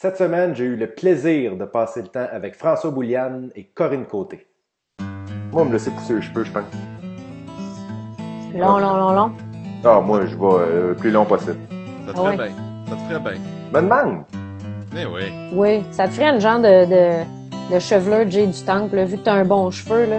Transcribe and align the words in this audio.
Cette 0.00 0.16
semaine, 0.16 0.54
j'ai 0.54 0.62
eu 0.62 0.76
le 0.76 0.86
plaisir 0.86 1.56
de 1.56 1.64
passer 1.64 2.02
le 2.02 2.06
temps 2.06 2.28
avec 2.30 2.54
François 2.54 2.92
Bouliane 2.92 3.50
et 3.56 3.64
Corinne 3.64 4.06
Côté. 4.06 4.46
Moi, 5.50 5.62
on 5.62 5.64
me 5.64 5.72
laisser 5.72 5.90
pousser 5.90 6.14
les 6.14 6.22
cheveux, 6.22 6.44
je 6.44 6.52
pense. 6.52 6.62
Long, 8.54 8.78
long, 8.78 8.94
long, 8.94 9.12
long. 9.12 9.32
Ah, 9.84 10.00
moi, 10.00 10.24
je 10.24 10.36
vais 10.36 10.44
euh, 10.44 10.88
le 10.90 10.94
plus 10.94 11.10
long 11.10 11.24
possible. 11.24 11.56
Ça 12.06 12.12
te 12.12 12.16
Ah 12.16 12.22
ferait 12.22 12.28
ouais. 12.28 12.36
bien. 12.36 12.54
Ça 12.88 12.94
te 12.94 13.00
ferait 13.12 13.32
bien. 13.32 13.42
Me 13.72 13.80
demande. 13.80 14.24
Mais 14.94 15.04
oui. 15.04 15.22
Oui, 15.52 15.82
ça 15.90 16.06
te 16.06 16.12
ferait 16.12 16.30
une 16.32 16.40
genre 16.40 16.60
de, 16.60 16.84
de, 16.84 17.74
de 17.74 17.78
chevelure 17.80 18.30
Jay 18.30 18.46
du 18.46 18.62
Temple, 18.62 18.94
là, 18.94 19.04
vu 19.04 19.16
que 19.18 19.24
t'as 19.24 19.34
un 19.34 19.44
bon 19.44 19.68
cheveu, 19.72 20.06
là. 20.06 20.18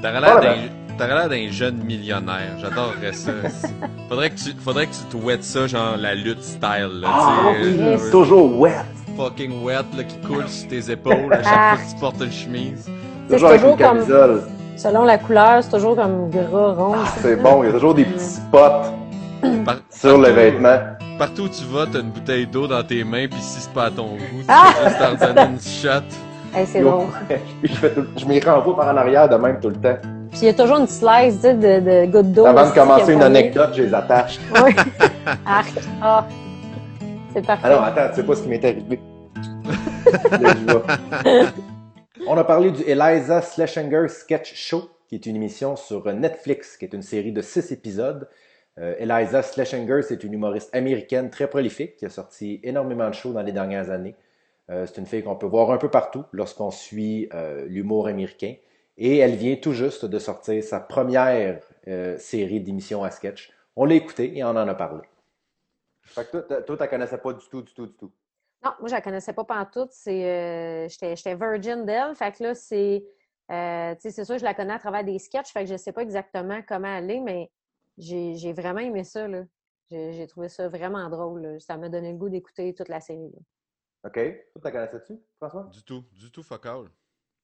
T'aurais 0.00 1.14
l'air 1.14 1.28
d'un 1.28 1.50
jeune 1.50 1.84
millionnaire. 1.84 2.56
J'adorerais 2.60 3.12
ça. 3.12 3.32
faudrait 4.14 4.30
que 4.30 4.34
tu 4.36 4.50
faudrait 4.64 4.86
que 4.86 4.92
tu 4.92 5.02
te 5.10 5.16
wet 5.16 5.38
ça 5.42 5.66
genre 5.66 5.96
la 5.98 6.14
lutte 6.14 6.42
style 6.42 7.00
là, 7.00 7.08
Ah, 7.10 7.36
oui, 7.60 7.76
euh, 7.80 7.90
yes. 7.92 8.10
toujours 8.10 8.58
wet. 8.60 8.72
fucking 9.16 9.62
wet 9.64 9.84
là 9.96 10.04
qui 10.04 10.16
coule 10.26 10.48
sur 10.48 10.68
tes 10.68 10.90
épaules 10.90 11.32
à 11.32 11.42
chaque 11.42 11.52
fois 11.52 11.76
que 11.84 11.90
tu 11.94 12.00
portes 12.00 12.20
une 12.22 12.32
chemise. 12.32 12.88
C'est 13.28 13.34
Toujours 13.34 13.48
avec 13.50 13.60
une 13.62 13.70
toujours 13.72 13.88
comme- 13.88 13.98
camisole. 13.98 14.42
Selon 14.76 15.04
la 15.04 15.18
couleur, 15.18 15.62
c'est 15.62 15.70
toujours 15.70 15.94
comme 15.96 16.30
gras, 16.30 16.72
rond. 16.72 16.94
Ah, 16.96 17.08
c'est 17.22 17.36
bon, 17.36 17.62
il 17.62 17.66
y 17.66 17.68
a 17.70 17.72
toujours 17.72 17.94
des 17.94 18.04
petits 18.04 18.24
spots 18.24 18.58
Par- 19.64 19.76
sur 19.90 20.18
le 20.18 20.24
partout- 20.24 20.34
vêtement. 20.34 20.76
Partout 21.18 21.42
où 21.42 21.48
tu 21.48 21.64
vas, 21.64 21.86
t'as 21.86 22.00
une 22.00 22.10
bouteille 22.10 22.46
d'eau 22.46 22.66
dans 22.66 22.82
tes 22.82 23.04
mains 23.04 23.26
puis 23.30 23.40
si 23.40 23.60
c'est 23.60 23.72
pas 23.72 23.84
à 23.84 23.90
ton 23.90 24.08
goût, 24.16 24.18
tu 24.40 24.44
Ah! 24.48 24.72
peux 24.82 24.88
juste 24.88 24.98
t'en 25.20 25.26
donner 25.26 25.50
une 25.52 25.60
shot. 25.60 26.04
Hey, 26.56 26.66
c'est. 26.66 26.82
Puis 26.82 27.38
je, 27.72 27.74
fais 27.74 27.90
tout- 27.90 28.06
je 28.16 28.24
m'y 28.26 28.38
renvoie 28.40 28.76
par 28.76 28.86
en 28.94 28.96
arrière 28.96 29.28
de 29.28 29.34
même 29.34 29.58
tout 29.60 29.70
le 29.70 29.74
temps. 29.74 29.96
Puis 30.34 30.42
il 30.42 30.46
y 30.46 30.48
a 30.48 30.54
toujours 30.54 30.78
une 30.78 30.88
slice, 30.88 31.36
tu 31.36 31.42
sais, 31.42 31.54
de, 31.54 31.78
de 31.78 32.06
gouttes 32.10 32.32
d'eau. 32.32 32.44
Avant 32.44 32.68
de 32.68 32.74
commencer 32.74 33.12
une 33.12 33.22
anecdote, 33.22 33.70
je 33.72 33.84
les 33.84 33.94
attache. 33.94 34.40
Oui. 34.64 34.74
Arc. 35.46 35.72
Ah. 36.02 36.26
C'est 37.32 37.46
parfait. 37.46 37.62
Ah 37.64 37.70
non, 37.70 37.82
attends, 37.82 38.08
tu 38.08 38.16
sais 38.16 38.22
pas 38.24 38.34
ce 38.34 38.42
qui 38.42 38.48
m'est 38.48 38.64
arrivé. 38.64 38.98
Là. 40.40 40.82
On 42.26 42.36
a 42.36 42.42
parlé 42.42 42.72
du 42.72 42.82
Eliza 42.82 43.42
Schlesinger 43.42 44.08
Sketch 44.08 44.56
Show, 44.56 44.90
qui 45.08 45.14
est 45.14 45.24
une 45.24 45.36
émission 45.36 45.76
sur 45.76 46.12
Netflix, 46.12 46.76
qui 46.76 46.84
est 46.84 46.94
une 46.94 47.02
série 47.02 47.30
de 47.30 47.40
six 47.40 47.70
épisodes. 47.70 48.28
Euh, 48.80 48.96
Eliza 48.98 49.40
Schlesinger, 49.40 50.02
c'est 50.02 50.24
une 50.24 50.32
humoriste 50.32 50.74
américaine 50.74 51.30
très 51.30 51.46
prolifique 51.46 51.96
qui 51.96 52.06
a 52.06 52.10
sorti 52.10 52.58
énormément 52.64 53.08
de 53.08 53.14
shows 53.14 53.32
dans 53.32 53.42
les 53.42 53.52
dernières 53.52 53.90
années. 53.90 54.16
Euh, 54.68 54.84
c'est 54.86 55.00
une 55.00 55.06
fille 55.06 55.22
qu'on 55.22 55.36
peut 55.36 55.46
voir 55.46 55.70
un 55.70 55.78
peu 55.78 55.90
partout 55.90 56.24
lorsqu'on 56.32 56.72
suit 56.72 57.28
euh, 57.34 57.66
l'humour 57.68 58.08
américain. 58.08 58.54
Et 58.96 59.18
elle 59.18 59.34
vient 59.34 59.56
tout 59.56 59.72
juste 59.72 60.04
de 60.04 60.18
sortir 60.18 60.62
sa 60.62 60.80
première 60.80 61.60
euh, 61.88 62.16
série 62.18 62.60
d'émissions 62.60 63.02
à 63.02 63.10
sketch. 63.10 63.52
On 63.76 63.84
l'a 63.84 63.96
écoutée 63.96 64.36
et 64.36 64.44
on 64.44 64.50
en 64.50 64.68
a 64.68 64.74
parlé. 64.74 65.02
Fait 66.02 66.30
que 66.30 66.60
toi, 66.62 66.76
tu 66.76 66.80
la 66.80 66.88
connaissais 66.88 67.18
pas 67.18 67.32
du 67.32 67.48
tout, 67.48 67.62
du 67.62 67.74
tout, 67.74 67.86
du 67.86 67.94
tout. 67.94 68.12
Non, 68.64 68.72
moi, 68.78 68.88
je 68.88 68.94
la 68.94 69.00
connaissais 69.00 69.32
pas 69.32 69.44
pantoute. 69.44 69.90
C'est, 69.90 70.24
euh, 70.24 70.88
j'étais, 70.88 71.16
j'étais 71.16 71.34
virgin 71.34 71.84
d'elle. 71.84 72.14
Fait 72.14 72.32
que 72.32 72.42
là, 72.42 72.54
c'est, 72.54 73.04
euh, 73.50 73.94
tu 73.96 74.00
sais, 74.02 74.10
c'est 74.10 74.24
sûr 74.24 74.36
que 74.36 74.40
je 74.40 74.44
la 74.44 74.54
connais 74.54 74.74
à 74.74 74.78
travers 74.78 75.04
des 75.04 75.18
sketchs. 75.18 75.52
Fait 75.52 75.64
que 75.64 75.70
je 75.70 75.76
sais 75.76 75.92
pas 75.92 76.02
exactement 76.02 76.62
comment 76.66 76.96
elle 76.96 77.10
est, 77.10 77.20
mais 77.20 77.50
j'ai, 77.98 78.52
vraiment 78.52 78.80
aimé 78.80 79.04
ça, 79.04 79.26
là. 79.26 79.44
J'ai, 79.90 80.26
trouvé 80.26 80.48
ça 80.48 80.68
vraiment 80.68 81.08
drôle. 81.10 81.42
là. 81.42 81.60
Ça 81.60 81.76
m'a 81.76 81.88
donné 81.88 82.12
le 82.12 82.18
goût 82.18 82.28
d'écouter 82.28 82.74
toute 82.74 82.88
la 82.88 83.00
série. 83.00 83.30
là. 83.32 83.40
OK. 84.06 84.14
Toi, 84.14 84.32
tu 84.56 84.60
la 84.62 84.70
connaissais-tu, 84.70 85.20
François? 85.36 85.64
Du 85.64 85.82
tout, 85.82 86.04
du 86.12 86.30
tout 86.30 86.42
fuck 86.42 86.66
all. 86.66 86.88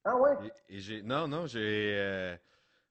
Ah 0.04 0.16
ouais? 0.16 0.36
Et, 0.38 0.52
et 0.68 0.80
j'ai 0.80 1.02
non 1.02 1.28
non, 1.28 1.46
j'ai 1.46 1.96
euh, 1.98 2.36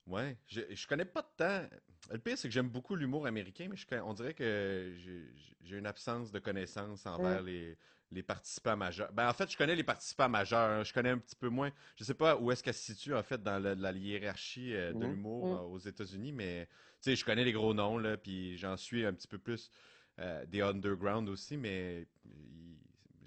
ouais, 0.07 0.37
je, 0.47 0.61
je 0.75 0.87
connais 0.87 1.05
pas 1.05 1.21
de 1.23 1.29
temps. 1.37 1.69
Le 2.11 2.19
pire 2.19 2.37
c'est 2.37 2.47
que 2.49 2.53
j'aime 2.53 2.69
beaucoup 2.69 2.95
l'humour 2.95 3.27
américain, 3.27 3.67
mais 3.69 3.77
je, 3.77 3.85
on 4.03 4.13
dirait 4.13 4.33
que 4.35 4.93
j'ai 4.97 5.31
j'ai 5.61 5.77
une 5.77 5.87
absence 5.87 6.31
de 6.31 6.39
connaissances 6.39 7.05
envers 7.05 7.41
les 7.43 7.77
les 8.11 8.23
participants 8.23 8.77
majeurs. 8.77 9.13
Ben 9.13 9.29
en 9.29 9.33
fait, 9.33 9.51
je 9.51 9.57
connais 9.57 9.75
les 9.75 9.83
participants 9.83 10.29
majeurs, 10.29 10.69
hein. 10.81 10.83
je 10.83 10.93
connais 10.93 11.09
un 11.11 11.19
petit 11.19 11.35
peu 11.35 11.49
moins. 11.49 11.71
Je 11.97 12.03
sais 12.03 12.15
pas 12.15 12.37
où 12.37 12.51
est-ce 12.51 12.63
qu'elle 12.63 12.73
se 12.73 12.93
situe 12.93 13.15
en 13.15 13.23
fait 13.23 13.41
dans 13.43 13.59
la, 13.59 13.75
la 13.75 13.91
hiérarchie 13.93 14.73
euh, 14.75 14.93
de 14.93 15.05
Mhm. 15.05 15.07
l'humour 15.07 15.51
Mhm. 15.51 15.55
euh, 15.55 15.61
aux 15.61 15.79
États-Unis, 15.79 16.33
mais 16.33 16.67
tu 17.01 17.11
sais, 17.11 17.15
je 17.15 17.25
connais 17.25 17.43
les 17.45 17.53
gros 17.53 17.73
noms 17.73 17.97
là, 17.99 18.17
puis 18.17 18.57
j'en 18.57 18.77
suis 18.77 19.05
un 19.05 19.13
petit 19.13 19.27
peu 19.27 19.39
plus 19.39 19.71
euh, 20.19 20.45
des 20.45 20.61
underground 20.61 21.29
aussi, 21.29 21.57
mais 21.57 22.07
il- 22.25 22.77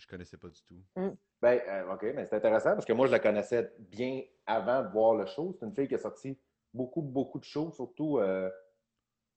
je 0.02 0.08
connaissais 0.08 0.36
pas 0.36 0.48
du 0.48 0.60
tout. 0.64 0.82
Ben, 1.40 1.60
euh, 1.68 1.94
OK, 1.94 2.02
mais 2.14 2.24
c'est 2.26 2.36
intéressant 2.36 2.72
parce 2.74 2.84
que 2.84 2.92
moi, 2.92 3.06
je 3.06 3.12
la 3.12 3.20
connaissais 3.20 3.72
bien 3.78 4.22
avant 4.46 4.82
de 4.82 4.88
voir 4.88 5.14
le 5.14 5.26
show. 5.26 5.54
C'est 5.58 5.64
une 5.66 5.74
fille 5.74 5.88
qui 5.88 5.94
a 5.94 5.98
sorti 5.98 6.38
beaucoup, 6.74 7.02
beaucoup 7.02 7.38
de 7.38 7.44
shows, 7.44 7.70
surtout, 7.72 8.18
euh, 8.18 8.50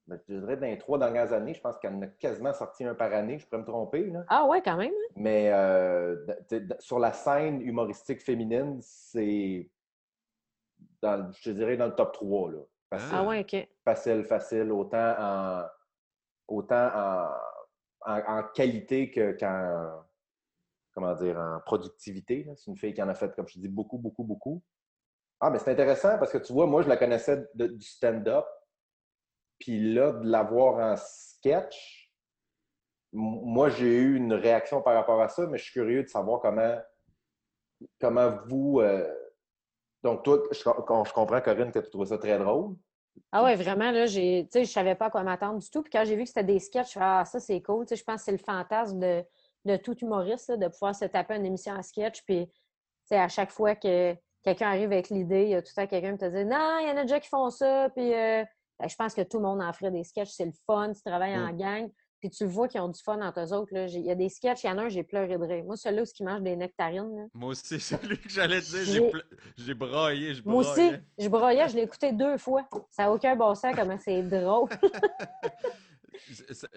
ben, 0.07 0.19
je 0.27 0.33
dirais, 0.35 0.57
dans 0.57 0.67
les 0.67 0.77
trois 0.77 0.97
dernières 0.97 1.33
années. 1.33 1.53
Je 1.53 1.61
pense 1.61 1.77
qu'elle 1.77 1.93
en 1.95 2.01
a 2.01 2.07
quasiment 2.07 2.53
sorti 2.53 2.83
un 2.83 2.95
par 2.95 3.13
année. 3.13 3.37
Je 3.39 3.45
pourrais 3.45 3.61
me 3.61 3.65
tromper, 3.65 4.05
là. 4.07 4.23
Ah 4.27 4.45
ouais, 4.47 4.61
quand 4.61 4.77
même. 4.77 4.91
hein? 4.91 5.13
Mais 5.15 5.51
euh, 5.51 6.15
sur 6.79 6.99
la 6.99 7.13
scène 7.13 7.61
humoristique 7.61 8.21
féminine, 8.21 8.79
c'est, 8.81 9.69
dans, 11.01 11.31
je 11.31 11.43
te 11.43 11.49
dirais, 11.55 11.77
dans 11.77 11.87
le 11.87 11.95
top 11.95 12.13
3, 12.13 12.51
là. 12.51 12.59
Facile. 12.89 13.09
Ah 13.13 13.23
ouais, 13.23 13.39
OK. 13.41 13.67
facile, 13.83 14.23
facile, 14.25 14.71
autant 14.71 15.15
en, 15.17 15.63
autant 16.47 16.87
en, 16.93 17.29
en, 18.05 18.19
en 18.39 18.43
qualité 18.53 19.09
que 19.09 19.31
qu'en, 19.31 20.03
comment 20.95 21.13
dire, 21.13 21.37
en 21.37 21.59
productivité. 21.65 22.49
C'est 22.55 22.71
une 22.71 22.77
fille 22.77 22.93
qui 22.93 23.03
en 23.03 23.09
a 23.09 23.13
fait, 23.13 23.35
comme 23.35 23.47
je 23.47 23.59
dis, 23.59 23.67
beaucoup, 23.67 23.97
beaucoup, 23.97 24.23
beaucoup. 24.23 24.63
Ah, 25.41 25.49
mais 25.49 25.59
c'est 25.59 25.71
intéressant 25.71 26.17
parce 26.17 26.31
que 26.31 26.37
tu 26.37 26.53
vois, 26.53 26.65
moi, 26.65 26.81
je 26.81 26.87
la 26.87 26.97
connaissais 26.97 27.45
du 27.53 27.85
stand-up. 27.85 28.45
Puis 29.59 29.93
là, 29.93 30.13
de 30.13 30.27
la 30.27 30.43
voir 30.43 30.93
en 30.93 30.95
sketch, 30.97 32.11
moi, 33.11 33.69
j'ai 33.69 33.97
eu 33.97 34.15
une 34.15 34.33
réaction 34.33 34.81
par 34.81 34.95
rapport 34.95 35.21
à 35.21 35.29
ça, 35.29 35.45
mais 35.47 35.57
je 35.57 35.63
suis 35.63 35.73
curieux 35.73 36.03
de 36.03 36.07
savoir 36.07 36.41
comment, 36.41 36.77
comment 37.99 38.37
vous. 38.47 38.79
euh, 38.79 39.13
donc, 40.03 40.23
toi, 40.23 40.39
je, 40.51 40.57
je 40.59 41.13
comprends, 41.13 41.41
Corinne, 41.41 41.71
que 41.71 41.79
tu 41.79 41.89
trouves 41.89 42.07
ça 42.07 42.17
très 42.17 42.37
drôle. 42.37 42.75
Ah 43.31 43.43
ouais, 43.43 43.55
vraiment, 43.55 43.91
là, 43.91 44.05
j'ai, 44.05 44.47
je 44.53 44.63
savais 44.65 44.95
pas 44.95 45.05
à 45.05 45.09
quoi 45.09 45.23
m'attendre 45.23 45.59
du 45.59 45.69
tout. 45.69 45.81
Puis 45.81 45.89
quand 45.91 46.03
j'ai 46.05 46.15
vu 46.15 46.23
que 46.23 46.27
c'était 46.29 46.43
des 46.43 46.59
sketchs, 46.59 46.85
je 46.85 46.91
suis 46.91 46.99
ah, 47.01 47.23
ça, 47.25 47.39
c'est 47.39 47.61
cool. 47.61 47.85
Je 47.89 48.03
pense 48.03 48.17
que 48.17 48.25
c'est 48.25 48.31
le 48.31 48.37
fantasme 48.37 48.99
de, 48.99 49.23
de 49.65 49.77
tout 49.77 49.97
humoriste, 49.99 50.49
là, 50.49 50.57
de 50.57 50.67
pouvoir 50.67 50.95
se 50.95 51.05
taper 51.05 51.35
une 51.35 51.45
émission 51.45 51.73
à 51.73 51.81
sketch. 51.81 52.21
Puis, 52.23 52.47
à 53.11 53.27
chaque 53.27 53.51
fois 53.51 53.75
que 53.75 54.15
quelqu'un 54.43 54.67
arrive 54.69 54.91
avec 54.91 55.09
l'idée, 55.09 55.43
il 55.43 55.49
y 55.49 55.55
a 55.55 55.61
tout 55.61 55.71
le 55.75 55.81
temps 55.83 55.87
quelqu'un 55.87 56.13
qui 56.13 56.19
te 56.19 56.29
dit 56.29 56.45
Non, 56.45 56.77
il 56.81 56.87
y 56.87 56.91
en 56.91 56.97
a 56.97 57.01
déjà 57.01 57.19
qui 57.19 57.29
font 57.29 57.49
ça. 57.49 57.89
Puis, 57.95 58.13
euh, 58.13 58.43
ben, 58.79 58.87
je 58.89 58.95
pense 58.95 59.13
que 59.13 59.21
tout 59.21 59.37
le 59.37 59.43
monde 59.43 59.61
en 59.61 59.73
ferait 59.73 59.91
des 59.91 60.03
sketchs. 60.03 60.29
C'est 60.31 60.45
le 60.45 60.53
fun, 60.65 60.91
tu 60.93 61.01
travailles 61.01 61.37
en 61.37 61.51
gang. 61.53 61.89
Puis, 62.21 62.29
tu 62.29 62.43
le 62.45 62.49
vois 62.49 62.67
qu'ils 62.67 62.81
ont 62.81 62.87
du 62.89 62.99
fun 63.01 63.21
entre 63.21 63.39
eux 63.41 63.53
autres. 63.53 63.73
là. 63.73 63.85
Il 63.87 64.01
y 64.05 64.09
a 64.11 64.15
des 64.15 64.29
sketchs, 64.29 64.63
il 64.63 64.67
y 64.67 64.69
en 64.71 64.77
a 64.79 64.83
un, 64.83 64.89
j'ai 64.89 65.03
pleuré 65.03 65.37
de 65.37 65.43
rire. 65.43 65.63
Moi, 65.65 65.75
celui-là 65.77 66.01
où 66.01 66.05
ils 66.19 66.23
mangent 66.25 66.41
des 66.41 66.55
nectarines. 66.55 67.15
là. 67.15 67.23
Moi 67.33 67.49
aussi, 67.49 67.79
c'est 67.79 68.01
lui 68.03 68.17
que 68.19 68.29
j'allais 68.29 68.61
dire. 68.61 68.83
J'ai- 68.83 69.11
J'ai 69.57 69.73
braillé, 69.73 70.33
je 70.33 70.41
Moi 70.43 70.61
aussi, 70.61 70.91
je 71.19 71.27
broyais, 71.29 71.67
je 71.69 71.75
l'ai 71.75 71.83
écouté 71.83 72.11
deux 72.11 72.37
fois. 72.37 72.67
Ça 72.91 73.03
n'a 73.03 73.11
aucun 73.11 73.35
bon 73.35 73.53
sens, 73.55 73.75
comment 73.75 73.97
c'est 73.99 74.23
drôle. 74.23 74.69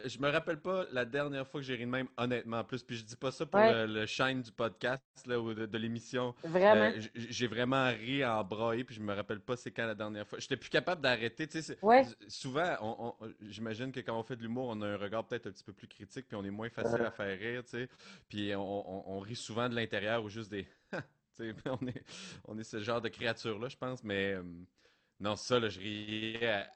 Je, 0.04 0.19
me 0.19 0.28
rappelle 0.31 0.60
pas 0.60 0.87
la 0.93 1.04
dernière 1.04 1.47
fois 1.47 1.60
que 1.60 1.66
j'ai 1.66 1.75
ri 1.75 1.84
de 1.84 1.91
même, 1.91 2.09
honnêtement, 2.16 2.59
en 2.59 2.65
plus. 2.65 2.82
Puis 2.82 2.97
je 2.97 3.04
dis 3.04 3.16
pas 3.16 3.31
ça 3.31 3.47
pour 3.47 3.60
Ouais. 3.60 3.87
le, 3.87 3.93
le 4.00 4.06
chaîne 4.06 4.43
du 4.43 4.53
podcast 4.53 5.03
là, 5.26 5.41
ou 5.41 5.54
de, 5.54 5.66
de 5.66 5.78
l'émission. 5.78 6.34
Vraiment? 6.44 6.93
Euh, 6.94 7.00
j'ai 7.15 7.47
vraiment 7.47 7.88
ri 7.91 8.25
en 8.25 8.43
braillé, 8.44 8.84
puis 8.84 8.94
je 8.94 9.00
me 9.00 9.15
rappelle 9.15 9.41
pas 9.41 9.56
c'est 9.56 9.71
quand 9.71 9.87
la 9.87 9.94
dernière 9.94 10.26
fois. 10.26 10.38
J'étais 10.38 10.56
plus 10.56 10.71
capable 10.71 11.00
d'arrêter. 11.03 11.47
Tu 11.47 11.60
sais, 11.60 11.62
c'est- 11.62 11.84
Ouais. 11.84 12.00
s- 12.00 12.16
souvent, 12.28 12.76
on- 12.81 13.15
on- 13.21 13.28
j'imagine 13.43 13.93
que 13.93 14.00
quand 14.00 14.19
on 14.19 14.22
fait 14.22 14.37
de 14.37 14.43
l'humour, 14.43 14.69
on 14.71 14.81
a 14.82 14.87
un 14.87 14.97
regard 14.97 15.26
peut-être 15.26 15.47
un 15.47 15.50
petit 15.53 15.65
peu 15.65 15.72
plus 15.72 15.88
critique, 15.88 16.26
puis 16.28 16.37
on 16.37 16.44
est 16.44 16.50
moins 16.50 16.70
facile 16.70 17.03
à 17.03 17.10
faire 17.10 17.38
rire, 17.38 17.62
tu 17.65 17.70
sais. 17.70 17.88
Puis 18.28 18.53
on, 18.56 19.19
rit 19.20 19.37
souvent 19.37 19.69
de 19.69 19.75
l'intérieur 19.75 20.22
ou 20.25 20.28
juste 20.28 20.50
des. 20.50 20.66
On 21.66 21.87
est, 21.87 22.03
on 22.47 22.59
est 22.59 22.65
ce 22.65 22.81
genre 22.81 23.00
de 23.00 23.09
créature-là, 23.09 23.69
je 23.69 23.76
pense, 23.76 24.03
mais 24.03 24.32
euh, 24.34 24.43
non, 25.20 25.37
ça, 25.37 25.60
là, 25.60 25.69
je 25.69 25.78
riais 25.78 26.66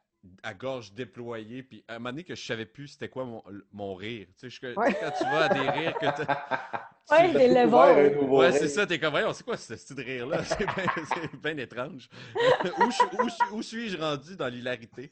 à, 0.42 0.54
gorge 0.54 0.92
déployée, 0.92 1.62
puis 1.62 1.84
à 1.88 1.94
un 1.94 1.98
moment 1.98 2.10
donné 2.10 2.24
que 2.24 2.34
je 2.34 2.44
savais 2.44 2.66
plus 2.66 2.88
c'était 2.88 3.08
quoi 3.08 3.24
mon, 3.24 3.42
mon 3.72 3.94
rire. 3.94 4.26
Tu 4.38 4.50
sais, 4.50 4.50
je- 4.50 4.72
tu 4.72 4.78
Ouais. 4.78 4.94
quand 5.00 5.10
tu 5.18 5.24
vas 5.24 5.44
à 5.44 5.48
des 5.48 5.68
rires 5.70 5.98
que 5.98 6.06
t'as- 6.06 6.88
Ouais, 7.10 7.32
tu- 7.32 7.38
des 7.38 7.48
levels. 7.48 8.18
Ouais, 8.30 8.52
c'est 8.52 8.68
ça, 8.68 8.86
t'es 8.86 8.98
comme, 8.98 9.10
voyons, 9.10 9.32
c'est 9.32 9.42
quoi 9.44 9.56
ce 9.56 9.74
style 9.76 9.96
de 9.96 10.02
rire-là? 10.02 10.44
C'est 10.44 10.58
bien 10.64 10.84
c'est 11.14 11.36
bien 11.42 11.56
étrange. 11.58 12.08
où, 12.78 12.90
je- 12.90 13.22
où 13.22 13.28
je- 13.28 13.54
où 13.54 13.62
suis-je 13.62 13.96
rendu 13.98 14.36
dans 14.36 14.48
l'hilarité? 14.48 15.10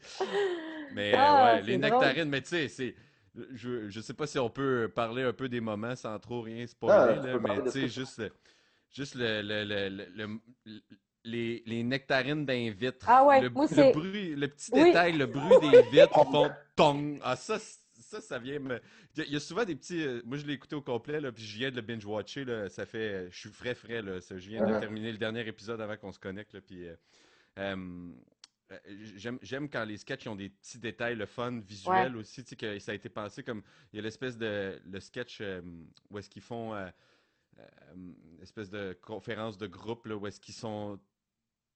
Mais 0.95 1.13
euh, 1.15 1.19
Ah, 1.19 1.55
ouais, 1.57 1.63
les 1.63 1.77
nectarines, 1.79 2.29
mais 2.29 2.43
tu 2.43 2.49
sais, 2.49 2.69
c'est. 2.69 2.95
Je, 3.53 3.89
je 3.89 4.01
sais 4.01 4.15
pas 4.15 4.27
si 4.27 4.39
on 4.39 4.51
peut 4.51 4.91
parler 4.95 5.23
un 5.23 5.33
peu 5.33 5.49
des 5.49 5.61
moments 5.61 5.95
sans 5.95 6.19
trop 6.19 6.43
rien 6.43 6.67
spoiler, 6.67 7.21
tu 7.21 7.27
là, 7.27 7.39
mais 7.39 7.63
tu 7.65 7.71
sais, 7.71 7.89
juste, 7.89 8.19
le- 8.19 8.33
juste 8.91 9.15
le, 9.15 9.41
le, 9.43 9.65
le, 9.65 9.89
le- 9.89 10.09
le- 10.65 10.81
les, 11.25 11.63
les 11.67 11.83
nectarines 11.83 12.45
d'un 12.47 12.71
vitre. 12.71 13.07
Ah 13.09 13.25
ouais, 13.27 13.43
le, 13.43 13.51
moi, 13.51 13.67
le 13.71 13.93
bruit, 13.93 14.35
le 14.35 14.49
petit 14.49 14.71
Oui. 14.73 14.85
détail, 14.85 15.17
le 15.19 15.27
bruit 15.27 15.71
des 15.71 15.83
vitres 15.91 16.09
qui 16.25 16.31
font 16.33 16.51
tong. 16.77 17.19
Ah, 17.23 17.37
ça, 17.37 17.59
ça, 17.59 18.21
ça 18.21 18.39
vient 18.39 18.59
me. 18.59 18.81
Il 19.17 19.31
y 19.33 19.37
a- 19.37 19.41
souvent 19.41 19.65
des 19.65 19.75
petits. 19.77 20.03
euh, 20.03 20.23
Moi, 20.25 20.39
je 20.39 20.47
l'ai 20.47 20.55
écouté 20.55 20.75
au 20.77 20.81
complet, 20.83 21.21
là, 21.21 21.31
puis 21.33 21.45
je 21.45 21.57
viens 21.59 21.71
de 21.71 21.77
le 21.77 21.83
binge-watcher. 21.83 22.45
Ça 22.69 22.87
fait. 22.87 23.29
Je 23.31 23.39
suis 23.39 23.51
frais, 23.51 23.75
frais. 23.75 24.01
Là, 24.03 24.21
ça- 24.21 24.39
je 24.39 24.49
viens 24.49 24.67
de 24.67 24.73
Ouais. 24.73 24.81
terminer 24.81 25.13
le 25.13 25.19
dernier 25.19 25.47
épisode 25.47 25.81
avant 25.81 25.97
qu'on 25.97 26.13
se 26.13 26.19
connecte. 26.19 26.55
Là, 26.55 26.61
puis, 26.61 26.87
euh, 26.89 26.95
euh, 27.59 27.77
j'aime 29.43 29.69
quand 29.69 29.85
les 29.85 29.97
sketchs 29.99 30.27
ont 30.29 30.37
des 30.37 30.49
petits 30.49 30.79
détails, 30.79 31.17
le 31.17 31.27
fun 31.27 31.61
visuel 31.61 32.17
aussi, 32.17 32.45
tu 32.45 32.51
sais, 32.51 32.57
que 32.57 32.79
ça 32.79 32.93
a 32.93 32.95
été 32.95 33.09
pensé 33.09 33.43
comme, 33.43 33.63
il 33.93 33.97
y 33.97 33.99
a 33.99 34.03
l'espèce 34.03 34.39
de, 34.39 34.81
le 34.89 35.01
sketch 35.01 35.39
euh, 35.41 35.61
où 36.09 36.19
est-ce 36.19 36.31
qu'ils 36.31 36.41
font, 36.43 36.73
euh, 36.75 36.89
espèce 38.41 38.71
de 38.71 38.97
conférence 39.03 39.59
de 39.59 39.67
groupe, 39.67 40.07
là, 40.07 40.17
où 40.17 40.27
est-ce 40.27 40.41
qu'ils 40.41 40.55
sont 40.55 40.99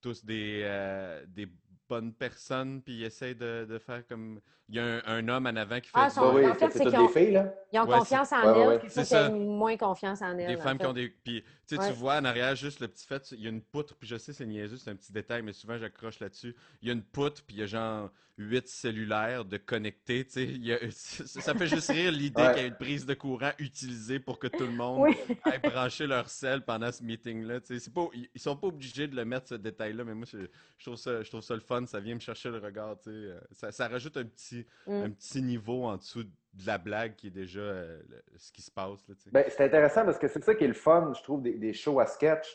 tous 0.05 0.23
des, 0.23 0.61
euh, 0.65 1.25
des 1.27 1.49
bonnes 1.89 2.13
personnes, 2.13 2.83
puis 2.83 2.95
ils 2.95 3.05
essayent 3.05 3.35
de, 3.35 3.67
de 3.69 3.79
faire 3.79 4.07
comme, 4.07 4.41
il 4.69 4.77
y 4.77 4.79
a 4.79 4.85
un, 4.85 5.03
un 5.07 5.29
homme 5.29 5.47
en 5.47 5.57
avant 5.57 5.77
qui 5.81 5.89
fait 5.89 5.93
Ah, 5.95 6.09
du- 6.09 6.15
son- 6.15 6.35
oui, 6.35 6.47
en 6.47 6.55
fait, 6.55 6.71
c'est 6.71 6.85
qu'ils 6.85 6.97
ont- 6.99 7.09
filles, 7.09 7.33
là. 7.33 7.55
Ils 7.73 7.79
ont 7.81 7.85
Ouais, 7.87 7.99
confiance 7.99 8.33
en 8.33 8.43
ouais, 8.53 8.61
elles, 8.61 8.69
ouais, 8.69 8.81
c'est 8.89 9.05
ça. 9.05 9.29
moins 9.31 9.77
confiance 9.77 10.23
en 10.23 10.39
elles. 10.39 10.47
Des 10.47 10.57
en 10.57 10.61
femmes 10.61 10.79
qui 10.79 10.87
ont 10.87 10.93
des. 10.93 11.09
Puis, 11.09 11.43
tu 11.67 11.77
sais, 11.77 11.81
Ouais. 11.83 11.89
tu 11.89 11.95
vois 11.95 12.17
en 12.17 12.25
arrière 12.25 12.55
juste 12.57 12.81
le 12.81 12.89
petit 12.89 13.07
fait, 13.07 13.31
il 13.33 13.41
y 13.41 13.47
a 13.47 13.51
une 13.51 13.61
poutre, 13.63 13.95
puis 13.97 14.09
je 14.09 14.17
sais, 14.17 14.33
c'est 14.33 14.47
niaiseux, 14.47 14.77
c'est 14.79 14.91
un 14.91 14.97
petit 14.97 15.13
détail, 15.13 15.43
mais 15.43 15.53
souvent 15.53 15.77
j'accroche 15.79 16.21
là-dessus. 16.21 16.55
Il 16.83 16.89
y 16.89 16.91
a 16.91 16.95
une 16.95 17.03
poutre, 17.03 17.43
puis 17.47 17.57
il 17.57 17.61
y 17.61 17.63
a 17.63 17.67
genre 17.67 18.11
huit 18.37 18.67
cellulaires 18.67 19.45
de 19.45 19.57
connectés, 19.59 20.25
tu 20.25 20.33
sais. 20.33 20.45
il 20.45 20.65
y 20.65 20.73
a- 20.73 20.79
Ça, 20.91 21.55
fait 21.55 21.67
juste 21.69 21.91
rire 21.91 22.11
l'idée 22.11 22.43
Ouais. 22.43 22.53
qu'il 22.55 22.63
y 22.63 22.65
ait 22.65 22.69
une 22.69 22.75
prise 22.77 23.07
de 23.07 23.15
courant 23.15 23.53
utilisée 23.59 24.19
pour 24.19 24.39
que 24.41 24.47
tout 24.49 24.65
le 24.65 24.73
monde 24.73 25.03
Oui. 25.03 25.15
aille 25.45 25.61
brancher 25.61 26.07
leur 26.07 26.29
sel 26.29 26.63
pendant 26.65 26.91
ce 26.91 27.03
meeting-là. 27.05 27.61
tu 27.61 27.67
sais. 27.75 27.79
C'est 27.81 27.93
Pas, 27.95 28.09
ils 28.15 28.29
ils 28.35 28.41
sont 28.41 28.57
pas 28.57 28.67
obligés 28.69 29.07
de 29.07 29.15
le 29.15 29.25
mettre, 29.25 29.49
ce 29.51 29.55
détail-là, 29.55 30.03
mais 30.05 30.15
moi, 30.15 30.27
je, 30.31 30.39
je 30.79 30.85
trouve 30.85 30.97
ça, 30.97 31.23
je 31.23 31.29
trouve 31.29 31.43
ça 31.43 31.55
le 31.55 31.61
fun, 31.61 31.74
ça 31.87 32.01
vient 32.01 32.15
me 32.15 32.21
chercher 32.21 32.51
le 32.51 32.59
regard, 32.59 32.97
tu 32.99 33.11
sais. 33.11 33.11
Euh, 33.11 33.41
Ça, 33.53 33.73
ça 33.73 33.89
rajoute 33.89 34.17
un 34.17 34.25
petit, 34.25 34.67
Mm. 34.87 34.93
un 35.03 35.11
petit 35.11 35.43
niveau 35.43 35.85
en 35.85 35.97
dessous 35.97 36.25
de 36.25 36.67
la 36.67 36.79
blague 36.79 37.17
qui 37.17 37.27
est 37.29 37.31
déjà 37.31 37.61
euh, 37.61 38.01
le- 38.09 38.23
ce 38.37 38.53
qui 38.53 38.63
se 38.63 38.71
passe, 38.71 39.07
là, 39.09 39.15
tu 39.15 39.23
sais. 39.25 39.31
Ben, 39.33 39.45
c'est 39.49 39.65
intéressant 39.65 40.05
parce 40.05 40.19
que 40.19 40.29
c'est 40.29 40.43
ça 40.45 40.55
qui 40.55 40.65
est 40.65 40.69
le 40.69 40.75
fun, 40.75 41.13
je 41.17 41.23
trouve, 41.23 41.43
des, 41.43 41.55
des 41.55 41.73
shows 41.73 41.99
à 42.01 42.07
sketch. 42.07 42.47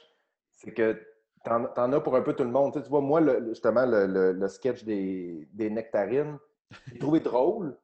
C'est 0.52 0.72
que 0.74 1.02
t'en, 1.44 1.66
t'en 1.66 1.92
as 1.94 2.00
pour 2.02 2.16
un 2.16 2.22
peu 2.22 2.34
tout 2.34 2.44
le 2.44 2.50
monde. 2.52 2.72
Tu, 2.74 2.80
sais, 2.80 2.84
tu 2.84 2.90
vois, 2.90 3.02
moi, 3.02 3.20
le- 3.22 3.46
justement, 3.50 3.86
le, 3.86 4.08
le- 4.08 4.32
le 4.34 4.48
sketch 4.48 4.84
des, 4.84 5.48
des 5.54 5.70
nectarines, 5.70 6.38
j'ai 6.92 7.00
trouvé 7.00 7.20
drôle. 7.20 7.78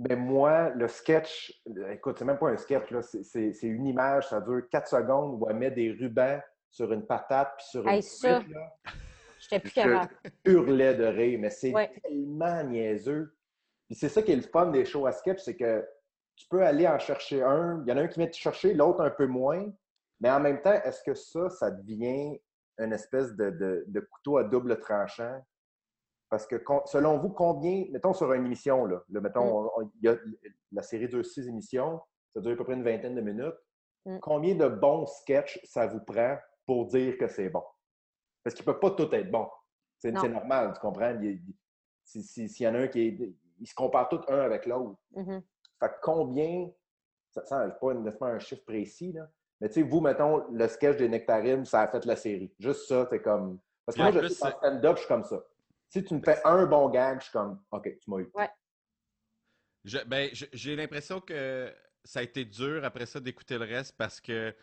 Mais 0.00 0.14
moi, 0.14 0.70
le 0.70 0.86
sketch, 0.86 1.60
écoute, 1.90 2.18
c'est 2.18 2.24
même 2.24 2.38
pas 2.38 2.50
un 2.50 2.56
sketch, 2.56 2.88
là, 2.92 3.02
c'est, 3.02 3.24
c'est- 3.24 3.52
c'est 3.52 3.66
une 3.66 3.84
image, 3.86 4.28
ça 4.28 4.40
dure 4.40 4.62
4 4.70 4.86
secondes 4.88 5.40
où 5.42 5.46
elle 5.50 5.56
met 5.56 5.70
des 5.72 5.90
rubans 5.90 6.40
sur 6.70 6.92
une 6.92 7.04
patate 7.04 7.54
puis 7.56 7.66
sur 7.66 7.82
une 7.82 7.88
Hey, 7.88 8.02
là. 8.22 8.76
J'étais 9.50 9.60
plus 9.60 9.70
Je 9.70 9.74
capable. 9.74 10.14
hurlais 10.44 10.94
de 10.94 11.04
rire, 11.04 11.38
mais 11.40 11.50
c'est 11.50 11.72
Ouais. 11.72 11.90
tellement 12.02 12.62
niaiseux. 12.64 13.34
Puis 13.86 13.94
c'est 13.96 14.08
ça 14.08 14.22
qui 14.22 14.32
est 14.32 14.36
le 14.36 14.42
fun 14.42 14.66
des 14.70 14.84
shows 14.84 15.06
à 15.06 15.12
sketch, 15.12 15.40
c'est 15.40 15.56
que 15.56 15.86
tu 16.36 16.46
peux 16.48 16.62
aller 16.62 16.86
en 16.86 16.98
chercher 16.98 17.42
un. 17.42 17.82
Il 17.86 17.90
y 17.90 17.92
en 17.92 17.96
a 17.96 18.02
un 18.02 18.08
qui 18.08 18.18
vient 18.20 18.28
te 18.28 18.36
chercher, 18.36 18.74
l'autre 18.74 19.00
un 19.00 19.10
peu 19.10 19.26
moins. 19.26 19.66
Mais 20.20 20.30
en 20.30 20.40
même 20.40 20.60
temps, 20.60 20.72
est-ce 20.84 21.02
que 21.02 21.14
ça, 21.14 21.48
ça 21.50 21.70
devient 21.70 22.38
une 22.78 22.92
espèce 22.92 23.34
de, 23.34 23.50
de- 23.50 23.84
de 23.88 24.00
couteau 24.00 24.36
à 24.38 24.44
double 24.44 24.78
tranchant? 24.78 25.40
Parce 26.28 26.46
que 26.46 26.62
selon 26.86 27.18
vous, 27.18 27.30
combien, 27.30 27.86
mettons 27.90 28.12
sur 28.12 28.32
une 28.34 28.44
émission, 28.44 28.84
là, 28.84 29.02
là, 29.08 29.20
mettons, 29.20 29.46
Mm. 29.46 29.52
on- 29.66 29.70
on- 29.82 29.90
il 30.02 30.04
y 30.04 30.08
a, 30.08 30.16
la 30.72 30.82
série 30.82 31.08
dure 31.08 31.24
six 31.24 31.48
émissions, 31.48 32.00
ça 32.34 32.40
dure 32.42 32.52
à 32.52 32.56
peu 32.56 32.64
près 32.64 32.74
une 32.74 32.84
vingtaine 32.84 33.14
de 33.14 33.20
minutes. 33.22 33.56
Mm. 34.04 34.18
Combien 34.20 34.54
de 34.54 34.68
bons 34.68 35.06
sketchs 35.06 35.58
ça 35.64 35.86
vous 35.86 36.00
prend 36.00 36.36
pour 36.66 36.86
dire 36.86 37.16
que 37.16 37.26
c'est 37.28 37.48
bon? 37.48 37.62
Parce 38.48 38.54
qu'ils 38.54 38.66
ne 38.68 38.72
peuvent 38.72 38.80
pas 38.80 38.90
tout 39.06 39.14
être 39.14 39.30
bons. 39.30 39.48
C'est 39.98 40.12
normal, 40.12 40.72
tu 40.74 40.80
comprends? 40.80 41.14
Si- 42.04 42.22
si- 42.22 42.48
S'il 42.48 42.64
y 42.64 42.68
en 42.68 42.74
a 42.74 42.78
un 42.78 42.88
qui 42.88 43.00
est. 43.08 43.34
Ils 43.60 43.66
se 43.66 43.74
comparent 43.74 44.08
tous 44.08 44.22
un 44.28 44.38
avec 44.40 44.64
l'autre. 44.64 44.98
Mhm. 45.14 45.42
Fait 45.80 45.88
que 45.88 45.94
combien. 46.02 46.70
Ça, 47.30 47.66
n'est 47.66 47.72
pas 47.74 47.92
nécessairement 47.94 48.34
un 48.36 48.38
chiffre 48.38 48.64
précis, 48.64 49.12
là. 49.12 49.28
Mais 49.60 49.68
tu 49.68 49.74
sais, 49.74 49.82
vous, 49.82 50.00
mettons, 50.00 50.48
le 50.50 50.66
sketch 50.66 50.96
des 50.96 51.08
nectarines, 51.08 51.64
ça 51.66 51.82
a 51.82 51.88
fait 51.88 52.04
la 52.06 52.16
série. 52.16 52.52
Juste 52.58 52.86
ça, 52.88 53.06
c'est 53.10 53.20
comme. 53.20 53.58
Parce 53.84 53.96
que 53.96 54.02
en 54.02 54.04
moi, 54.10 54.12
je 54.22 54.28
qu'en 54.28 54.28
c'est- 54.28 54.56
stand-up, 54.56 54.96
je 54.96 55.00
suis 55.00 55.08
comme 55.08 55.24
ça. 55.24 55.44
Si 55.90 56.02
tu 56.04 56.14
me 56.14 56.22
fais 56.22 56.40
un 56.44 56.64
bon 56.66 56.88
gag, 56.88 57.18
je 57.18 57.24
suis 57.24 57.32
comme, 57.32 57.60
OK, 57.70 57.98
tu 58.00 58.10
m'as 58.10 58.18
eu. 58.20 58.30
Je- 59.84 60.04
ben, 60.06 60.30
j'ai 60.32 60.76
l'impression 60.76 61.20
que 61.20 61.72
ça 62.04 62.20
a 62.20 62.22
été 62.22 62.44
dur 62.44 62.84
après 62.84 63.06
ça 63.06 63.20
d'écouter 63.20 63.58
le 63.58 63.64
reste 63.64 63.96
parce 63.96 64.20
que, 64.20 64.54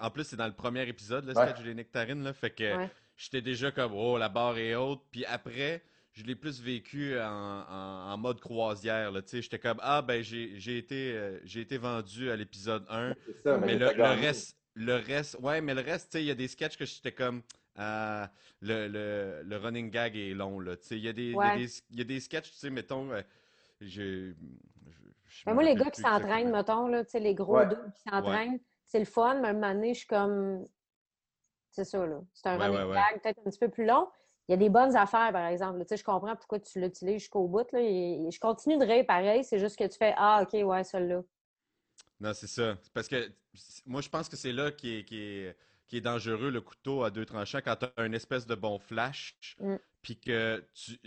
en 0.00 0.10
plus, 0.10 0.24
c'est 0.24 0.36
dans 0.36 0.46
le 0.46 0.52
premier 0.54 0.86
épisode, 0.88 1.24
le 1.26 1.34
Ouais. 1.34 1.48
sketch 1.48 1.62
des 1.64 1.74
nectarines, 1.74 2.22
là, 2.22 2.32
fait 2.32 2.50
que 2.50 2.76
Ouais. 2.76 2.90
j'étais 3.16 3.42
déjà 3.42 3.70
comme, 3.70 3.92
oh, 3.94 4.18
la 4.18 4.28
barre 4.28 4.58
est 4.58 4.74
haute. 4.74 5.02
Puis 5.10 5.24
après, 5.24 5.82
je 6.12 6.24
l'ai 6.24 6.34
plus 6.34 6.60
vécu 6.62 7.18
en, 7.18 7.24
en- 7.24 8.12
en 8.12 8.16
mode 8.18 8.40
croisière, 8.40 9.10
là, 9.12 9.22
tu 9.22 9.28
sais. 9.30 9.42
J'étais 9.42 9.58
comme, 9.58 9.78
ah, 9.82 10.02
ben, 10.02 10.22
j'ai 10.22 10.58
j'ai 10.58 10.76
été, 10.78 11.12
euh, 11.12 11.38
j'ai 11.44 11.60
été 11.62 11.78
vendu 11.78 12.30
à 12.30 12.36
l'épisode 12.36 12.84
1. 12.90 13.14
C'est 13.26 13.42
ça, 13.42 13.58
Mais 13.58 13.66
mais, 13.68 13.76
le, 13.76 13.86
reste, 14.20 14.56
le 14.74 14.96
reste, 14.96 15.36
ouais, 15.40 15.60
mais 15.60 15.74
le 15.74 15.80
reste, 15.80 16.10
tu 16.12 16.18
sais, 16.18 16.22
il 16.24 16.26
y 16.26 16.30
a 16.30 16.34
des 16.34 16.48
sketchs 16.48 16.76
que 16.76 16.84
j'étais 16.84 17.12
comme, 17.12 17.42
ah, 17.76 18.30
le, 18.60 18.86
le, 18.88 19.42
le 19.44 19.56
running 19.56 19.90
gag 19.90 20.14
est 20.16 20.34
long, 20.34 20.60
là, 20.60 20.76
tu 20.76 20.86
sais, 20.88 20.96
il 20.98 21.02
y 21.04 21.08
a 21.08 21.12
des, 21.14 21.22
il 21.22 21.30
y 21.30 21.34
a 21.34 21.38
Ouais. 21.38 21.56
des, 21.56 21.68
il 21.90 21.98
y 21.98 22.00
a 22.02 22.04
des 22.04 22.20
sketchs, 22.20 22.50
tu 22.50 22.56
sais, 22.58 22.68
mettons, 22.70 23.10
euh, 23.12 23.22
je, 23.80 24.32
moi, 25.46 25.62
les 25.62 25.74
gars 25.74 25.90
qui 25.90 26.02
s'entraînent, 26.02 26.50
mettons, 26.52 26.86
là, 26.88 27.04
tu 27.04 27.10
sais, 27.12 27.20
les 27.20 27.34
gros 27.34 27.56
Ouais. 27.56 27.66
deux 27.66 27.76
qui 27.96 28.02
s'entraînent, 28.10 28.60
c'est 28.92 28.98
le 28.98 29.06
fun, 29.06 29.40
mais 29.40 29.48
à 29.48 29.50
un 29.52 29.54
moment 29.54 29.72
donné, 29.72 29.94
je 29.94 30.00
suis 30.00 30.06
comme. 30.06 30.66
C'est 31.70 31.84
ça, 31.84 32.04
là. 32.04 32.20
C'est 32.34 32.46
un 32.50 32.58
Ouais, 32.58 32.66
running 32.66 32.90
ouais, 32.92 33.20
peut-être 33.22 33.38
un 33.38 33.50
petit 33.50 33.58
peu 33.58 33.70
plus 33.70 33.86
long. 33.86 34.06
Il 34.46 34.52
y 34.52 34.54
a 34.54 34.58
des 34.58 34.68
bonnes 34.68 34.94
affaires, 34.94 35.32
par 35.32 35.46
exemple. 35.46 35.78
Tu 35.80 35.86
sais, 35.88 35.96
je 35.96 36.04
comprends 36.04 36.36
pourquoi 36.36 36.60
tu 36.60 36.78
l'utilises 36.78 37.20
jusqu'au 37.22 37.48
bout. 37.48 37.72
Là, 37.72 37.80
et, 37.80 38.28
je 38.30 38.38
continue 38.38 38.76
de 38.76 38.84
rire 38.84 39.06
pareil, 39.06 39.44
c'est 39.44 39.58
juste 39.58 39.78
que 39.78 39.84
tu 39.86 39.96
fais 39.96 40.12
Ah, 40.18 40.42
OK, 40.42 40.52
ouais, 40.52 40.84
celui-là. 40.84 41.22
Non, 42.20 42.34
c'est 42.34 42.46
ça. 42.46 42.76
Parce 42.92 43.08
que 43.08 43.32
moi, 43.86 44.02
je 44.02 44.10
pense 44.10 44.28
que 44.28 44.36
c'est 44.36 44.52
là 44.52 44.70
qui 44.70 44.98
est, 44.98 45.04
qui 45.04 45.18
est, 45.18 45.56
qui 45.86 45.96
est 45.96 46.00
dangereux, 46.02 46.50
le 46.50 46.60
couteau 46.60 47.02
à 47.02 47.10
deux 47.10 47.24
tranchants, 47.24 47.60
quand 47.64 47.76
tu 47.76 47.86
as 47.96 48.04
une 48.04 48.14
espèce 48.14 48.46
de 48.46 48.54
bon 48.54 48.78
flash, 48.78 49.56
Mm. 49.58 49.76
puis 50.02 50.20
que 50.20 50.62
tu, 50.74 50.98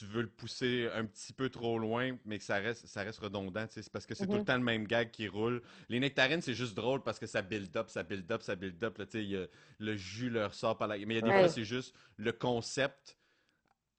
tu 0.00 0.06
veux 0.06 0.22
le 0.22 0.28
pousser 0.30 0.88
un 0.94 1.04
petit 1.04 1.34
peu 1.34 1.50
trop 1.50 1.78
loin, 1.78 2.16
mais 2.24 2.38
que 2.38 2.44
ça 2.44 2.56
reste, 2.56 2.86
ça 2.86 3.02
reste 3.02 3.18
redondant. 3.18 3.66
C'est 3.68 3.86
parce 3.92 4.06
que 4.06 4.14
c'est 4.14 4.24
tout 4.24 4.32
Mhm. 4.32 4.38
le 4.38 4.44
temps 4.46 4.56
le 4.56 4.64
même 4.64 4.86
gag 4.86 5.10
qui 5.10 5.28
roule. 5.28 5.60
Les 5.90 6.00
nectarines, 6.00 6.40
c'est 6.40 6.54
juste 6.54 6.74
drôle 6.74 7.02
parce 7.02 7.18
que 7.18 7.26
ça 7.26 7.42
build 7.42 7.76
up, 7.76 7.90
ça 7.90 8.02
build 8.02 8.32
up, 8.32 8.40
ça 8.40 8.56
build 8.56 8.82
up. 8.82 8.96
Là, 8.96 9.04
y 9.20 9.36
a- 9.36 9.46
le 9.78 9.96
jus 9.96 10.30
leur 10.30 10.54
sort 10.54 10.78
par 10.78 10.88
la... 10.88 10.96
Mais 10.96 11.02
il 11.04 11.12
y 11.16 11.18
a 11.18 11.20
des 11.20 11.28
Ouais. 11.28 11.38
fois, 11.40 11.48
c'est 11.50 11.64
juste 11.66 11.94
le 12.16 12.32
concept, 12.32 13.18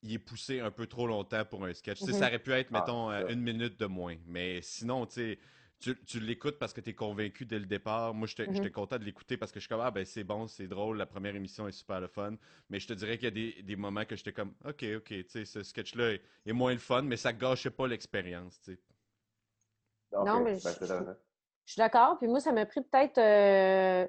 il 0.01 0.13
est 0.13 0.17
poussé 0.19 0.59
un 0.59 0.71
peu 0.71 0.87
trop 0.87 1.05
longtemps 1.05 1.45
pour 1.45 1.63
un 1.65 1.73
sketch. 1.75 2.01
Mhm. 2.01 2.13
Ça 2.13 2.25
aurait 2.27 2.39
pu 2.39 2.51
être, 2.51 2.69
Ah, 2.73 2.79
mettons, 2.79 3.11
euh, 3.11 3.27
une 3.27 3.41
minute 3.41 3.79
de 3.79 3.85
moins. 3.85 4.17
Mais 4.25 4.59
sinon, 4.63 5.05
tu 5.05 5.13
sais, 5.13 5.39
tu, 5.81 6.01
tu 6.05 6.19
l'écoutes 6.19 6.59
parce 6.59 6.71
que 6.71 6.79
tu 6.79 6.91
es 6.91 6.93
convaincu 6.93 7.45
dès 7.45 7.59
le 7.59 7.65
départ. 7.65 8.13
Moi, 8.13 8.27
j'étais 8.27 8.45
j'étais 8.53 8.71
content 8.71 8.97
de 8.97 9.03
l'écouter 9.03 9.35
parce 9.35 9.51
que 9.51 9.59
je 9.59 9.65
suis 9.65 9.69
comme, 9.69 9.81
ah, 9.81 9.91
ben 9.91 10.05
c'est 10.05 10.23
bon, 10.23 10.47
c'est 10.47 10.67
drôle, 10.67 10.97
la 10.97 11.05
première 11.05 11.35
émission 11.35 11.67
est 11.67 11.71
super 11.71 11.99
le 11.99 12.07
fun. 12.07 12.35
Mais 12.69 12.79
je 12.79 12.87
te 12.87 12.93
dirais 12.93 13.17
qu'il 13.17 13.25
y 13.25 13.27
a 13.27 13.31
des, 13.31 13.63
des 13.63 13.75
moments 13.75 14.05
que 14.05 14.15
j'étais 14.15 14.31
comme, 14.31 14.53
ok, 14.63 14.85
ok, 14.97 15.03
tu 15.07 15.25
sais, 15.27 15.45
ce 15.45 15.63
sketch-là 15.63 16.13
est, 16.13 16.21
est 16.45 16.53
moins 16.53 16.71
le 16.71 16.79
fun, 16.79 17.01
mais 17.01 17.17
ça 17.17 17.33
gâchait 17.33 17.71
pas 17.71 17.87
l'expérience, 17.87 18.61
tu 18.61 18.73
sais. 18.73 18.79
Non, 20.13 20.41
mais 20.41 20.57
ben, 20.63 20.73
je-. 20.81 21.13
Je 21.65 21.73
suis 21.73 21.79
d'accord. 21.79 22.17
Puis 22.17 22.27
moi, 22.27 22.39
ça 22.39 22.51
m'a 22.51 22.65
pris 22.65 22.81
peut-être, 22.81 23.17
euh, 23.17 24.07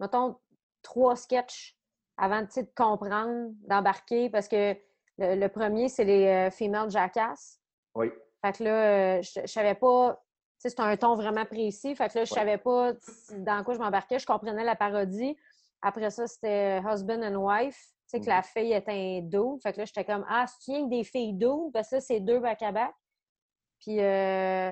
mettons, 0.00 0.38
trois 0.82 1.16
sketchs 1.16 1.76
avant 2.16 2.42
de 2.42 2.48
comprendre, 2.74 3.52
d'embarquer, 3.68 4.30
parce 4.30 4.48
que 4.48 4.74
le, 5.18 5.36
le 5.36 5.48
premier, 5.48 5.88
c'est 5.88 6.04
les 6.04 6.26
euh, 6.26 6.50
Female 6.50 6.90
Jackass. 6.90 7.60
Oui. 7.94 8.10
Fait 8.44 8.56
que 8.56 8.64
là, 8.64 9.16
euh, 9.18 9.22
je, 9.22 9.40
je 9.42 9.46
savais 9.46 9.74
pas, 9.74 10.23
c'est 10.70 10.80
un 10.80 10.96
ton 10.96 11.14
vraiment 11.14 11.44
précis. 11.44 11.94
Fait 11.94 12.08
que 12.08 12.18
là, 12.18 12.24
je 12.24 12.32
Ouais. 12.34 12.40
savais 12.40 12.58
pas 12.58 12.92
dans 13.38 13.62
quoi 13.64 13.74
je 13.74 13.78
m'embarquais. 13.78 14.18
Je 14.18 14.26
comprenais 14.26 14.64
la 14.64 14.76
parodie. 14.76 15.36
Après 15.82 16.10
ça, 16.10 16.26
c'était 16.26 16.80
Husband 16.80 17.22
and 17.22 17.36
Wife. 17.36 17.76
Tu 17.76 17.90
sais, 18.06 18.18
que 18.20 18.24
Mhm. 18.24 18.30
la 18.30 18.42
fille 18.42 18.72
était 18.72 18.92
un 18.92 19.20
dos. 19.22 19.58
Fait 19.62 19.72
que 19.72 19.78
là, 19.78 19.84
j'étais 19.84 20.04
comme, 20.04 20.24
ah, 20.28 20.46
c'est 20.46 20.72
rien 20.72 20.84
que 20.84 20.90
des 20.90 21.04
filles 21.04 21.34
dos? 21.34 21.70
Parce 21.72 21.90
que 21.90 21.96
là, 21.96 22.00
c'est 22.00 22.20
deux 22.20 22.38
back-à-back. 22.40 22.92
Puis 23.80 24.00
euh, 24.00 24.70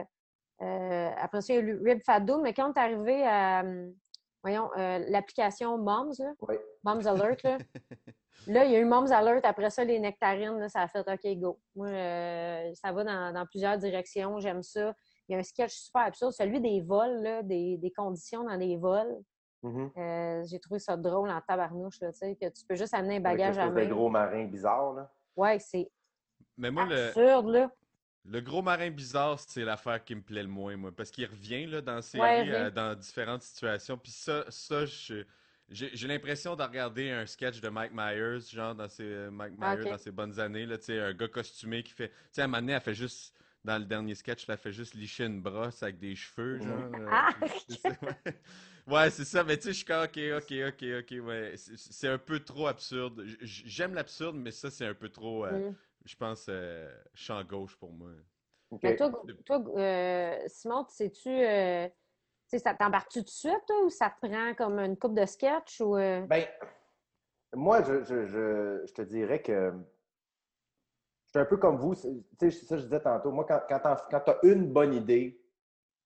euh, 0.63 1.11
après 1.19 1.41
ça, 1.41 1.53
il 1.53 1.57
y 1.57 1.59
a 1.59 1.63
eu 1.63 1.83
Rib 1.83 2.01
Fat 2.05 2.21
Dude. 2.21 2.41
Mais 2.43 2.55
quand 2.55 2.73
est 2.75 2.79
arrivé 2.79 3.27
à, 3.27 3.63
voyons, 4.43 4.71
euh, 4.79 5.05
l'application 5.09 5.77
Moms, 5.79 6.13
là. 6.19 6.33
Moms 6.85 7.07
Alert, 7.07 7.43
là, 7.43 7.59
Là, 8.49 8.65
il 8.65 8.73
y 8.73 8.77
a 8.77 8.81
eu 8.81 8.85
Moms 8.85 9.11
Alert. 9.13 9.45
Après 9.45 9.71
ça, 9.71 9.85
les 9.85 10.01
nectarines, 10.01 10.59
là, 10.59 10.69
ça 10.69 10.81
a 10.83 10.89
fait 10.89 11.01
OK, 11.09 11.39
go. 11.39 11.61
Moi, 11.77 11.89
euh, 11.89 12.73
ça 12.75 12.91
va 12.93 13.05
dans, 13.05 13.33
dans 13.33 13.47
plusieurs 13.47 13.79
directions. 13.79 14.41
J'aime 14.41 14.63
ça. 14.63 14.95
Il 15.29 15.33
y 15.33 15.35
a 15.37 15.39
un 15.39 15.43
sketch 15.43 15.73
super 15.75 16.03
absurde, 16.03 16.33
celui 16.33 16.61
des 16.61 16.81
vols, 16.81 17.23
là, 17.23 17.43
des, 17.43 17.77
des 17.79 17.91
conditions 17.91 18.45
dans 18.45 18.57
les 18.57 18.77
vols. 18.77 19.19
Mhm. 19.63 19.91
Euh, 19.97 20.43
J'ai 20.51 20.59
trouvé 20.59 20.81
ça 20.81 20.97
drôle 20.97 21.31
en 21.31 21.41
tabarnouche, 21.41 22.01
là, 22.01 22.11
tu 22.13 22.19
sais, 22.19 22.37
que 22.37 22.49
tu 22.49 22.65
peux 22.67 22.75
juste 22.75 22.95
amener 22.95 23.15
un 23.17 23.25
Avec 23.25 23.39
bagage 23.39 23.59
à 23.59 23.71
main. 23.71 23.87
gros 23.87 24.09
marin 24.09 24.45
bizarre, 24.47 24.93
là. 24.95 25.13
Ouais, 25.37 25.59
c'est 25.59 25.91
Mais 26.59 26.71
moi, 26.71 26.85
le, 26.85 27.07
absurde, 27.09 27.47
là. 27.49 27.71
le 28.25 28.41
gros 28.41 28.63
marin 28.63 28.91
bizarre, 28.91 29.39
c'est 29.39 29.65
l'affaire 29.65 30.03
qui 30.05 30.15
me 30.17 30.23
plaît 30.23 30.43
le 30.43 30.49
moins, 30.49 30.77
moi, 30.77 30.91
parce 30.95 31.11
qu'il 31.11 31.27
revient 31.27 31.67
là, 31.67 31.81
dans 31.81 31.95
la 31.97 32.03
série, 32.03 32.23
Ouais, 32.23 32.47
il 32.47 32.53
euh, 32.53 32.71
dans 32.71 32.95
différentes 32.99 33.43
situations. 33.43 33.97
Puis 33.97 34.13
ça, 34.13 34.45
ça 34.49 34.85
je- 34.85 35.25
j'ai 35.69 35.91
j'ai 35.95 36.09
l'impression 36.09 36.55
de 36.57 36.63
regarder 36.63 37.11
un 37.11 37.25
sketch 37.25 37.61
de 37.61 37.69
Mike 37.69 37.93
Myers, 37.95 38.41
genre 38.41 38.75
dans 38.75 38.89
ses, 38.89 39.05
euh, 39.05 39.31
Mike 39.31 39.55
Ah, 39.61 39.77
Myers 39.77 39.89
dans 39.91 39.97
ses 39.99 40.11
bonnes 40.11 40.39
années, 40.41 40.67
là, 40.67 40.77
tu 40.77 40.87
sais, 40.87 41.01
un 41.01 41.15
gars 41.15 41.29
costumé 41.29 41.83
qui 41.85 41.93
fait. 41.93 42.09
Tu 42.09 42.15
sais, 42.33 42.41
à 42.43 42.45
un 42.45 42.49
moment 42.49 42.59
donné, 42.61 42.73
elle 42.73 42.81
fait 42.81 42.95
juste 42.95 43.35
dans 43.65 43.79
le 43.79 43.85
dernier 43.85 44.15
sketch, 44.15 44.49
elle 44.49 44.57
fait 44.59 44.73
juste 44.73 44.95
licher 44.95 45.25
une 45.27 45.41
brosse 45.41 45.83
avec 45.83 45.99
des 45.99 46.15
cheveux, 46.17 46.59
genre. 46.61 46.91
euh, 46.95 47.11
Ah! 47.13 47.31
ouais. 48.87 49.11
C'est 49.11 49.25
ça, 49.25 49.45
mais 49.45 49.57
tu 49.57 49.65
sais, 49.65 49.69
je 49.73 49.77
suis 49.79 49.85
comme, 49.85 50.05
ok, 50.05 50.19
ok, 50.39 50.53
ok, 50.69 50.85
ok, 51.01 51.27
ouais. 51.27 51.55
C'est- 51.57 52.09
un 52.09 52.19
peu 52.19 52.41
trop 52.41 52.67
absurde. 52.67 53.25
J'aime 53.43 53.95
l'absurde, 53.95 54.37
mais 54.37 54.51
ça, 54.51 54.71
c'est 54.71 54.87
un 54.87 54.95
peu 54.95 55.09
trop, 55.09 55.47
euh, 55.47 55.59
Mm. 55.59 55.75
je 56.05 56.17
pense, 56.17 56.47
euh, 56.49 56.91
champ 57.15 57.43
gauche 57.45 57.77
pour 57.77 57.93
moi. 57.93 58.11
Mais 58.83 58.97
toi, 58.97 59.11
toi 59.45 59.63
euh, 59.77 60.39
Simon, 60.49 60.87
sais-tu, 60.89 61.29
euh, 61.29 61.87
tu 61.89 61.93
sais, 62.47 62.59
ça 62.59 62.75
t'embarque-tu 62.75 63.21
tout 63.21 63.25
de 63.27 63.31
suite, 63.31 63.61
toi, 63.67 63.85
ou 63.85 63.91
ça 63.91 64.11
te 64.11 64.27
prend 64.27 64.55
comme 64.55 64.79
une 64.79 64.97
coupe 64.97 65.15
de 65.15 65.27
sketch 65.27 65.81
ou. 65.81 65.97
euh, 65.97 66.27
Ben, 66.27 66.47
moi, 67.55 67.83
je, 67.83 68.03
je, 68.05 68.27
je, 68.27 68.83
je 68.87 68.93
te 68.95 69.03
dirais 69.03 69.43
que 69.43 69.73
je 69.73 70.02
suis 71.33 71.41
un 71.41 71.45
peu 71.47 71.57
comme 71.57 71.77
vous. 71.77 71.95
c'est- 71.95 72.09
Tu 72.39 72.51
sais, 72.51 72.67
ça, 72.67 72.77
je 72.77 72.83
disais 72.85 73.01
tantôt. 73.01 73.31
Moi, 73.33 73.45
quand, 73.47 73.61
quand 73.69 74.21
tu 74.21 74.31
as 74.31 74.39
une 74.45 74.73
bonne 74.73 74.95
idée, 74.95 75.41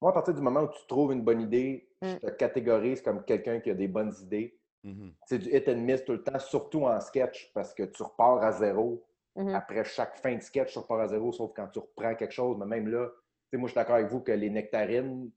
moi, 0.01 0.11
à 0.11 0.15
partir 0.15 0.35
du 0.35 0.41
moment 0.41 0.61
où 0.63 0.69
tu 0.69 0.87
trouves 0.87 1.13
une 1.13 1.23
bonne 1.23 1.41
idée, 1.41 1.89
je 2.03 2.15
Mm. 2.15 2.19
te 2.21 2.31
catégorise 2.31 3.01
comme 3.03 3.25
quelqu'un 3.25 3.61
qui 3.61 3.71
a 3.71 3.75
des 3.75 3.89
bonnes 3.89 4.13
idées. 4.23 4.59
Mhm. 4.85 5.15
C'est 5.27 5.39
du 5.39 5.49
hit 5.51 5.69
and 5.69 5.79
miss 5.79 6.05
tout 6.05 6.13
le 6.13 6.23
temps, 6.23 6.39
surtout 6.39 6.83
en 6.85 7.01
sketch, 7.01 7.51
parce 7.55 7.75
que 7.75 7.83
tu 7.85 8.03
repars 8.03 8.43
à 8.43 8.53
zéro. 8.53 9.03
mhm. 9.35 9.55
Après 9.55 9.83
chaque 9.85 10.17
fin 10.19 10.35
de 10.37 10.41
sketch, 10.43 10.73
tu 10.73 10.79
repars 10.79 11.01
à 11.01 11.09
zéro, 11.09 11.33
sauf 11.33 11.53
quand 11.57 11.67
tu 11.69 11.79
reprends 11.81 12.15
quelque 12.15 12.33
chose. 12.33 12.57
Mais 12.59 12.67
même 12.67 12.89
là, 12.89 13.09
tu 13.09 13.17
sais, 13.51 13.57
moi, 13.59 13.67
je 13.69 13.73
suis 13.73 13.77
d'accord 13.81 13.97
avec 13.97 14.09
vous 14.09 14.21
que 14.21 14.33
les 14.33 14.49
nectarines, 14.51 15.31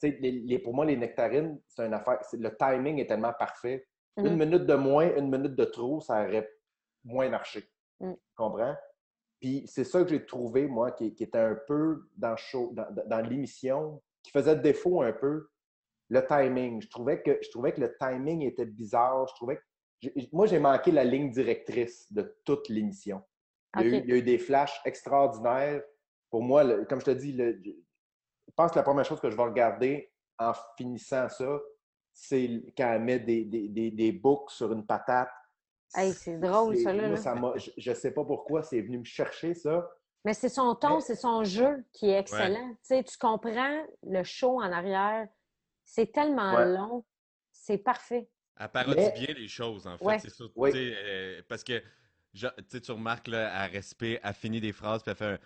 tu 0.00 0.10
sais, 0.10 0.18
les, 0.20 0.32
les- 0.32 0.58
pour 0.58 0.74
moi, 0.74 0.84
les 0.84 0.96
nectarines, 0.96 1.58
c'est 1.68 1.86
une 1.86 1.94
affaire. 1.94 2.18
c'est- 2.24 2.36
Le 2.36 2.54
timing 2.56 2.98
est 2.98 3.06
tellement 3.06 3.32
parfait. 3.32 3.86
Mhm. 4.16 4.26
Une 4.26 4.36
minute 4.36 4.66
de 4.66 4.74
moins, 4.74 5.16
une 5.16 5.30
minute 5.30 5.54
de 5.54 5.64
trop, 5.64 6.00
ça 6.00 6.22
aurait 6.24 6.48
moins 7.04 7.28
marché. 7.30 7.68
Mm. 8.04 8.14
Tu 8.14 8.34
comprends? 8.36 8.76
Puis 9.40 9.64
c'est 9.66 9.84
ça 9.84 10.02
que 10.02 10.08
j'ai 10.08 10.24
trouvé, 10.24 10.66
moi, 10.66 10.92
qui, 10.92 11.14
qui 11.14 11.24
était 11.24 11.38
un 11.38 11.56
peu 11.66 12.08
dans, 12.16 12.30
le 12.30 12.36
show- 12.36 12.72
dans, 12.72 12.90
dans- 12.90 13.06
dans 13.06 13.20
l'émission, 13.20 14.02
qui 14.22 14.30
faisait 14.30 14.56
défaut 14.56 15.02
un 15.02 15.12
peu, 15.12 15.48
le 16.08 16.24
timing. 16.26 16.80
Je 16.82 16.88
trouvais 16.88 17.22
que, 17.22 17.38
je 17.42 17.50
trouvais 17.50 17.72
que 17.72 17.80
le 17.80 17.94
timing 17.98 18.42
était 18.42 18.64
bizarre. 18.66 19.26
Je 19.28 19.34
trouvais 19.34 19.58
que, 20.02 20.08
moi, 20.32 20.46
j'ai 20.46 20.58
manqué 20.58 20.90
la 20.92 21.04
ligne 21.04 21.30
directrice 21.30 22.10
de 22.12 22.36
toute 22.44 22.68
l'émission. 22.68 23.22
Il, 23.76 23.82
y 23.82 23.84
a 23.84 23.86
eu- 23.88 23.96
OK. 23.98 24.02
il 24.04 24.10
y 24.10 24.12
a 24.12 24.16
eu 24.16 24.22
des 24.22 24.38
flashs 24.38 24.80
extraordinaires. 24.84 25.82
Pour 26.30 26.42
moi, 26.42 26.64
le- 26.64 26.84
comme 26.84 27.00
je 27.00 27.06
te 27.06 27.10
dis, 27.10 27.32
le- 27.32 27.60
je 27.64 28.52
pense 28.56 28.70
que 28.72 28.76
la 28.76 28.82
première 28.82 29.04
chose 29.04 29.20
que 29.20 29.30
je 29.30 29.36
vais 29.36 29.42
regarder 29.42 30.12
en 30.38 30.52
finissant 30.76 31.28
ça, 31.28 31.60
c'est 32.12 32.62
quand 32.76 32.92
elle 32.92 33.02
met 33.02 33.18
des, 33.18 33.44
des, 33.44 33.68
des, 33.68 33.90
des 33.90 34.12
boucs 34.12 34.50
sur 34.50 34.72
une 34.72 34.86
patate. 34.86 35.30
Hey, 35.96 36.12
c'est 36.12 36.38
drôle, 36.38 36.76
ça, 36.78 36.92
là, 36.92 37.02
moi, 37.02 37.10
là. 37.10 37.16
ça 37.16 37.34
m'a- 37.34 37.56
je, 37.56 37.70
je 37.76 37.92
sais 37.92 38.10
pas 38.12 38.24
pourquoi, 38.24 38.62
c'est 38.62 38.80
venu 38.80 38.98
me 38.98 39.04
chercher 39.04 39.54
ça. 39.54 39.88
Mais 40.24 40.34
c'est 40.34 40.48
son 40.48 40.74
ton, 40.74 40.96
Mais- 40.96 41.00
c'est 41.02 41.16
son 41.16 41.44
jeu 41.44 41.84
qui 41.92 42.08
est 42.10 42.18
excellent. 42.18 42.70
Tu 42.76 42.78
sais, 42.82 43.04
tu 43.04 43.16
comprends 43.18 43.84
le 44.02 44.22
show 44.24 44.60
en 44.60 44.72
arrière. 44.72 45.28
C'est 45.84 46.10
tellement 46.12 46.54
Ouais. 46.54 46.66
long. 46.66 47.04
C'est 47.52 47.78
parfait. 47.78 48.28
Elle 48.58 48.68
parodie 48.68 48.96
Mais- 48.96 49.12
bien 49.12 49.34
les 49.34 49.48
choses, 49.48 49.86
en 49.86 49.98
fait. 49.98 50.04
Ouais. 50.04 50.18
C'est 50.18 50.30
ça. 50.30 50.44
Oui. 50.56 50.70
euh, 50.74 51.42
parce 51.48 51.62
que 51.62 51.82
tu 52.32 52.90
remarques, 52.92 53.28
là, 53.28 53.64
elle 53.66 53.72
respire, 53.72 54.18
elle 54.22 54.34
finit 54.34 54.60
des 54.60 54.72
phrases, 54.72 55.02
puis 55.02 55.10
elle 55.10 55.16
fait 55.16 55.24
un. 55.24 55.38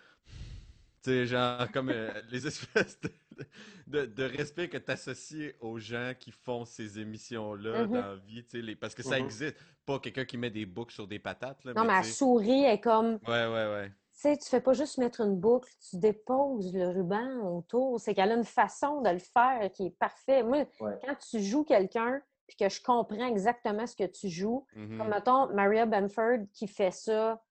Tu 1.03 1.09
sais, 1.11 1.25
genre, 1.25 1.71
comme 1.71 1.89
euh, 1.89 2.11
les 2.29 2.45
espèces 2.47 2.99
de, 3.01 3.09
de, 3.87 4.05
de 4.05 4.23
respect 4.23 4.67
que 4.69 4.77
tu 4.77 4.91
associes 4.91 5.53
aux 5.61 5.79
gens 5.79 6.13
qui 6.19 6.31
font 6.31 6.65
ces 6.65 6.99
émissions-là 6.99 7.85
Mhm. 7.85 7.91
dans 7.93 8.01
la 8.01 8.15
vie, 8.15 8.43
tu 8.43 8.51
sais, 8.57 8.61
les- 8.61 8.75
parce 8.75 8.93
que 8.95 9.03
ça 9.03 9.17
Mhm. 9.17 9.25
existe. 9.25 9.55
Pas 9.85 9.99
quelqu'un 9.99 10.25
qui 10.25 10.37
met 10.37 10.49
des 10.51 10.65
boucles 10.65 10.93
sur 10.93 11.07
des 11.07 11.19
patates, 11.19 11.63
là, 11.63 11.73
Non, 11.73 11.85
mais 11.85 12.03
sourit, 12.03 12.63
elle 12.63 12.73
est 12.75 12.81
comme. 12.81 13.13
Ouais, 13.27 13.47
ouais, 13.47 13.67
ouais. 13.73 13.91
Tu 14.13 14.23
sais, 14.23 14.37
tu 14.37 14.49
fais 14.49 14.59
pas 14.59 14.73
juste 14.73 14.97
mettre 14.97 15.21
une 15.21 15.39
boucle, 15.39 15.69
tu 15.89 15.95
déposes 15.97 16.73
le 16.75 16.89
ruban 16.89 17.39
autour. 17.57 18.01
C'est 18.01 18.13
qu'elle 18.13 18.33
a 18.33 18.35
une 18.35 18.43
façon 18.43 19.01
de 19.01 19.09
le 19.09 19.19
faire 19.19 19.71
qui 19.71 19.85
est 19.87 19.97
parfait. 19.97 20.43
Moi, 20.43 20.65
Ouais. 20.81 20.99
quand 21.05 21.15
tu 21.15 21.39
joues 21.41 21.63
quelqu'un, 21.63 22.21
puis 22.45 22.57
que 22.57 22.67
je 22.67 22.81
comprends 22.81 23.27
exactement 23.27 23.87
ce 23.87 23.95
que 23.95 24.05
tu 24.07 24.27
joues, 24.27 24.65
Mhm. 24.75 24.97
comme 24.97 25.07
mettons 25.09 25.53
Maria 25.53 25.85
Benford 25.85 26.39
qui 26.51 26.67
fait 26.67 26.91
ça 26.91 27.41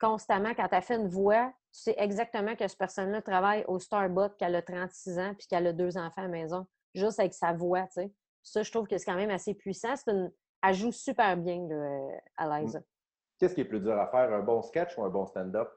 constamment 0.00 0.54
quand 0.54 0.66
elle 0.72 0.82
fait 0.82 0.96
une 0.96 1.08
voix, 1.08 1.52
tu 1.72 1.80
sais 1.80 1.94
exactement 1.98 2.56
que 2.56 2.66
cette 2.66 2.78
personne-là 2.78 3.22
travaille 3.22 3.64
au 3.68 3.78
Starbucks, 3.78 4.36
qu'elle 4.36 4.56
a 4.56 4.62
36 4.62 5.18
ans, 5.18 5.34
puis 5.38 5.46
qu'elle 5.46 5.66
a 5.66 5.72
deux 5.72 5.96
enfants 5.96 6.22
à 6.22 6.24
la 6.24 6.28
maison, 6.28 6.66
juste 6.94 7.20
avec 7.20 7.32
sa 7.34 7.52
voix, 7.52 7.82
tu 7.82 7.92
sais. 8.02 8.12
Ça, 8.42 8.62
je 8.62 8.70
trouve 8.70 8.86
que 8.88 8.96
c'est 8.98 9.04
quand 9.04 9.16
même 9.16 9.30
assez 9.30 9.54
puissant. 9.54 9.94
C'est 9.96 10.10
une... 10.10 10.32
Elle 10.62 10.74
joue 10.74 10.92
super 10.92 11.36
bien, 11.36 11.66
là, 11.68 11.74
euh, 11.74 12.18
Eliza. 12.58 12.80
Qu'est-ce 13.38 13.54
qui 13.54 13.60
est 13.62 13.64
plus 13.66 13.80
dur 13.80 13.98
à 13.98 14.06
faire, 14.08 14.32
un 14.32 14.40
bon 14.42 14.62
sketch 14.62 14.96
ou 14.98 15.04
un 15.04 15.08
bon 15.10 15.26
stand-up? 15.26 15.70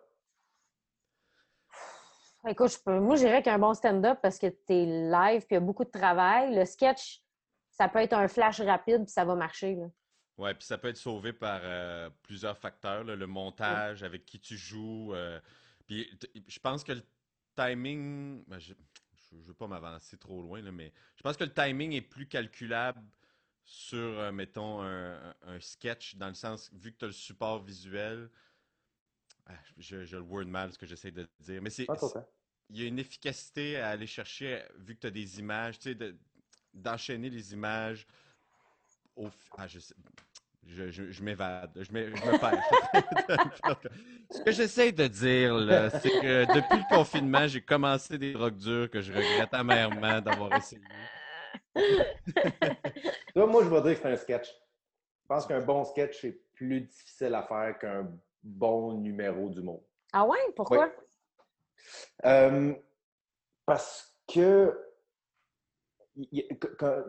Écoute, 2.48 2.72
je 2.74 2.78
peux- 2.84 3.00
moi, 3.00 3.16
je 3.16 3.22
dirais 3.22 3.42
qu'un 3.42 3.58
bon 3.60 3.74
stand-up 3.74 4.20
parce 4.22 4.38
que 4.38 4.48
tu 4.48 4.74
es 4.74 4.86
live 4.86 5.42
puis 5.42 5.52
il 5.52 5.54
y 5.54 5.58
a 5.58 5.62
beaucoup 5.62 5.86
de 5.86 5.90
travail. 5.92 6.54
Le 6.54 6.66
sketch, 6.66 7.22
ça 7.70 7.88
peut 7.88 8.00
être 8.00 8.14
un 8.14 8.28
flash 8.28 8.60
rapide 8.60 9.04
puis 9.06 9.12
ça 9.14 9.24
va 9.24 9.36
marcher. 9.36 9.76
Là. 9.76 9.86
Ouais, 10.38 10.54
puis 10.54 10.66
ça 10.66 10.78
peut 10.78 10.90
être 10.90 10.98
sauvé 10.98 11.32
par 11.32 11.62
euh, 11.64 12.10
plusieurs 12.24 12.58
facteurs, 12.58 13.04
là, 13.06 13.16
le 13.16 13.28
montage, 13.28 14.04
avec 14.04 14.26
qui 14.26 14.40
tu 14.42 14.58
joues. 14.58 15.14
euh, 15.14 15.40
puis 15.86 16.10
je 16.48 16.60
pense 16.60 16.84
que 16.84 16.94
le 16.94 17.04
timing, 17.56 18.44
ben, 18.48 18.60
je 18.60 18.74
ne 19.32 19.42
veux 19.42 19.54
pas 19.54 19.68
m'avancer 19.68 20.18
trop 20.18 20.42
loin, 20.42 20.62
là, 20.62 20.72
mais 20.72 20.92
je 21.16 21.24
pense 21.24 21.38
que 21.38 21.44
le 21.44 21.54
timing 21.54 21.94
est 21.94 22.02
plus 22.02 22.28
calculable 22.28 23.02
sur, 23.66 23.98
euh, 23.98 24.32
mettons, 24.32 24.82
un, 24.82 25.60
sketch, 25.60 26.16
dans 26.16 26.28
le 26.28 26.34
sens, 26.34 26.70
vu 26.74 26.92
que 26.92 26.98
tu 27.00 27.06
as 27.06 27.08
le 27.08 27.14
support 27.14 27.64
visuel, 27.64 28.30
ah, 29.48 29.54
je, 29.78 30.06
je 30.06 30.18
le 30.18 30.24
word 30.24 30.46
mal 30.46 30.72
ce 30.72 30.78
que 30.78 30.86
j'essaie 30.86 31.12
de 31.12 31.28
dire, 31.40 31.62
mais 31.62 31.70
c'est, 31.70 31.90
hein? 31.90 32.26
il 32.70 32.82
y 32.82 32.86
a 32.86 32.88
une 32.88 33.00
efficacité 33.00 33.78
à 33.78 33.90
aller 33.90 34.08
chercher, 34.08 34.64
vu 34.78 34.96
que 34.96 35.02
tu 35.02 35.08
as 35.08 35.12
des 35.12 35.40
images, 35.40 35.80
tu 35.80 35.90
sais, 35.90 35.96
de- 35.96 36.16
d'enchaîner 36.74 37.30
les 37.30 37.54
images 37.54 38.08
au. 39.16 39.30
Ah, 39.58 39.68
je 39.68 39.80
sais. 39.80 39.96
Je, 40.66 40.90
je, 40.92 41.12
je 41.12 41.24
m'évade, 41.24 41.72
je, 41.76 41.84
je 41.84 41.92
me 41.92 42.40
perds. 42.40 42.64
Ce 44.44 44.46
que 44.46 44.52
j'essaie 44.52 44.92
de 44.92 45.08
dire, 45.08 45.54
là, 45.56 45.90
c'est 45.90 46.10
que 46.10 46.54
depuis 46.54 46.78
le 46.78 46.94
confinement, 46.96 47.48
j'ai 47.48 47.62
commencé 47.62 48.18
des 48.18 48.34
drogues 48.34 48.58
dures 48.58 48.90
que 48.90 49.00
je 49.00 49.14
regrette 49.14 49.54
amèrement 49.54 50.20
d'avoir 50.20 50.54
essayé. 50.58 50.82
Toi, 53.34 53.48
moi, 53.48 53.64
je 53.64 53.70
vais 53.70 53.82
dire 53.84 53.94
que 53.96 54.02
c'est 54.02 54.12
un 54.12 54.18
sketch. 54.18 54.50
Je 54.50 55.28
pense 55.30 55.48
qu'un 55.48 55.62
bon 55.62 55.86
sketch 55.86 56.26
est 56.26 56.38
plus 56.54 56.82
difficile 56.82 57.34
à 57.36 57.44
faire 57.44 57.80
qu'un 57.80 58.12
bon 58.44 58.94
numéro 59.00 59.48
d'humour. 59.50 59.82
Ah 60.12 60.26
ouais? 60.26 60.38
Pourquoi? 60.58 60.92
Euh, 62.26 62.74
parce 63.66 64.14
que. 64.28 64.78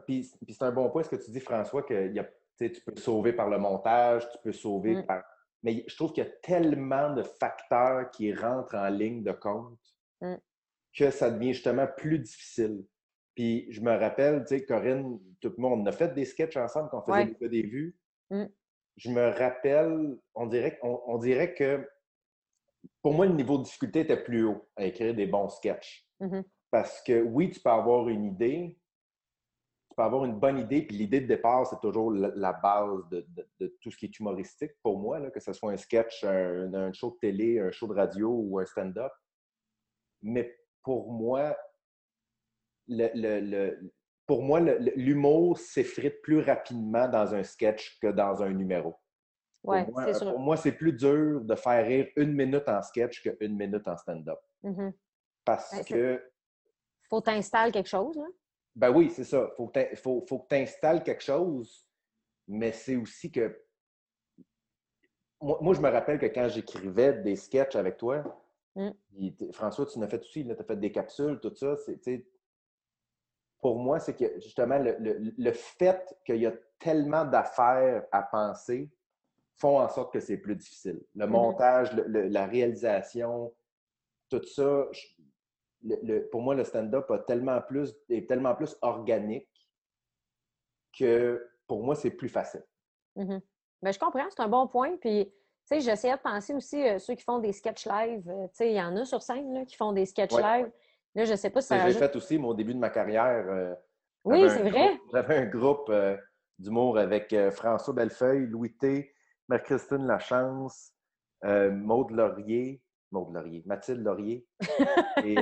Puis 0.06 0.30
c'est 0.48 0.62
un 0.62 0.70
bon 0.72 0.88
point 0.88 1.02
ce 1.02 1.08
que 1.10 1.16
tu 1.16 1.32
dis, 1.32 1.40
François, 1.40 1.82
que 1.82 2.12
y 2.12 2.20
a, 2.20 2.24
tu 2.58 2.80
peux 2.80 2.94
sauver 2.96 3.32
par 3.32 3.48
le 3.50 3.58
montage, 3.58 4.28
tu 4.30 4.38
peux 4.40 4.52
sauver 4.52 4.94
Mm. 4.96 5.06
par. 5.06 5.24
Mais 5.64 5.82
je 5.88 5.96
trouve 5.96 6.12
qu'il 6.12 6.22
y 6.22 6.26
a 6.26 6.30
tellement 6.42 7.12
de 7.14 7.22
facteurs 7.22 8.10
qui 8.12 8.32
rentrent 8.32 8.76
en 8.76 8.88
ligne 8.88 9.22
de 9.24 9.32
compte 9.32 9.78
Mm. 10.20 10.36
que 10.96 11.10
ça 11.10 11.28
devient 11.30 11.52
justement 11.54 11.88
plus 11.96 12.20
difficile. 12.20 12.84
Puis 13.34 13.66
je 13.72 13.80
me 13.80 13.90
rappelle, 13.98 14.44
tu 14.46 14.56
sais, 14.58 14.64
Corinne, 14.64 15.18
tout 15.40 15.52
le 15.56 15.60
monde, 15.60 15.80
on 15.80 15.86
a 15.86 15.92
fait 15.92 16.14
des 16.14 16.24
sketchs 16.24 16.56
ensemble 16.56 16.88
quand 16.90 17.02
on 17.08 17.12
faisait 17.12 17.36
Ouais. 17.40 17.48
des 17.48 17.62
vues. 17.62 17.96
Mm. 18.30 18.44
Je 18.96 19.10
me 19.10 19.26
rappelle, 19.36 20.16
on 20.36 20.46
dirait, 20.46 20.78
on, 20.82 21.00
on 21.06 21.18
dirait 21.18 21.52
que 21.52 21.84
pour 23.02 23.12
moi, 23.14 23.26
le 23.26 23.32
niveau 23.32 23.58
de 23.58 23.64
difficulté 23.64 24.00
était 24.00 24.22
plus 24.22 24.44
haut 24.44 24.68
à 24.76 24.84
écrire 24.84 25.14
des 25.14 25.26
bons 25.26 25.48
sketchs. 25.48 26.06
Mhm. 26.20 26.44
Parce 26.70 27.02
que 27.02 27.22
oui, 27.22 27.50
tu 27.50 27.60
peux 27.60 27.70
avoir 27.70 28.08
une 28.08 28.24
idée, 28.26 28.78
tu 29.94 29.96
peux 29.96 30.02
avoir 30.02 30.24
une 30.24 30.40
bonne 30.40 30.58
idée, 30.58 30.82
puis 30.82 30.96
l'idée 30.96 31.20
de 31.20 31.26
départ, 31.28 31.64
c'est 31.68 31.78
toujours 31.80 32.10
la, 32.10 32.32
la 32.34 32.52
base 32.52 33.08
de, 33.10 33.24
de- 33.28 33.48
de 33.60 33.76
tout 33.80 33.92
ce 33.92 33.96
qui 33.96 34.06
est 34.06 34.18
humoristique 34.18 34.72
pour 34.82 34.98
moi, 34.98 35.20
là, 35.20 35.30
que 35.30 35.38
ce 35.38 35.52
soit 35.52 35.70
un 35.70 35.76
sketch, 35.76 36.24
un, 36.24 36.74
un 36.74 36.92
show 36.92 37.12
de 37.12 37.16
télé, 37.20 37.60
un 37.60 37.70
show 37.70 37.86
de 37.86 37.94
radio 37.94 38.28
ou 38.28 38.58
un 38.58 38.66
stand-up. 38.66 39.12
Mais 40.20 40.58
pour 40.82 41.12
moi, 41.12 41.56
le, 42.88 43.08
le- 43.14 43.40
le- 43.40 43.92
pour 44.26 44.42
moi, 44.42 44.58
l'humour 44.60 45.58
s'effrite 45.58 46.20
plus 46.22 46.40
rapidement 46.40 47.06
dans 47.06 47.32
un 47.32 47.44
sketch 47.44 47.98
que 48.00 48.08
dans 48.08 48.42
un 48.42 48.50
numéro. 48.50 48.96
Ouais, 49.62 49.84
pour 49.84 49.92
moi, 49.94 50.04
c'est 50.06 50.14
sûr. 50.14 50.30
pour 50.30 50.40
moi, 50.40 50.56
c'est 50.56 50.72
plus 50.72 50.92
dur 50.92 51.40
de 51.42 51.54
faire 51.54 51.86
rire 51.86 52.08
une 52.16 52.32
minute 52.32 52.68
en 52.68 52.82
sketch 52.82 53.22
qu'une 53.22 53.56
minute 53.56 53.86
en 53.86 53.96
stand-up. 53.96 54.40
Mhm. 54.64 54.92
Parce 55.44 55.72
Ouais, 55.72 55.84
que 55.84 56.30
Faut 57.08 57.20
t'installes 57.20 57.70
quelque 57.70 57.88
chose. 57.88 58.16
Là. 58.16 58.26
Ben 58.74 58.90
oui, 58.90 59.10
c'est 59.10 59.24
ça. 59.24 59.50
Faut 59.56 59.68
que 59.68 59.72
t'in- 59.72 59.94
faut, 59.96 60.24
faut 60.28 60.40
que 60.40 60.48
tu 60.48 60.56
installes 60.56 61.02
quelque 61.04 61.22
chose, 61.22 61.88
mais 62.48 62.72
c'est 62.72 62.96
aussi 62.96 63.30
que. 63.30 63.60
Moi, 65.40 65.58
moi, 65.60 65.74
je 65.74 65.80
me 65.80 65.88
rappelle 65.90 66.18
que 66.18 66.26
quand 66.26 66.48
j'écrivais 66.48 67.12
des 67.14 67.36
sketchs 67.36 67.76
avec 67.76 67.96
toi, 67.96 68.40
Mm. 68.76 68.90
François, 69.52 69.86
tu 69.86 69.96
en 69.98 70.02
as 70.02 70.08
fait 70.08 70.20
aussi, 70.20 70.44
tu 70.44 70.50
as 70.50 70.64
fait 70.64 70.76
des 70.76 70.90
capsules, 70.90 71.38
tout 71.40 71.54
ça. 71.54 71.76
Pour 73.60 73.78
moi, 73.78 74.00
c'est 74.00 74.16
que 74.16 74.34
justement, 74.40 74.78
le, 74.80 74.96
le- 74.98 75.32
le 75.38 75.52
fait 75.52 76.18
qu'il 76.26 76.38
y 76.38 76.46
a 76.46 76.52
tellement 76.80 77.24
d'affaires 77.24 78.04
à 78.10 78.22
penser 78.22 78.90
font 79.56 79.78
en 79.78 79.88
sorte 79.88 80.12
que 80.12 80.18
c'est 80.18 80.38
plus 80.38 80.56
difficile. 80.56 81.00
Le 81.14 81.26
Mhm. 81.26 81.32
montage, 81.32 81.92
le- 81.94 82.26
la 82.26 82.46
réalisation, 82.46 83.54
tout 84.28 84.42
ça, 84.44 84.88
pour 86.30 86.42
moi, 86.42 86.54
le 86.54 86.64
stand-up 86.64 87.10
tellement 87.26 87.60
plus, 87.60 87.94
est 88.08 88.28
tellement 88.28 88.54
plus 88.54 88.76
organique 88.82 89.48
que 90.98 91.46
pour 91.66 91.82
moi, 91.82 91.94
c'est 91.94 92.10
plus 92.10 92.28
facile. 92.28 92.64
Ben, 93.16 93.92
je 93.92 93.98
comprends, 93.98 94.24
c'est 94.30 94.40
un 94.40 94.48
bon 94.48 94.66
point. 94.66 94.96
Puis, 94.96 95.26
tu 95.26 95.32
sais, 95.64 95.80
j'essayais 95.80 96.16
de 96.16 96.20
penser 96.20 96.54
aussi 96.54 96.82
à 96.82 96.94
euh, 96.94 96.98
ceux 96.98 97.14
qui 97.14 97.22
font 97.22 97.38
des 97.38 97.52
sketch 97.52 97.86
live. 97.86 98.28
Euh, 98.28 98.46
tu 98.48 98.54
sais, 98.54 98.70
il 98.70 98.76
y 98.76 98.82
en 98.82 98.96
a 98.96 99.04
sur 99.04 99.22
scène 99.22 99.52
là, 99.52 99.64
qui 99.64 99.76
font 99.76 99.92
des 99.92 100.06
sketch 100.06 100.32
live. 100.32 100.70
Là, 101.14 101.24
je 101.24 101.34
sais 101.34 101.50
pas 101.50 101.60
si 101.60 101.68
ça. 101.68 101.88
J'ai 101.88 101.98
fait 101.98 102.16
aussi 102.16 102.38
mon 102.38 102.54
début 102.54 102.74
de 102.74 102.78
ma 102.78 102.90
carrière. 102.90 103.44
Euh, 103.48 103.74
oui, 104.24 104.48
c'est 104.48 104.68
vrai. 104.68 104.98
J'avais 105.12 105.36
un 105.36 105.46
groupe 105.46 105.92
d'humour 106.58 106.98
avec 106.98 107.34
François 107.52 107.94
Bellefeuille, 107.94 108.46
Louis 108.46 108.74
T, 108.74 109.14
Marie-Christine 109.48 110.06
Lachance, 110.06 110.92
Maude 111.42 112.10
Laurier, 112.10 112.82
Laurier, 113.14 113.62
Mathilde 113.66 114.02
Laurier. 114.02 114.46
Et 115.24 115.36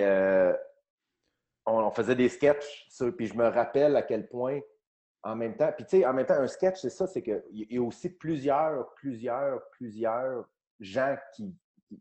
on, 1.67 1.91
faisait 1.91 2.17
des 2.17 2.29
sketchs, 2.29 2.88
puis 3.17 3.26
je 3.26 3.37
me 3.37 3.47
rappelle 3.49 3.97
à 3.97 4.02
quel 4.02 4.29
point 4.29 4.61
en 5.23 5.37
même 5.37 5.57
temps, 5.57 5.71
puis 5.76 5.85
tu 5.85 5.99
sais, 5.99 6.07
en 6.07 6.12
même 6.12 6.26
temps, 6.26 6.35
un 6.35 6.49
sketch, 6.49 6.81
c'est 6.81 6.91
ça, 6.91 7.07
c'est 7.07 7.23
qu'il 7.23 7.43
y 7.52 7.79
a 7.79 7.83
aussi 7.83 8.11
plusieurs, 8.11 8.93
plusieurs, 8.95 9.69
plusieurs 9.71 10.49
gens 10.81 11.17
qui, 11.35 11.57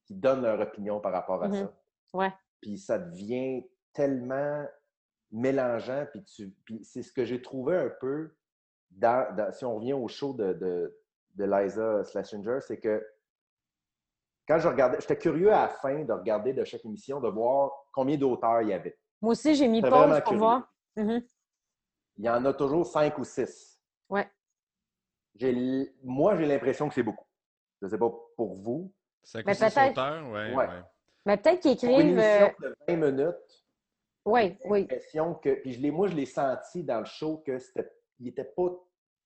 qui, 0.05 0.15
donnent 0.15 0.41
leur 0.41 0.59
opinion 0.59 0.99
par 0.99 1.11
rapport 1.11 1.43
à 1.43 1.49
mm-hmm. 1.49 1.65
ça. 1.65 1.73
Ouais. 2.13 2.33
Puis 2.61 2.79
ça 2.79 2.97
devient 2.97 3.63
tellement 3.93 4.65
mélangeant, 5.31 6.07
puis, 6.11 6.23
tu, 6.23 6.49
puis 6.65 6.83
c'est 6.83 7.03
ce 7.03 7.13
que 7.13 7.23
j'ai 7.23 7.41
trouvé 7.41 7.77
un 7.77 7.89
peu 7.89 8.35
dans, 8.89 9.51
si 9.53 9.65
on 9.65 9.75
revient 9.75 9.93
au 9.93 10.07
show 10.07 10.33
de, 10.33 10.53
de, 10.53 10.99
de 11.35 11.45
Liza 11.45 12.03
Schlesinger, 12.03 12.59
c'est 12.61 12.79
que 12.79 13.05
quand 14.47 14.59
je 14.59 14.67
regardais, 14.67 14.97
j'étais 14.99 15.17
curieux 15.17 15.51
à 15.51 15.63
la 15.63 15.69
fin 15.69 16.03
de 16.03 16.11
regarder 16.11 16.53
de 16.53 16.63
chaque 16.63 16.85
émission, 16.85 17.19
de 17.19 17.29
voir 17.29 17.71
combien 17.93 18.17
d'auteurs 18.17 18.61
il 18.61 18.69
y 18.69 18.73
avait. 18.73 18.97
Moi 19.21 19.31
aussi, 19.31 19.55
j'ai 19.55 19.67
mis 19.67 19.81
pause 19.81 20.21
pour 20.25 20.35
voir. 20.35 20.67
Mm-hmm 20.97 21.23
il 22.21 22.25
y 22.25 22.29
en 22.29 22.45
a 22.45 22.53
toujours 22.53 22.85
cinq 22.85 23.17
ou 23.17 23.23
six. 23.23 23.81
Ouais. 24.09 24.29
Moi, 26.03 26.35
j'ai 26.37 26.45
l'impression 26.45 26.87
que 26.87 26.93
c'est 26.93 27.03
beaucoup. 27.03 27.25
Je 27.81 27.87
ne 27.87 27.91
sais 27.91 27.97
pas 27.97 28.11
pour 28.35 28.55
vous. 28.57 28.93
Cinq 29.23 29.47
ou 29.47 29.53
six 29.53 29.65
auteurs, 29.65 30.29
ouais, 30.29 30.53
ouais. 30.53 30.67
Mais 31.25 31.37
peut-être 31.37 31.61
qu'ils 31.61 31.71
écrivent. 31.71 31.99
une 31.99 32.19
émission 32.19 32.53
euh, 32.63 32.69
de 32.69 32.75
20 32.87 33.11
minutes. 33.11 33.65
Oui, 34.25 34.57
oui. 34.65 34.81
l'impression 34.81 35.33
que. 35.35 35.61
Puis 35.61 35.73
je 35.73 35.87
moi, 35.91 36.07
je 36.07 36.15
l'ai 36.15 36.25
senti 36.25 36.83
dans 36.83 36.99
le 36.99 37.05
show 37.05 37.37
que 37.45 37.57
c'était. 37.57 37.89
Il 38.19 38.27
était 38.27 38.51
pas. 38.55 38.69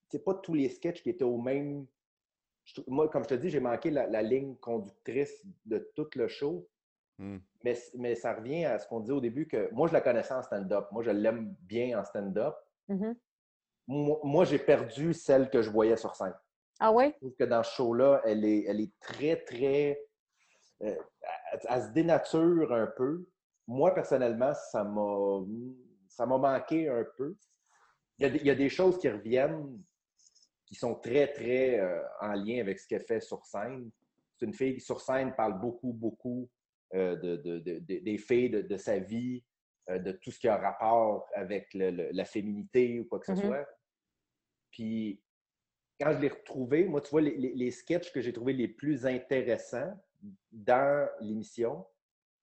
C'est 0.09 0.23
pas 0.23 0.35
tous 0.35 0.53
les 0.53 0.69
sketchs 0.69 1.01
qui 1.01 1.09
étaient 1.09 1.23
au 1.23 1.37
même. 1.37 1.85
Moi, 2.87 3.09
comme 3.09 3.23
je 3.23 3.29
te 3.29 3.33
dis, 3.35 3.49
j'ai 3.49 3.59
manqué 3.59 3.91
la, 3.91 4.21
ligne 4.21 4.55
conductrice 4.55 5.45
de 5.65 5.91
tout 5.95 6.07
le 6.15 6.27
show. 6.27 6.67
Hmm. 7.17 7.37
Mais, 7.63 7.77
mais 7.95 8.15
ça 8.15 8.33
revient 8.33 8.65
à 8.65 8.77
ce 8.77 8.87
qu'on 8.87 8.99
disait 8.99 9.13
au 9.13 9.21
début 9.21 9.47
que 9.47 9.69
moi, 9.71 9.87
je 9.87 9.93
la 9.93 10.01
connaissais 10.01 10.33
en 10.33 10.41
stand-up. 10.41 10.87
Moi, 10.91 11.03
je 11.03 11.11
l'aime 11.11 11.55
bien 11.61 11.99
en 11.99 12.03
stand-up. 12.03 12.55
Mm-hmm. 12.89 13.15
Moi, 13.87 14.45
j'ai 14.45 14.59
perdu 14.59 15.13
celle 15.13 15.49
que 15.49 15.61
je 15.61 15.69
voyais 15.69 15.97
sur 15.97 16.15
scène. 16.15 16.33
Ah 16.79 16.91
oui? 16.91 17.05
Je 17.13 17.17
trouve 17.17 17.35
que 17.35 17.43
dans 17.43 17.63
ce 17.63 17.73
show-là, 17.75 18.21
elle 18.25 18.43
est, 18.43 18.65
elle 18.67 18.81
est 18.81 18.99
très, 18.99 19.37
très. 19.37 20.01
Euh, 20.81 20.95
elle, 21.69 21.83
se 21.83 21.89
dénature 21.89 22.73
un 22.73 22.87
peu. 22.87 23.25
Moi, 23.67 23.93
personnellement, 23.93 24.53
ça 24.53 24.83
m'a, 24.83 25.39
ça 26.07 26.25
m'a 26.25 26.37
manqué 26.37 26.89
un 26.89 27.05
peu. 27.17 27.35
Il 28.17 28.45
y, 28.45 28.49
a 28.49 28.55
des, 28.55 28.69
choses 28.69 28.97
qui 28.97 29.09
reviennent 29.09 29.81
qui 30.65 30.75
sont 30.75 30.95
très, 30.95 31.31
très 31.31 31.79
euh, 31.79 32.01
en 32.19 32.33
lien 32.33 32.59
avec 32.59 32.79
ce 32.79 32.87
qu'elle 32.87 33.05
fait 33.05 33.21
sur 33.21 33.45
scène. 33.45 33.91
C'est 34.37 34.45
une 34.45 34.53
fille 34.53 34.75
qui, 34.75 34.81
sur 34.81 34.99
scène, 34.99 35.33
parle 35.35 35.59
beaucoup, 35.59 35.93
beaucoup 35.93 36.49
euh, 36.93 37.15
de, 37.15 37.79
des 37.79 38.17
filles, 38.17 38.49
de, 38.49 38.77
sa 38.77 38.99
vie, 38.99 39.43
euh, 39.89 39.99
de 39.99 40.11
tout 40.11 40.31
ce 40.31 40.39
qui 40.39 40.47
a 40.47 40.57
rapport 40.57 41.27
avec 41.33 41.69
la 41.73 42.25
féminité 42.25 42.99
ou 42.99 43.05
quoi 43.05 43.19
que 43.19 43.27
ce 43.27 43.31
mm-hmm. 43.33 43.45
soit. 43.45 43.65
Puis, 44.71 45.21
quand 45.99 46.11
je 46.11 46.19
l'ai 46.19 46.27
retrouvé, 46.27 46.85
moi, 46.85 46.99
tu 47.01 47.11
vois, 47.11 47.21
les, 47.21 47.35
les, 47.37 47.71
sketchs 47.71 48.11
que 48.11 48.19
j'ai 48.19 48.33
trouvés 48.33 48.53
les 48.53 48.67
plus 48.67 49.05
intéressants 49.05 49.93
dans 50.51 51.07
l'émission, 51.21 51.85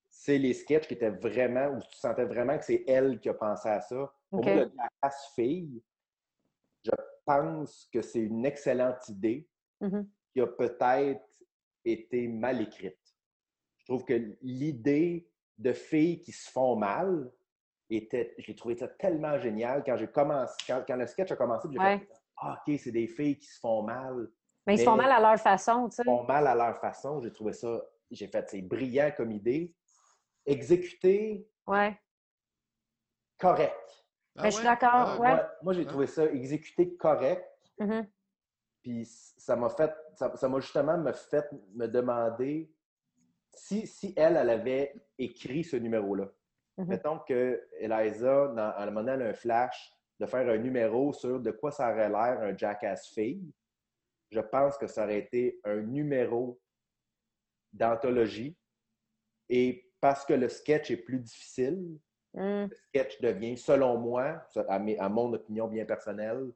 c'est 0.08 0.38
les 0.38 0.54
sketchs 0.54 0.86
qui 0.86 0.94
étaient 0.94 1.10
vraiment, 1.10 1.68
où 1.68 1.80
tu 1.80 1.98
sentais 1.98 2.24
vraiment 2.24 2.56
que 2.56 2.64
c'est 2.64 2.84
elle 2.86 3.20
qui 3.20 3.28
a 3.28 3.34
pensé 3.34 3.68
à 3.68 3.80
ça. 3.80 4.14
Pour 4.30 4.44
moi, 4.44 4.66
la 5.02 5.10
fille, 5.34 5.82
je 6.84 6.90
pense 7.24 7.88
que 7.92 8.02
c'est 8.02 8.20
une 8.20 8.44
excellente 8.44 9.08
idée 9.08 9.48
mm-hmm. 9.80 10.06
qui 10.32 10.40
a 10.40 10.46
peut-être 10.46 11.24
été 11.84 12.28
mal 12.28 12.60
écrite. 12.60 12.98
Je 13.78 13.84
trouve 13.86 14.04
que 14.04 14.36
l'idée 14.42 15.28
de 15.58 15.72
filles 15.72 16.20
qui 16.20 16.32
se 16.32 16.50
font 16.50 16.76
mal, 16.76 17.30
était, 17.96 18.34
j'ai 18.38 18.54
trouvé 18.54 18.76
ça 18.76 18.88
tellement 18.88 19.38
génial 19.38 19.82
quand 19.84 19.96
j'ai 19.96 20.08
commencé, 20.08 20.54
quand, 20.66 20.96
le 20.96 21.06
sketch 21.06 21.32
a 21.32 21.36
commencé, 21.36 21.68
j'ai 21.70 21.78
fait 21.78 22.08
ah, 22.38 22.60
OK, 22.66 22.78
c'est 22.78 22.92
des 22.92 23.06
filles 23.06 23.38
qui 23.38 23.46
se 23.46 23.60
font 23.60 23.82
mal. 23.82 24.28
Mais 24.66 24.74
ils 24.74 24.78
se 24.78 24.84
font 24.84 24.96
mal 24.96 25.12
à 25.12 25.20
leur 25.20 25.38
façon, 25.38 25.88
tu 25.88 25.96
sais. 25.96 26.02
Ils 26.02 26.10
se 26.10 26.10
font 26.10 26.24
mal 26.24 26.46
à 26.46 26.54
leur 26.54 26.78
façon. 26.78 27.20
J'ai 27.20 27.32
trouvé 27.32 27.52
ça, 27.52 27.82
j'ai 28.10 28.26
fait, 28.26 28.48
c'est 28.48 28.62
brillant 28.62 29.12
comme 29.16 29.30
idée. 29.32 29.74
Exécuté. 30.46 31.46
Ouais. 31.66 31.98
Correct. 33.38 34.01
Ah 34.36 34.48
je 34.48 34.56
suis 34.56 34.64
d'accord. 34.64 35.20
ouais. 35.20 35.36
Moi, 35.62 35.72
j'ai 35.74 35.86
trouvé 35.86 36.06
ça 36.06 36.24
exécuté 36.26 36.94
correct. 36.96 37.44
Mm-hmm. 37.78 38.06
Puis 38.82 39.04
ça 39.04 39.56
m'a 39.56 39.68
fait, 39.68 39.92
ça 40.16 40.48
m'a 40.48 40.60
justement 40.60 40.98
me 40.98 41.12
fait 41.12 41.48
me 41.74 41.86
demander 41.86 42.72
si, 43.54 43.86
si 43.86 44.12
elle, 44.16 44.36
elle 44.36 44.50
avait 44.50 44.94
écrit 45.18 45.62
ce 45.62 45.76
numéro-là. 45.76 46.28
Mm-hmm. 46.78 46.86
Mettons 46.86 47.18
que 47.20 47.68
Eliza, 47.78 48.48
dans, 48.48 48.70
à 48.70 48.86
un 48.86 49.06
a 49.06 49.12
un 49.12 49.34
flash 49.34 49.92
de 50.18 50.26
faire 50.26 50.48
un 50.48 50.58
numéro 50.58 51.12
sur 51.12 51.40
de 51.40 51.50
quoi 51.50 51.70
ça 51.70 51.90
aurait 51.90 52.08
l'air 52.08 52.40
un 52.40 52.56
jackass 52.56 53.08
fille. 53.08 53.52
Je 54.30 54.40
pense 54.40 54.78
que 54.78 54.86
ça 54.86 55.04
aurait 55.04 55.18
été 55.18 55.60
un 55.64 55.82
numéro 55.82 56.60
d'anthologie. 57.72 58.56
Et 59.48 59.92
parce 60.00 60.24
que 60.24 60.32
le 60.32 60.48
sketch 60.48 60.90
est 60.90 60.96
plus 60.96 61.18
difficile, 61.18 61.98
mm. 62.34 62.66
le 62.66 62.76
sketch 62.88 63.20
devient, 63.20 63.56
selon 63.56 63.98
moi, 63.98 64.42
à, 64.68 64.74
à 64.74 65.08
mon 65.08 65.32
opinion 65.32 65.68
bien 65.68 65.84
personnelle, 65.84 66.52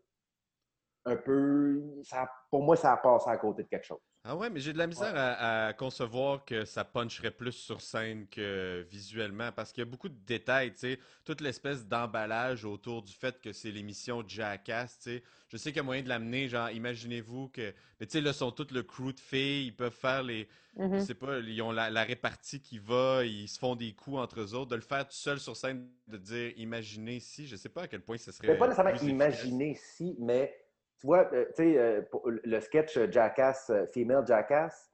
un 1.05 1.17
peu. 1.17 1.83
Ça, 2.03 2.29
pour 2.51 2.63
moi, 2.63 2.77
ça 2.77 2.93
a 2.93 2.97
passé 2.97 3.31
à 3.31 3.37
côté 3.37 3.63
de 3.63 3.69
quelque 3.69 3.87
chose. 3.87 4.01
Ah 4.29 4.35
ouais, 4.35 4.51
mais 4.51 4.59
j'ai 4.59 4.73
de 4.73 4.79
la 4.79 4.89
misère 4.89 5.13
à, 5.15 5.73
concevoir 5.73 6.45
que 6.45 6.65
ça 6.65 6.85
puncherait 6.85 7.31
plus 7.31 7.53
sur 7.53 7.81
scène 7.81 8.27
que 8.27 8.85
visuellement 8.91 9.53
parce 9.53 9.73
qu'il 9.73 9.83
y 9.83 9.87
a 9.87 9.91
beaucoup 9.91 10.09
de 10.09 10.19
détails, 10.27 10.73
tu 10.73 10.81
sais, 10.81 10.99
toute 11.25 11.41
l'espèce 11.41 11.87
d'emballage 11.87 12.65
autour 12.65 13.03
du 13.03 13.13
fait 13.13 13.41
que 13.41 13.53
c'est 13.53 13.71
l'émission 13.71 14.25
Jackass, 14.27 14.99
tu 14.99 15.11
sais. 15.11 15.23
Je 15.49 15.57
sais 15.57 15.71
qu'il 15.71 15.77
y 15.77 15.81
a 15.81 15.85
moyen 15.85 16.03
de 16.03 16.09
l'amener, 16.09 16.49
genre, 16.49 16.71
imaginez-vous 16.71 17.51
que, 17.51 17.73
mais 18.01 18.07
tu 18.07 18.13
sais, 18.13 18.21
là, 18.21 18.33
sont 18.33 18.51
tout 18.51 18.67
le 18.73 18.83
crew 18.83 19.13
de 19.13 19.21
filles, 19.21 19.67
ils 19.67 19.77
peuvent 19.77 19.95
faire 19.95 20.25
les, 20.25 20.49
je 20.77 20.83
mm-hmm. 20.83 21.07
sais 21.07 21.15
pas, 21.15 21.39
ils 21.39 21.63
ont 21.63 21.71
la, 21.71 22.03
répartie 22.03 22.61
qui 22.61 22.81
va, 22.81 23.25
ils 23.25 23.49
se 23.49 23.61
font 23.61 23.77
des 23.77 23.93
coups 23.93 24.19
entre 24.19 24.41
eux 24.41 24.55
autres, 24.55 24.71
de 24.71 24.77
le 24.77 24.83
faire 24.83 25.07
tout 25.07 25.15
seul 25.15 25.39
sur 25.39 25.57
scène, 25.57 25.87
de 26.09 26.17
dire, 26.17 26.53
imaginez 26.57 27.21
si, 27.21 27.47
je 27.47 27.55
sais 27.55 27.69
pas 27.69 27.83
à 27.83 27.87
quel 27.87 28.01
point 28.01 28.19
ce 28.19 28.33
serait. 28.33 28.59
pas 28.59 28.67
nécessairement 28.67 29.09
imaginer 29.09 29.79
si, 29.81 30.17
mais 30.19 30.66
tu 30.99 31.07
vois, 31.07 31.31
euh, 31.33 31.47
tu 31.57 31.63
sais, 31.63 31.79
euh, 31.79 32.03
le 32.25 32.61
sketch 32.61 32.99
Jackass, 33.11 33.71
euh, 33.71 33.87
Female 33.87 34.27
Jackass, 34.27 34.91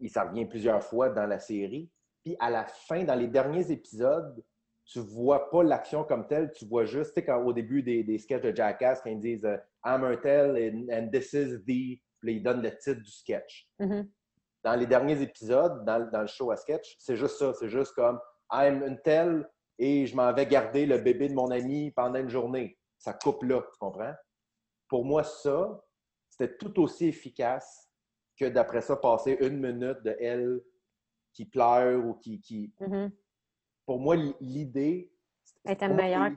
il 0.00 0.10
s'en 0.10 0.28
revient 0.28 0.46
plusieurs 0.46 0.82
fois 0.82 1.08
dans 1.08 1.26
la 1.26 1.38
série. 1.38 1.90
Puis 2.24 2.36
à 2.40 2.50
la 2.50 2.64
fin, 2.64 3.04
dans 3.04 3.14
les 3.14 3.28
derniers 3.28 3.70
épisodes, 3.70 4.42
tu 4.84 5.00
vois 5.00 5.50
pas 5.50 5.62
l'action 5.62 6.04
comme 6.04 6.26
telle, 6.26 6.50
tu 6.52 6.66
vois 6.66 6.84
juste, 6.84 7.14
tu 7.14 7.22
sais, 7.22 7.32
au 7.32 7.52
début 7.52 7.82
des, 7.82 8.02
des 8.02 8.18
sketchs 8.18 8.42
de 8.42 8.54
Jackass, 8.54 9.00
quand 9.02 9.10
ils 9.10 9.20
disent 9.20 9.46
I'm 9.84 10.02
and, 10.04 10.86
and, 10.92 11.08
this 11.12 11.32
is 11.32 11.58
the. 11.64 12.00
Puis 12.20 12.34
ils 12.34 12.42
donnent 12.42 12.62
le 12.62 12.76
titre 12.76 13.00
du 13.00 13.10
sketch. 13.10 13.68
Mm-hmm. 13.78 14.08
Dans 14.64 14.74
les 14.74 14.86
derniers 14.86 15.22
épisodes, 15.22 15.84
dans, 15.84 16.10
dans 16.10 16.22
le 16.22 16.26
show 16.26 16.50
à 16.50 16.56
sketch, 16.56 16.96
c'est 16.98 17.16
juste 17.16 17.36
ça. 17.36 17.52
C'est 17.54 17.68
juste 17.68 17.94
comme 17.94 18.18
I'm 18.52 18.82
une 18.82 19.00
telle 19.02 19.48
et 19.78 20.06
je 20.06 20.16
m'en 20.16 20.32
vais 20.32 20.46
garder 20.46 20.84
le 20.84 20.98
bébé 20.98 21.28
de 21.28 21.34
mon 21.34 21.50
ami 21.50 21.92
pendant 21.92 22.18
une 22.18 22.28
journée. 22.28 22.76
Ça 22.98 23.12
coupe 23.12 23.44
là, 23.44 23.60
tu 23.60 23.78
comprends? 23.78 24.14
Pour 24.88 25.04
moi, 25.04 25.22
ça, 25.22 25.84
c'était 26.28 26.56
tout 26.56 26.80
aussi 26.80 27.06
efficace 27.06 27.90
que 28.36 28.46
d'après 28.46 28.80
ça, 28.80 28.96
passer 28.96 29.36
une 29.40 29.58
minute 29.58 30.02
de 30.02 30.16
elle 30.20 30.60
qui 31.32 31.44
pleure 31.44 32.04
ou 32.04 32.14
qui. 32.14 32.40
qui... 32.40 32.72
Mm-hmm. 32.80 33.10
Pour 33.86 34.00
moi, 34.00 34.16
l'idée. 34.40 35.12
Était 35.66 35.88
meilleure. 35.88 36.30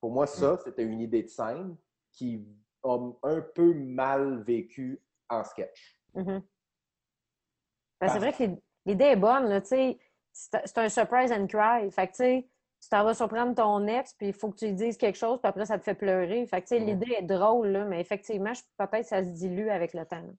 Pour 0.00 0.12
moi, 0.12 0.26
ça, 0.26 0.54
mm. 0.54 0.58
c'était 0.64 0.84
une 0.84 1.00
idée 1.00 1.22
de 1.22 1.28
scène 1.28 1.76
qui 2.12 2.46
a 2.82 2.98
un 3.22 3.40
peu 3.40 3.74
mal 3.74 4.42
vécu 4.42 5.00
en 5.28 5.42
sketch. 5.44 5.98
Mm-hmm. 6.14 6.42
Ben, 8.00 8.08
c'est 8.08 8.18
vrai 8.18 8.32
que 8.32 8.60
l'idée 8.84 9.04
est 9.04 9.16
bonne, 9.16 9.60
tu 9.62 9.68
sais. 9.68 9.98
C'est 10.32 10.78
un 10.78 10.88
surprise 10.88 11.30
and 11.30 11.46
cry. 11.46 11.90
Fait 11.92 12.08
que, 12.08 12.12
tu 12.12 12.16
sais, 12.16 12.48
tu 12.84 12.90
t'en 12.90 13.04
vas 13.04 13.14
surprendre 13.14 13.54
ton 13.54 13.86
ex, 13.86 14.14
puis 14.14 14.28
il 14.28 14.32
faut 14.32 14.50
que 14.50 14.56
tu 14.58 14.66
lui 14.66 14.74
dises 14.74 14.96
quelque 14.96 15.16
chose, 15.18 15.38
puis 15.40 15.48
après, 15.48 15.66
ça 15.66 15.78
te 15.78 15.84
fait 15.84 15.94
pleurer. 15.94 16.46
Fait 16.46 16.62
que, 16.62 16.74
l'idée 16.74 17.12
est 17.18 17.22
drôle, 17.22 17.68
là, 17.68 17.84
mais 17.84 18.00
effectivement, 18.00 18.52
peut-être 18.78 19.06
ça 19.06 19.24
se 19.24 19.30
dilue 19.30 19.68
avec 19.70 19.94
le 19.94 20.04
temps. 20.06 20.34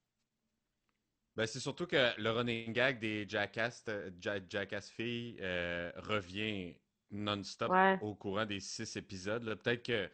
Ben, 1.36 1.46
c'est 1.46 1.60
surtout 1.60 1.86
que 1.86 2.20
le 2.20 2.32
running 2.32 2.72
gag 2.72 3.00
des 3.00 3.28
Jackass, 3.28 3.84
euh, 3.90 4.10
Ja- 4.22 4.40
Jackass 4.48 4.90
filles 4.90 5.38
euh, 5.42 5.92
revient 5.98 6.76
non-stop 7.12 7.70
Ouais. 7.72 7.98
au 8.02 8.16
courant 8.16 8.46
des 8.46 8.62
six 8.62 8.96
épisodes. 8.96 9.44
Peut-être 9.62 9.84
que 9.84 10.10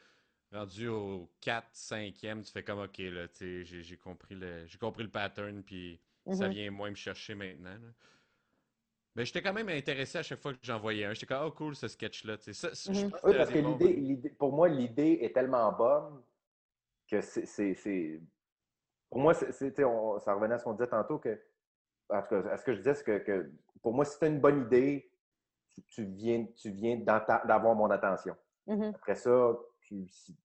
rendu 0.52 0.88
au 0.88 1.32
4, 1.39 1.67
5e, 1.74 2.41
tu 2.44 2.52
fais 2.52 2.63
comme 2.63 2.80
OK, 2.80 2.98
là, 2.98 3.28
tu 3.28 3.65
sais, 3.65 3.84
j'ai 3.84 3.98
compris 3.98 4.36
le 4.36 4.65
j'ai 4.65 4.78
compris 4.80 5.04
le 5.04 5.10
pattern, 5.12 5.63
puis 5.63 6.02
ça 6.34 6.48
Mhm. 6.48 6.54
vient 6.54 6.72
moins 6.72 6.89
me 6.89 6.96
chercher 6.96 7.36
maintenant. 7.36 7.70
là. 7.76 7.94
Ben, 9.15 9.26
j'étais 9.26 9.41
quand 9.41 9.54
même 9.54 9.67
intéressé 9.69 10.19
à 10.19 10.24
chaque 10.24 10.41
fois 10.41 10.54
que 10.54 10.60
j'en 10.62 10.80
voyais 10.80 11.06
un. 11.06 11.13
J'étais 11.13 11.26
comme, 11.26 11.45
oh 11.45 11.52
cool 11.52 11.76
ce 11.76 11.88
sketch-là. 11.88 12.38
tu 12.38 12.54
sais. 12.54 12.67
Mhm. 12.89 12.95
Oui, 13.24 13.32
que 13.34 13.38
parce 13.38 13.50
que 13.50 13.60
l'idée, 13.60 14.30
pour 14.38 14.54
moi, 14.54 14.69
l'idée 14.69 15.19
est 15.21 15.34
tellement 15.34 15.71
bonne 15.74 16.21
que 17.10 17.19
c'est. 17.21 17.45
c'est- 17.45 17.74
c'est- 17.76 18.21
Pour 19.10 19.19
moi, 19.19 19.34
sais, 19.34 19.84
on- 19.84 20.19
ça 20.19 20.34
revenait 20.34 20.56
à 20.56 20.58
ce 20.60 20.63
qu'on 20.63 20.74
disait 20.74 20.88
tantôt 20.88 21.19
que. 21.19 21.38
En 22.10 22.21
tout 22.21 22.30
cas, 22.30 22.52
à 22.52 22.58
ce 22.58 22.63
que 22.63 22.71
je 22.74 22.78
disais, 22.78 22.93
c'est 22.95 23.04
que, 23.04 23.17
que 23.19 23.52
pour 23.82 23.93
moi, 23.93 24.06
si 24.06 24.17
tu 24.17 24.24
as 24.26 24.28
une 24.30 24.39
bonne 24.39 24.62
idée, 24.62 25.12
tu, 25.69 25.82
tu 25.84 26.06
viens, 26.06 26.45
tu 26.56 26.69
viens 26.71 26.97
d'avoir 26.97 27.76
mon 27.76 27.89
attention. 27.89 28.36
Mhm. 28.67 28.93
Après 28.95 29.15
ça, 29.15 29.58
tu- 29.82 30.08
si- 30.08 30.38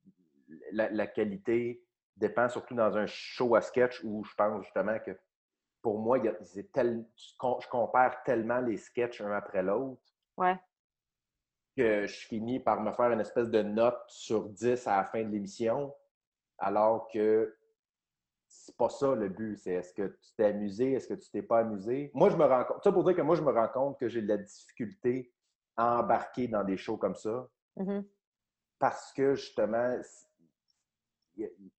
la, 0.73 0.91
la 0.91 1.07
qualité 1.07 1.85
dépend 2.17 2.49
surtout 2.49 2.75
dans 2.75 2.97
un 2.97 3.07
show 3.07 3.55
à 3.55 3.61
sketch 3.61 4.01
où 4.05 4.25
je 4.25 4.35
pense 4.35 4.65
justement 4.65 4.99
que 4.99 5.17
pour 5.87 6.01
moi, 6.01 6.19
il 6.19 6.25
y 6.25 6.29
a- 6.29 6.35
c'est 6.43 6.73
tel, 6.73 7.07
je 7.17 7.69
compare 7.71 8.25
tellement 8.25 8.59
les 8.59 8.77
sketchs 8.77 9.21
un 9.21 9.31
après 9.31 9.63
l'autre 9.63 10.03
Ouais. 10.37 10.59
que 11.77 12.09
je 12.09 12.27
finis 12.27 12.59
par 12.59 12.81
me 12.81 12.91
faire 12.91 13.13
une 13.13 13.21
espèce 13.21 13.49
de 13.51 13.63
note 13.63 14.03
sur 14.09 14.49
10 14.49 14.85
à 14.89 14.97
la 14.97 15.05
fin 15.05 15.23
de 15.23 15.29
l'émission, 15.29 15.95
alors 16.59 17.07
que 17.07 17.57
c'est 18.49 18.77
pas 18.77 18.89
ça 18.89 19.15
le 19.15 19.29
but. 19.29 19.59
C'est 19.59 19.75
est-ce 19.75 19.95
que 19.95 20.09
tu 20.09 20.33
t'es 20.37 20.47
amusé, 20.47 20.95
est-ce 20.95 21.07
que 21.07 21.15
tu 21.15 21.31
t'es 21.31 21.43
pas 21.43 21.61
amusé? 21.61 22.11
Moi, 22.15 22.31
je 22.31 22.37
me 22.37 22.45
rends 22.45 22.65
compte, 22.65 22.83
ça 22.83 22.91
pour 22.91 23.05
dire 23.05 23.15
que 23.15 23.23
moi, 23.23 23.37
je 23.37 23.43
me 23.43 23.53
rends 23.53 23.69
compte 23.69 23.97
que 24.01 24.09
j'ai 24.09 24.23
de 24.23 24.27
la 24.29 24.39
difficulté 24.39 25.33
à 25.77 26.01
embarquer 26.01 26.49
dans 26.49 26.65
des 26.65 26.77
shows 26.77 26.97
comme 26.97 27.15
ça 27.15 27.49
Mhm. 27.77 28.05
parce 28.81 29.13
que 29.13 29.37
justement, 29.37 30.01
y, 31.37 31.45
il 31.45 31.71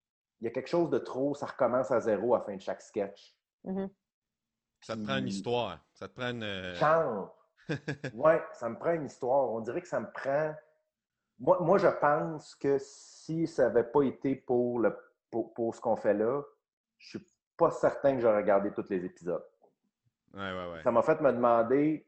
y 0.46 0.48
a 0.48 0.52
quelque 0.52 0.70
chose 0.70 0.90
de 0.90 1.00
trop, 1.00 1.36
ça 1.36 1.48
recommence 1.48 1.92
à 1.92 2.00
zéro 2.00 2.36
à 2.36 2.38
la 2.40 2.46
fin 2.46 2.56
de 2.56 2.62
chaque 2.62 2.82
sketch. 2.82 3.37
Mhm. 3.68 3.90
Ça 4.82 4.96
te 4.96 5.04
prend 5.04 5.18
une 5.18 5.28
histoire. 5.28 5.86
Ça 5.94 6.08
te 6.08 6.14
prend 6.14 6.30
une. 6.32 6.44
euh, 6.44 6.74
Genre, 6.76 7.36
ouais, 8.14 8.42
ça 8.54 8.70
me 8.70 8.78
prend 8.78 8.94
une 8.94 9.06
histoire. 9.06 9.52
On 9.52 9.60
dirait 9.60 9.82
que 9.82 9.88
ça 9.88 10.00
me 10.00 10.12
prend. 10.12 10.56
Moi, 11.40 11.60
moi 11.62 11.78
je 11.78 11.88
pense 11.88 12.56
que 12.56 12.78
si 12.80 13.48
ça 13.48 13.64
n'avait 13.68 13.84
pas 13.84 14.04
été 14.04 14.36
pour, 14.36 14.80
le, 14.80 14.98
pour, 15.32 15.54
pour 15.54 15.76
ce 15.76 15.82
qu'on 15.82 15.96
fait 15.96 16.14
là, 16.14 16.44
je 16.98 17.18
suis 17.18 17.28
pas 17.58 17.72
certain 17.72 18.16
que 18.16 18.22
j'aurais 18.22 18.38
regardé 18.38 18.72
tous 18.72 18.90
les 18.90 19.06
épisodes. 19.06 19.46
Ouais, 20.34 20.40
ouais, 20.54 20.72
ouais. 20.72 20.84
Ça 20.84 20.92
m'a 20.92 21.02
fait 21.04 21.20
me 21.22 21.32
demander, 21.32 22.08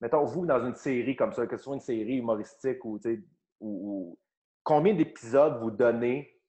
mettons, 0.00 0.24
vous, 0.24 0.46
dans 0.46 0.64
une 0.66 0.74
série 0.74 1.16
comme 1.16 1.32
ça, 1.32 1.46
que 1.46 1.56
ce 1.56 1.64
soit 1.64 1.74
une 1.74 1.80
série 1.80 2.16
humoristique 2.16 2.84
ou, 2.84 2.98
tu 2.98 3.16
sais, 3.16 3.24
ou, 3.60 4.12
ou- 4.12 4.18
combien 4.64 4.94
d'épisodes 4.94 5.58
vous 5.60 5.70
donnez 5.70 6.40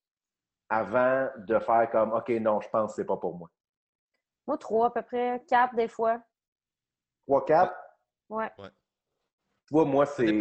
avant 0.70 1.30
de 1.38 1.60
faire 1.60 1.90
comme, 1.92 2.14
OK, 2.14 2.30
non, 2.42 2.62
je 2.62 2.70
pense 2.70 2.92
que 2.92 2.96
c'est 2.98 3.06
pas 3.06 3.18
pour 3.18 3.38
moi? 3.38 3.50
Moi, 4.50 4.58
trois 4.58 4.88
à 4.88 4.90
peu 4.90 5.04
près, 5.04 5.44
quatre 5.48 5.76
des 5.76 5.88
fois. 5.88 6.20
3, 7.28 7.46
4, 7.46 7.72
Ouais. 8.30 8.50
tu 8.58 8.64
vois, 9.70 9.86
moi, 9.86 10.08
c'est. 10.08 10.40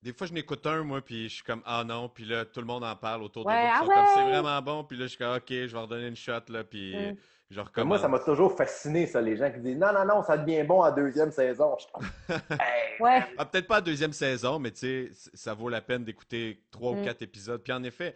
Des 0.00 0.12
fois, 0.12 0.28
je 0.28 0.32
n'écoute 0.32 0.64
un, 0.68 0.84
moi, 0.84 1.00
puis 1.00 1.28
je 1.28 1.34
suis 1.34 1.42
comme, 1.42 1.62
ah 1.64 1.82
non, 1.82 2.08
puis 2.08 2.24
là, 2.24 2.44
tout 2.44 2.60
le 2.60 2.66
monde 2.66 2.84
en 2.84 2.94
parle 2.94 3.24
autour 3.24 3.44
de 3.44 3.50
Ouais, 3.50 3.60
moi. 3.60 3.70
ah 3.74 3.80
comme, 3.80 4.06
c'est 4.14 4.22
ouais! 4.22 4.30
vraiment 4.30 4.62
bon, 4.62 4.84
puis 4.84 4.96
là, 4.96 5.04
je 5.06 5.08
suis 5.08 5.18
comme, 5.18 5.34
ok, 5.34 5.48
je 5.48 5.66
vais 5.66 5.78
redonner 5.78 6.06
une 6.06 6.14
shot, 6.16 6.42
là, 6.48 6.62
puis 6.62 6.94
Mm. 6.94 7.16
je 7.50 7.60
recommence. 7.60 7.88
moi, 7.88 7.98
ça 7.98 8.06
m'a 8.08 8.20
toujours 8.20 8.56
fasciné, 8.56 9.06
ça, 9.08 9.20
les 9.20 9.36
gens 9.36 9.50
qui 9.50 9.58
disent 9.58 9.76
non, 9.78 9.92
non, 9.92 10.04
non, 10.04 10.22
ça 10.22 10.38
devient 10.38 10.62
bon 10.62 10.84
en 10.84 10.92
deuxième 10.92 11.32
saison. 11.32 11.74
Je 11.78 11.82
suis 11.84 11.92
comme, 11.92 12.04
Hey, 12.60 13.00
Ouais. 13.00 13.24
Ah, 13.36 13.46
peut-être 13.46 13.66
pas 13.66 13.76
la 13.76 13.80
deuxième 13.80 14.12
saison, 14.12 14.60
mais 14.60 14.70
tu 14.70 15.10
sais, 15.12 15.30
ça 15.34 15.54
vaut 15.54 15.68
la 15.68 15.80
peine 15.80 16.04
d'écouter 16.04 16.62
trois 16.70 16.92
ou 16.92 16.96
Mm. 16.96 17.02
quatre 17.02 17.22
épisodes. 17.22 17.62
Puis 17.64 17.72
en 17.72 17.82
effet, 17.82 18.14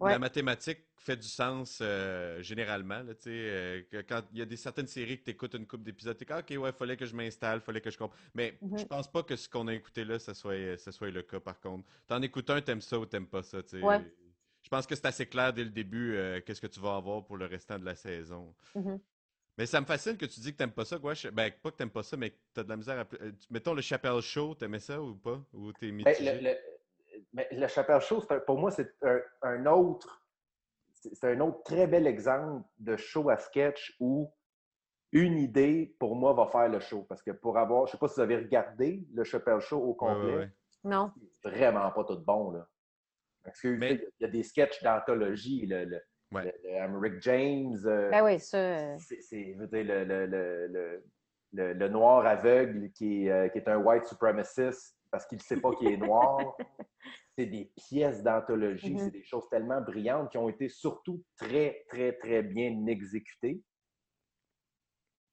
Ouais. 0.00 0.12
la 0.12 0.18
mathématique 0.18 0.78
fait 0.98 1.16
du 1.16 1.28
sens 1.28 1.78
euh, 1.82 2.40
généralement. 2.42 3.02
Là, 3.02 3.14
tu 3.14 3.22
sais, 3.24 3.30
euh, 3.30 3.82
que 3.90 4.00
quand 4.02 4.22
il 4.32 4.38
y 4.38 4.42
a 4.42 4.46
des 4.46 4.56
certaines 4.56 4.86
séries 4.86 5.18
que 5.18 5.24
tu 5.24 5.30
écoutes 5.30 5.54
une 5.54 5.66
couple 5.66 5.84
d'épisodes, 5.84 6.16
tu 6.16 6.24
es 6.24 6.26
comme, 6.26 6.38
OK, 6.40 6.54
ouais, 6.58 6.72
fallait 6.72 6.96
que 6.96 7.06
je 7.06 7.14
m'installe, 7.14 7.60
fallait 7.60 7.80
que 7.80 7.90
je 7.90 7.98
comprenne. 7.98 8.20
Mais 8.34 8.58
Mhm. 8.62 8.78
je 8.78 8.84
pense 8.84 9.10
pas 9.10 9.22
que 9.22 9.36
ce 9.36 9.48
qu'on 9.48 9.68
a 9.68 9.74
écouté 9.74 10.04
là, 10.04 10.18
ça 10.18 10.34
soit, 10.34 10.76
ça 10.78 10.90
soit 10.92 11.10
le 11.10 11.22
cas, 11.22 11.40
par 11.40 11.60
contre. 11.60 11.86
T'en 12.06 12.20
écoutes 12.22 12.48
un, 12.50 12.60
t'aimes 12.60 12.80
ça 12.80 12.98
ou 12.98 13.06
t'aimes 13.06 13.26
pas 13.28 13.42
ça. 13.42 13.62
tu 13.62 13.70
sais. 13.70 13.82
Ouais. 13.82 14.00
Je 14.62 14.68
pense 14.68 14.86
que 14.86 14.94
c'est 14.94 15.06
assez 15.06 15.26
clair 15.26 15.52
dès 15.52 15.64
le 15.64 15.70
début 15.70 16.14
euh, 16.16 16.40
qu'est-ce 16.44 16.60
que 16.60 16.66
tu 16.66 16.80
vas 16.80 16.96
avoir 16.96 17.24
pour 17.24 17.36
le 17.38 17.46
restant 17.46 17.78
de 17.78 17.84
la 17.84 17.94
saison. 17.96 18.54
Mhm. 18.74 19.00
Mais 19.58 19.66
ça 19.66 19.80
me 19.80 19.86
fascine 19.86 20.16
que 20.16 20.26
tu 20.26 20.40
dis 20.40 20.52
que 20.52 20.56
t'aimes 20.58 20.72
pas 20.72 20.84
ça, 20.86 20.98
quoi. 20.98 21.12
Ben, 21.32 21.50
pas 21.62 21.70
que 21.70 21.76
t'aimes 21.76 21.90
pas 21.90 22.02
ça, 22.02 22.16
mais 22.16 22.30
que 22.30 22.36
t'as 22.54 22.62
de 22.62 22.68
la 22.68 22.76
misère 22.76 22.98
à. 22.98 23.06
euh, 23.22 23.32
Mettons 23.50 23.74
le 23.74 23.82
Chappelle 23.82 24.20
Show, 24.22 24.54
t'aimais 24.54 24.80
ça 24.80 25.00
ou 25.02 25.14
pas? 25.14 25.44
Ou 25.52 25.72
t'es 25.72 25.90
Ben, 25.90 25.96
mitigé? 25.96 26.32
le, 26.40 26.40
le, 26.48 26.56
mais 27.32 27.48
le 27.52 27.66
Chappelle 27.68 28.00
Show, 28.00 28.22
un- 28.30 28.40
pour 28.40 28.58
moi, 28.58 28.70
c'est 28.70 28.92
un, 29.02 29.20
un 29.42 29.66
autre. 29.66 30.22
C'est 30.92 31.24
un 31.32 31.40
autre 31.40 31.62
très 31.62 31.86
bel 31.86 32.06
exemple 32.06 32.62
de 32.78 32.96
show 32.96 33.30
à 33.30 33.38
sketch 33.38 33.96
où 34.00 34.30
une 35.12 35.38
idée, 35.38 35.94
pour 35.98 36.14
moi, 36.14 36.34
va 36.34 36.46
faire 36.46 36.68
le 36.68 36.78
show. 36.80 37.02
Parce 37.08 37.22
que 37.22 37.30
pour 37.30 37.56
avoir, 37.56 37.86
je 37.86 37.92
sais 37.92 37.98
pas 37.98 38.06
si 38.08 38.14
vous 38.16 38.20
avez 38.20 38.36
regardé 38.36 39.06
le 39.14 39.24
Chappelle 39.24 39.60
Show 39.60 39.78
au 39.78 39.94
complet, 39.94 40.32
ouais, 40.32 40.36
ouais. 40.38 40.50
Non. 40.84 41.10
c'est 41.42 41.50
vraiment 41.50 41.90
pas 41.90 42.04
tout 42.04 42.18
bon, 42.20 42.50
là. 42.52 42.66
Parce 43.42 43.60
que, 43.60 43.68
Mais- 43.68 43.96
tu 43.96 44.04
sais, 44.04 44.12
il 44.20 44.22
y 44.22 44.26
a 44.26 44.30
des 44.30 44.42
sketchs 44.42 44.82
d'anthologie, 44.82 45.66
le, 45.66 45.84
le, 45.84 46.00
Ouais. 46.32 46.44
le- 46.62 46.88
le 46.92 46.98
Rick 46.98 47.20
James, 47.22 47.76
euh, 47.86 48.10
Ben 48.10 48.22
oui, 48.24 48.38
ça. 48.38 48.98
c'est, 48.98 49.20
c'est- 49.22 49.54
je 49.54 49.58
veux 49.58 49.66
dire, 49.68 49.84
le, 49.84 50.04
le, 50.04 50.26
le, 50.26 50.66
le, 50.68 51.04
le- 51.54 51.72
le 51.72 51.88
noir 51.88 52.26
aveugle 52.26 52.90
qui 52.92 53.26
est, 53.26 53.30
euh, 53.30 53.48
qui 53.48 53.58
est 53.58 53.68
un 53.68 53.78
white 53.78 54.04
supremacist 54.04 54.96
parce 55.10 55.26
qu'il 55.26 55.38
ne 55.38 55.42
sait 55.42 55.60
pas 55.60 55.74
qu'il 55.74 55.88
est 55.90 55.96
noir. 55.96 56.56
c'est 57.38 57.46
des 57.46 57.72
pièces 57.76 58.22
d'anthologie, 58.22 58.92
Mhm. 58.94 58.98
c'est 58.98 59.10
des 59.10 59.22
choses 59.24 59.48
tellement 59.48 59.80
brillantes 59.80 60.30
qui 60.30 60.38
ont 60.38 60.48
été 60.48 60.68
surtout 60.68 61.22
très, 61.36 61.84
très, 61.88 62.12
très 62.18 62.42
bien 62.42 62.86
exécutées. 62.86 63.62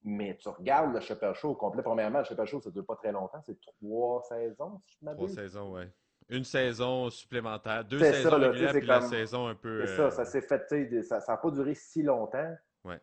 Mais 0.04 0.38
tu 0.38 0.48
regardes 0.50 0.94
le 0.94 1.00
Chappelle 1.02 1.34
Show 1.34 1.50
au 1.50 1.56
complet. 1.56 1.84
Premièrement, 1.84 2.20
le 2.20 2.24
Chappelle 2.24 2.46
Show, 2.46 2.62
ça 2.62 2.70
ne 2.70 2.74
dure 2.74 2.86
pas 2.86 2.96
très 2.96 3.12
longtemps. 3.12 3.42
C'est 3.46 3.60
trois 3.62 4.22
saisons, 4.24 4.80
si 4.86 4.94
je 4.94 5.00
Trois 5.06 5.14
m'abuse. 5.16 5.36
saisons, 5.36 5.74
ouais. 5.74 5.92
Une 6.30 6.44
saison 6.44 7.10
supplémentaire, 7.10 7.84
deux 7.86 8.00
C'est 8.00 8.14
saisons 8.14 8.30
ça, 8.32 8.38
là, 8.38 8.48
régulières, 8.50 8.72
puis 8.72 8.82
c'est 8.82 8.86
la 8.88 9.02
saison 9.02 9.48
un 9.48 9.56
peu. 9.56 9.86
C'est 9.86 9.94
euh, 10.02 10.10
ça, 10.10 10.24
ça 10.24 10.26
s'est 10.26 10.42
fait, 10.42 10.66
tu 10.68 10.90
sais, 10.90 11.04
ça 11.04 11.20
n'a 11.28 11.38
pas 11.38 11.52
duré 11.52 11.74
si 11.74 12.04
longtemps. 12.04 12.54
Ouais. 12.84 13.00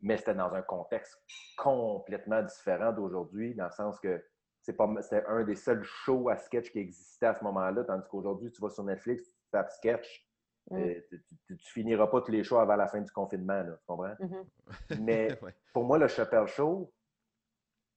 Mais 0.00 0.16
c'était 0.16 0.34
dans 0.34 0.52
un 0.52 0.62
contexte 0.62 1.22
complètement 1.56 2.42
différent 2.42 2.92
d'aujourd'hui, 2.92 3.54
dans 3.54 3.66
le 3.66 3.70
sens 3.72 4.00
que 4.00 4.22
c'était 4.62 5.24
un 5.26 5.44
des 5.44 5.56
seuls 5.56 5.82
shows 5.82 6.28
à 6.28 6.36
sketch 6.36 6.70
qui 6.70 6.78
existait 6.78 7.26
à 7.26 7.34
ce 7.34 7.42
moment-là, 7.44 7.84
tandis 7.84 8.06
qu'aujourd'hui, 8.08 8.50
tu 8.52 8.60
vas 8.62 8.70
sur 8.70 8.84
Netflix, 8.84 9.24
tu 9.24 9.50
tapes 9.50 9.70
sketch, 9.70 10.28
Mm. 10.70 10.92
tu, 11.08 11.24
tu- 11.48 11.56
tu 11.56 11.72
finiras 11.72 12.06
pas 12.06 12.20
tous 12.20 12.30
les 12.30 12.44
shows 12.44 12.58
avant 12.58 12.76
la 12.76 12.86
fin 12.86 13.00
du 13.00 13.10
confinement, 13.10 13.64
là, 13.64 13.76
tu 13.80 13.84
comprends? 13.84 14.14
mhm. 14.20 14.44
Mais 15.00 15.36
ouais. 15.42 15.54
pour 15.72 15.82
moi, 15.84 15.98
le 15.98 16.06
Chappelle 16.06 16.46
Show, 16.46 16.92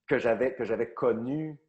que 0.07 0.17
j'avais, 0.17 0.55
que 0.55 0.63
j'avais 0.63 0.91
connu 0.93 1.59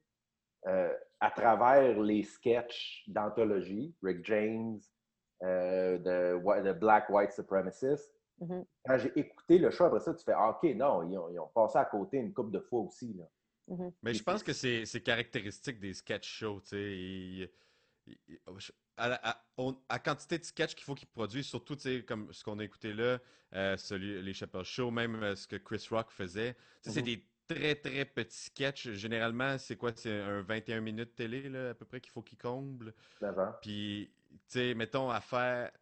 euh, 0.66 0.92
à 1.20 1.30
travers 1.30 2.00
les 2.00 2.22
sketchs 2.24 3.04
d'anthologie, 3.08 3.94
Rick 4.02 4.24
James, 4.24 4.78
euh, 5.42 5.98
de, 5.98 6.62
de 6.62 6.72
Black 6.72 7.10
White 7.10 7.32
Supremacist, 7.32 8.12
Mhm. 8.38 8.64
quand 8.84 8.98
j'ai 8.98 9.18
écouté 9.18 9.58
le 9.58 9.70
show 9.70 9.84
après 9.84 10.00
ça, 10.00 10.12
tu 10.14 10.22
fais 10.24 10.32
ah, 10.34 10.50
OK, 10.50 10.62
non, 10.76 11.02
ils 11.04 11.16
ont, 11.18 11.28
ils 11.30 11.38
ont 11.38 11.48
passé 11.48 11.78
à 11.78 11.84
côté 11.86 12.16
une 12.18 12.32
couple 12.34 12.50
de 12.52 12.60
fois 12.60 12.80
aussi. 12.80 13.14
Là. 13.14 13.24
Mhm. 13.68 13.92
Mais 14.02 14.14
je 14.14 14.22
pense 14.22 14.42
que 14.42 14.52
c'est 14.52 14.84
c'est 14.86 15.00
caractéristique 15.02 15.80
des 15.80 15.92
sketch 15.94 16.28
shows, 16.28 16.62
À, 18.98 19.08
la- 19.08 19.20
à- 19.28 19.44
on- 19.58 19.76
à 19.88 19.98
quantité 19.98 20.38
de 20.38 20.44
sketch 20.44 20.74
qu'il 20.74 20.84
faut 20.84 20.94
qu'ils 20.94 21.08
produisent, 21.08 21.46
surtout, 21.46 21.76
comme 22.06 22.32
ce 22.32 22.42
qu'on 22.44 22.58
a 22.60 22.64
écouté 22.64 22.94
là, 22.94 23.18
euh, 23.52 23.76
celui, 23.76 24.22
les 24.22 24.32
Chappelle 24.32 24.64
Show, 24.64 24.90
même 24.90 25.16
euh, 25.22 25.36
ce 25.36 25.46
que 25.46 25.56
Chris 25.56 25.86
Rock 25.90 26.10
faisait. 26.10 26.56
C'est 26.82 27.00
Mhm. 27.00 27.04
des 27.06 27.24
très, 27.48 27.74
très 27.74 28.04
petits 28.06 28.44
sketchs. 28.46 28.88
Généralement, 28.92 29.58
c'est 29.58 29.76
quoi? 29.76 29.92
C'est 29.94 30.20
un 30.20 30.40
21 30.42 30.80
minutes 30.80 31.14
télé, 31.14 31.48
là, 31.48 31.70
à 31.70 31.74
peu 31.74 31.84
près, 31.84 32.00
qu'il 32.00 32.10
faut 32.12 32.22
qu'ils 32.22 32.38
comblent. 32.38 32.94
D'avant. 33.20 33.52
Puis, 33.60 34.10
tu 34.30 34.38
sais, 34.48 34.74
mettons, 34.74 35.10
à 35.10 35.20
faire. 35.20 35.72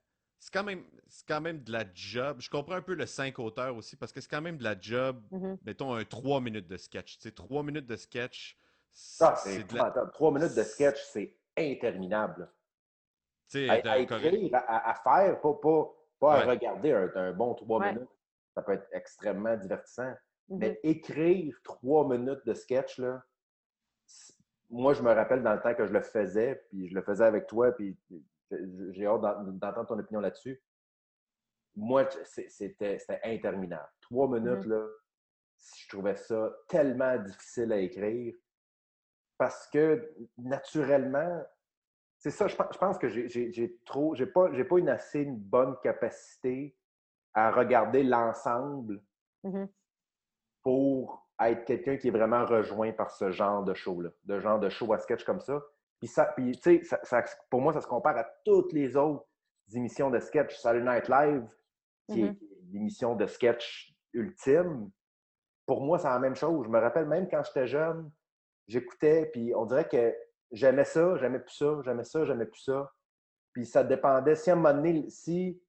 C'est 0.45 0.53
quand, 0.53 0.63
même, 0.63 0.85
c'est 1.09 1.27
quand 1.27 1.41
même 1.41 1.63
de 1.65 1.73
la 1.73 1.85
job. 1.95 2.37
Je 2.43 2.51
comprends 2.51 2.75
un 2.75 2.83
peu 2.83 2.93
le 2.93 3.07
5 3.07 3.39
auteurs 3.39 3.75
aussi, 3.75 3.97
parce 3.97 4.13
que 4.13 4.21
c'est 4.21 4.29
quand 4.31 4.43
même 4.43 4.59
de 4.59 4.63
la 4.65 4.79
job, 4.79 5.23
Mhm. 5.31 5.57
mettons, 5.65 5.95
un 5.95 6.05
3 6.05 6.43
minutes 6.43 6.69
de 6.69 6.77
sketch. 6.77 7.17
Tu 7.17 7.23
sais, 7.23 7.33
3 7.33 7.63
minutes 7.63 7.87
de 7.87 7.97
sketch, 7.97 8.59
Ah, 9.21 9.35
c'est 9.37 9.49
c'est 9.49 9.55
de 9.65 9.75
la. 9.75 9.81
épouvantable. 9.81 10.13
Trois 10.13 10.33
minutes 10.33 10.55
de 10.55 10.63
sketch, 10.63 11.03
c'est 11.03 11.35
interminable. 11.57 12.53
Tu 13.49 13.67
sais, 13.67 13.71
À, 13.71 13.99
écrire, 13.99 14.51
à, 14.53 14.91
à 14.91 14.95
faire, 14.97 15.41
pas, 15.41 15.55
pas, 15.55 15.91
pas 16.21 16.35
à 16.35 16.45
regarder 16.45 16.93
un, 16.93 17.11
un 17.15 17.33
bon 17.33 17.55
trois 17.55 17.81
Ouais. 17.81 17.95
minutes. 17.95 18.11
Ça 18.55 18.61
peut 18.61 18.73
être 18.73 18.87
extrêmement 18.93 19.57
divertissant. 19.57 20.13
Mhm. 20.51 20.59
Mais 20.59 20.79
écrire 20.83 21.57
trois 21.65 22.07
minutes 22.07 22.45
de 22.45 22.53
sketch, 22.53 22.99
là, 22.99 23.25
moi, 24.69 24.93
je 24.93 25.01
me 25.01 25.11
rappelle 25.11 25.43
dans 25.43 25.55
le 25.55 25.63
temps 25.63 25.75
que 25.75 25.87
je 25.87 25.93
le 25.93 26.03
faisais, 26.03 26.63
puis 26.69 26.87
je 26.89 26.95
le 26.95 27.01
faisais 27.01 27.25
avec 27.25 27.47
toi, 27.47 27.73
puis 27.73 27.97
j'ai 28.93 29.07
hâte 29.07 29.21
d'en- 29.21 29.43
d'entendre 29.45 29.87
ton 29.87 29.99
opinion 29.99 30.21
là-dessus. 30.21 30.63
moi, 31.77 32.09
c'était 32.25 32.99
interminable. 33.25 33.89
Trois 34.01 34.29
minutes, 34.29 34.65
mm-hmm. 34.65 34.69
là, 34.69 34.87
je 35.79 35.89
trouvais 35.89 36.17
ça 36.17 36.53
tellement 36.69 37.17
difficile 37.19 37.73
à 37.73 37.79
écrire 37.79 38.35
parce 39.39 39.67
que 39.69 40.15
naturellement, 40.39 41.43
c'est 42.19 42.31
ça, 42.31 42.47
je 42.47 42.57
pense, 42.57 42.99
que 42.99 43.09
j'ai 43.09 43.79
trop, 43.85 44.15
j'ai 44.15 44.27
pas, 44.27 44.49
pas 44.49 44.79
une 44.79 44.89
assez 44.89 45.23
une 45.23 45.37
bonne 45.37 45.77
capacité 45.83 46.77
à 47.35 47.51
regarder 47.51 48.03
l'ensemble 48.03 49.03
mm-hmm. 49.45 49.69
pour 50.63 51.29
être 51.41 51.65
quelqu'un 51.65 51.97
qui 51.97 52.09
est 52.09 52.13
vraiment 52.13 52.47
rejoint 52.47 52.93
par 52.93 53.11
ce 53.11 53.31
genre 53.31 53.65
de 53.65 53.75
show-là, 53.75 54.11
de 54.25 54.39
genre 54.39 54.61
de 54.61 54.69
show 54.69 54.93
à 54.93 54.99
sketch 54.99 55.25
comme 55.25 55.41
ça. 55.41 55.63
Puis, 56.01 56.09
ça, 56.09 56.27
puis 56.37 56.53
tu 56.59 56.85
sais, 56.85 56.99
ça, 57.03 57.25
pour 57.51 57.61
moi, 57.61 57.73
ça 57.73 57.81
se 57.81 57.87
compare 57.87 58.17
à 58.17 58.25
toutes 58.45 58.73
les 58.73 58.97
autres 58.97 59.27
émissions 59.75 60.11
de 60.11 60.19
sketch. 60.19 60.57
Saturday 60.57 60.85
Night 60.85 61.09
Live, 61.09 61.49
qui 62.09 62.23
est 62.23 62.31
mm-hmm. 62.31 62.73
l'émission 62.73 63.15
de 63.15 63.27
sketch 63.27 63.95
ultime, 64.13 64.91
pour 65.67 65.81
moi, 65.83 65.99
c'est 65.99 66.09
la 66.09 66.19
même 66.19 66.37
chose. 66.37 66.67
Je 66.67 66.71
me 66.71 66.79
rappelle 66.79 67.07
même 67.07 67.29
quand 67.29 67.43
j'étais 67.45 67.67
jeune, 67.67 68.11
j'écoutais, 68.67 69.27
puis 69.33 69.55
on 69.55 69.65
dirait 69.67 69.89
que 69.89 70.15
j'aimais 70.53 70.85
ça, 70.85 71.17
j'aimais 71.17 71.39
plus 71.39 71.55
ça, 71.55 71.81
j'aimais 71.85 72.05
ça, 72.05 72.25
j'aimais 72.25 72.47
plus 72.47 72.61
ça. 72.61 72.93
Puis 73.53 73.67
ça 73.67 73.85
dépendait. 73.85 74.35
Si 74.35 74.51
à 74.51 74.55
un 74.55 74.57
moment 74.57 74.75
donné, 74.75 75.09
si, 75.09 75.61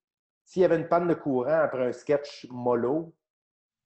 s'il 0.44 0.62
y 0.62 0.66
avait 0.66 0.78
une 0.78 0.88
panne 0.88 1.08
de 1.08 1.14
courant 1.14 1.60
après 1.60 1.86
un 1.86 1.92
sketch 1.92 2.48
mollo, 2.50 3.14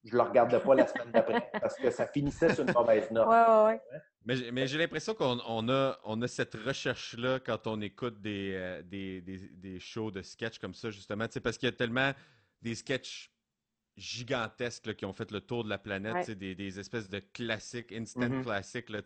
je 0.04 0.16
le 0.16 0.22
regardais 0.22 0.60
pas 0.60 0.74
la 0.74 0.86
semaine 0.86 1.10
d'après 1.12 1.50
parce 1.60 1.76
que 1.76 1.90
ça 1.90 2.06
finissait 2.06 2.54
sur 2.54 2.66
une 2.66 2.72
mauvaise 2.72 3.10
note. 3.10 3.28
Ouais, 3.28 3.80
ouais, 4.24 4.50
Mais, 4.52 4.66
j'ai 4.66 4.78
l'impression 4.78 5.14
qu'on 5.14 5.68
a, 5.68 5.98
on 6.04 6.22
a 6.22 6.28
cette 6.28 6.54
recherche-là 6.54 7.40
quand 7.40 7.66
on 7.66 7.80
écoute 7.80 8.20
des, 8.20 8.52
euh, 8.54 8.82
des, 8.82 9.20
des, 9.20 9.38
des, 9.38 9.78
shows 9.78 10.10
de 10.10 10.22
sketch 10.22 10.58
comme 10.58 10.74
ça, 10.74 10.90
justement. 10.90 11.26
Parce 11.42 11.58
qu'il 11.58 11.68
y 11.68 11.72
a 11.72 11.76
tellement 11.76 12.12
des 12.62 12.74
sketchs 12.74 13.30
gigantesques 13.96 14.94
qui 14.94 15.04
ont 15.04 15.12
fait 15.12 15.30
le 15.30 15.40
tour 15.40 15.64
de 15.64 15.68
la 15.68 15.78
planète, 15.78 16.30
des, 16.30 16.54
des, 16.54 16.80
espèces 16.80 17.10
de 17.10 17.20
classiques, 17.34 17.92
instant 17.92 18.20
mm-hmm. 18.20 18.42
classiques. 18.42 18.88
Là, 18.88 19.00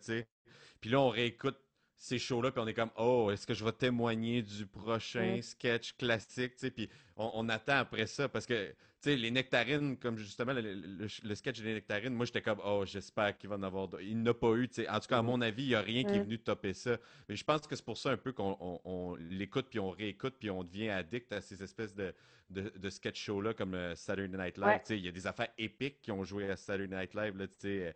puis 0.79 0.89
là, 0.89 1.01
on 1.01 1.09
réécoute 1.09 1.57
ces 1.97 2.19
shows-là, 2.19 2.51
puis 2.51 2.61
on 2.61 2.67
est 2.67 2.73
comme, 2.73 2.91
oh, 2.97 3.31
est-ce 3.31 3.47
que 3.47 3.53
je 3.53 3.63
vais 3.63 3.71
témoigner 3.71 4.41
du 4.41 4.65
prochain 4.65 5.37
mm. 5.37 5.41
sketch 5.41 5.97
classique, 5.97 6.53
puis 6.73 6.89
on, 7.15 7.31
on, 7.33 7.49
attend 7.49 7.77
après 7.77 8.05
ça, 8.05 8.29
parce 8.29 8.45
que 8.45 8.73
sais, 9.09 9.15
les 9.15 9.31
nectarines, 9.31 9.97
comme 9.97 10.17
justement 10.17 10.53
le, 10.53 11.35
sketch 11.35 11.61
des 11.61 11.73
nectarines, 11.73 12.13
moi 12.13 12.25
j'étais 12.25 12.41
comme, 12.41 12.59
oh, 12.63 12.83
j'espère 12.85 13.37
qu'il 13.37 13.49
va 13.49 13.55
en 13.55 13.63
avoir 13.63 13.87
d'autres. 13.87 14.03
Il 14.03 14.21
n'a 14.21 14.33
pas 14.33 14.53
eu, 14.53 14.67
tu 14.67 14.75
sais. 14.75 14.89
En 14.89 14.99
tout 14.99 15.07
cas, 15.07 15.17
à 15.17 15.21
mm-hmm. 15.21 15.25
mon 15.25 15.41
avis, 15.41 15.63
il 15.63 15.69
n'y 15.69 15.75
a 15.75 15.81
rien 15.81 16.03
qui 16.03 16.15
est 16.15 16.19
mm. 16.19 16.23
venu 16.23 16.39
topper 16.39 16.73
ça. 16.73 16.97
Mais 17.29 17.35
je 17.35 17.43
pense 17.43 17.67
que 17.67 17.75
c'est 17.75 17.85
pour 17.85 17.97
ça 17.97 18.11
un 18.11 18.17
peu 18.17 18.33
qu'on 18.33 19.17
l'écoute, 19.29 19.67
puis 19.69 19.79
on 19.79 19.89
réécoute, 19.89 20.35
puis 20.39 20.49
on 20.49 20.63
devient 20.63 20.89
addict 20.89 21.31
à 21.33 21.41
ces 21.41 21.61
espèces 21.63 21.95
de, 21.95 22.13
de, 22.49 22.89
sketch 22.89 23.21
shows-là, 23.21 23.53
comme 23.53 23.73
euh, 23.73 23.95
Saturday 23.95 24.37
Night 24.37 24.57
Live. 24.57 24.81
sais, 24.83 24.97
Il 24.97 25.05
y 25.05 25.07
a 25.07 25.11
des 25.11 25.27
affaires 25.27 25.49
épiques 25.57 26.01
qui 26.01 26.11
ont 26.11 26.23
joué 26.23 26.49
à 26.49 26.55
Saturday 26.55 26.95
Night 26.95 27.13
Live, 27.13 27.37
là, 27.37 27.45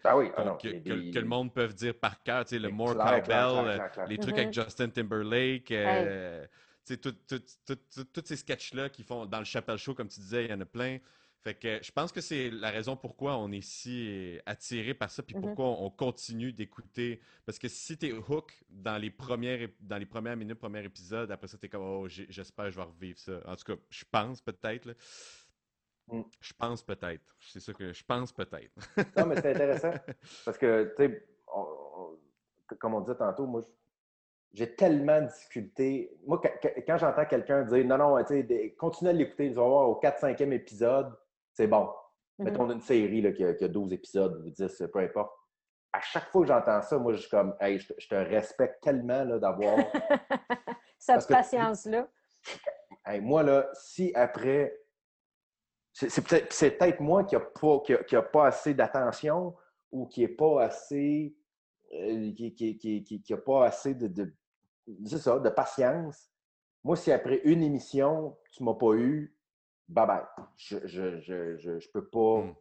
ah 0.04 0.17
oui, 0.17 0.30
ah 0.36 0.58
que, 0.62 0.67
que, 1.12 1.19
le 1.19 1.26
monde 1.26 1.54
peut 1.54 1.67
dire 1.67 1.93
par 1.93 2.22
cœur. 2.24 2.45
Le 2.52 2.69
More 2.69 2.95
Cowbell, 2.95 3.82
les 4.08 4.17
trucs 4.17 4.38
avec 4.38 4.50
mm-hmm. 4.50 4.63
Justin 4.63 4.89
Timberlake. 4.89 5.72
Euh, 5.72 6.45
tous 6.97 8.23
ces 8.25 8.36
sketchs-là 8.36 8.89
qui 8.89 9.04
font 9.04 9.25
dans 9.25 9.39
le 9.39 9.45
Chapelle 9.45 9.78
Show, 9.78 9.93
comme 9.93 10.08
tu 10.08 10.19
disais, 10.19 10.45
il 10.45 10.52
y 10.52 10.54
en 10.54 10.62
a 10.62 10.65
plein. 10.65 10.99
Fait 11.41 11.54
que 11.54 11.80
je 11.82 11.91
pense 11.91 12.12
que 12.12 12.19
c'est 12.19 12.49
la 12.49 12.69
raison 12.69 12.97
pourquoi 12.97 13.38
on 13.38 13.49
est 13.54 13.62
si 13.62 14.38
attiré 14.45 14.93
par 14.93 15.10
ça, 15.10 15.23
puis 15.23 15.36
mm-hmm. 15.36 15.41
pourquoi 15.41 15.67
on 15.67 15.89
continue 15.89 16.52
d'écouter. 16.52 17.21
Parce 17.45 17.58
que 17.58 17.69
si 17.69 17.97
t'es 17.97 18.12
hook 18.12 18.54
dans 18.69 18.97
les 18.97 19.10
premières 19.10 19.69
dans 19.80 19.97
les 19.97 20.06
premières 20.06 20.36
minutes, 20.36 20.60
premier 20.60 20.84
épisode, 20.84 21.32
après 21.32 21.47
ça 21.47 21.58
t'es 21.58 21.69
comme 21.69 21.84
oh 21.84 22.08
j'espère 22.10 22.65
que 22.65 22.71
je 22.71 22.75
vais 22.75 22.84
revivre 22.84 23.19
ça. 23.19 23.39
En 23.45 23.56
tout 23.56 23.73
cas, 23.73 23.82
je 23.89 24.04
pense 24.12 24.41
peut-être. 24.41 24.93
Mm. 26.12 26.21
Je 26.41 26.54
pense 26.54 26.84
peut-être. 26.84 27.36
C'est 27.39 27.62
ça 27.62 27.73
que 27.73 27.93
je 27.93 28.04
pense 28.04 28.34
peut-être. 28.34 28.73
non, 29.17 29.25
mais 29.28 29.36
c'est 29.36 29.52
intéressant. 29.52 29.93
Parce 30.45 30.58
que, 30.58 30.93
tu 30.97 31.06
sais, 31.06 31.28
comme 32.80 32.95
on 32.95 33.02
disait 33.02 33.15
tantôt, 33.15 33.45
moi, 33.45 33.63
j'ai 34.53 34.75
tellement 34.75 35.21
de 35.21 35.27
difficultés. 35.27 36.17
Moi, 36.25 36.41
quand 36.88 36.97
j'entends 36.97 37.25
quelqu'un 37.25 37.63
dire 37.63 37.85
non, 37.85 37.97
non, 37.97 38.23
continue 38.77 39.09
à 39.09 39.13
l'écouter, 39.13 39.49
tu 39.49 39.55
vas 39.55 39.67
voir 39.67 39.89
au 39.89 39.99
4-5e 39.99 40.51
épisode, 40.51 41.15
c'est 41.53 41.67
bon. 41.67 41.85
Mm-hmm. 42.39 42.43
Mettons 42.43 42.71
une 42.71 42.81
série 42.81 43.21
là, 43.21 43.31
qui, 43.31 43.43
a, 43.43 43.67
12 43.67 43.93
épisodes 43.93 44.41
ou 44.45 44.49
10, 44.49 44.83
peu 44.91 44.99
importe. 44.99 45.31
À 45.91 46.01
chaque 46.01 46.29
fois 46.29 46.41
que 46.41 46.47
j'entends 46.47 46.81
ça, 46.81 46.97
moi, 46.97 47.13
je 47.13 47.19
suis 47.19 47.29
comme, 47.29 47.55
hey, 47.59 47.79
je, 47.79 48.07
te 48.07 48.15
respecte 48.15 48.81
tellement 48.81 49.25
d'avoir. 49.38 49.77
Cette 50.99 51.27
patience-là. 51.27 52.07
moi, 53.21 53.43
là, 53.43 53.69
si 53.73 54.12
après. 54.15 54.75
C'est 55.91 56.21
peut-être 56.21 57.01
moi 57.01 57.25
qui 57.25 57.35
n'ai 57.35 57.41
pas, 57.41 57.79
qui 58.07 58.15
a, 58.15 58.21
pas 58.21 58.47
assez 58.47 58.73
d'attention 58.73 59.55
ou 59.91 60.05
qui 60.05 60.21
n'est 60.21 60.29
pas 60.29 60.63
assez. 60.63 61.35
Euh, 61.93 62.32
qui 62.34 63.23
n'a 63.30 63.38
pas 63.38 63.65
assez 63.65 63.95
de, 63.95 64.32
c'est 65.06 65.17
ça, 65.17 65.39
de 65.39 65.49
patience. 65.49 66.30
Moi, 66.84 66.95
si 66.95 67.12
après 67.12 67.41
une 67.43 67.63
émission, 67.63 68.38
tu 68.52 68.63
ne 68.63 68.69
m'as 68.69 68.75
pas 68.75 68.93
eu, 68.93 69.36
bye 69.88 70.06
bye. 70.08 70.23
Je 70.56 70.78
je, 70.86 71.19
je, 71.19 71.58
je, 71.58 71.80
je 71.80 71.91
peux 71.91 72.08
pas. 72.08 72.41
Hmm. 72.41 72.56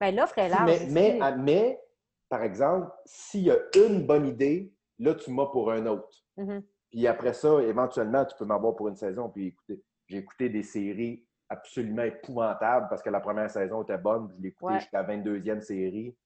Ben, 0.00 0.16
l'offre 0.16 0.38
est 0.38 0.48
là. 0.48 0.64
Mais, 0.64 0.86
mais, 0.90 1.20
mais, 1.38 1.80
par 2.28 2.42
exemple, 2.42 2.90
s'il 3.04 3.44
y 3.44 3.50
a 3.52 3.58
une 3.76 4.04
bonne 4.04 4.26
idée, 4.26 4.74
là, 4.98 5.14
tu 5.14 5.30
m'as 5.30 5.46
pour 5.46 5.70
un 5.70 5.86
autre. 5.86 6.24
Mm-hmm. 6.38 6.62
Puis 6.90 7.06
après 7.06 7.34
ça, 7.34 7.62
éventuellement, 7.62 8.24
tu 8.24 8.36
peux 8.36 8.44
m'avoir 8.44 8.74
pour 8.74 8.88
une 8.88 8.96
saison. 8.96 9.30
Puis 9.30 9.48
écoutez, 9.48 9.82
j'ai 10.06 10.18
écouté 10.18 10.48
des 10.48 10.64
séries 10.64 11.24
absolument 11.48 12.02
épouvantables 12.02 12.88
parce 12.88 13.02
que 13.02 13.10
la 13.10 13.20
première 13.20 13.50
saison 13.50 13.82
était 13.82 13.98
bonne. 13.98 14.28
Je 14.36 14.42
l'ai 14.42 14.48
écouté 14.48 14.74
jusqu'à 14.80 15.02
la 15.02 15.16
22e 15.16 15.60
série 15.60 16.16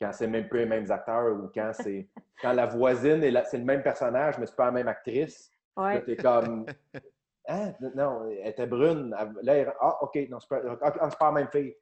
quand 0.00 0.12
c'est 0.12 0.26
même 0.26 0.48
plus 0.48 0.60
les 0.60 0.66
mêmes 0.66 0.90
acteurs 0.90 1.36
ou 1.36 1.48
quand 1.54 1.72
c'est 1.74 2.08
quand 2.40 2.52
la 2.52 2.66
voisine 2.66 3.22
est 3.22 3.44
c'est 3.44 3.58
le 3.58 3.64
même 3.64 3.82
personnage, 3.82 4.38
mais 4.38 4.46
c'est 4.46 4.56
pas 4.56 4.66
la 4.66 4.72
même 4.72 4.88
actrice. 4.88 5.52
Ouais. 5.76 6.02
T'es 6.04 6.16
comme 6.16 6.66
Hein? 7.50 7.74
Non, 7.94 8.28
elle 8.30 8.48
était 8.48 8.66
brune. 8.66 9.10
Là, 9.42 9.74
ah, 9.80 9.98
OK, 10.02 10.16
non, 10.28 10.38
c'est 10.38 10.48
pas, 10.48 10.60
ah, 10.80 11.08
pas 11.08 11.26
la 11.26 11.32
même 11.32 11.50
fille. 11.50 11.74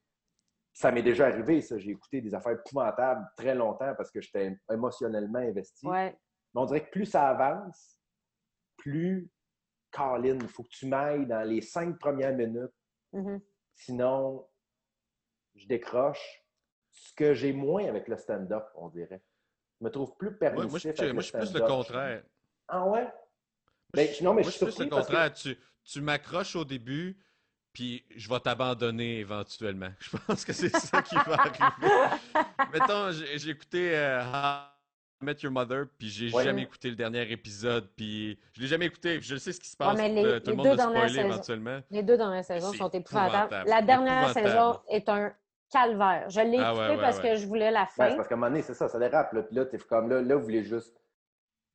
Ça 0.72 0.90
m'est 0.90 1.02
déjà 1.02 1.26
arrivé, 1.26 1.60
ça. 1.60 1.78
J'ai 1.78 1.90
écouté 1.90 2.20
des 2.20 2.34
affaires 2.34 2.52
épouvantables 2.52 3.26
très 3.36 3.54
longtemps 3.54 3.94
parce 3.96 4.10
que 4.10 4.20
j'étais 4.20 4.56
émotionnellement 4.70 5.40
investi. 5.40 5.86
Ouais. 5.86 6.16
Mais 6.54 6.60
on 6.60 6.64
dirait 6.64 6.86
que 6.86 6.90
plus 6.90 7.04
ça 7.04 7.28
avance, 7.28 7.98
plus, 8.76 9.30
Colin, 9.90 10.38
il 10.40 10.48
faut 10.48 10.62
que 10.62 10.70
tu 10.70 10.86
m'ailles 10.86 11.26
dans 11.26 11.46
les 11.46 11.60
cinq 11.60 11.98
premières 11.98 12.34
minutes. 12.34 12.74
Mm-hmm. 13.12 13.40
Sinon, 13.74 14.48
je 15.54 15.66
décroche 15.66 16.44
ce 17.06 17.12
que 17.14 17.34
j'ai 17.34 17.52
moins 17.52 17.86
avec 17.86 18.08
le 18.08 18.16
stand-up, 18.16 18.66
on 18.74 18.88
dirait. 18.88 19.22
Je 19.80 19.84
me 19.84 19.90
trouve 19.90 20.16
plus 20.16 20.36
permissif. 20.36 20.70
moi, 20.70 20.78
je, 20.78 21.12
moi, 21.12 21.22
je 21.22 21.26
suis 21.26 21.38
plus 21.38 21.54
le 21.54 21.60
contraire. 21.60 22.22
Ah 22.66 22.84
ouais? 22.84 23.06
Ben, 23.92 24.08
non, 24.22 24.34
mais 24.34 24.42
je 24.42 24.50
suis 24.50 24.64
plus 24.64 24.78
le 24.78 24.86
contraire. 24.86 25.32
Tu, 25.32 25.56
tu 25.84 26.00
m'accroches 26.00 26.56
au 26.56 26.64
début, 26.64 27.16
puis 27.72 28.04
je 28.16 28.28
vais 28.28 28.40
t'abandonner 28.40 29.20
éventuellement. 29.20 29.90
Je 30.00 30.16
pense 30.16 30.44
que 30.44 30.52
c'est 30.52 30.74
ça 30.76 31.00
qui 31.00 31.14
va 31.14 31.34
arriver. 31.34 31.66
Mettons, 32.72 33.10
j'ai 33.12 33.50
écouté 33.50 33.96
euh, 33.96 34.20
How 34.22 34.66
I 35.22 35.24
Met 35.24 35.36
Your 35.42 35.52
Mother, 35.52 35.86
puis 35.98 36.08
j'ai 36.08 36.28
jamais 36.28 36.62
écouté 36.62 36.90
le 36.90 36.96
dernier 36.96 37.30
épisode, 37.30 37.88
puis 37.96 38.38
je 38.52 38.60
l'ai 38.60 38.66
jamais 38.66 38.86
écouté, 38.86 39.20
je 39.20 39.36
sais 39.36 39.52
ce 39.52 39.60
qui 39.60 39.68
se 39.68 39.76
passe. 39.76 39.98
les, 39.98 40.42
tout 40.42 40.50
le 40.50 40.56
monde 40.56 40.66
va 40.66 40.76
spoiler 40.76 41.20
éventuellement. 41.20 41.80
Les 41.90 42.02
deux 42.02 42.16
dans 42.16 42.30
la 42.30 42.42
saison 42.42 42.72
sont 42.72 42.90
épouvantables. 42.90 43.64
La 43.66 43.82
dernière 43.82 44.32
saison 44.32 44.80
est 44.88 45.08
un 45.08 45.32
calvaire. 45.70 46.28
Je 46.28 46.40
l'ai 46.40 46.58
ah 46.58 46.72
écouté 46.72 47.00
parce 47.00 47.20
que 47.20 47.36
je 47.36 47.46
voulais 47.46 47.70
la 47.70 47.86
fin. 47.86 48.14
parce 48.16 48.28
qu'à 48.28 48.34
un 48.34 48.38
moment 48.38 48.50
donné, 48.50 48.62
c'est 48.62 48.74
ça, 48.74 48.88
ça 48.88 48.98
dérape. 48.98 49.32
Là, 49.32 49.42
puis 49.42 49.56
là, 49.56 49.64
es 49.70 49.78
comme 49.78 50.08
là, 50.08 50.22
là, 50.22 50.36
vous 50.36 50.42
voulez 50.42 50.62
juste. 50.62 51.00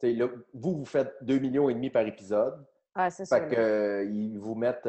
Là, 0.02 0.28
vous, 0.54 0.78
vous 0.80 0.86
faites 0.86 1.14
2,5 1.24 1.40
millions 1.40 1.70
et 1.70 1.74
demi 1.74 1.90
par 1.90 2.06
épisode. 2.06 2.66
Ah, 2.94 3.10
c'est 3.10 3.26
ça. 3.26 3.40
Fait 3.40 3.50
qu'ils 3.50 3.58
euh, 3.58 4.40
vous 4.40 4.56
mettent 4.56 4.88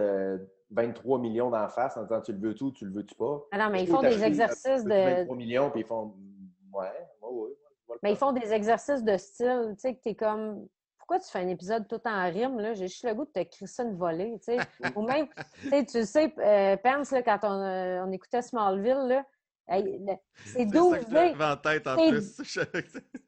23 0.71 1.19
euh, 1.19 1.21
millions 1.21 1.51
d'en 1.51 1.69
face 1.69 1.97
en 1.97 2.03
disant 2.03 2.21
tu 2.21 2.33
le 2.33 2.39
veux 2.39 2.55
tout, 2.55 2.73
tu 2.73 2.85
le 2.85 2.93
veux-tu 2.93 3.15
pas? 3.15 3.45
Ah 3.53 3.59
non, 3.59 3.71
mais 3.71 3.85
ils 3.85 3.89
font 3.89 4.03
des 4.03 4.23
exercices 4.25 4.85
de. 4.85 5.19
23 5.19 5.37
millions, 5.37 5.71
puis 5.71 5.81
ils 5.81 5.87
font. 5.87 6.15
Ouais, 6.73 6.89
ouais, 7.23 7.31
ouais. 7.31 7.97
Mais 8.03 8.13
ils 8.13 8.17
font 8.17 8.33
des 8.33 8.53
exercices 8.53 9.05
de 9.05 9.17
style, 9.17 9.75
tu 9.75 9.83
sais, 9.83 9.95
que 9.95 10.03
t'es 10.03 10.15
comme 10.15 10.67
pourquoi 11.05 11.21
tu 11.21 11.31
fais 11.31 11.41
un 11.41 11.49
épisode 11.49 11.87
tout 11.87 12.01
en 12.07 12.31
rime? 12.31 12.59
Là? 12.61 12.73
J'ai 12.73 12.89
juste 12.89 13.05
le 13.05 13.13
goût 13.13 13.27
de 13.27 13.31
te 13.31 13.43
crier 13.43 13.67
ça 13.67 13.83
une 13.83 13.95
volée. 13.95 14.39
Tu 14.39 14.57
sais. 14.57 14.59
Ou 14.97 15.03
même, 15.03 15.29
tu 15.87 16.03
sais, 16.07 16.35
euh, 16.39 16.79
Pence, 16.79 17.11
là, 17.11 17.23
quand 17.23 17.41
on, 17.43 17.61
euh, 17.61 18.05
on, 18.07 18.11
écoutait 18.11 18.41
Smallville, 18.41 19.09
là, 19.09 19.25
c'est 20.47 20.65
Doomsday. 20.65 21.35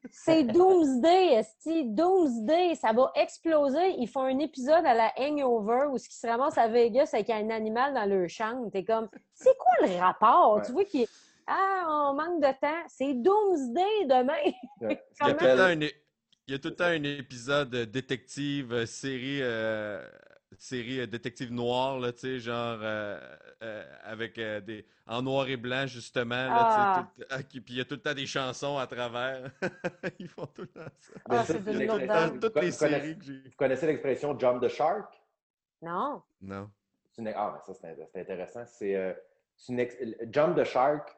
C'est 0.09 0.43
Doomsday, 0.43 1.33
esti. 1.33 1.85
Doomsday, 1.85 2.73
ça 2.73 2.93
va 2.93 3.11
exploser. 3.13 3.95
Ils 3.99 4.07
font 4.07 4.23
un 4.23 4.39
épisode 4.39 4.85
à 4.85 4.95
la 4.95 5.11
Hangover 5.19 5.85
où 5.91 5.99
ce 5.99 6.09
qui 6.09 6.15
se 6.15 6.25
ramasse 6.25 6.57
à 6.57 6.67
Vegas 6.67 7.11
avec 7.13 7.29
un 7.29 7.51
animal 7.51 7.93
dans 7.93 8.05
leur 8.05 8.27
chambre. 8.27 8.71
T'es 8.71 8.83
comme, 8.83 9.07
c'est 9.35 9.55
quoi 9.55 9.87
le 9.87 9.99
rapport? 9.99 10.63
Tu 10.65 10.71
vois 10.71 10.85
qu'il 10.85 11.05
Ah, 11.45 12.07
on 12.09 12.13
manque 12.15 12.41
de 12.41 12.59
temps. 12.59 12.83
C'est 12.87 13.13
Doomsday 13.13 14.05
demain. 14.05 14.51
Il 16.47 16.53
y 16.53 16.55
a 16.55 16.59
tout 16.59 16.69
le 16.69 16.75
temps 16.75 16.85
un 16.85 17.03
épisode 17.03 17.75
détective, 17.75 18.71
euh, 18.71 18.85
série, 18.85 19.41
euh, 19.41 20.07
série 20.57 21.01
euh, 21.01 21.05
détective 21.05 21.51
noir, 21.51 21.99
là, 21.99 22.13
tu 22.13 22.19
sais, 22.19 22.39
genre 22.39 22.79
euh, 22.81 23.19
euh, 23.63 23.83
avec 24.03 24.37
euh, 24.37 24.61
des 24.61 24.85
en 25.07 25.21
noir 25.21 25.49
et 25.49 25.57
blanc 25.57 25.85
justement, 25.87 26.35
là, 26.35 26.47
tu 26.47 26.55
sais, 26.55 26.77
Ah. 26.79 27.11
tout- 27.17 27.25
ah, 27.31 27.43
qui- 27.43 27.59
puis 27.59 27.73
il 27.73 27.77
y 27.79 27.81
a 27.81 27.85
tout 27.85 27.95
le 27.95 28.01
temps 28.01 28.13
des 28.13 28.25
chansons 28.25 28.77
à 28.77 28.87
travers. 28.87 29.51
Ils 30.19 30.29
font 30.29 30.45
tout 30.47 30.61
le 30.61 30.67
temps 30.69 30.87
ça. 30.99 31.13
Ah, 31.29 31.43
c'est 31.45 31.53
c'est 31.53 31.59
une 31.59 31.65
l'expression- 31.79 31.93
autre 31.95 32.05
Dans 32.07 32.13
dame. 32.13 32.39
toutes 32.39 32.41
Vous 32.43 32.47
les 32.47 32.51
connaissez- 32.71 32.77
séries 32.87 33.17
que 33.17 33.25
j'ai. 33.25 33.33
Vous 33.43 33.55
connaissez 33.57 33.87
l'expression 33.87 34.39
jump 34.39 34.61
the 34.63 34.69
shark? 34.69 35.13
Non. 35.81 36.21
Non. 36.41 36.69
Une- 37.17 37.33
Ah, 37.35 37.53
mais 37.67 37.73
ça, 37.73 37.79
c'est 38.13 38.19
intéressant. 38.21 38.63
C'est 38.65 38.95
euh, 38.95 39.13
c'est 39.57 39.73
une 39.73 39.79
ex- 39.81 39.97
Jump 40.31 40.55
the 40.55 40.63
Shark, 40.63 41.09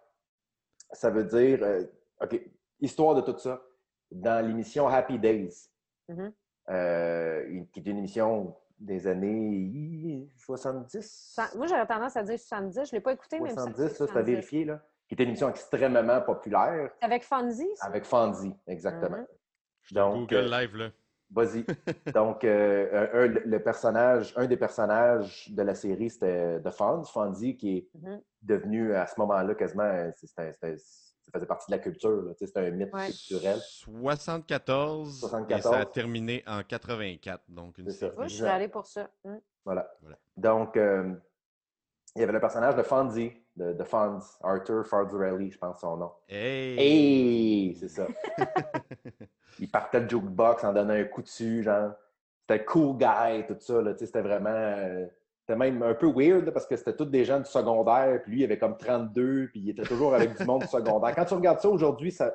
ça 0.91 1.11
veut 1.11 1.25
dire. 1.25 1.59
euh, 1.61 1.83
OK, 2.21 2.41
histoire 2.81 3.13
de 3.13 3.21
tout 3.21 3.37
ça. 3.37 3.61
Dans 4.11 4.45
l'émission 4.45 4.87
Happy 4.87 5.19
Days, 5.19 5.69
Mhm. 6.07 6.33
euh, 6.69 7.63
qui 7.71 7.79
est 7.79 7.87
une 7.87 7.97
émission 7.99 8.55
des 8.79 9.05
années 9.07 10.27
70. 10.37 11.31
Ça- 11.35 11.49
Moi, 11.55 11.67
j'aurais 11.67 11.85
tendance 11.85 12.15
à 12.15 12.23
dire 12.23 12.39
70. 12.39 12.85
Je 12.89 12.95
ne 12.95 12.97
l'ai 12.97 13.01
pas 13.01 13.13
écouté, 13.13 13.39
mais 13.39 13.49
il 13.49 13.55
me 13.55 13.57
semble 13.59 13.73
que 13.73 13.77
70, 13.77 13.89
ça, 13.91 13.97
c'est 13.97 14.03
à 14.03 14.07
70. 14.07 14.31
vérifier, 14.31 14.65
là. 14.65 14.81
Qui 15.07 15.15
est 15.15 15.23
une 15.23 15.29
émission 15.29 15.49
extrêmement 15.49 16.21
populaire 16.21 16.91
avec 17.01 17.23
Fonzie, 17.23 17.67
ça? 17.75 17.87
avec 17.87 18.05
Fonzie, 18.05 18.53
exactement. 18.67 19.17
Mhm. 19.17 19.27
Je 19.81 19.95
Donc, 19.95 20.29
Google 20.29 20.35
euh, 20.53 20.59
live 20.61 20.75
là. 20.75 20.89
Vas-y. 21.31 21.65
Donc, 22.15 22.43
euh, 22.43 23.07
un, 23.13 23.19
un- 23.23 23.27
le 23.45 23.63
personnage, 23.63 24.33
un 24.35 24.45
des 24.47 24.57
personnages 24.57 25.49
de 25.51 25.61
la 25.61 25.75
série, 25.75 26.09
c'était 26.09 26.59
The 26.61 26.69
Fonz, 26.71 27.09
Fonzie, 27.09 27.55
qui 27.57 27.77
est 27.77 27.89
Mhm. 27.95 28.21
devenu 28.41 28.95
à 28.95 29.05
ce 29.07 29.19
moment-là 29.19 29.53
quasiment, 29.55 30.09
c'était- 30.15 30.55
ça 31.31 31.39
faisait 31.39 31.45
partie 31.47 31.71
de 31.71 31.75
la 31.77 31.81
culture, 31.81 32.33
c'était 32.37 32.59
un 32.59 32.71
mythe 32.71 32.93
Ouais. 32.93 33.05
culturel. 33.07 33.59
74, 33.59 35.17
et 35.17 35.19
74. 35.19 35.61
ça 35.63 35.79
a 35.79 35.85
terminé 35.85 36.43
en 36.47 36.63
84, 36.63 37.43
donc 37.47 37.77
une 37.77 37.89
C'est 37.89 38.07
ça. 38.09 38.13
je 38.23 38.27
suis 38.27 38.43
allée 38.45 38.67
pour 38.67 38.85
ça. 38.85 39.09
Hum. 39.23 39.39
Voilà. 39.65 39.89
Voilà. 40.01 40.17
Donc, 40.37 40.75
euh, 40.77 41.13
il 42.15 42.21
y 42.21 42.23
avait 42.23 42.33
le 42.33 42.39
personnage 42.39 42.75
de 42.75 42.81
Fonzie, 42.83 43.31
de, 43.55 43.73
de 43.73 43.83
Fonz, 43.83 44.37
Arthur 44.41 44.85
Fardarelli, 44.87 45.51
je 45.51 45.57
pense 45.57 45.81
son 45.81 45.97
nom. 45.97 46.11
Hey! 46.27 46.79
Hey, 46.79 47.75
c'est 47.75 47.89
ça. 47.89 48.07
il 49.59 49.69
partait 49.69 49.99
le 49.99 50.09
jukebox 50.09 50.63
en 50.63 50.73
donnant 50.73 50.93
un 50.93 51.03
coup 51.05 51.21
dessus, 51.21 51.63
genre. 51.63 51.91
C'était 52.41 52.65
cool 52.65 52.97
guy, 52.97 53.45
tout 53.47 53.57
ça, 53.59 53.81
là. 53.81 53.93
Tu 53.93 53.99
sais, 53.99 54.05
c'était 54.07 54.21
vraiment. 54.21 54.49
euh, 54.49 55.05
c'était 55.49 55.57
même 55.57 55.81
un 55.81 55.95
peu 55.95 56.05
weird, 56.15 56.45
là, 56.45 56.51
parce 56.51 56.67
que 56.67 56.75
c'était 56.75 56.95
tous 56.95 57.05
des 57.05 57.25
gens 57.25 57.39
du 57.39 57.45
secondaire, 57.49 58.21
puis 58.21 58.31
lui, 58.33 58.41
il 58.41 58.43
avait 58.43 58.59
comme 58.59 58.77
32, 58.77 59.47
puis 59.51 59.61
il 59.61 59.69
était 59.71 59.81
toujours 59.81 60.13
avec 60.13 60.37
du 60.37 60.45
monde 60.45 60.61
du 60.61 60.67
secondaire. 60.67 61.15
Quand 61.15 61.25
tu 61.25 61.33
regardes 61.33 61.59
ça 61.59 61.69
aujourd'hui, 61.69 62.11
ça. 62.11 62.31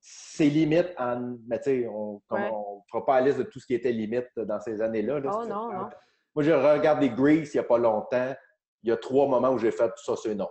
C'est 0.00 0.46
limite 0.46 0.94
en. 0.98 1.36
Mais 1.46 1.58
tu 1.58 1.64
sais, 1.82 1.86
on 1.88 2.20
ne 2.30 2.36
Ouais. 2.36 2.50
fera 2.90 3.04
pas 3.04 3.20
la 3.20 3.26
liste 3.26 3.38
de 3.38 3.42
tout 3.44 3.58
ce 3.60 3.66
qui 3.66 3.74
était 3.74 3.92
limite 3.92 4.28
dans 4.36 4.60
ces 4.60 4.80
années-là. 4.82 5.20
là. 5.20 5.30
Oh 5.32 5.44
non, 5.46 5.72
non. 5.72 5.88
Moi, 6.34 6.42
j'ai 6.42 6.54
regardé 6.54 7.08
Grease 7.10 7.54
il 7.54 7.56
n'y 7.58 7.60
a 7.60 7.64
pas 7.64 7.78
longtemps. 7.78 8.34
Il 8.82 8.88
y 8.90 8.92
a 8.92 8.96
trois 8.98 9.26
moments 9.28 9.50
où 9.50 9.58
j'ai 9.58 9.70
fait 9.70 9.90
ça, 9.96 10.14
c'est 10.16 10.34
non. 10.34 10.48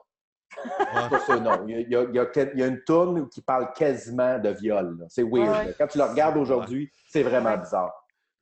Ouais. 0.57 0.73
Ça, 1.09 1.19
c'est 1.27 1.39
non. 1.39 1.65
Il 1.67 1.71
y 1.91 1.95
a, 1.95 2.03
il 2.03 2.15
y 2.15 2.19
a- 2.19 2.27
il 2.53 2.59
y 2.59 2.63
a 2.63 2.67
une 2.67 2.83
tourne 2.83 3.27
qui 3.29 3.41
parle 3.41 3.71
quasiment 3.73 4.37
de 4.39 4.49
viol. 4.49 4.97
là. 4.99 5.05
C'est 5.09 5.23
weird. 5.23 5.67
Ouais. 5.67 5.73
Quand 5.79 5.87
tu 5.87 5.97
le 5.97 6.03
regardes 6.05 6.37
aujourd'hui, 6.37 6.91
c'est 7.09 7.23
vraiment 7.23 7.57
bizarre. 7.57 7.91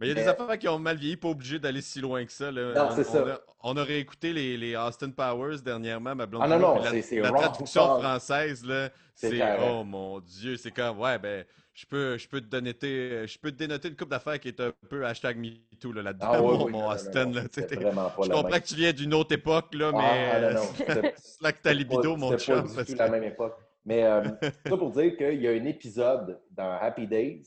Mais 0.01 0.07
il 0.07 0.09
y 0.09 0.19
a 0.19 0.23
des 0.23 0.27
affaires 0.27 0.57
qui 0.57 0.67
ont 0.67 0.79
mal 0.79 0.97
vieilli, 0.97 1.15
pas 1.15 1.29
obligé 1.29 1.59
d'aller 1.59 1.81
si 1.81 2.01
loin 2.01 2.25
que 2.25 2.31
ça. 2.31 2.51
Là. 2.51 2.73
Non, 2.73 2.87
on, 2.91 2.95
c'est 2.95 3.03
ça. 3.03 3.23
On 3.23 3.29
a, 3.29 3.39
on 3.63 3.77
a 3.77 3.83
réécouté 3.83 4.33
les, 4.33 4.57
les 4.57 4.75
Austin 4.75 5.11
Powers 5.11 5.61
dernièrement, 5.63 6.15
ma 6.15 6.25
blonde. 6.25 6.41
Ah 6.43 6.47
non, 6.47 6.59
non, 6.59 6.81
la, 6.81 6.89
c'est- 6.91 7.01
c'est 7.03 7.19
la 7.19 7.29
wrong, 7.29 7.41
traduction 7.41 7.81
wrong. 7.85 8.01
française, 8.01 8.65
là, 8.65 8.89
C'est 9.15 9.29
c'est 9.29 9.57
oh 9.69 9.83
mon 9.83 10.19
Dieu, 10.19 10.57
c'est 10.57 10.71
comme 10.71 10.99
ouais 10.99 11.19
ben 11.19 11.45
je 11.73 11.85
peux 11.85 12.17
je 12.17 12.27
peux 12.27 12.41
te 12.41 12.47
dénoter 12.47 13.25
je 13.27 13.37
peux 13.39 13.51
te 13.51 13.57
dénoter 13.57 13.87
une 13.89 13.95
coupe 13.95 14.09
d'affaires 14.09 14.39
qui 14.39 14.47
est 14.49 14.59
un 14.59 14.73
peu 14.89 15.05
hashtag 15.05 15.37
MeToo 15.37 15.93
là, 15.93 16.01
là-dedans, 16.01 16.27
Ah 16.29 16.41
oui, 16.41 16.57
mon, 16.57 16.65
oui, 16.65 16.71
mon 16.71 16.79
non, 16.81 16.89
Austin. 16.91 17.25
non, 17.25 17.31
là, 17.35 17.41
c'est 17.51 17.75
pas 17.75 17.79
je 18.23 18.29
la 18.29 18.35
comprends 18.35 18.59
que 18.59 18.65
tu 18.65 18.75
viens 18.75 18.91
d'une 18.93 19.13
autre 19.13 19.33
époque 19.33 19.73
là, 19.75 19.91
Ah, 19.93 19.97
mais 19.97 20.31
ah, 20.47 20.53
non, 20.53 20.61
c'est 21.17 21.41
là 21.41 21.51
que 21.53 21.61
ta 21.61 21.73
libido, 21.73 22.15
mon 22.17 22.31
pas 22.31 22.37
chum. 22.39 22.67
du 22.67 22.75
tout 22.75 22.83
que- 22.93 22.97
la 22.97 23.09
même 23.09 23.23
époque. 23.23 23.55
Mais 23.85 24.03
euh, 24.03 24.23
ça 24.67 24.75
pour 24.77 24.91
dire 24.91 25.15
qu'il 25.15 25.41
y 25.41 25.47
a 25.47 25.51
un 25.51 25.65
épisode 25.65 26.41
dans 26.51 26.71
Happy 26.81 27.05
Days 27.07 27.43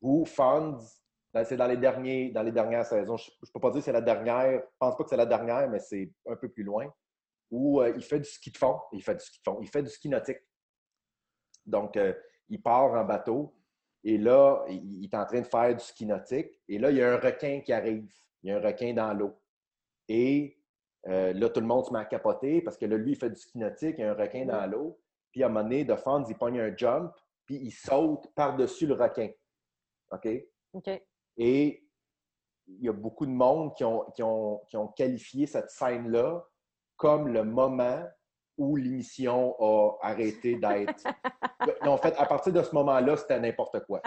où 0.00 0.24
Fonz, 0.24 0.99
c'est 1.44 1.56
dans 1.56 1.66
les, 1.66 1.76
derniers, 1.76 2.30
dans 2.30 2.42
les 2.42 2.52
dernières 2.52 2.84
saisons, 2.84 3.16
je 3.16 3.30
ne 3.30 3.52
peux 3.52 3.60
pas 3.60 3.70
dire 3.70 3.80
que 3.80 3.84
c'est 3.84 3.92
la 3.92 4.00
dernière, 4.00 4.60
je 4.60 4.76
pense 4.78 4.96
pas 4.96 5.04
que 5.04 5.10
c'est 5.10 5.16
la 5.16 5.26
dernière, 5.26 5.68
mais 5.68 5.78
c'est 5.78 6.12
un 6.26 6.36
peu 6.36 6.48
plus 6.48 6.64
loin, 6.64 6.92
où 7.50 7.80
euh, 7.80 7.92
il 7.96 8.02
fait 8.02 8.18
du 8.18 8.28
ski 8.28 8.50
de 8.50 8.56
fond. 8.56 8.80
Il 8.92 9.02
fait 9.02 9.14
du 9.14 9.24
ski 9.24 9.38
de 9.38 9.42
fond. 9.44 9.58
Il 9.60 9.68
fait 9.68 9.82
du 9.82 9.88
ski 9.88 10.08
nautique. 10.08 10.40
Donc, 11.66 11.96
euh, 11.96 12.12
il 12.48 12.60
part 12.60 12.92
en 12.92 13.04
bateau 13.04 13.54
et 14.02 14.18
là, 14.18 14.64
il, 14.68 15.02
il 15.02 15.04
est 15.04 15.14
en 15.14 15.24
train 15.26 15.40
de 15.40 15.46
faire 15.46 15.74
du 15.74 15.84
ski 15.84 16.06
nautique. 16.06 16.50
Et 16.68 16.78
là, 16.78 16.90
il 16.90 16.96
y 16.96 17.02
a 17.02 17.12
un 17.12 17.18
requin 17.18 17.60
qui 17.60 17.72
arrive. 17.72 18.10
Il 18.42 18.50
y 18.50 18.52
a 18.52 18.56
un 18.56 18.60
requin 18.60 18.92
dans 18.94 19.12
l'eau. 19.12 19.38
Et 20.08 20.58
euh, 21.06 21.32
là, 21.32 21.48
tout 21.48 21.60
le 21.60 21.66
monde 21.66 21.84
se 21.84 21.92
met 21.92 22.00
à 22.00 22.04
capoter 22.04 22.60
parce 22.62 22.76
que 22.76 22.86
là, 22.86 22.96
lui, 22.96 23.12
il 23.12 23.16
fait 23.16 23.30
du 23.30 23.36
ski 23.36 23.58
nautique, 23.58 23.96
il 23.98 24.02
y 24.02 24.04
a 24.04 24.10
un 24.10 24.14
requin 24.14 24.44
dans 24.44 24.66
l'eau. 24.66 25.00
Puis 25.30 25.42
à 25.42 25.46
un 25.46 25.48
moment 25.48 25.62
donné, 25.62 25.84
de 25.84 25.94
Fonz, 25.94 26.28
il 26.28 26.36
pogne 26.36 26.60
un 26.60 26.76
jump, 26.76 27.12
puis 27.46 27.56
il 27.56 27.70
saute 27.70 28.32
par-dessus 28.34 28.86
le 28.86 28.94
requin. 28.94 29.30
OK? 30.10 30.28
OK. 30.72 31.02
Et 31.36 31.84
il 32.66 32.84
y 32.84 32.88
a 32.88 32.92
beaucoup 32.92 33.26
de 33.26 33.30
monde 33.32 33.74
qui 33.74 33.84
ont, 33.84 34.04
qui 34.14 34.22
ont, 34.22 34.60
qui 34.68 34.76
ont 34.76 34.88
qualifié 34.88 35.46
cette 35.46 35.70
scène-là 35.70 36.44
comme 36.96 37.28
le 37.28 37.42
moment 37.44 38.04
où 38.58 38.76
l'émission 38.76 39.56
a 39.58 39.96
arrêté 40.02 40.56
d'être. 40.56 41.02
en 41.82 41.96
fait, 41.96 42.14
à 42.18 42.26
partir 42.26 42.52
de 42.52 42.62
ce 42.62 42.74
moment-là, 42.74 43.16
c'était 43.16 43.40
n'importe 43.40 43.84
quoi. 43.86 44.02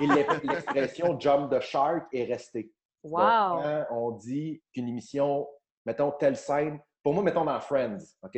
Et 0.00 0.06
l'e- 0.06 0.40
l'expression 0.44 1.18
jump 1.20 1.50
the 1.52 1.60
shark 1.60 2.08
est 2.12 2.24
restée. 2.24 2.72
Donc, 3.04 3.12
Wow! 3.14 3.20
quand 3.62 3.86
on 3.90 4.10
dit 4.12 4.60
qu'une 4.72 4.88
émission, 4.88 5.48
mettons 5.86 6.10
telle 6.12 6.36
scène, 6.36 6.80
pour 7.02 7.14
moi, 7.14 7.22
mettons 7.22 7.44
dans 7.44 7.60
Friends, 7.60 7.98
OK? 8.22 8.36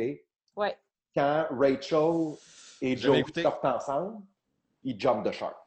Ouais. 0.55 0.77
Quand 1.15 1.47
Rachel 1.51 2.35
et 2.81 2.91
écouté? 2.93 3.41
sortent 3.41 3.65
ensemble, 3.65 4.21
ils 4.83 4.99
jump 4.99 5.25
the 5.25 5.31
shark. 5.31 5.57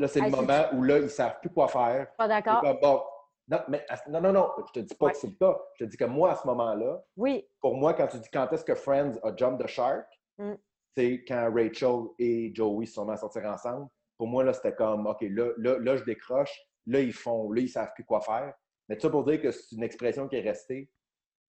Là, 0.00 0.08
c'est 0.08 0.20
le 0.20 0.30
moment 0.30 0.64
où 0.72 0.82
là, 0.82 0.96
ils 0.98 1.02
ne 1.04 1.08
savent 1.08 1.38
plus 1.40 1.50
quoi 1.50 1.68
faire. 1.68 2.08
Pas 2.16 2.26
d'accord? 2.26 2.62
bon, 2.80 3.02
non, 3.48 3.58
mais, 3.68 3.84
non, 4.08 4.20
non, 4.22 4.32
non, 4.32 4.48
je 4.68 4.80
te 4.80 4.86
dis 4.86 4.94
pas 4.94 5.06
Ouais. 5.06 5.12
que 5.12 5.18
c'est 5.18 5.26
le 5.28 5.34
cas. 5.34 5.58
Je 5.78 5.84
te 5.84 5.90
dis 5.90 5.96
que 5.98 6.04
moi, 6.06 6.32
à 6.32 6.36
ce 6.36 6.46
moment-là, 6.46 7.02
Oui. 7.16 7.46
pour 7.60 7.76
moi, 7.76 7.92
quand 7.92 8.06
tu 8.06 8.18
dis 8.18 8.28
quand 8.32 8.50
est-ce 8.52 8.64
que 8.64 8.74
Friends 8.74 9.18
a 9.22 9.36
jump 9.36 9.60
the 9.62 9.66
shark, 9.66 10.06
Mm. 10.38 10.54
c'est 10.96 11.22
quand 11.28 11.52
Rachel 11.54 12.04
et 12.18 12.50
Joey 12.54 12.86
sont 12.86 13.08
à 13.10 13.16
sortir 13.18 13.44
ensemble. 13.44 13.88
Pour 14.16 14.26
moi, 14.28 14.42
là, 14.42 14.54
c'était 14.54 14.74
comme, 14.74 15.06
OK, 15.06 15.20
là, 15.22 15.50
là, 15.58 15.78
là, 15.78 15.96
je 15.96 16.04
décroche. 16.04 16.58
Là, 16.86 17.00
ils 17.00 17.12
font, 17.12 17.50
là, 17.52 17.60
ils 17.60 17.68
savent 17.68 17.92
plus 17.94 18.04
quoi 18.04 18.22
faire. 18.22 18.54
Mais 18.88 18.96
tout 18.96 19.02
ça 19.02 19.10
pour 19.10 19.24
dire 19.24 19.40
que 19.42 19.50
c'est 19.50 19.76
une 19.76 19.82
expression 19.82 20.26
qui 20.28 20.36
est 20.36 20.40
restée. 20.40 20.90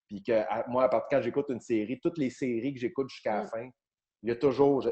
Puis 0.09 0.21
que 0.23 0.33
à- 0.33 0.65
moi, 0.67 0.83
à 0.83 0.89
partir 0.89 1.17
quand 1.17 1.23
j'écoute 1.23 1.45
une 1.49 1.61
série, 1.61 1.99
toutes 2.01 2.17
les 2.17 2.29
séries 2.29 2.73
que 2.73 2.79
j'écoute 2.81 3.09
jusqu'à 3.09 3.37
la 3.37 3.43
Mm. 3.43 3.47
fin, 3.47 3.69
il 4.23 4.29
y 4.29 4.31
a 4.31 4.35
toujours, 4.35 4.83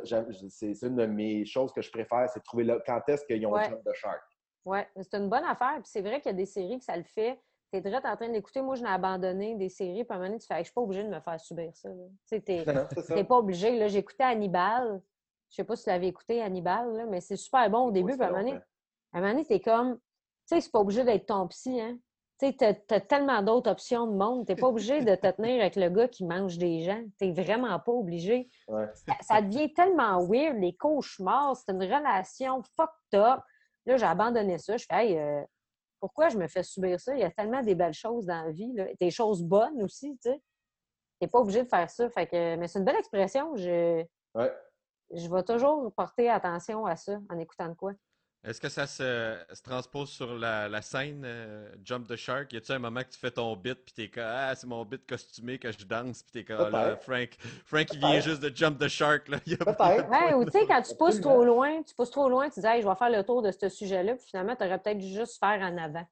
c'est 0.49 0.81
une 0.83 0.95
de 0.95 1.05
mes 1.05 1.45
choses 1.45 1.71
que 1.71 1.81
je 1.81 1.91
préfère, 1.91 2.27
c'est 2.29 2.39
de 2.39 2.43
trouver 2.43 2.63
là, 2.63 2.79
quand 2.85 3.01
est-ce 3.07 3.25
qu'ils 3.25 3.45
ont 3.45 3.51
Ouais. 3.53 3.69
jump 3.69 3.81
the 3.85 3.93
shark. 3.93 4.21
Ouais, 4.65 4.87
c'est 4.95 5.15
une 5.17 5.29
bonne 5.29 5.43
affaire. 5.45 5.75
Puis 5.75 5.85
c'est 5.91 6.01
vrai 6.01 6.19
qu'il 6.21 6.31
y 6.31 6.35
a 6.35 6.37
des 6.37 6.45
séries 6.45 6.79
que 6.79 6.85
ça 6.85 6.97
le 6.97 7.03
fait. 7.03 7.39
T'es 7.71 7.81
direct 7.81 8.05
en 8.05 8.15
train 8.15 8.29
d'écouter. 8.29 8.61
Moi, 8.61 8.75
je 8.75 8.83
n'ai 8.83 8.89
abandonné 8.89 9.55
des 9.55 9.69
séries. 9.69 10.03
Puis 10.03 10.07
à 10.09 10.15
un 10.15 10.17
moment 10.17 10.29
donné, 10.29 10.39
tu 10.39 10.47
fais, 10.47 10.55
Hey, 10.55 10.61
je 10.61 10.65
suis 10.65 10.73
pas 10.73 10.81
obligée 10.81 11.03
de 11.03 11.09
me 11.09 11.19
faire 11.19 11.39
subir 11.39 11.71
ça. 11.75 11.89
Tu 12.27 12.41
t'es 12.41 13.23
pas 13.23 13.37
obligé. 13.37 13.77
Là, 13.77 13.87
j'écoutais 13.87 14.23
Hannibal. 14.23 15.01
Je 15.49 15.55
sais 15.55 15.63
pas 15.63 15.75
si 15.75 15.83
tu 15.85 15.89
l'avais 15.89 16.07
écouté, 16.07 16.41
Hannibal, 16.41 16.93
là, 16.95 17.05
mais 17.05 17.21
c'est 17.21 17.35
super 17.37 17.69
bon 17.69 17.87
au 17.87 17.91
début. 17.91 18.13
Puis 18.13 18.21
à 18.21 18.25
un 18.25 18.29
moment 18.29 18.39
donné, 18.41 18.51
longtemps. 18.53 18.65
à 19.13 19.17
un 19.17 19.21
moment 19.21 19.33
donné, 19.33 19.45
t'es 19.45 19.59
comme, 19.59 19.95
tu 19.97 20.01
sais, 20.45 20.61
c'est 20.61 20.71
pas 20.71 20.79
obligé 20.79 21.03
d'être 21.03 21.25
ton 21.27 21.47
psy, 21.47 21.79
hein. 21.79 21.97
Tu 22.39 22.55
t'as 22.55 22.73
tellement 23.01 23.41
d'autres 23.41 23.69
options 23.69 24.07
de 24.07 24.15
monde. 24.15 24.45
T'es 24.47 24.55
pas 24.55 24.67
obligé 24.67 25.01
de 25.03 25.13
te 25.15 25.29
tenir 25.29 25.59
avec 25.59 25.75
le 25.75 25.89
gars 25.89 26.07
qui 26.07 26.23
mange 26.25 26.57
des 26.57 26.83
gens. 26.83 27.03
T'es 27.17 27.31
vraiment 27.31 27.77
pas 27.79 27.91
obligé. 27.91 28.49
Ouais. 28.69 28.87
Ça, 28.93 29.13
ça 29.21 29.41
devient 29.41 29.73
tellement 29.73 30.25
weird, 30.25 30.57
les 30.57 30.73
cauchemars. 30.73 31.57
C'est 31.57 31.71
une 31.73 31.83
relation 31.83 32.61
fucked 32.77 33.13
up. 33.19 33.41
Là, 33.85 33.97
j'ai 33.97 34.05
abandonné 34.05 34.57
ça. 34.57 34.77
Je 34.77 34.85
fais, 34.89 35.07
hey, 35.07 35.17
euh, 35.17 35.41
pourquoi 35.99 36.29
je 36.29 36.37
me 36.37 36.47
fais 36.47 36.63
subir 36.63 36.97
ça? 36.99 37.13
Il 37.13 37.19
y 37.19 37.23
a 37.25 37.31
tellement 37.31 37.61
des 37.61 37.75
belles 37.75 37.93
choses 37.93 38.25
dans 38.25 38.43
la 38.45 38.51
vie, 38.51 38.71
là. 38.73 38.85
des 39.01 39.11
choses 39.11 39.43
bonnes 39.43 39.81
aussi, 39.83 40.17
tu 40.23 40.29
sais. 40.29 40.41
T'es 41.19 41.27
pas 41.27 41.39
obligé 41.39 41.63
de 41.63 41.67
faire 41.67 41.89
ça. 41.89 42.09
Fait 42.09 42.27
que, 42.27 42.55
mais 42.55 42.69
c'est 42.69 42.79
une 42.79 42.85
belle 42.85 42.95
expression. 42.95 43.53
Je, 43.57 44.05
Ouais. 44.33 44.53
je 45.11 45.27
vais 45.29 45.43
toujours 45.43 45.91
porter 45.93 46.29
attention 46.29 46.85
à 46.85 46.95
ça 46.95 47.19
en 47.29 47.37
écoutant 47.37 47.67
de 47.67 47.73
quoi. 47.73 47.91
Est-ce 48.41 48.61
que 48.61 48.69
ça 48.69 48.87
se, 48.87 49.37
se 49.51 49.61
transpose 49.61 50.09
sur 50.09 50.33
la, 50.37 50.69
la 50.69 50.81
scène 50.81 51.23
euh, 51.25 51.69
Jump 51.83 52.07
the 52.07 52.15
Shark? 52.15 52.53
Y 52.53 52.57
a-tu 52.57 52.71
un 52.71 52.79
moment 52.79 53.01
que 53.01 53.09
tu 53.09 53.19
fais 53.19 53.31
ton 53.31 53.53
bit 53.57 53.75
puis 53.83 53.93
t'es 53.93 54.09
comme 54.09 54.23
Ah, 54.25 54.55
c'est 54.55 54.65
mon 54.65 54.85
bit 54.85 55.05
costumé 55.05 55.59
que 55.59 55.69
je 55.73 55.85
danse 55.85 56.23
puis 56.23 56.31
t'es 56.31 56.45
comme 56.45 56.73
Ah, 56.73 56.87
là. 56.91 56.95
Frank, 56.95 57.31
Frank 57.65 57.87
il 57.93 57.99
vient 57.99 58.19
juste 58.21 58.41
de 58.41 58.49
Jump 58.55 58.79
the 58.79 58.87
Shark 58.87 59.27
là. 59.27 59.39
Y 59.45 59.55
a 59.55 59.57
pas- 59.57 59.73
Peut-être. 59.97 60.09
Ouais, 60.09 60.33
ou 60.35 60.45
tu 60.45 60.51
sais, 60.51 60.65
quand 60.65 60.81
tu 60.81 60.95
pousses 60.95 61.19
trop 61.19 61.43
loin, 61.43 61.83
tu 61.83 61.93
pousses 61.93 62.11
trop 62.11 62.29
loin, 62.29 62.49
tu 62.49 62.61
dis, 62.61 62.65
hey, 62.65 62.81
je 62.81 62.87
vais 62.87 62.95
faire 62.95 63.09
le 63.09 63.23
tour 63.23 63.41
de 63.41 63.51
ce 63.51 63.67
sujet-là, 63.67 64.15
puis 64.15 64.25
finalement, 64.25 64.55
tu 64.55 64.63
aurais 64.63 64.79
peut-être 64.79 65.01
juste 65.01 65.37
faire 65.37 65.59
en 65.61 65.77
avant. 65.77 66.07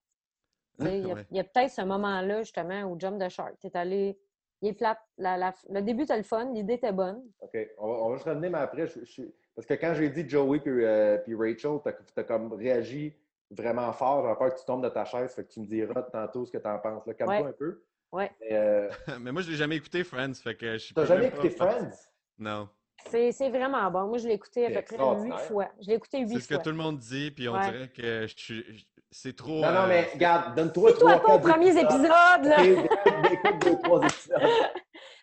Il 0.79 0.85
y 1.07 1.09
a, 1.09 1.13
Ouais. 1.15 1.25
il 1.31 1.37
y 1.37 1.39
a 1.39 1.43
peut-être 1.45 1.71
ce 1.71 1.81
moment-là, 1.81 2.43
justement, 2.43 2.83
où 2.83 2.99
Jump 2.99 3.19
the 3.23 3.29
Shark. 3.29 3.55
Tu 3.61 3.67
es 3.67 3.77
allé, 3.77 4.19
il 4.61 4.67
est 4.69 4.73
plate. 4.73 4.99
La- 5.17 5.37
la- 5.37 5.53
le 5.69 5.81
début, 5.81 6.01
c'était 6.01 6.17
le 6.17 6.23
fun, 6.23 6.51
l'idée 6.53 6.73
était 6.73 6.91
bonne. 6.91 7.23
OK. 7.39 7.57
On 7.79 7.87
va, 7.87 7.93
on 8.03 8.09
va 8.09 8.15
juste 8.17 8.27
revenir, 8.27 8.51
mais 8.51 8.57
après, 8.59 8.85
je, 8.85 8.99
je- 9.05 9.21
parce 9.57 9.65
que 9.67 9.73
quand 9.73 9.93
j'ai 9.95 10.09
dit 10.09 10.29
Joey 10.29 10.59
puis, 10.59 10.85
euh, 10.85 11.17
puis 11.17 11.35
Rachel, 11.35 11.79
t'as 11.83 11.91
as 12.15 12.23
comme 12.23 12.53
réagi 12.53 13.13
vraiment 13.51 13.91
fort. 13.91 14.25
J'ai 14.29 14.35
peur 14.37 14.53
que 14.53 14.59
tu 14.59 14.65
tombes 14.65 14.83
de 14.83 14.89
ta 14.89 15.03
chaise. 15.03 15.33
Fait 15.33 15.43
que 15.43 15.51
tu 15.51 15.59
me 15.61 15.65
diras 15.65 16.03
tantôt 16.03 16.45
ce 16.45 16.51
que 16.51 16.57
tu 16.59 16.67
en 16.67 16.77
penses. 16.79 17.03
Calme-toi 17.05 17.27
Ouais. 17.41 17.49
un 17.49 17.51
peu. 17.53 17.81
Ouais. 18.11 18.31
Mais, 18.39 18.47
euh, 18.51 18.89
Mais 19.19 19.31
moi, 19.33 19.41
je 19.41 19.49
l'ai 19.51 19.57
jamais 19.57 19.75
écouté, 19.75 20.03
Friends. 20.03 20.35
Fait 20.35 20.55
que 20.55 20.73
je 20.73 20.77
suis 20.77 20.93
T'as 20.95 21.05
jamais 21.05 21.29
pas 21.29 21.37
écouté 21.37 21.49
Friends? 21.49 21.91
Non. 22.37 22.69
C'est 23.09 23.31
c'est 23.31 23.49
vraiment 23.49 23.89
bon. 23.91 24.07
Moi, 24.07 24.17
je 24.17 24.27
l'ai 24.27 24.33
écouté 24.35 24.65
à 24.65 24.69
C'est 24.69 24.81
peu 24.81 24.95
près 24.97 25.21
huit 25.23 25.39
fois. 25.47 25.67
Je 25.81 25.87
l'ai 25.87 25.95
écouté 25.95 26.17
C'est 26.25 26.33
huit 26.35 26.41
ce 26.41 26.47
que 26.47 26.53
fois. 26.55 26.63
tout 26.63 26.69
le 26.69 26.75
monde 26.75 26.97
dit, 26.99 27.31
puis 27.31 27.47
on 27.49 27.53
Ouais. 27.53 27.71
dirait 27.71 27.87
que 27.89 28.27
je 28.27 28.33
suis. 28.37 28.87
C'est 29.09 29.35
trop. 29.35 29.61
Non, 29.61 29.71
non, 29.71 29.79
euh, 29.83 29.87
mais 29.87 30.09
regarde, 30.13 30.55
donne-toi 30.55 30.91
Toi, 30.93 31.15
trois, 31.15 31.21
pas 31.23 31.35
aux 31.35 31.39
premiers 31.39 31.79
épisodes, 31.79 32.01
là! 32.03 32.37
Ok, 32.59 33.31
Écoute 33.31 33.61
deux, 33.63 33.77
trois 33.81 34.01
épisodes. 34.05 34.41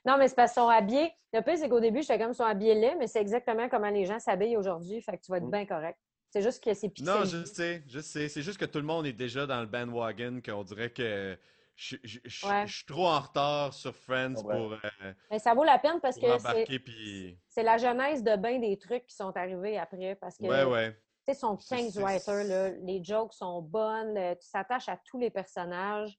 Non, 0.04 0.16
mais 0.18 0.28
c'est 0.28 0.34
parce 0.34 0.52
qu'ils 0.52 0.62
sont 0.62 0.68
habillés. 0.68 1.12
Le 1.32 1.40
pire, 1.40 1.56
c'est 1.56 1.68
qu'au 1.68 1.80
début, 1.80 2.02
j'étais 2.02 2.18
comme 2.18 2.32
ils 2.32 2.34
sont 2.34 2.44
habillés 2.44 2.74
laid, 2.74 2.96
mais 2.98 3.06
c'est 3.06 3.20
exactement 3.20 3.68
comment 3.68 3.88
les 3.90 4.04
gens 4.04 4.18
s'habillent 4.18 4.56
aujourd'hui. 4.56 5.00
Fait 5.02 5.16
que 5.16 5.22
tu 5.22 5.30
vas 5.30 5.38
être 5.38 5.44
Mm. 5.46 5.50
bien 5.50 5.66
correct. 5.66 5.98
C'est 6.30 6.42
juste 6.42 6.62
que 6.62 6.74
c'est 6.74 6.88
pixel. 6.88 7.14
Non, 7.14 7.24
je 7.24 7.44
sais, 7.44 7.82
je 7.88 8.00
sais. 8.00 8.28
C'est 8.28 8.42
juste 8.42 8.58
que 8.58 8.64
tout 8.64 8.78
le 8.78 8.84
monde 8.84 9.06
est 9.06 9.12
déjà 9.12 9.46
dans 9.46 9.60
le 9.60 9.66
bandwagon, 9.66 10.40
qu'on 10.44 10.62
dirait 10.64 10.90
que 10.90 11.38
je, 11.76 11.96
je- 12.02 12.18
je- 12.24 12.46
Ouais. 12.46 12.66
je 12.66 12.74
suis 12.76 12.84
trop 12.86 13.06
en 13.06 13.20
retard 13.20 13.72
sur 13.72 13.94
Friends 13.94 14.34
Ouais. 14.44 14.56
pour, 14.56 14.72
euh, 14.72 15.12
Mais 15.30 15.38
ça 15.38 15.54
vaut 15.54 15.64
la 15.64 15.78
peine 15.78 16.00
parce 16.00 16.16
que 16.18 16.26
c'est 16.38 16.78
puis... 16.80 17.38
la 17.56 17.78
genèse 17.78 18.22
de 18.22 18.36
bien 18.36 18.58
des 18.58 18.76
trucs 18.78 19.06
qui 19.06 19.14
sont 19.14 19.36
arrivés 19.36 19.78
après. 19.78 20.16
Parce 20.16 20.36
que, 20.36 20.44
Ouais, 20.44 20.64
ouais. 20.64 20.92
tu 20.92 20.98
sais, 21.32 21.34
son 21.34 21.56
C'est- 21.58 21.76
15 21.76 21.94
c'est- 21.94 22.00
writers, 22.02 22.44
là, 22.44 22.70
les 22.82 23.02
jokes 23.02 23.32
sont 23.32 23.62
bonnes, 23.62 24.16
euh, 24.18 24.34
tu 24.34 24.48
t'attaches 24.52 24.88
à 24.88 24.98
tous 25.04 25.18
les 25.18 25.30
personnages. 25.30 26.18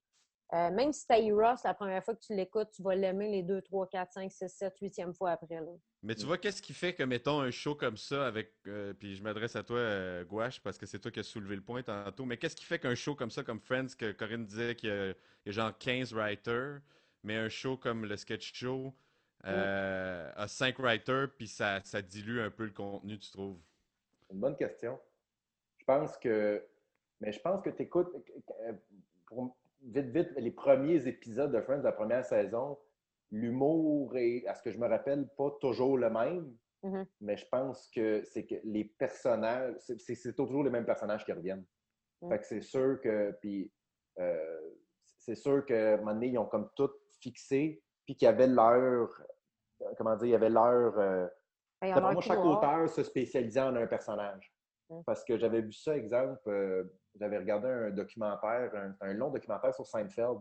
Euh, 0.56 0.72
même 0.72 0.94
si 0.94 1.06
t'as 1.06 1.20
Ross, 1.34 1.64
la 1.64 1.74
première 1.74 2.02
fois 2.04 2.16
que 2.16 2.22
tu 2.22 2.34
l'écoutes, 2.34 2.72
tu 2.72 2.82
vas 2.82 2.96
l'aimer 2.96 3.30
les 3.30 3.44
2, 3.44 3.62
3, 3.62 3.90
4, 3.90 4.14
5, 4.14 4.32
6, 4.32 4.48
7, 4.48 4.74
8e 4.82 5.14
fois 5.14 5.32
après. 5.32 5.60
Là. 5.60 5.72
Mais 6.02 6.16
tu 6.16 6.26
vois, 6.26 6.38
qu'est-ce 6.38 6.62
qui 6.62 6.74
fait 6.74 6.94
que, 6.94 7.04
mettons, 7.04 7.42
un 7.42 7.52
show 7.52 7.76
comme 7.76 7.98
ça 7.98 8.26
avec. 8.26 8.54
euh, 8.68 8.94
puis 8.94 9.16
je 9.16 9.24
m'adresse 9.24 9.58
à 9.58 9.64
toi, 9.64 9.80
euh, 9.80 10.24
Gouache, 10.24 10.62
parce 10.62 10.78
que 10.78 10.86
c'est 10.86 11.00
toi 11.00 11.12
qui 11.12 11.20
as 11.20 11.24
soulevé 11.24 11.58
le 11.58 11.62
point 11.62 11.84
tantôt. 11.84 12.24
Mais 12.24 12.38
qu'est-ce 12.38 12.56
qui 12.56 12.64
fait 12.64 12.80
qu'un 12.80 12.96
show 12.96 13.16
comme 13.16 13.32
ça, 13.32 13.44
comme 13.44 13.60
Friends, 13.60 13.96
que 13.98 14.14
Corinne 14.14 14.46
disait 14.46 14.76
qu'il 14.76 14.90
y, 14.90 14.94
a 14.94 15.10
il 15.10 15.16
y 15.48 15.50
a 15.50 15.52
genre 15.52 15.78
15 15.78 16.14
writers, 16.14 16.80
mais 17.24 17.36
un 17.36 17.50
show 17.50 17.76
comme 17.76 18.06
le 18.06 18.16
sketch 18.16 18.54
show 18.54 18.94
euh, 19.46 20.32
a 20.36 20.48
5 20.48 20.80
writers, 20.80 21.28
puis 21.38 21.48
ça, 21.48 21.82
ça 21.84 22.02
dilue 22.02 22.40
un 22.40 22.50
peu 22.50 22.64
le 22.64 22.72
contenu, 22.72 23.20
tu 23.20 23.30
trouves? 23.32 23.60
Une 24.32 24.40
bonne 24.40 24.56
question. 24.56 25.00
Je 25.78 25.86
pense 25.86 26.18
que. 26.18 26.66
Mais 27.20 27.32
je 27.32 27.40
pense 27.42 27.62
que 27.62 27.70
tu 27.72 27.84
écoutes. 27.84 28.14
Vite, 29.86 30.08
vite, 30.08 30.32
les 30.38 30.52
premiers 30.52 31.08
épisodes 31.08 31.52
de 31.52 31.62
Friends 31.62 31.80
de 31.80 31.84
la 31.84 31.92
première 31.92 32.26
saison, 32.26 32.78
l'humour 33.32 34.16
est, 34.18 34.46
à 34.48 34.56
ce 34.56 34.64
que 34.64 34.72
je 34.72 34.80
me 34.80 34.88
rappelle, 34.88 35.28
pas 35.38 35.52
toujours 35.62 35.98
le 35.98 36.10
même. 36.10 36.56
Mhm. 36.84 37.06
Mais 37.22 37.38
je 37.38 37.48
pense 37.50 37.90
que 37.90 38.24
c'est 38.24 38.46
que 38.46 38.56
les 38.64 38.86
personnages, 38.86 39.76
c'est- 39.80 40.36
toujours 40.36 40.64
les 40.64 40.70
mêmes 40.70 40.86
personnages 40.86 41.26
qui 41.26 41.32
reviennent. 41.34 41.66
Mhm. 42.22 42.30
Fait 42.30 42.40
que 42.40 42.46
c'est 42.46 42.62
sûr 42.62 43.00
que. 43.02 43.32
Puis, 43.42 43.72
euh, 44.20 44.72
c'est 45.20 45.36
sûr 45.36 45.66
qu'à 45.66 45.94
un 45.94 45.98
moment 45.98 46.14
donné, 46.14 46.28
ils 46.28 46.38
ont 46.38 46.46
comme 46.46 46.70
tout 46.76 46.92
fixé, 47.20 47.82
puis 48.06 48.16
qu'il 48.16 48.26
y 48.26 48.30
avait 48.30 48.48
leur. 48.48 49.10
Comment 49.98 50.16
dire, 50.16 50.28
il 50.28 50.32
y 50.32 50.36
avait 50.36 50.50
leur. 50.50 50.98
euh, 51.00 51.28
leur 51.82 52.02
moi, 52.14 52.22
chaque 52.22 52.40
auteur 52.40 52.90
se 52.90 53.04
spécialisait 53.04 53.62
en 53.62 53.76
un 53.76 53.88
personnage. 53.88 54.52
Mm. 54.90 55.02
Parce 55.06 55.24
que 55.24 55.38
j'avais 55.38 55.62
vu 55.62 55.72
ça, 55.74 55.96
exemple, 55.98 56.48
euh, 56.50 56.84
j'avais 57.16 57.38
regardé 57.38 57.68
un 57.68 57.90
documentaire, 57.92 58.72
un, 58.76 58.96
un 59.02 59.14
long 59.14 59.30
documentaire 59.32 59.74
sur 59.74 59.86
Seinfeld, 59.86 60.40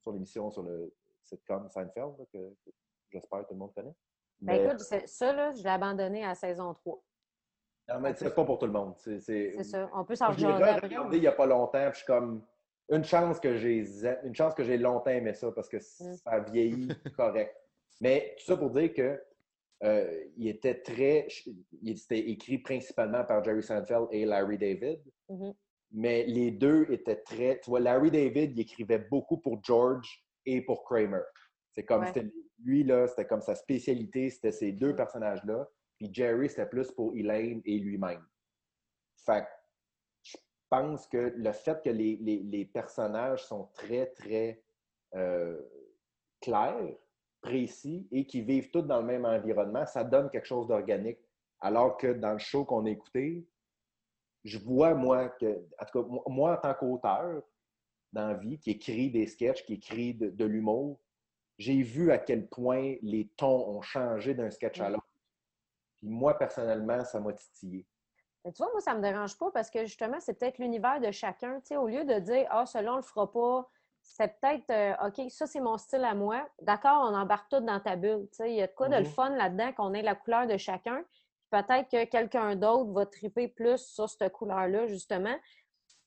sur 0.00 0.12
l'émission 0.12 0.50
sur 0.50 0.62
le 0.62 0.92
sitcom 1.22 1.68
Seinfeld, 1.68 2.18
là, 2.18 2.24
que, 2.32 2.38
que 2.50 2.70
j'espère 3.10 3.40
que 3.40 3.46
tout 3.48 3.54
le 3.54 3.58
monde 3.60 3.74
connaît. 3.74 3.94
Ben, 4.40 4.56
Mais- 4.60 4.64
écoute, 4.66 4.80
c'est- 4.80 5.06
ça, 5.06 5.32
là, 5.32 5.50
je 5.52 5.62
l'ai 5.62 5.68
abandonné 5.70 6.24
à 6.24 6.34
saison 6.34 6.74
3. 6.74 7.02
non, 7.88 8.00
mais 8.00 8.14
c'est 8.14 8.34
pas 8.34 8.44
pour 8.44 8.58
tout 8.58 8.66
le 8.66 8.72
monde. 8.72 8.94
C'est 8.98 9.20
ça. 9.64 9.88
On 9.94 10.04
peut 10.04 10.14
s'en 10.16 10.26
Moi, 10.26 10.34
Je 10.36 10.46
regardé 10.46 11.16
il 11.16 11.20
n'y 11.20 11.26
a 11.26 11.32
pas 11.32 11.46
longtemps, 11.46 11.84
puis 11.90 11.92
je 11.92 11.96
suis 11.98 12.06
comme 12.06 12.44
une 12.90 13.04
chance 13.04 13.38
que 13.40 13.56
j'ai 13.56 13.84
une 14.24 14.34
chance 14.34 14.54
que 14.54 14.64
j'ai 14.64 14.76
longtemps 14.78 15.10
aimé 15.10 15.32
ça 15.34 15.50
parce 15.52 15.68
que 15.68 15.76
Mm. 15.78 16.14
ça 16.14 16.40
vieillit 16.40 16.88
correct. 17.16 17.56
Mais 18.00 18.34
tout 18.38 18.44
ça 18.44 18.56
pour 18.56 18.70
dire 18.70 18.92
que 18.92 19.22
euh, 19.84 20.24
il 20.36 20.48
était 20.48 20.80
très 20.80 21.26
il 21.80 21.90
était 21.90 22.18
écrit 22.30 22.58
principalement 22.58 23.24
par 23.24 23.42
Jerry 23.44 23.62
Seinfeld 23.62 24.08
et 24.10 24.24
Larry 24.24 24.58
David. 24.58 25.00
Mhm. 25.28 25.54
Mais 25.92 26.24
les 26.24 26.50
deux 26.50 26.86
étaient 26.90 27.20
très. 27.22 27.60
Tu 27.60 27.70
vois, 27.70 27.80
Larry 27.80 28.10
David, 28.10 28.52
il 28.56 28.60
écrivait 28.60 28.98
beaucoup 28.98 29.38
pour 29.38 29.62
George 29.62 30.24
et 30.46 30.62
pour 30.62 30.84
Kramer. 30.84 31.22
C'est 31.70 31.84
comme 31.84 32.02
Ouais. 32.02 32.32
lui, 32.64 32.82
là, 32.84 33.06
c'était 33.06 33.26
comme 33.26 33.42
sa 33.42 33.54
spécialité, 33.54 34.30
c'était 34.30 34.52
ces 34.52 34.72
deux 34.72 34.94
personnages-là. 34.96 35.68
Puis 35.98 36.08
Jerry, 36.12 36.48
c'était 36.48 36.66
plus 36.66 36.90
pour 36.92 37.14
Elaine 37.16 37.60
et 37.64 37.78
lui-même. 37.78 38.24
Fait 39.16 39.42
que 39.42 39.48
je 40.22 40.36
pense 40.70 41.06
que 41.06 41.32
le 41.36 41.52
fait 41.52 41.82
que 41.82 41.90
les, 41.90 42.16
les- 42.16 42.42
les 42.42 42.64
personnages 42.64 43.44
sont 43.44 43.66
très, 43.74 44.06
très 44.06 44.62
euh, 45.14 45.60
clairs, 46.40 46.96
précis 47.42 48.08
et 48.10 48.26
qui 48.26 48.40
vivent 48.42 48.70
tous 48.70 48.82
dans 48.82 49.00
le 49.00 49.06
même 49.06 49.24
environnement, 49.24 49.84
ça 49.84 50.04
donne 50.04 50.30
quelque 50.30 50.46
chose 50.46 50.66
d'organique. 50.68 51.18
Alors 51.60 51.96
que 51.96 52.12
dans 52.12 52.32
le 52.32 52.38
show 52.38 52.64
qu'on 52.64 52.86
a 52.86 52.90
écouté, 52.90 53.46
je 54.44 54.58
vois, 54.58 54.94
moi, 54.94 55.28
que, 55.28 55.64
en 55.80 55.84
tout 55.84 56.02
cas, 56.02 56.08
moi- 56.26 56.52
en 56.54 56.56
tant 56.56 56.74
qu'auteur 56.74 57.42
dans 58.12 58.28
la 58.28 58.34
vie, 58.34 58.58
qui 58.58 58.70
écrit 58.72 59.10
des 59.10 59.26
sketchs, 59.26 59.64
qui 59.64 59.74
écrit 59.74 60.14
de, 60.14 60.30
de 60.30 60.44
l'humour, 60.44 61.00
j'ai 61.58 61.82
vu 61.82 62.10
à 62.10 62.18
quel 62.18 62.48
point 62.48 62.96
les 63.02 63.28
tons 63.36 63.68
ont 63.68 63.82
changé 63.82 64.34
d'un 64.34 64.50
sketch 64.50 64.80
à 64.80 64.90
l'autre. 64.90 65.06
Puis 65.98 66.08
moi, 66.08 66.36
personnellement, 66.38 67.04
ça 67.04 67.20
m'a 67.20 67.32
titillé. 67.32 67.86
Mais 68.44 68.52
tu 68.52 68.58
vois, 68.62 68.72
moi, 68.72 68.80
ça 68.80 68.94
me 68.94 69.00
dérange 69.00 69.38
pas 69.38 69.50
parce 69.52 69.70
que 69.70 69.84
justement, 69.84 70.18
c'est 70.18 70.34
peut-être 70.34 70.58
l'univers 70.58 71.00
de 71.00 71.12
chacun. 71.12 71.60
Tu 71.60 71.68
sais, 71.68 71.76
au 71.76 71.86
lieu 71.86 72.04
de 72.04 72.18
dire, 72.18 72.46
ah, 72.50 72.66
celui-là, 72.66 72.94
on 72.94 72.96
le 72.96 73.02
fera 73.02 73.30
pas, 73.30 73.70
c'est 74.00 74.40
peut-être, 74.40 74.68
euh, 74.70 75.06
OK, 75.06 75.30
ça, 75.30 75.46
c'est 75.46 75.60
mon 75.60 75.78
style 75.78 76.02
à 76.02 76.14
moi. 76.14 76.48
D'accord, 76.60 77.08
on 77.08 77.14
embarque 77.14 77.48
tout 77.50 77.60
dans 77.60 77.78
ta 77.78 77.94
bulle. 77.94 78.26
Tu 78.32 78.38
sais, 78.38 78.50
il 78.50 78.56
y 78.56 78.62
a 78.62 78.66
de 78.66 78.72
quoi 78.72 78.88
de 78.88 78.96
le 78.96 79.02
Mhm. 79.02 79.06
fun 79.06 79.30
là-dedans, 79.30 79.72
qu'on 79.74 79.94
ait 79.94 80.02
la 80.02 80.16
couleur 80.16 80.48
de 80.48 80.56
chacun. 80.56 81.04
Peut-être 81.52 81.90
que 81.90 82.04
quelqu'un 82.06 82.56
d'autre 82.56 82.92
va 82.92 83.04
triper 83.04 83.46
plus 83.46 83.76
sur 83.76 84.08
cette 84.08 84.32
couleur-là, 84.32 84.86
justement. 84.86 85.36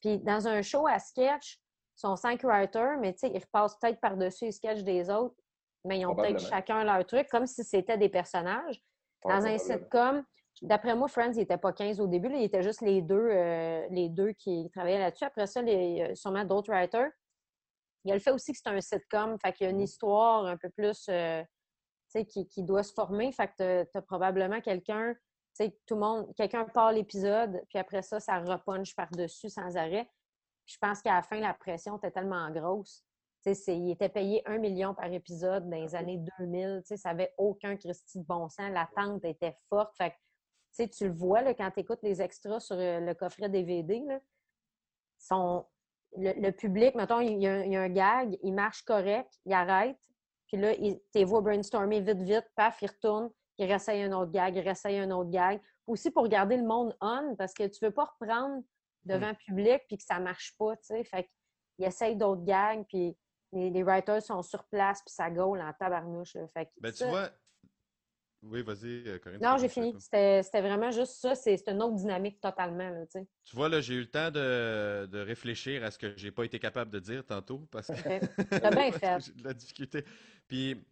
Puis 0.01 0.17
dans 0.17 0.47
un 0.47 0.63
show 0.63 0.87
à 0.87 0.97
sketch, 0.97 1.61
ils 1.97 1.99
sont 1.99 2.15
cinq 2.15 2.41
writers, 2.43 2.97
mais 2.99 3.15
ils 3.21 3.37
repassent 3.37 3.77
peut-être 3.79 4.01
par-dessus 4.01 4.45
les 4.45 4.51
sketchs 4.51 4.81
des 4.81 5.07
autres, 5.11 5.35
mais 5.83 5.99
ils 5.99 6.05
ont 6.07 6.15
peut-être 6.15 6.39
chacun 6.39 6.83
leur 6.83 7.05
truc, 7.05 7.27
comme 7.29 7.45
si 7.45 7.63
c'était 7.63 7.97
des 7.97 8.09
personnages. 8.09 8.81
Dans 9.23 9.45
un 9.45 9.57
sitcom, 9.59 10.23
d'après 10.63 10.95
moi, 10.95 11.07
Friends, 11.07 11.33
il 11.33 11.37
n'était 11.37 11.59
pas 11.59 11.73
15 11.73 11.99
au 11.99 12.07
début. 12.07 12.29
Là, 12.29 12.37
il 12.37 12.43
était 12.43 12.63
juste 12.63 12.81
les 12.81 13.03
deux, 13.03 13.29
euh, 13.29 13.85
les 13.91 14.09
deux 14.09 14.31
qui 14.33 14.67
travaillaient 14.73 14.99
là-dessus. 14.99 15.25
Après 15.25 15.45
ça, 15.45 15.61
les, 15.61 16.15
sûrement 16.15 16.43
d'autres 16.43 16.71
writers. 16.71 17.11
Il 18.03 18.09
y 18.09 18.11
a 18.11 18.15
le 18.15 18.21
fait 18.21 18.31
aussi 18.31 18.51
que 18.51 18.57
c'est 18.57 18.69
un 18.69 18.81
sitcom, 18.81 19.37
fait 19.39 19.53
qu'il 19.53 19.65
y 19.65 19.67
a 19.67 19.71
une 19.71 19.81
histoire 19.81 20.45
un 20.45 20.57
peu 20.57 20.69
plus 20.71 21.05
euh, 21.09 21.43
qui, 22.23 22.47
qui 22.47 22.63
doit 22.63 22.83
se 22.83 22.93
former. 22.93 23.31
Fait 23.31 23.47
que 23.47 23.83
tu 23.83 23.97
as, 23.97 24.01
probablement 24.01 24.59
quelqu'un, 24.61 25.15
sais, 25.55 25.77
tout 25.85 25.95
le 25.95 26.01
monde, 26.01 26.33
quelqu'un 26.35 26.65
part 26.65 26.91
l'épisode, 26.91 27.61
puis 27.69 27.77
après 27.79 28.01
ça, 28.01 28.19
ça 28.19 28.39
repunche 28.39 28.95
par-dessus 28.95 29.49
sans 29.49 29.75
arrêt. 29.77 30.09
Puis 30.65 30.73
je 30.75 30.77
pense 30.79 31.01
qu'à 31.01 31.13
la 31.13 31.21
fin, 31.21 31.39
la 31.39 31.53
pression 31.53 31.97
était 31.97 32.11
tellement 32.11 32.49
grosse. 32.51 33.03
Tu 33.45 33.53
il 33.67 33.91
était 33.91 34.09
payé 34.09 34.41
un 34.47 34.57
million 34.57 34.95
par 34.95 35.11
épisode 35.13 35.69
dans 35.69 35.77
les 35.77 35.93
années 35.93 36.17
2000. 36.39 36.81
Tu 36.81 36.87
sais, 36.87 36.97
ça 36.97 37.09
n'avait 37.09 37.33
aucun 37.37 37.75
Christy 37.77 38.19
de 38.19 38.25
bon 38.25 38.49
sens. 38.49 38.71
L'attente 38.71 39.23
était 39.23 39.55
forte. 39.69 39.95
Fait 39.95 40.11
que, 40.11 40.15
tu 40.75 40.89
tu 40.89 41.07
le 41.07 41.13
vois 41.13 41.41
là, 41.41 41.53
quand 41.53 41.69
tu 41.69 41.81
écoutes 41.81 42.01
les 42.01 42.23
extras 42.23 42.59
sur 42.59 42.75
euh, 42.75 42.99
le 42.99 43.13
coffret 43.13 43.47
DVD. 43.47 43.99
Là, 43.99 44.19
sont, 45.19 45.65
le, 46.17 46.33
le 46.33 46.51
public, 46.51 46.95
mettons, 46.95 47.19
il 47.21 47.39
y, 47.41 47.47
a, 47.47 47.53
un- 47.53 47.63
il 47.63 47.71
y 47.71 47.75
a 47.75 47.81
un 47.81 47.89
gag, 47.89 48.37
il 48.41 48.53
marche 48.53 48.83
correct, 48.83 49.31
il 49.45 49.53
arrête. 49.53 49.97
Puis 50.47 50.57
là, 50.57 50.73
il, 50.73 50.99
t'es 51.11 51.23
vois 51.23 51.41
brainstormer 51.41 52.01
vite, 52.01 52.21
vite, 52.23 52.49
paf, 52.55 52.81
il 52.81 52.87
retourne, 52.87 53.29
il 53.57 53.65
réessaye 53.65 54.01
un 54.03 54.11
autre 54.11 54.31
gag, 54.31 54.55
il 54.55 54.61
réessaye 54.61 54.97
un 54.99 55.11
autre 55.11 55.29
gag. 55.29 55.61
Aussi 55.87 56.11
pour 56.11 56.27
garder 56.27 56.57
le 56.57 56.65
monde 56.65 56.95
on, 57.01 57.35
parce 57.37 57.53
que 57.53 57.67
tu 57.67 57.83
veux 57.83 57.91
pas 57.91 58.05
reprendre 58.05 58.63
devant 59.03 59.29
le 59.29 59.35
public 59.35 59.81
puis 59.87 59.97
que 59.97 60.03
ça 60.03 60.19
marche 60.19 60.55
pas, 60.57 60.75
tu 60.77 60.85
sais. 60.87 61.03
Fait 61.03 61.29
qu'il 61.75 61.85
essaye 61.85 62.15
d'autres 62.15 62.43
gags, 62.43 62.83
puis 62.87 63.15
les, 63.53 63.69
les 63.69 63.83
writers 63.83 64.21
sont 64.21 64.41
sur 64.41 64.63
place, 64.65 65.01
puis 65.05 65.13
ça 65.13 65.29
gaule 65.29 65.61
en 65.61 65.71
tabarnouche. 65.73 66.33
là. 66.35 66.47
Fait 66.53 66.65
que 66.65 66.71
Ben, 66.81 66.91
tu 66.91 66.97
ça- 66.97 67.09
vois. 67.09 67.29
Oui, 68.47 68.61
vas-y, 68.61 69.07
euh, 69.07 69.17
Corinne. 69.17 69.41
Non, 69.41 69.57
j'ai 69.57 69.69
fini. 69.69 69.95
C'était 69.97 70.41
vraiment 70.61 70.91
juste 70.91 71.13
ça. 71.13 71.33
C'est 71.33 71.67
une 71.67 71.81
autre 71.81 71.95
dynamique 71.95 72.39
totalement, 72.39 72.89
là, 72.89 73.03
tu 73.07 73.19
sais. 73.19 73.27
Tu 73.43 73.55
vois, 73.55 73.69
là, 73.69 73.81
j'ai 73.81 73.95
eu 73.95 74.01
le 74.01 74.11
temps 74.11 74.29
de, 74.29 75.07
de 75.07 75.19
réfléchir 75.19 75.83
à 75.83 75.89
ce 75.89 75.97
que 75.97 76.15
j'ai 76.15 76.31
pas 76.31 76.43
été 76.43 76.59
capable 76.59 76.91
de 76.91 76.99
dire 76.99 77.25
tantôt 77.25 77.67
parce 77.71 77.87
que 77.87 78.53
T'as 78.59 78.69
bien 78.69 78.91
fait. 78.91 79.35
de 79.35 79.43
la 79.43 79.53
difficulté. 79.53 80.05
Puis, 80.47 80.85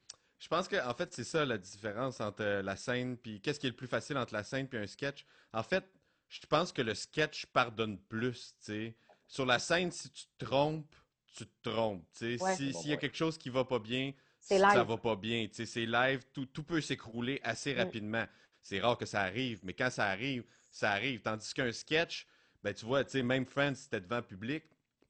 je 0.44 0.50
pense 0.50 0.68
que 0.68 0.76
en 0.86 0.94
fait, 0.94 1.14
c'est 1.14 1.24
ça 1.24 1.46
la 1.46 1.58
différence 1.58 2.20
entre 2.20 2.44
euh, 2.44 2.62
la 2.62 2.76
scène 2.76 3.16
puis 3.18 3.40
qu'est-ce 3.40 3.60
qui 3.62 3.68
est 3.68 3.70
le 3.70 3.76
plus 3.78 3.88
facile 3.88 4.18
entre 4.18 4.34
la 4.34 4.44
scène 4.44 4.68
puis 4.68 4.78
un 4.78 4.86
sketch. 4.88 5.26
En 5.54 5.64
fait, 5.64 5.86
je 6.28 6.46
pense 6.48 6.74
que 6.74 6.82
le 6.82 6.94
sketch 6.96 7.46
pardonne 7.46 7.98
plus, 7.98 8.56
tu 8.60 8.66
sais. 8.66 8.96
Sur 9.26 9.46
la 9.46 9.58
scène, 9.58 9.90
si 9.90 10.10
tu 10.12 10.26
te 10.38 10.44
trompes, 10.46 10.94
tu 11.34 11.46
te 11.48 11.70
trompes, 11.70 12.06
tu 12.14 12.38
sais. 12.38 12.44
Ouais. 12.44 12.56
Si- 12.58 12.72
Bon 12.72 12.82
S'il 12.82 12.90
y 12.90 12.94
a 12.94 12.98
quelque 12.98 13.16
chose 13.16 13.38
qui 13.38 13.50
va 13.50 13.64
pas 13.64 13.80
bien, 13.80 14.12
C'est 14.42 14.60
ça 14.60 14.84
va 14.84 14.98
pas 14.98 15.16
bien, 15.16 15.48
tu 15.48 15.54
sais. 15.56 15.66
C'est 15.66 15.86
live, 15.86 16.24
tout, 16.34 16.46
tout 16.48 16.64
peut 16.64 16.82
s'écrouler 16.82 17.40
assez 17.44 17.74
Mm. 17.74 17.78
rapidement. 17.78 18.26
C'est 18.62 18.82
rare 18.82 18.98
que 18.98 19.06
ça 19.06 19.22
arrive, 19.22 19.62
mais 19.64 19.74
quand 19.74 19.90
ça 19.90 20.08
arrive, 20.08 20.44
ça 20.70 20.92
arrive. 20.92 21.22
Tandis 21.22 21.54
qu'un 21.54 21.72
sketch, 21.72 22.28
Ben, 22.62 22.74
tu 22.74 22.86
vois, 22.86 23.04
tu 23.04 23.12
sais, 23.12 23.24
même 23.24 23.46
Friends, 23.46 23.76
c'était 23.76 24.00
devant 24.00 24.22
public, 24.22 24.64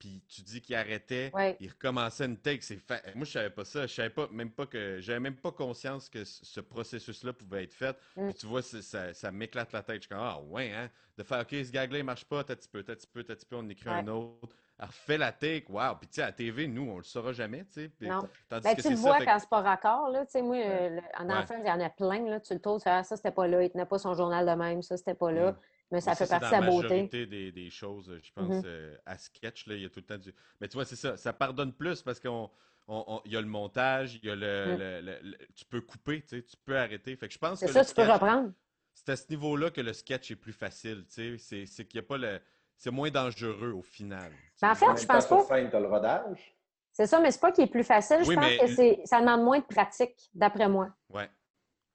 puis 0.03 0.21
tu 0.27 0.41
dis 0.41 0.59
qu'il 0.59 0.75
arrêtait, 0.75 1.31
Ouais. 1.33 1.55
il 1.61 1.69
recommençait 1.69 2.25
une 2.25 2.35
take. 2.37 2.61
C'est 2.61 2.75
fa- 2.75 2.99
Moi, 3.15 3.23
je 3.23 3.31
savais 3.31 3.49
pas 3.49 3.63
ça. 3.63 3.87
Je 3.87 3.93
savais 3.93 4.09
pas, 4.09 4.27
même 4.31 4.51
pas 4.51 4.65
que, 4.65 4.99
j'avais 4.99 5.21
même 5.21 5.37
pas 5.37 5.51
conscience 5.53 6.09
que 6.09 6.25
ce 6.25 6.43
ce 6.45 6.59
processus-là 6.59 7.31
pouvait 7.31 7.63
être 7.63 7.73
fait. 7.73 7.95
Mm. 8.17 8.25
Puis 8.29 8.33
tu 8.39 8.45
vois, 8.47 8.61
ça, 8.61 9.13
ça 9.13 9.31
m'éclate 9.31 9.71
la 9.71 9.81
tête. 9.81 9.95
Je 9.95 10.01
suis 10.01 10.09
comme, 10.09 10.19
ah 10.19 10.41
ouais, 10.41 10.73
hein, 10.73 10.89
de 11.17 11.23
faire, 11.23 11.39
ok, 11.39 11.49
ce 11.51 11.71
gag-là, 11.71 11.99
il 11.99 12.03
marche 12.03 12.25
pas, 12.25 12.43
t'as 12.43 12.55
petit 12.57 12.67
peu, 12.67 12.83
t'as 12.83 12.95
petit 12.95 13.07
peu, 13.07 13.23
t'as 13.23 13.35
petit 13.35 13.45
peu, 13.45 13.55
on 13.55 13.69
écrit 13.69 13.89
Ouais. 13.89 13.95
un 13.95 14.07
autre. 14.09 14.53
Elle 14.79 14.87
refait 14.87 15.17
la 15.19 15.31
take, 15.31 15.67
wow. 15.69 15.95
Puis 15.99 16.07
tu 16.09 16.15
sais, 16.15 16.23
à 16.23 16.25
la 16.27 16.31
TV, 16.33 16.67
nous, 16.67 16.89
on 16.89 16.97
le 16.97 17.03
saura 17.03 17.31
jamais, 17.31 17.63
tu 17.65 17.73
sais. 17.83 17.89
Puis- 17.89 18.07
Non. 18.09 18.27
Tandis 18.49 18.63
Ben, 18.63 18.75
que 18.75 18.81
tu 18.81 18.89
le 18.89 18.95
vois 18.95 19.13
ça. 19.13 19.19
fait 19.19 19.25
quand 19.25 19.39
c'est 19.39 19.49
pas 19.49 19.61
raccord, 19.61 20.09
là. 20.09 20.25
Tu 20.25 20.31
sais, 20.31 20.41
moi, 20.41 20.57
le- 20.57 21.01
en 21.19 21.29
enfant, 21.29 21.55
il 21.59 21.65
y 21.67 21.71
en 21.71 21.79
a 21.79 21.89
plein, 21.89 22.27
là. 22.27 22.39
Tu 22.41 22.53
le 22.53 22.59
tournes, 22.59 22.79
tu 22.79 22.83
fais, 22.83 22.89
ah, 22.89 23.03
ça, 23.03 23.15
c'était 23.15 23.31
pas 23.31 23.47
là. 23.47 23.63
Il 23.63 23.69
tenait 23.69 23.85
pas 23.85 23.99
son 23.99 24.13
journal 24.15 24.45
de 24.45 24.51
même. 24.51 24.81
Ça, 24.81 24.97
c'était 24.97 25.13
pas 25.13 25.31
là. 25.31 25.51
Mm. 25.53 25.55
Mais 25.91 26.01
ça 26.01 26.15
fait 26.15 26.25
c'est 26.25 26.31
partie 26.39 26.45
de 26.47 26.51
dans 26.51 26.59
la 26.59 26.65
la 26.65 26.71
beauté. 26.71 26.87
majorité 26.89 27.25
des, 27.27 27.51
des 27.51 27.69
choses, 27.69 28.19
je 28.23 28.31
pense, 28.33 28.49
Mhm. 28.49 28.63
euh, 28.65 28.97
à 29.05 29.17
sketch, 29.17 29.67
là, 29.67 29.75
il 29.75 29.81
y 29.81 29.85
a 29.85 29.89
tout 29.89 29.99
le 29.99 30.05
temps 30.05 30.17
du... 30.17 30.33
Mais 30.59 30.67
tu 30.67 30.73
vois, 30.73 30.85
c'est 30.85 30.95
ça, 30.95 31.17
ça 31.17 31.33
pardonne 31.33 31.71
plus 31.73 32.01
parce 32.01 32.19
qu'on 32.19 32.49
on- 32.87 33.03
on- 33.07 33.21
il 33.25 33.31
y 33.33 33.37
a 33.37 33.41
le 33.41 33.47
montage, 33.47 34.15
il 34.15 34.25
y 34.25 34.29
a 34.31 34.35
le, 34.35 34.75
Mm. 34.75 34.79
le- 34.79 35.01
le- 35.01 35.19
le- 35.21 35.37
tu 35.55 35.65
peux 35.65 35.81
couper, 35.81 36.21
tu 36.21 36.29
sais, 36.37 36.43
tu 36.43 36.57
peux 36.65 36.77
arrêter. 36.77 37.15
Fait 37.15 37.27
que 37.27 37.33
je 37.33 37.39
pense 37.39 37.59
que 37.59 37.67
ça, 37.67 37.85
tu 37.85 37.93
peux 37.93 38.01
reprendre. 38.09 38.51
c'est 38.93 39.09
à 39.09 39.15
ce 39.15 39.29
niveau-là 39.29 39.69
que 39.69 39.81
le 39.81 39.93
sketch 39.93 40.31
est 40.31 40.35
plus 40.35 40.53
facile, 40.53 41.05
tu 41.07 41.13
sais, 41.13 41.37
c'est 41.37 41.65
c'est 41.65 41.85
qu'il 41.85 41.99
n'y 41.99 42.05
a 42.05 42.07
pas 42.07 42.17
le... 42.17 42.39
C'est 42.75 42.91
moins 42.91 43.11
dangereux 43.11 43.71
au 43.71 43.81
final. 43.83 44.31
Mais 44.61 44.67
en 44.67 44.73
sais. 44.73 44.79
fait, 44.85 44.91
En 44.91 44.95
je 44.95 45.05
pense 45.05 45.27
pas. 45.27 45.59
le 45.61 45.87
rodage. 45.87 46.55
C'est 46.91 47.05
ça, 47.07 47.19
mais 47.19 47.31
c'est 47.31 47.39
pas 47.39 47.51
qu'il 47.51 47.63
est 47.63 47.67
plus 47.71 47.83
facile. 47.83 48.17
Je 48.23 48.27
Oui, 48.29 48.35
pense 48.35 48.45
mais- 48.45 48.57
que 48.57 48.67
c'est 48.67 49.01
ça 49.05 49.19
demande 49.19 49.43
moins 49.43 49.59
de 49.59 49.65
pratique, 49.65 50.29
d'après 50.33 50.67
moi. 50.67 50.89
Ouais. 51.09 51.29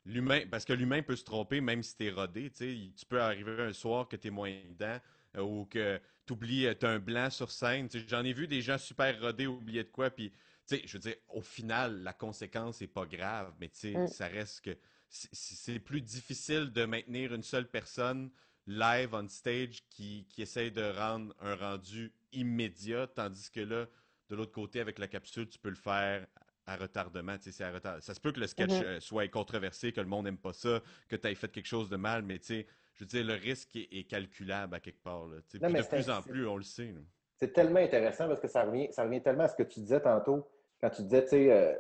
L'humain, 0.08 0.40
parce 0.50 0.64
que 0.64 0.72
l'humain 0.72 1.02
peut 1.02 1.16
se 1.16 1.24
tromper 1.24 1.60
même 1.60 1.82
si 1.82 1.94
t'es 1.94 2.10
rodé, 2.10 2.50
tu 2.50 3.04
peux 3.06 3.20
arriver 3.20 3.60
un 3.62 3.74
soir 3.74 4.08
que 4.08 4.16
t'es 4.16 4.30
moins 4.30 4.50
dedans 4.70 4.98
euh, 5.36 5.42
ou 5.42 5.66
que 5.66 6.00
t'oublies, 6.24 6.66
euh, 6.66 6.72
t'as 6.74 6.88
un 6.92 6.98
blanc 6.98 7.28
sur 7.28 7.50
scène. 7.50 7.88
J'en 8.08 8.24
ai 8.24 8.32
vu 8.32 8.46
des 8.46 8.62
gens 8.62 8.78
super 8.78 9.20
rodés 9.20 9.46
oublier 9.46 9.84
de 9.84 9.90
quoi, 9.90 10.08
puis, 10.10 10.32
je 10.70 10.90
veux 10.94 10.98
dire, 10.98 11.16
au 11.28 11.42
final, 11.42 12.02
la 12.02 12.14
conséquence 12.14 12.80
est 12.80 12.86
pas 12.86 13.04
grave, 13.04 13.52
mais 13.60 13.70
Mm. 13.84 14.06
ça 14.06 14.28
reste 14.28 14.62
que 14.62 14.78
c'est- 15.10 15.28
c'est 15.34 15.78
plus 15.78 16.00
difficile 16.00 16.72
de 16.72 16.86
maintenir 16.86 17.34
une 17.34 17.42
seule 17.42 17.68
personne 17.68 18.30
live 18.66 19.10
on 19.12 19.28
stage 19.28 19.86
qui, 19.90 20.26
qui 20.30 20.40
essaye 20.42 20.70
de 20.72 20.82
rendre 20.82 21.34
un 21.40 21.54
rendu 21.54 22.12
immédiat, 22.32 23.06
tandis 23.08 23.50
que 23.50 23.60
là, 23.60 23.86
de 24.30 24.36
l'autre 24.36 24.52
côté, 24.52 24.80
avec 24.80 24.98
la 24.98 25.08
capsule, 25.08 25.48
tu 25.48 25.58
peux 25.58 25.70
le 25.70 25.74
faire 25.74 26.26
à 26.68 26.76
retardement. 26.76 27.36
tu 27.38 27.44
sais, 27.44 27.52
c'est 27.52 27.64
à 27.64 27.72
retard- 27.72 28.02
Ça 28.02 28.14
se 28.14 28.20
peut 28.20 28.30
que 28.32 28.40
le 28.40 28.46
sketch 28.46 28.70
Mhm. 28.80 28.84
euh, 28.84 29.00
soit 29.00 29.26
controversé, 29.28 29.90
que 29.92 30.00
le 30.00 30.06
monde 30.06 30.24
n'aime 30.26 30.36
pas 30.38 30.52
ça, 30.52 30.80
que 31.08 31.16
tu 31.16 31.26
aies 31.26 31.34
fait 31.34 31.50
quelque 31.50 31.66
chose 31.66 31.88
de 31.88 31.96
mal, 31.96 32.22
mais 32.22 32.38
tu 32.38 32.46
sais, 32.46 32.66
je 32.94 33.04
veux 33.04 33.06
dire, 33.08 33.24
le 33.24 33.34
risque 33.34 33.74
est, 33.76 33.88
est 33.90 34.04
calculable 34.04 34.74
à 34.74 34.80
quelque 34.80 35.02
part. 35.02 35.26
Là. 35.26 35.36
Non, 35.62 35.70
de 35.70 35.82
plus 35.88 36.10
en 36.10 36.20
plus, 36.22 36.46
on 36.46 36.56
le 36.56 36.62
sait. 36.62 36.94
C'est 37.36 37.52
tellement 37.52 37.80
intéressant 37.80 38.28
parce 38.28 38.40
que 38.40 38.48
ça 38.48 38.64
revient, 38.64 38.88
ça 38.92 39.04
revient 39.04 39.22
tellement 39.22 39.44
à 39.44 39.48
ce 39.48 39.56
que 39.56 39.62
tu 39.62 39.80
disais 39.80 40.00
tantôt, 40.00 40.46
quand 40.80 40.90
tu 40.90 41.02
disais, 41.02 41.22
tu 41.22 41.28
sais, 41.30 41.52
euh, 41.52 41.74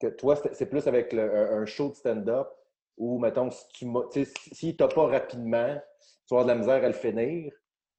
que 0.00 0.06
toi, 0.08 0.36
c'est 0.52 0.66
plus 0.66 0.86
avec 0.86 1.12
le- 1.12 1.34
un, 1.34 1.62
un 1.62 1.66
show 1.66 1.90
de 1.90 1.94
stand-up 1.94 2.48
où, 2.96 3.18
mettons, 3.20 3.50
si 3.50 3.68
tu 3.72 3.86
si- 4.24 4.54
s'il 4.54 4.76
t'a 4.76 4.88
pas 4.88 5.06
rapidement, 5.06 5.80
tu 6.26 6.34
vas 6.34 6.40
avoir 6.40 6.44
de 6.44 6.48
la 6.48 6.54
misère 6.58 6.82
à 6.84 6.88
le 6.88 6.92
finir. 6.94 7.52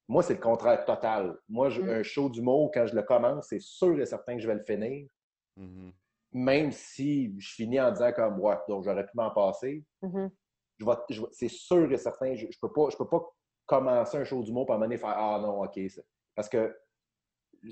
Moi, 0.08 0.22
c'est 0.22 0.34
le 0.34 0.40
contraire 0.40 0.84
total. 0.84 1.38
Moi, 1.48 1.70
je- 1.70 1.80
Mm. 1.82 1.88
un 1.88 2.02
show 2.02 2.28
d'humour, 2.28 2.70
quand 2.74 2.86
je 2.86 2.94
le 2.96 3.02
commence, 3.02 3.46
c'est 3.48 3.60
sûr 3.60 3.98
et 4.00 4.06
certain 4.06 4.34
que 4.36 4.42
je 4.42 4.48
vais 4.48 4.54
le 4.54 4.62
finir, 4.64 5.08
Mhm. 5.56 5.92
Même 6.32 6.70
si 6.72 7.34
je 7.40 7.54
finis 7.54 7.80
en 7.80 7.90
disant 7.90 8.12
comme, 8.12 8.38
ouais, 8.40 8.56
donc 8.68 8.84
j'aurais 8.84 9.04
pu 9.04 9.12
m'en 9.14 9.30
passer. 9.30 9.84
Mhm. 10.02 10.30
je 10.78 10.86
vais- 10.86 10.92
je 11.10 11.20
vais- 11.20 11.28
c'est 11.32 11.48
sûr 11.48 11.92
et 11.92 11.98
certain, 11.98 12.34
je 12.34 12.46
ne 12.46 12.50
peux, 12.60 12.72
pas- 12.72 12.88
je 12.90 12.96
peux 12.96 13.06
pas 13.08 13.22
commencer 13.66 14.16
un 14.16 14.24
show 14.24 14.42
d'humour 14.42 14.64
pour 14.66 14.78
m'amener 14.78 14.96
faire 14.96 15.10
Ah 15.14 15.38
non, 15.38 15.62
OK. 15.62 15.78
ça. 15.90 16.00
Parce 16.34 16.48
que 16.48 16.74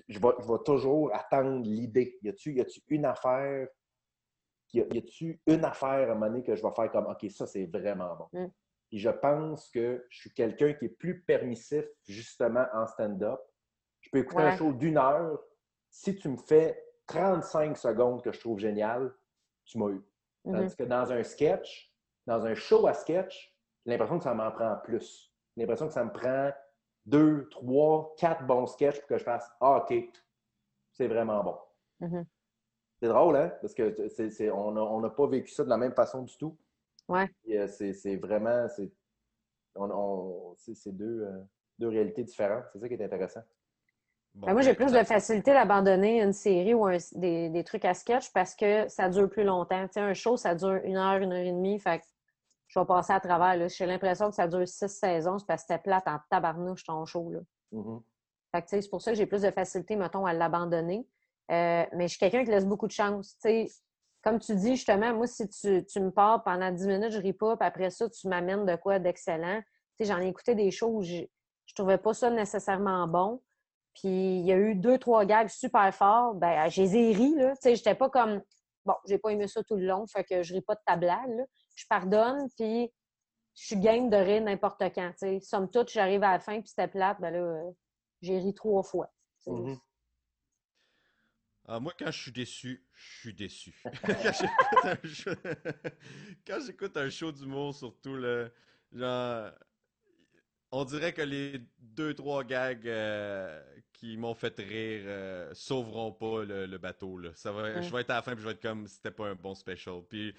je 0.09 0.19
vais, 0.19 0.29
je 0.41 0.47
vais 0.53 0.59
toujours 0.65 1.11
attendre 1.15 1.63
l'idée. 1.65 2.19
Y 2.23 2.29
a-tu 2.29 2.83
une 2.89 3.07
affaire, 3.07 3.67
y 4.75 4.81
a-tu 4.81 5.41
une 5.47 5.65
affaire 5.65 5.89
à 6.11 6.13
un 6.13 6.15
moment 6.15 6.27
donné 6.27 6.43
que 6.43 6.55
je 6.55 6.63
vais 6.63 6.73
faire 6.75 6.91
comme 6.93 7.07
OK, 7.07 7.31
ça 7.31 7.47
c'est 7.47 7.65
vraiment 7.65 8.15
bon. 8.17 8.29
Mm. 8.39 8.51
Et 8.93 8.99
je 8.99 9.11
pense 9.11 9.71
que 9.71 10.07
je 10.11 10.19
suis 10.21 10.33
quelqu'un 10.35 10.75
qui 10.75 10.85
est 10.87 10.89
plus 10.99 11.23
permissif 11.23 11.87
justement 12.07 12.67
en 12.75 12.87
stand-up. 12.87 13.41
Je 14.01 14.11
peux 14.11 14.19
écouter 14.19 14.43
un 14.43 14.57
show 14.57 14.73
d'une 14.75 14.99
heure. 14.99 15.43
Si 15.91 16.15
tu 16.15 16.29
me 16.29 16.37
fais 16.37 16.85
35 17.09 17.77
secondes 17.77 18.23
que 18.23 18.31
je 18.31 18.39
trouve 18.39 18.59
génial, 18.59 19.13
tu 19.65 19.79
m'as 19.79 19.89
eu. 19.89 20.05
Mhm. 20.45 20.53
Tandis 20.55 20.77
que 20.77 20.85
dans 20.85 21.11
un 21.13 21.25
sketch, 21.25 21.93
dans 22.27 22.47
un 22.47 22.55
show 22.55 22.87
à 22.87 22.95
sketch, 22.95 23.53
j'ai 23.85 23.93
l'impression 23.93 24.19
que 24.19 24.25
ça 24.25 24.35
m'en 24.35 24.51
prend 24.53 24.77
plus. 24.85 25.33
J'ai 25.57 25.63
l'impression 25.63 25.89
que 25.89 25.93
ça 25.95 26.05
me 26.05 26.13
prend 26.13 26.53
deux, 27.07 27.49
trois, 27.49 28.15
quatre 28.17 28.47
bons 28.47 28.67
sketchs 28.67 28.99
pour 29.01 29.09
que 29.09 29.19
je 29.19 29.25
fasse 29.25 29.51
Ah, 29.61 29.79
OK, 29.79 29.95
c'est 30.93 31.09
vraiment 31.09 31.43
bon. 31.43 31.59
Mhm. 32.01 32.27
C'est 33.01 33.09
drôle, 33.09 33.37
hein? 33.37 33.53
Parce 33.61 33.75
que 33.75 34.51
on 34.51 34.73
n'a 34.73 34.83
on 34.83 35.01
n'a 35.01 35.11
pas 35.11 35.27
vécu 35.27 35.51
ça 35.51 35.65
de 35.65 35.69
la 35.69 35.77
même 35.77 35.95
façon 35.95 36.23
du 36.23 36.37
tout. 36.37 36.57
Ouais. 37.09 37.31
Euh, 37.51 37.67
C'est 37.69 38.17
vraiment. 38.17 38.69
c'est- 38.69 38.93
on- 39.77 40.55
deux, 40.87 41.23
euh, 41.25 41.43
deux 41.79 41.89
réalités 41.89 42.25
différentes. 42.25 42.65
C'est 42.73 42.81
ça 42.81 42.89
qui 42.89 42.95
est 42.95 43.03
intéressant. 43.05 43.43
Bon, 44.35 44.47
Ben, 44.47 44.53
moi, 44.53 44.63
j'ai 44.63 44.73
ben, 44.73 44.77
plus 44.87 44.93
de 44.93 45.03
facilité 45.05 45.53
d'abandonner 45.53 46.23
une 46.23 46.33
série 46.33 46.75
ou 46.75 46.87
un- 46.87 46.97
des, 47.13 47.51
des 47.51 47.65
trucs 47.65 47.85
à 47.85 47.95
sketch 47.95 48.33
parce 48.33 48.55
que 48.55 48.89
ça 48.89 49.09
dure 49.09 49.29
plus 49.29 49.45
longtemps. 49.45 49.83
Tu 49.87 49.95
sais, 49.95 50.01
un 50.01 50.15
show, 50.15 50.37
ça 50.37 50.55
dure 50.55 50.81
une 50.85 50.97
heure, 50.97 51.17
une 51.21 51.33
heure 51.33 51.45
et 51.45 51.51
demie. 51.53 51.79
Fait 51.81 51.99
que 52.01 52.05
je 52.69 52.79
vais 52.79 52.87
passer 52.87 53.13
à 53.13 53.21
travers. 53.21 53.69
J'ai 53.69 53.87
l'impression 53.87 54.29
que 54.29 54.35
ça 54.37 54.47
dure 54.47 54.67
six 54.69 54.89
saisons. 54.89 55.39
C'est 55.39 55.47
parce 55.47 55.63
que 55.63 55.69
c'était 55.69 55.83
plate 55.83 56.07
en 56.07 56.19
tabarnouche 56.31 56.85
ton 56.85 57.05
show. 57.05 57.31
Là. 57.31 57.41
Mhm. 57.73 58.01
Fait 58.53 58.63
que, 58.63 58.67
tu 58.67 58.71
sais, 58.77 58.83
c'est 58.83 58.91
pour 58.91 59.03
ça 59.03 59.11
que 59.13 59.17
j'ai 59.17 59.27
plus 59.27 59.43
de 59.43 59.51
facilité, 59.51 59.97
mettons, 59.97 60.25
à 60.25 60.33
l'abandonner. 60.33 61.07
Euh, 61.51 61.85
mais 61.95 62.05
je 62.05 62.09
suis 62.09 62.19
quelqu'un 62.19 62.45
qui 62.45 62.51
laisse 62.51 62.67
beaucoup 62.67 62.87
de 62.87 62.93
chance. 62.93 63.35
Tu 63.43 63.49
sais, 63.49 63.67
comme 64.23 64.39
tu 64.39 64.55
dis, 64.55 64.77
justement, 64.77 65.15
moi, 65.15 65.27
si 65.27 65.49
tu, 65.49 65.85
tu 65.85 66.01
me 66.01 66.11
parles 66.11 66.43
pendant 66.45 66.71
10 66.71 66.87
minutes, 66.87 67.11
je 67.13 67.19
ris 67.19 67.33
pas, 67.33 67.57
puis 67.57 67.67
après 67.67 67.91
ça, 67.91 68.09
tu 68.09 68.29
m'amènes 68.29 68.67
de 68.67 68.77
quoi 68.77 68.99
d'excellent. 68.99 69.61
Tu 69.97 70.05
sais, 70.05 70.13
j'en 70.13 70.21
ai 70.21 70.29
écouté 70.29 70.55
des 70.55 70.71
shows 70.71 70.99
où 70.99 71.03
je, 71.03 71.23
je 71.67 71.75
trouvais 71.75 71.99
pas 71.99 72.13
ça 72.15 72.31
nécessairement 72.31 73.07
bon. 73.07 73.41
Puis 73.99 74.39
il 74.39 74.47
y 74.47 74.53
a 74.53 74.57
eu 74.57 74.77
deux, 74.77 74.99
trois 74.99 75.25
gags 75.25 75.49
super 75.49 75.93
forts. 75.93 76.35
Ben, 76.35 76.69
je 76.69 76.83
les 76.83 76.97
ai 76.97 77.13
ri, 77.13 77.35
là. 77.35 77.57
Tu 77.57 77.63
sais, 77.63 77.77
j'étais 77.77 77.97
pas 77.97 78.09
comme, 78.09 78.41
bon, 78.85 78.95
j'ai 79.07 79.19
pas 79.19 79.31
aimé 79.31 79.49
ça 79.49 79.63
tout 79.65 79.77
le 79.77 79.87
long, 79.87 80.07
fait 80.07 80.25
que 80.25 80.43
je 80.43 80.55
ris 80.55 80.63
pas 80.63 80.77
de 80.77 80.81
ta 80.87 80.97
blague, 80.97 81.31
là. 81.31 81.45
Je 81.75 81.85
pardonne, 81.89 82.49
puis 82.57 82.91
je 83.55 83.67
suis 83.67 83.77
game 83.77 84.09
de 84.09 84.17
rire 84.17 84.43
n'importe 84.43 84.83
quand, 84.95 85.11
tu 85.11 85.19
sais. 85.19 85.41
Somme 85.41 85.69
toute, 85.69 85.91
j'arrive 85.91 86.23
à 86.23 86.33
la 86.33 86.39
fin, 86.39 86.61
puis 86.61 86.69
c'était 86.69 86.87
plate, 86.87 87.21
ben 87.21 87.33
là, 87.33 87.41
euh, 87.41 87.71
j'ai 88.23 88.39
ri 88.39 88.55
trois 88.55 88.85
fois. 88.85 89.11
Mhm. 89.47 89.79
Ah, 91.67 91.81
moi, 91.81 91.93
quand 91.99 92.11
je 92.11 92.23
suis 92.23 92.33
déçu, 92.33 92.87
je 92.95 93.19
suis 93.19 93.35
déçu. 93.35 93.83
quand 96.47 96.61
j'écoute 96.65 96.97
un 96.97 97.11
show, 97.11 97.11
show 97.27 97.33
d'humour, 97.33 97.75
surtout, 97.75 98.17
là, 98.17 98.49
genre, 98.93 99.51
on 100.71 100.85
dirait 100.85 101.13
que 101.15 101.23
les 101.23 101.61
deux, 101.79 102.15
trois 102.15 102.45
gags 102.45 102.87
euh, 102.87 103.63
qui 103.93 104.17
m'ont 104.17 104.35
fait 104.35 104.57
rire 104.59 105.03
euh, 105.07 105.55
sauveront 105.55 106.13
pas 106.13 106.45
le, 106.45 106.67
le 106.67 106.79
bateau. 106.79 107.19
Là. 107.19 107.31
Ça 107.35 107.53
va. 107.53 107.81
Je 107.81 107.93
vais 107.93 108.03
être 108.03 108.11
à 108.11 108.17
la 108.17 108.23
fin 108.23 108.33
et 108.35 108.39
je 108.39 108.45
vais 108.45 108.53
être 108.53 108.63
comme 108.63 108.87
si 108.87 108.97
c'était 108.97 109.11
pas 109.11 109.29
un 109.29 109.35
bon 109.35 109.55
special. 109.55 110.03
Puis, 110.09 110.35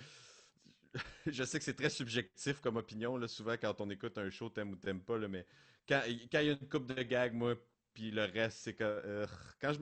je 1.27 1.43
sais 1.43 1.59
que 1.59 1.65
c'est 1.65 1.75
très 1.75 1.89
subjectif 1.89 2.59
comme 2.61 2.77
opinion. 2.77 3.17
Là, 3.17 3.27
souvent, 3.27 3.55
quand 3.57 3.79
on 3.81 3.89
écoute 3.89 4.17
un 4.17 4.29
show, 4.29 4.49
t'aimes 4.49 4.71
ou 4.71 4.75
t'aimes 4.75 5.03
pas. 5.03 5.17
Là, 5.17 5.27
mais 5.27 5.45
quand, 5.87 6.01
quand 6.31 6.39
il 6.39 6.47
y 6.47 6.49
a 6.49 6.53
une 6.53 6.69
coupe 6.69 6.87
de 6.87 7.01
gags, 7.03 7.33
moi, 7.33 7.55
puis 7.93 8.11
le 8.11 8.23
reste, 8.25 8.59
c'est 8.59 8.73
que. 8.75 8.83
euh, 8.83 9.27
quand 9.61 9.73
je, 9.73 9.79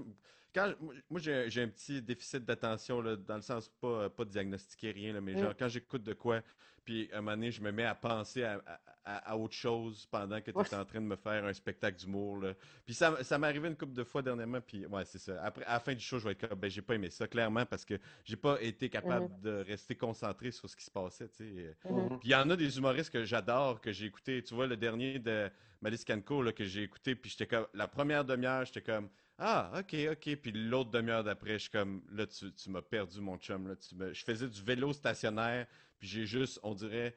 quand 0.58 0.74
moi, 1.10 1.20
j'ai 1.20 1.62
un 1.62 1.68
petit 1.68 2.02
déficit 2.02 2.44
d'attention, 2.44 3.02
dans 3.04 3.36
le 3.36 3.42
sens 3.42 3.70
pas, 3.80 4.10
pas 4.10 4.26
diagnostiquer 4.26 4.92
rien, 4.92 5.14
là, 5.14 5.22
mais 5.22 5.34
Mm. 5.36 5.38
genre, 5.40 5.54
quand 5.58 5.68
j'écoute 5.68 6.02
de 6.04 6.14
quoi, 6.14 6.42
puis 6.84 7.10
à 7.12 7.18
un 7.18 7.22
moment 7.22 7.32
donné, 7.36 7.52
je 7.52 7.62
me 7.62 7.72
mets 7.72 7.84
à 7.84 7.94
penser 7.94 8.44
à, 8.44 8.62
à- 8.66 8.80
à- 9.06 9.32
à 9.32 9.38
autre 9.38 9.54
chose 9.54 10.06
pendant 10.10 10.42
que 10.42 10.52
tu 10.52 10.58
es 10.60 10.74
en 10.76 10.84
train 10.84 11.00
de 11.00 11.06
me 11.06 11.16
faire 11.16 11.46
un 11.46 11.54
spectacle 11.54 11.98
d'humour. 12.00 12.44
Puis 12.86 12.94
ça, 12.96 13.24
ça 13.24 13.38
m'est 13.38 13.48
arrivé 13.48 13.68
une 13.68 13.76
couple 13.78 13.94
de 13.94 14.04
fois 14.04 14.22
dernièrement, 14.22 14.60
puis 14.62 14.86
ouais, 14.86 15.06
c'est 15.06 15.20
ça. 15.20 15.42
Après, 15.44 15.64
à 15.66 15.74
la 15.74 15.80
fin 15.80 15.94
du 15.94 16.00
show, 16.00 16.18
je 16.18 16.26
vais 16.26 16.32
être 16.32 16.48
comme, 16.48 16.60
ben, 16.60 16.70
j'ai 16.70 16.82
pas 16.82 16.96
aimé 16.96 17.10
ça, 17.10 17.28
clairement, 17.28 17.66
parce 17.66 17.86
que 17.86 17.94
j'ai 18.26 18.36
pas 18.36 18.60
été 18.62 18.90
capable 18.90 19.30
Mhm. 19.34 19.42
de 19.42 19.52
rester 19.68 19.96
concentré 19.96 20.52
sur 20.52 20.68
ce 20.70 20.76
qui 20.76 20.84
se 20.86 20.92
passait, 20.92 21.30
tu 21.30 21.36
sais. 21.38 21.76
Mhm. 21.90 22.10
Puis 22.20 22.30
il 22.30 22.32
y 22.32 22.36
en 22.36 22.50
a 22.50 22.56
des 22.56 22.78
humoristes 22.78 23.12
que 23.12 23.24
j'adore, 23.26 23.80
que 23.80 23.92
j'ai 23.92 24.08
écouté. 24.08 24.42
Tu 24.42 24.56
vois, 24.56 24.66
le 24.66 24.76
dernier 24.78 25.20
de 25.20 25.50
Malice 25.82 26.04
Canco, 26.04 26.42
là, 26.42 26.52
que 26.52 26.64
j'ai 26.66 26.84
écouté, 26.84 27.16
puis 27.16 27.30
j'étais 27.30 27.48
comme, 27.48 27.68
la 27.74 27.88
première 27.88 28.26
demi-heure, 28.26 28.66
j'étais 28.66 28.82
comme, 28.82 29.10
ah, 29.40 29.72
ok, 29.78 29.96
ok. 30.12 30.36
Puis 30.38 30.52
l'autre 30.52 30.90
demi-heure 30.92 31.24
d'après, 31.24 31.54
je 31.54 31.58
suis 31.64 31.70
comme, 31.70 32.02
là, 32.12 32.26
tu, 32.26 32.52
tu 32.54 32.70
m'as 32.70 32.82
perdu, 32.82 33.22
mon 33.22 33.38
chum. 33.38 33.68
Là, 33.68 33.76
tu 33.76 33.96
me- 33.96 34.14
Je 34.14 34.24
faisais 34.24 34.48
du 34.48 34.62
vélo 34.64 34.94
stationnaire, 34.94 35.68
puis 36.00 36.08
j'ai 36.08 36.26
juste, 36.26 36.60
on 36.64 36.74
dirait, 36.74 37.16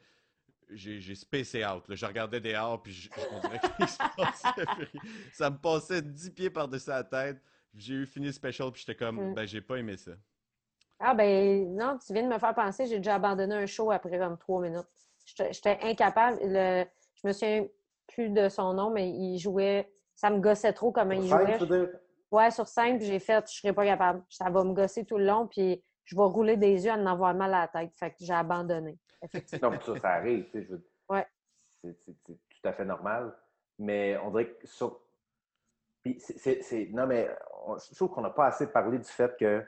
j'ai 0.71 1.01
j'ai 1.01 1.15
spacé 1.15 1.65
out. 1.65 1.89
Là. 1.89 1.95
Je 1.97 2.07
regardais 2.07 2.41
dehors, 2.41 2.83
puis 2.83 2.93
je- 2.93 3.09
on 3.33 3.41
dirait 3.41 3.61
qu'il 3.61 3.89
se 3.89 3.99
passait. 4.17 4.89
Ça 5.33 5.51
me 5.51 5.57
passait 5.59 6.03
10 6.03 6.31
pieds 6.31 6.51
par-dessus 6.51 6.91
la 6.91 7.05
tête. 7.05 7.39
J'ai 7.75 7.95
eu 7.95 8.07
fini 8.07 8.27
le 8.27 8.33
special, 8.33 8.71
puis 8.73 8.81
j'étais 8.87 8.97
comme, 8.97 9.31
Mm. 9.31 9.35
ben, 9.35 9.47
j'ai 9.47 9.61
pas 9.61 9.77
aimé 9.77 9.97
ça. 9.97 10.13
Ah 10.99 11.15
ben 11.15 11.75
non, 11.75 11.99
tu 12.05 12.13
viens 12.13 12.25
de 12.25 12.29
me 12.29 12.39
faire 12.39 12.55
penser, 12.55 12.85
j'ai 12.87 12.99
déjà 12.99 13.15
abandonné 13.15 13.55
un 13.55 13.65
show 13.67 13.91
après 13.91 14.19
comme 14.19 14.37
trois 14.37 14.61
minutes. 14.61 14.87
J'étais 15.25 15.53
j'étais 15.53 15.79
incapable. 15.83 16.39
Le, 16.43 16.85
je 17.15 17.27
me 17.27 17.33
souviens 17.33 17.67
plus 18.07 18.29
de 18.29 18.49
son 18.51 18.75
nom, 18.75 18.91
mais 18.91 19.09
il 19.09 19.39
jouait. 19.39 19.91
Ça 20.15 20.29
me 20.29 20.41
gossait 20.41 20.75
trop 20.75 20.93
comment 20.93 21.13
il 21.13 21.27
jouait. 21.27 21.59
Ouais, 22.31 22.51
sur 22.51 22.69
scène, 22.69 22.99
puis 22.99 23.07
j'ai 23.07 23.19
fait, 23.19 23.45
je 23.51 23.59
serais 23.61 23.73
pas 23.73 23.85
capable. 23.85 24.23
Ça 24.29 24.49
va 24.51 24.63
me 24.65 24.73
gosser 24.73 25.05
tout 25.05 25.19
le 25.19 25.25
long, 25.27 25.47
puis 25.49 25.83
je 26.05 26.15
vais 26.17 26.23
rouler 26.23 26.57
des 26.57 26.85
yeux 26.85 26.91
à 26.93 26.95
en 26.97 27.07
avoir 27.07 27.35
mal 27.35 27.53
à 27.55 27.61
la 27.63 27.69
tête. 27.69 27.93
Fait 27.97 28.11
que 28.11 28.17
j'ai 28.21 28.33
abandonné. 28.33 28.99
Effectivement. 29.23 29.71
Non, 29.71 29.81
ça, 29.81 29.99
ça 30.01 30.09
arrive. 30.11 30.45
tu 30.47 30.51
sais, 30.53 30.63
je 30.65 30.69
veux- 30.75 30.89
Ouais. 31.09 31.27
C'est 31.83 31.97
tout 32.25 32.39
à 32.65 32.73
fait 32.73 32.85
normal. 32.85 33.35
Mais 33.79 34.17
on 34.19 34.31
dirait 34.31 34.51
que 34.51 34.67
ça. 34.67 34.87
Puis 36.03 36.19
c'est- 36.21 36.89
Non, 36.93 37.07
mais 37.07 37.29
on- 37.67 37.77
je 37.79 37.95
trouve 37.95 38.11
qu'on 38.11 38.21
n'a 38.23 38.31
pas 38.31 38.47
assez 38.47 38.71
parlé 38.71 38.99
du 38.99 39.09
fait 39.09 39.35
que 39.39 39.65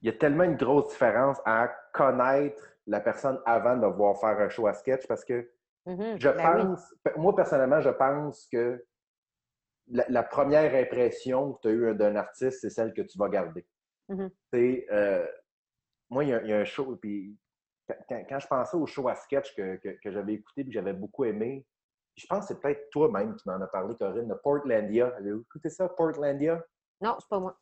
il 0.00 0.06
y 0.06 0.08
a 0.14 0.18
tellement 0.18 0.44
une 0.44 0.56
grosse 0.56 0.90
différence 0.90 1.38
à 1.44 1.68
connaître 1.92 2.62
la 2.86 3.00
personne 3.00 3.40
avant 3.46 3.76
de 3.76 3.86
voir 3.86 4.18
faire 4.18 4.38
un 4.38 4.48
show 4.48 4.66
à 4.66 4.74
sketch 4.74 5.06
parce 5.06 5.24
que 5.24 5.50
Mhm. 5.86 6.18
je 6.20 6.28
Ben 6.28 6.56
oui. 6.56 6.62
pense, 6.66 6.94
moi 7.16 7.34
personnellement, 7.36 7.80
je 7.80 7.90
pense 7.90 8.46
que 8.48 8.84
la, 9.88 10.04
la 10.08 10.22
première 10.22 10.74
impression 10.74 11.54
que 11.54 11.60
tu 11.62 11.68
as 11.68 11.70
eue 11.72 11.94
d'un 11.94 12.16
artiste, 12.16 12.60
c'est 12.60 12.70
celle 12.70 12.92
que 12.94 13.02
tu 13.02 13.18
vas 13.18 13.28
garder. 13.28 13.66
Mhm. 14.08 14.30
Sais, 14.52 14.86
euh, 14.90 15.26
moi, 16.10 16.24
il 16.24 16.30
y, 16.30 16.32
a- 16.34 16.42
il 16.42 16.48
y 16.50 16.52
a 16.52 16.58
un 16.58 16.64
show, 16.64 16.96
puis 16.96 17.38
quand, 18.08 18.38
je 18.38 18.46
pensais 18.46 18.76
au 18.76 18.86
show 18.86 19.08
à 19.08 19.14
sketch 19.14 19.54
que, 19.54 19.76
que- 19.76 19.98
que 20.02 20.10
j'avais 20.10 20.34
écouté 20.34 20.62
et 20.62 20.64
que 20.64 20.72
j'avais 20.72 20.92
beaucoup 20.92 21.24
aimé, 21.24 21.66
je 22.16 22.26
pense 22.26 22.46
que 22.46 22.54
c'est 22.54 22.60
peut-être 22.60 22.90
toi-même 22.90 23.34
qui 23.36 23.48
m'en 23.48 23.60
as 23.60 23.66
parlé, 23.66 23.96
Corinne, 23.96 24.28
de 24.28 24.34
Portlandia. 24.34 25.14
Avez-vous 25.16 25.40
écouté 25.42 25.68
ça, 25.70 25.88
Portlandia? 25.88 26.62
Non, 27.00 27.16
c'est 27.18 27.28
pas 27.28 27.40
moi. 27.40 27.58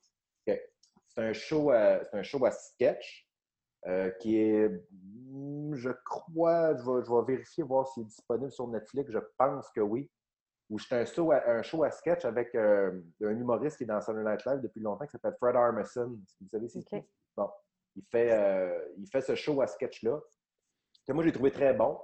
C'est 0.46 1.22
un 1.22 1.32
show 1.32 1.70
à, 1.70 2.04
c'est 2.04 2.16
un 2.18 2.22
show 2.22 2.44
à 2.44 2.50
sketch 2.52 3.28
euh, 3.86 4.10
qui 4.20 4.38
est, 4.38 4.68
hmm, 4.92 5.74
je 5.74 5.90
crois, 6.04 6.76
je 6.76 6.82
vais, 6.82 7.04
je 7.04 7.10
vais 7.12 7.32
vérifier 7.34 7.64
voir 7.64 7.88
s'il 7.88 8.04
est 8.04 8.06
disponible 8.06 8.52
sur 8.52 8.68
Netflix. 8.68 9.10
Je 9.10 9.18
pense 9.38 9.70
que 9.70 9.80
oui. 9.80 10.08
Où 10.70 10.78
c'est 10.78 10.94
un 11.00 11.04
show, 11.04 11.32
à, 11.32 11.42
un 11.50 11.62
show 11.62 11.82
à 11.84 11.90
sketch 11.90 12.24
avec 12.24 12.54
euh, 12.54 12.92
un 13.22 13.30
humoriste 13.30 13.76
qui 13.76 13.82
est 13.82 13.86
dans 13.86 14.00
Saturday 14.00 14.30
Night 14.30 14.44
Live 14.46 14.60
depuis 14.60 14.80
longtemps 14.80 15.04
qui 15.04 15.10
s'appelle 15.10 15.34
Fred 15.38 15.56
Armisen. 15.56 16.06
Vous 16.40 16.48
savez 16.48 16.68
c'est 16.68 16.82
qui? 16.84 17.02
Bon. 17.36 17.50
Il 17.96 18.04
fait, 18.04 18.30
euh, 18.32 18.78
il 18.98 19.06
fait 19.08 19.20
ce 19.20 19.34
show 19.34 19.60
à 19.60 19.66
sketch-là 19.66 20.18
que 21.06 21.12
moi 21.12 21.24
j'ai 21.24 21.32
trouvé 21.32 21.50
très 21.50 21.74
bon 21.74 22.00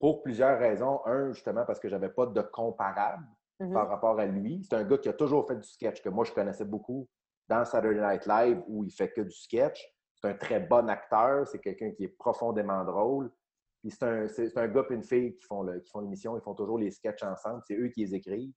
pour 0.00 0.22
plusieurs 0.22 0.58
raisons. 0.58 1.00
Un, 1.06 1.32
justement, 1.32 1.64
parce 1.64 1.78
que 1.78 1.88
j'avais 1.88 2.10
pas 2.10 2.26
de 2.26 2.42
comparable 2.42 3.24
Mhm. 3.60 3.72
par 3.74 3.88
rapport 3.88 4.18
à 4.18 4.26
lui. 4.26 4.64
C'est 4.68 4.74
un 4.76 4.84
gars 4.84 4.98
qui 4.98 5.08
a 5.08 5.12
toujours 5.12 5.46
fait 5.46 5.56
du 5.56 5.62
sketch, 5.62 6.02
que 6.02 6.08
moi 6.08 6.24
je 6.24 6.32
connaissais 6.32 6.64
beaucoup 6.64 7.08
dans 7.48 7.64
Saturday 7.64 8.00
Night 8.00 8.26
Live 8.26 8.62
où 8.66 8.84
il 8.84 8.90
fait 8.90 9.10
que 9.12 9.20
du 9.20 9.30
sketch. 9.32 9.80
C'est 10.14 10.28
un 10.28 10.34
très 10.34 10.60
bon 10.60 10.88
acteur, 10.88 11.46
c'est 11.46 11.58
quelqu'un 11.60 11.90
qui 11.92 12.04
est 12.04 12.16
profondément 12.16 12.84
drôle. 12.84 13.30
Puis 13.82 13.90
c'est 13.90 14.04
un, 14.04 14.26
un 14.56 14.68
gars 14.68 14.86
et 14.90 14.94
une 14.94 15.02
fille 15.02 15.34
qui 15.34 15.42
font 15.44 15.62
le- 15.62 15.80
qui 15.80 15.90
font 15.90 16.00
l'émission, 16.00 16.36
ils 16.38 16.42
font 16.42 16.54
toujours 16.54 16.78
les 16.78 16.90
sketchs 16.92 17.22
ensemble, 17.24 17.62
c'est 17.66 17.74
eux 17.76 17.88
qui 17.88 18.04
les 18.04 18.14
écrivent. 18.14 18.52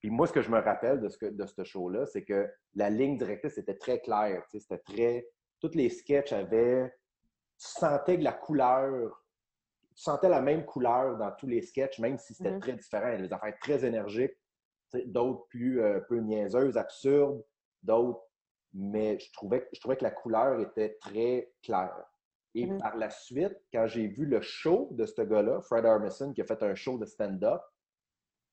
Puis 0.00 0.10
moi, 0.10 0.26
ce 0.26 0.32
que 0.32 0.40
je 0.42 0.50
me 0.50 0.58
rappelle 0.58 1.00
de 1.00 1.08
ce, 1.08 1.18
que- 1.18 1.26
de 1.26 1.46
ce 1.46 1.64
show-là, 1.64 2.06
c'est 2.06 2.24
que 2.24 2.48
la 2.74 2.88
ligne 2.90 3.16
directrice 3.18 3.58
était 3.58 3.76
très 3.76 4.00
claire. 4.00 4.42
C'était 4.50 4.78
très. 4.78 5.28
Tous 5.60 5.70
les 5.74 5.88
sketchs 5.90 6.32
avaient. 6.32 6.90
Tu 7.58 7.68
sentais 7.68 8.18
que 8.18 8.24
la 8.24 8.32
couleur. 8.32 9.22
Tu 9.94 10.02
sentais 10.02 10.28
la 10.28 10.40
même 10.40 10.64
couleur 10.64 11.16
dans 11.18 11.30
tous 11.32 11.46
les 11.46 11.62
sketchs, 11.62 11.98
même 12.00 12.18
si 12.18 12.34
c'était 12.34 12.50
Mhm. 12.52 12.60
très 12.60 12.72
différent. 12.72 13.08
Il 13.08 13.20
y 13.20 13.24
a 13.24 13.26
des 13.28 13.32
affaires 13.32 13.56
très 13.60 13.84
énergiques, 13.84 14.36
d'autres 15.06 15.46
plus 15.48 15.80
euh, 15.80 16.00
peu 16.00 16.18
niaiseuses, 16.18 16.76
absurdes, 16.76 17.44
d'autres. 17.82 18.22
Mais 18.72 19.18
je 19.20 19.32
trouvais, 19.32 19.68
je 19.72 19.78
trouvais 19.80 19.96
que 19.96 20.02
la 20.04 20.10
couleur 20.10 20.58
était 20.60 20.94
très 21.00 21.52
claire. 21.62 22.04
Et 22.56 22.66
Mhm. 22.66 22.78
par 22.78 22.96
la 22.96 23.10
suite, 23.10 23.56
quand 23.72 23.86
j'ai 23.86 24.06
vu 24.06 24.26
le 24.26 24.40
show 24.40 24.88
de 24.92 25.06
ce 25.06 25.22
gars-là, 25.22 25.60
Fred 25.62 25.84
Armisen, 25.86 26.32
qui 26.34 26.40
a 26.40 26.44
fait 26.44 26.62
un 26.62 26.74
show 26.74 26.98
de 26.98 27.04
stand-up, 27.04 27.60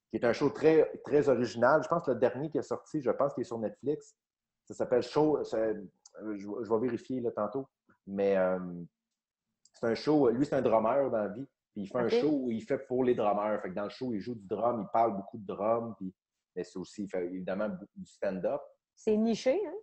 qui 0.09 0.17
est 0.17 0.25
un 0.25 0.33
show 0.33 0.49
très, 0.49 0.91
très 1.05 1.29
original. 1.29 1.81
Je 1.83 1.87
pense 1.87 2.05
que 2.05 2.11
le 2.11 2.19
dernier 2.19 2.49
qui 2.49 2.57
est 2.57 2.63
sorti, 2.63 3.01
je 3.01 3.11
pense 3.11 3.33
qu'il 3.33 3.41
est 3.41 3.45
sur 3.45 3.59
Netflix. 3.59 4.15
Ça 4.65 4.73
s'appelle 4.73 5.03
Show. 5.03 5.37
euh, 5.37 5.73
Je, 6.35 6.37
je 6.37 6.69
vais 6.73 6.79
vérifier 6.79 7.21
là, 7.21 7.31
tantôt. 7.31 7.67
Mais 8.07 8.35
euh, 8.37 8.59
c'est 9.73 9.85
un 9.87 9.95
show. 9.95 10.29
Lui, 10.29 10.45
c'est 10.45 10.55
un 10.55 10.61
drummer 10.61 11.09
dans 11.09 11.17
la 11.17 11.27
vie. 11.29 11.47
Puis 11.73 11.83
il 11.83 11.87
fait 11.87 11.99
un 11.99 12.09
show 12.21 12.31
où 12.43 12.51
il 12.51 12.61
fait 12.61 12.79
pour 12.79 13.03
les 13.05 13.15
drummers. 13.15 13.61
Fait 13.61 13.69
que 13.69 13.75
dans 13.75 13.85
le 13.85 13.89
show, 13.89 14.13
il 14.13 14.19
joue 14.19 14.35
du 14.35 14.45
drum, 14.45 14.81
il 14.81 14.89
parle 14.91 15.15
beaucoup 15.15 15.37
de 15.37 15.45
drum. 15.45 15.95
Puis, 15.97 16.13
mais 16.55 16.63
c'est 16.65 16.77
aussi, 16.77 17.03
il 17.03 17.09
fait 17.09 17.25
évidemment 17.25 17.69
beaucoup 17.69 17.87
du 17.97 18.05
stand-up. 18.11 18.61
C'est 18.95 19.15
niché, 19.15 19.61
hein? 19.65 19.73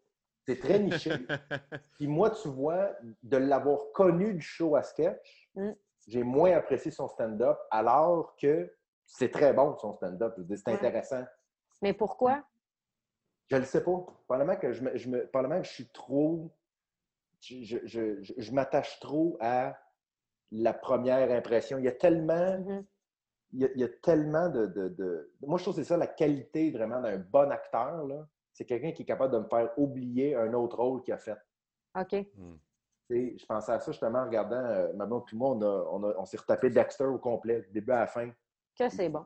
C'est 0.49 0.61
très 0.61 0.79
niché. 0.79 1.11
Puis 1.97 2.07
moi, 2.07 2.31
tu 2.31 2.49
vois, 2.49 2.93
de 3.23 3.37
l'avoir 3.37 3.93
connu 3.93 4.33
du 4.33 4.41
show 4.41 4.77
à 4.77 4.83
sketch, 4.83 5.51
Mm. 5.55 5.73
j'ai 6.07 6.23
moins 6.23 6.53
apprécié 6.53 6.91
son 6.91 7.07
stand-up, 7.09 7.59
alors 7.71 8.35
que 8.41 8.73
c'est 9.05 9.31
très 9.31 9.53
bon, 9.53 9.77
son 9.77 9.93
stand-up. 9.93 10.33
Je 10.37 10.43
veux 10.43 10.47
dire, 10.49 10.57
C'est 10.59 10.71
Ouais. 10.71 10.77
intéressant. 10.77 11.25
Mais 11.83 11.93
pourquoi? 11.93 12.43
Je 13.51 13.57
le 13.57 13.65
sais 13.65 13.83
pas. 13.85 14.07
Probablement 14.27 14.57
que 14.59 14.73
je, 14.73 14.83
me, 14.85 14.97
je 14.97 15.09
me- 15.11 15.27
probablement 15.27 15.61
que 15.61 15.67
je 15.67 15.73
suis 15.73 15.89
trop. 15.89 16.51
Je, 17.41 17.63
je- 17.63 17.87
je- 17.87 18.23
je- 18.23 18.35
je 18.39 18.53
m'attache 18.53 18.99
trop 19.01 19.37
à 19.41 19.77
la 20.51 20.73
première 20.73 21.31
impression. 21.31 21.77
Il 21.79 21.85
y 21.85 21.89
a 21.89 21.93
tellement. 21.93 22.59
Mhm. 22.59 22.85
Il 23.53 23.61
y 23.61 23.65
a, 23.65 23.69
il 23.75 23.81
y 23.81 23.85
a 23.85 23.89
tellement 23.89 24.49
de, 24.49 24.67
de- 24.67 24.89
de- 24.89 25.33
Moi, 25.43 25.59
je 25.59 25.65
trouve 25.65 25.75
que 25.77 25.83
c'est 25.83 25.89
ça 25.89 25.97
la 25.97 26.07
qualité 26.07 26.71
vraiment 26.71 27.01
d'un 27.01 27.19
bon 27.19 27.51
acteur. 27.51 28.07
là. 28.07 28.27
C'est 28.59 28.65
quelqu'un 28.65 28.91
qui 28.91 29.03
est 29.03 29.05
capable 29.05 29.33
de 29.35 29.39
me 29.39 29.45
faire 29.49 29.71
oublier 29.77 30.35
un 30.35 30.53
autre 30.53 30.79
rôle 30.83 31.01
qu'il 31.01 31.15
a 31.15 31.19
fait. 31.19 31.37
OK. 31.97 32.27
Hmm. 32.35 32.57
Je 33.09 33.47
pensais 33.47 33.71
à 33.71 33.79
ça 33.79 33.93
justement 33.93 34.19
en 34.19 34.25
regardant. 34.25 34.57
Euh, 34.57 34.93
ma 34.95 35.07
blonde 35.07 35.23
et 35.33 35.37
moi, 35.37 35.51
on, 35.51 35.63
a- 35.63 35.89
on, 35.93 36.03
a- 36.03 36.15
on 36.19 36.25
s'est 36.25 36.39
retapé 36.39 36.69
Dexter 36.69 37.05
au 37.05 37.19
complet, 37.19 37.61
du 37.63 37.71
début 37.71 37.93
à 37.93 38.01
la 38.01 38.07
fin. 38.09 38.29
Que 38.77 38.89
c'est 38.89 39.09
bon. 39.09 39.25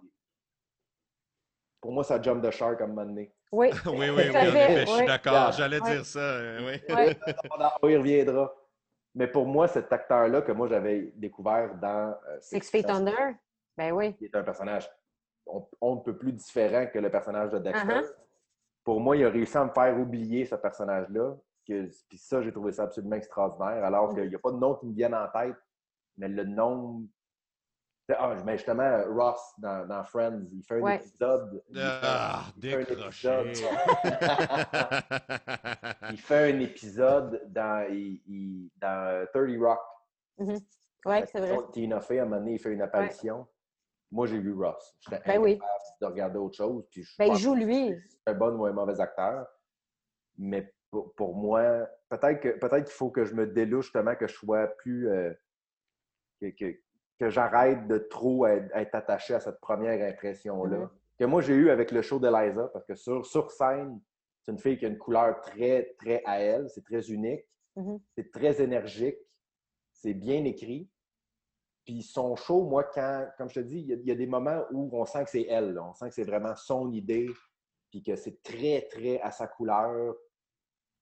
Pour 1.81 1.93
moi, 1.93 2.05
ça 2.05 2.21
jump 2.21 2.43
de 2.45 2.51
shark 2.51 2.79
à 2.83 2.85
un 2.85 2.89
moment 2.89 3.07
donné. 3.07 3.35
Oui. 3.51 3.71
Oui, 3.87 3.93
oui, 3.95 4.11
oui, 4.11 4.23
fait, 4.33 4.81
je 4.87 4.91
suis 4.97 5.07
d'accord. 5.07 5.33
Yeah. 5.33 5.51
J'allais 5.53 5.81
Ouais. 5.81 5.93
dire 5.95 6.05
ça. 6.05 6.19
euh, 6.21 6.59
oui. 6.89 6.95
Ouais. 6.95 7.19
On 7.59 7.65
en- 7.65 7.71
on 7.81 7.89
y 7.89 7.97
reviendra. 7.97 8.55
Mais 9.15 9.29
pour 9.29 9.47
moi, 9.47 9.67
cet 9.67 9.91
acteur-là 9.91 10.43
que 10.43 10.53
moi 10.53 10.69
j'avais 10.69 11.11
découvert 11.17 11.75
dans 11.77 12.15
euh, 12.29 12.39
Six 12.41 12.69
Feet 12.71 12.91
Under? 12.91 13.35
Ben 13.79 13.93
oui. 13.93 14.15
qui 14.15 14.27
est 14.27 14.37
un 14.37 14.43
personnage 14.43 14.91
on, 15.47 15.67
on 15.81 15.97
ne 15.97 16.01
peut 16.03 16.19
plus 16.19 16.33
différent 16.35 16.87
que 16.93 16.99
le 16.99 17.11
personnage 17.11 17.51
de 17.51 17.59
Dexter. 17.59 17.89
Uh-huh. 17.89 18.15
Pour 18.85 19.01
moi, 19.01 19.17
il 19.17 19.25
a 19.25 19.31
réussi 19.31 19.57
à 19.57 19.65
me 19.65 19.71
faire 19.71 19.99
oublier 19.99 20.45
ce 20.45 20.55
personnage-là. 20.57 21.37
Puis 21.65 21.89
ça, 22.17 22.43
j'ai 22.43 22.53
trouvé 22.53 22.73
ça 22.73 22.83
absolument 22.85 23.17
extraordinaire. 23.17 23.85
Alors 23.85 24.11
Mm. 24.13 24.15
qu'il 24.17 24.29
n'y 24.29 24.35
a 24.35 24.39
pas 24.39 24.51
de 24.51 24.57
nom 24.57 24.75
qui 24.75 24.87
me 24.87 24.95
vienne 24.95 25.15
en 25.15 25.29
tête, 25.29 25.57
mais 26.17 26.29
le 26.29 26.45
nom. 26.45 27.03
Ah, 28.19 28.35
mais 28.45 28.57
justement, 28.59 29.05
Ross 29.09 29.55
dans, 29.59 29.87
dans 29.87 30.03
Friends, 30.05 30.43
il 30.53 30.63
fait 30.65 30.79
un 30.79 30.81
Ouais. 30.83 30.97
épisode. 30.97 31.63
il 31.71 31.77
fait- 31.79 31.83
Ah, 32.03 32.43
il 32.57 32.63
fait 32.71 32.75
un 32.75 32.79
décroché. 32.85 33.41
épisode- 33.41 33.73
il 36.11 36.19
fait 36.19 36.53
un 36.53 36.59
épisode 36.61 37.43
dans, 37.49 37.87
il- 37.91 38.21
il- 38.27 38.71
dans 38.77 39.07
euh, 39.09 39.25
30 39.33 39.57
Rock. 39.59 39.81
Oui, 40.39 41.17
c'est 41.31 41.41
vrai. 41.41 41.57
Tina 41.73 42.01
Fey, 42.01 42.19
à 42.19 42.23
un 42.23 42.25
moment 42.27 42.39
donné, 42.39 42.55
il 42.55 42.59
fait 42.59 42.73
une 42.73 42.83
apparition. 42.83 43.47
Moi, 44.13 44.27
j'ai 44.27 44.39
vu 44.39 44.53
Ross. 44.53 44.95
J'étais 45.01 45.23
Ben 45.27 45.39
oui. 45.41 45.59
de 46.01 46.07
regarder 46.07 46.39
autre 46.39 46.57
chose. 46.57 46.85
Puis 46.91 47.03
je 47.03 47.17
Ben, 47.19 47.33
il 47.33 47.37
joue 47.37 47.55
lui. 47.55 47.97
C'est 48.09 48.31
un 48.31 48.35
bon 48.35 48.55
ou 48.59 48.67
un 48.67 48.73
mauvais 48.73 49.01
acteur. 49.01 49.47
Mais 50.37 50.73
pour, 50.91 51.15
pour 51.15 51.35
moi, 51.35 51.89
peut-être 52.11 52.41
qu'il 52.41 52.93
faut 52.93 53.11
que 53.11 53.25
je 53.25 53.35
me 53.35 53.47
délouche 53.47 53.87
justement, 53.87 54.15
que 54.15 54.29
je 54.29 54.35
sois 54.35 54.67
plus. 54.69 55.09
euh, 55.09 55.33
que 56.41 56.47
que- 56.51 56.79
que 57.19 57.31
j'arrête 57.31 57.87
de 57.87 57.99
trop 57.99 58.47
être, 58.47 58.69
être 58.75 58.95
attaché 58.97 59.33
à 59.35 59.41
cette 59.41 59.61
première 59.61 60.07
impression-là. 60.13 60.79
Mhm. 60.79 60.91
Que 61.21 61.25
moi, 61.25 61.41
j'ai 61.41 61.55
eu 61.55 61.71
avec 61.71 61.93
le 61.93 62.03
show 62.03 62.19
d'Eliza, 62.19 62.69
parce 62.73 62.85
que 62.85 62.97
sur, 62.97 63.25
sur 63.25 63.51
scène, 63.53 64.01
c'est 64.45 64.51
une 64.53 64.59
fille 64.59 64.77
qui 64.77 64.85
a 64.85 64.89
une 64.89 64.99
couleur 64.99 65.41
très, 65.41 65.95
très 65.99 66.21
à 66.27 66.41
elle, 66.41 66.69
c'est 66.69 66.83
très 66.85 67.11
unique, 67.11 67.47
Mhm. 67.77 68.01
c'est 68.17 68.31
très 68.33 68.61
énergique, 68.61 69.19
c'est 69.93 70.15
bien 70.15 70.45
écrit. 70.45 70.91
Puis 71.85 72.03
son 72.03 72.37
show, 72.37 72.63
moi, 72.65 72.85
quand, 72.85 73.27
comme 73.37 73.49
je 73.51 73.57
te 73.57 73.61
dis, 73.61 73.81
il 73.81 73.87
y, 73.87 73.93
a, 73.93 73.97
il 73.97 74.07
y 74.07 74.11
a 74.13 74.15
des 74.15 74.27
moments 74.27 74.63
où 74.71 74.89
on 74.93 75.05
sent 75.05 75.25
que 75.25 75.31
c'est 75.31 75.47
elle, 75.49 75.73
là. 75.75 75.85
on 75.85 75.95
sent 75.95 76.09
que 76.09 76.15
c'est 76.15 76.23
vraiment 76.25 76.55
son 76.55 76.93
idée, 76.93 77.29
puis 77.91 78.03
que 78.03 78.15
c'est 78.17 78.41
très, 78.43 78.83
très 78.91 79.21
à 79.21 79.31
sa 79.33 79.47
couleur. 79.49 80.15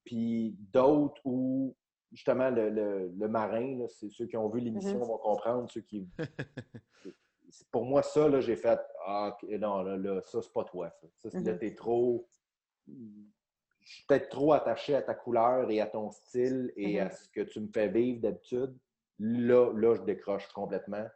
Puis 0.05 0.57
d'autres 0.73 1.21
où, 1.25 1.77
justement, 2.13 2.49
le, 2.51 2.71
le- 2.71 3.09
le 3.15 3.29
marin, 3.29 3.87
c'est 3.89 4.09
ceux 4.09 4.27
qui 4.27 4.37
ont 4.39 4.49
vu 4.49 4.61
l'émission 4.61 4.99
Mhm. 5.01 5.05
vont 5.05 5.19
comprendre, 5.19 5.71
ceux 5.71 5.83
qui. 5.83 6.09
Pour 7.73 7.85
moi, 7.85 8.03
ça, 8.03 8.29
là, 8.29 8.41
j'ai 8.41 8.57
fait 8.57 8.81
Ah, 9.07 9.37
non, 9.59 9.83
là, 9.83 9.97
là, 9.97 10.21
ça, 10.23 10.41
c'est 10.41 10.53
pas 10.53 10.65
toi, 10.65 10.91
ça. 10.91 11.07
Ça, 11.19 11.31
c'est- 11.31 11.41
là, 11.43 11.53
Mhm. 11.53 11.59
t'es 11.59 11.75
trop. 11.75 12.27
Je 12.87 13.95
suis 13.97 14.05
peut-être 14.07 14.29
trop 14.29 14.53
attaché 14.53 14.95
à 14.95 15.03
ta 15.03 15.15
couleur 15.15 15.71
et 15.71 15.81
à 15.81 15.87
ton 15.87 16.11
style 16.11 16.73
et 16.77 17.01
à 17.01 17.11
ce 17.11 17.29
que 17.29 17.41
tu 17.41 17.61
me 17.61 17.69
fais 17.69 17.89
vivre 17.89 18.21
d'habitude. 18.21 18.77
Là, 19.23 19.71
là, 19.75 19.95
je 19.95 20.03
décroche 20.03 20.49
complètement. 20.49 21.07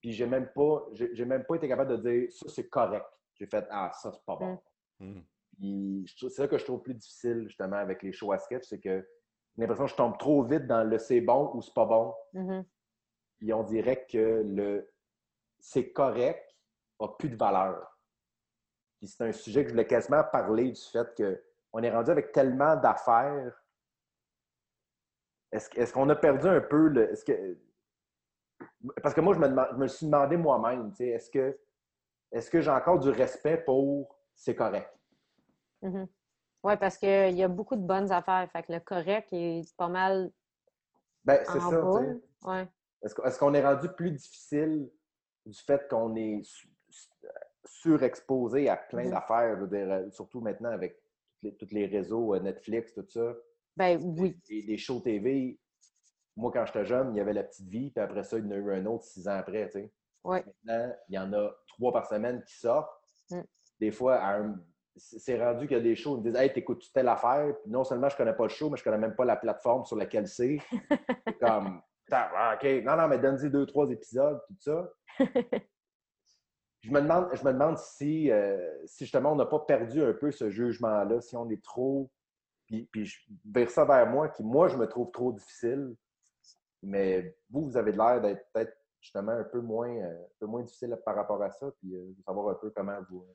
Puis 0.00 0.12
j'ai 0.12 0.26
même 0.26 0.48
pas, 0.54 0.86
j'ai 0.92 1.14
j'ai 1.14 1.24
même 1.24 1.44
pas 1.44 1.56
été 1.56 1.68
capable 1.68 1.96
de 1.98 2.10
dire 2.10 2.30
ça, 2.32 2.46
c'est 2.48 2.68
correct. 2.68 3.06
J'ai 3.34 3.46
fait 3.46 3.66
Ah, 3.70 3.90
ça, 3.94 4.12
c'est 4.12 4.24
pas 4.24 4.36
bon. 4.36 4.58
Hmm. 4.98 5.20
Puis 5.58 6.06
je 6.06 6.16
trouve- 6.16 6.28
c'est 6.30 6.42
ça 6.42 6.48
que 6.48 6.58
je 6.58 6.64
trouve 6.64 6.82
plus 6.82 6.94
difficile, 6.94 7.44
justement, 7.48 7.76
avec 7.76 8.02
les 8.02 8.12
shows 8.12 8.32
à 8.32 8.38
sketch, 8.38 8.64
c'est 8.68 8.80
que 8.80 9.06
j'ai 9.56 9.62
l'impression 9.62 9.84
que 9.84 9.90
je 9.90 9.96
tombe 9.96 10.18
trop 10.18 10.42
vite 10.42 10.66
dans 10.66 10.84
le 10.84 10.98
c'est 10.98 11.20
bon 11.20 11.50
ou 11.54 11.62
c'est 11.62 11.74
pas 11.74 11.86
bon. 11.86 12.14
Mhm. 12.34 12.64
Puis 13.38 13.52
on 13.52 13.62
dirait 13.62 14.06
que 14.06 14.42
le 14.44 14.90
c'est 15.58 15.92
correct 15.92 16.46
a 16.98 17.08
plus 17.08 17.30
de 17.30 17.36
valeur. 17.36 17.98
Puis 18.98 19.08
c'est 19.08 19.24
un 19.24 19.32
sujet 19.32 19.62
que 19.62 19.68
je 19.68 19.72
voulais 19.74 19.86
quasiment 19.86 20.22
parler 20.24 20.72
du 20.72 20.80
fait 20.80 21.40
qu'on 21.72 21.82
est 21.82 21.90
rendu 21.90 22.10
avec 22.10 22.32
tellement 22.32 22.76
d'affaires. 22.76 23.59
Est-ce 25.52 25.92
qu'on 25.92 26.08
a 26.08 26.16
perdu 26.16 26.46
un 26.46 26.60
peu 26.60 26.88
le. 26.88 27.10
Est-ce 27.10 27.24
que, 27.24 27.58
parce 29.02 29.14
que 29.14 29.20
moi, 29.20 29.34
je 29.34 29.40
me, 29.40 29.48
je 29.48 29.76
me 29.76 29.86
suis 29.88 30.06
demandé 30.06 30.36
moi-même, 30.36 30.92
est-ce 30.98 31.30
que, 31.30 31.58
est 32.30 32.50
que 32.50 32.60
j'ai 32.60 32.70
encore 32.70 32.98
du 32.98 33.10
respect 33.10 33.58
pour 33.58 34.16
c'est 34.34 34.54
correct? 34.54 34.90
Mm-hmm. 35.82 36.06
Oui, 36.62 36.76
parce 36.76 36.98
qu'il 36.98 37.36
y 37.36 37.42
a 37.42 37.48
beaucoup 37.48 37.76
de 37.76 37.86
bonnes 37.86 38.12
affaires. 38.12 38.48
Fait 38.52 38.62
que 38.62 38.72
le 38.72 38.80
correct 38.80 39.28
est 39.32 39.74
pas 39.76 39.88
mal. 39.88 40.30
Ben, 41.24 41.40
c'est 41.44 41.60
ça. 41.60 41.84
Ouais. 42.44 42.68
Est-ce 43.02 43.38
qu'on 43.38 43.54
est 43.54 43.64
rendu 43.64 43.88
plus 43.88 44.10
difficile 44.10 44.90
du 45.46 45.58
fait 45.58 45.88
qu'on 45.88 46.14
est 46.16 46.42
surexposé 47.64 48.68
à 48.68 48.76
plein 48.76 49.04
mm-hmm. 49.04 49.10
d'affaires, 49.10 49.58
euh, 49.72 50.10
surtout 50.10 50.40
maintenant 50.40 50.70
avec 50.70 51.02
tous 51.58 51.70
les, 51.72 51.86
réseaux, 51.86 52.34
euh, 52.34 52.40
Netflix, 52.40 52.94
tout 52.94 53.06
ça? 53.08 53.34
Ben 53.76 54.00
oui. 54.02 54.38
Les, 54.48 54.76
shows 54.76 55.00
TV, 55.00 55.58
moi, 56.36 56.50
quand 56.52 56.66
j'étais 56.66 56.84
jeune, 56.84 57.14
il 57.14 57.18
y 57.18 57.20
avait 57.20 57.32
La 57.32 57.44
Petite 57.44 57.68
Vie, 57.68 57.90
puis 57.90 58.02
après 58.02 58.24
ça, 58.24 58.38
il 58.38 58.46
y 58.46 58.48
en 58.48 58.52
a 58.52 58.56
eu 58.56 58.72
un 58.72 58.86
autre 58.86 59.04
six 59.04 59.26
ans 59.28 59.36
après, 59.36 59.66
tu 59.66 59.80
sais. 59.80 59.92
Maintenant, 60.24 60.92
il 61.08 61.14
y 61.14 61.18
en 61.18 61.32
a 61.32 61.50
trois 61.66 61.92
par 61.92 62.06
semaine 62.06 62.42
qui 62.44 62.54
sortent. 62.58 62.92
Mm. 63.30 63.40
Des 63.80 63.90
fois, 63.90 64.20
c'est 64.96 65.42
rendu 65.42 65.66
qu'il 65.66 65.76
y 65.76 65.80
a 65.80 65.82
des 65.82 65.96
shows, 65.96 66.16
ils 66.16 66.24
me 66.24 66.30
disent 66.30 66.40
Hey, 66.40 66.52
t'écoutes-tu 66.52 66.92
telle 66.92 67.08
affaire? 67.08 67.54
Puis 67.62 67.70
non 67.70 67.84
seulement 67.84 68.08
je 68.08 68.16
connais 68.16 68.34
pas 68.34 68.42
le 68.42 68.50
show, 68.50 68.68
mais 68.68 68.76
je 68.76 68.84
connais 68.84 68.98
même 68.98 69.14
pas 69.14 69.24
la 69.24 69.36
plateforme 69.36 69.84
sur 69.86 69.96
laquelle 69.96 70.28
c'est. 70.28 70.58
comme 71.40 71.80
OK, 72.12 72.84
non, 72.84 72.96
non, 72.96 73.08
mais 73.08 73.18
donne-y 73.18 73.50
deux, 73.50 73.66
trois 73.66 73.88
épisodes, 73.90 74.40
tout 74.48 74.56
ça. 74.58 74.90
je 76.80 76.90
me 76.90 77.00
demande, 77.00 77.28
je 77.34 77.44
me 77.44 77.52
demande 77.52 77.78
si, 77.78 78.30
euh, 78.30 78.58
si 78.86 79.04
justement 79.04 79.32
on 79.32 79.36
n'a 79.36 79.46
pas 79.46 79.60
perdu 79.60 80.02
un 80.02 80.12
peu 80.12 80.30
ce 80.30 80.50
jugement-là, 80.50 81.20
si 81.20 81.36
on 81.36 81.48
est 81.50 81.62
trop. 81.62 82.10
Puis, 82.70 82.88
puis 82.92 83.04
je 83.04 83.18
vers 83.44 83.68
ça 83.68 83.84
vers 83.84 84.06
moi, 84.06 84.28
qui 84.28 84.44
moi 84.44 84.68
je 84.68 84.76
me 84.76 84.86
trouve 84.86 85.10
trop 85.10 85.32
difficile. 85.32 85.96
Mais 86.82 87.36
vous, 87.50 87.66
vous 87.66 87.76
avez 87.76 87.92
l'air 87.92 88.22
d'être 88.22 88.46
peut-être 88.52 88.74
justement 89.00 89.32
un 89.32 89.44
peu 89.44 89.60
moins, 89.60 89.90
euh, 89.90 90.24
un 90.24 90.38
peu 90.38 90.46
moins 90.46 90.62
difficile 90.62 90.96
par 91.04 91.16
rapport 91.16 91.42
à 91.42 91.50
ça, 91.50 91.70
puis 91.78 91.94
euh, 91.94 92.14
savoir 92.24 92.48
un 92.48 92.54
peu 92.54 92.70
comment 92.70 92.98
vous. 93.10 93.26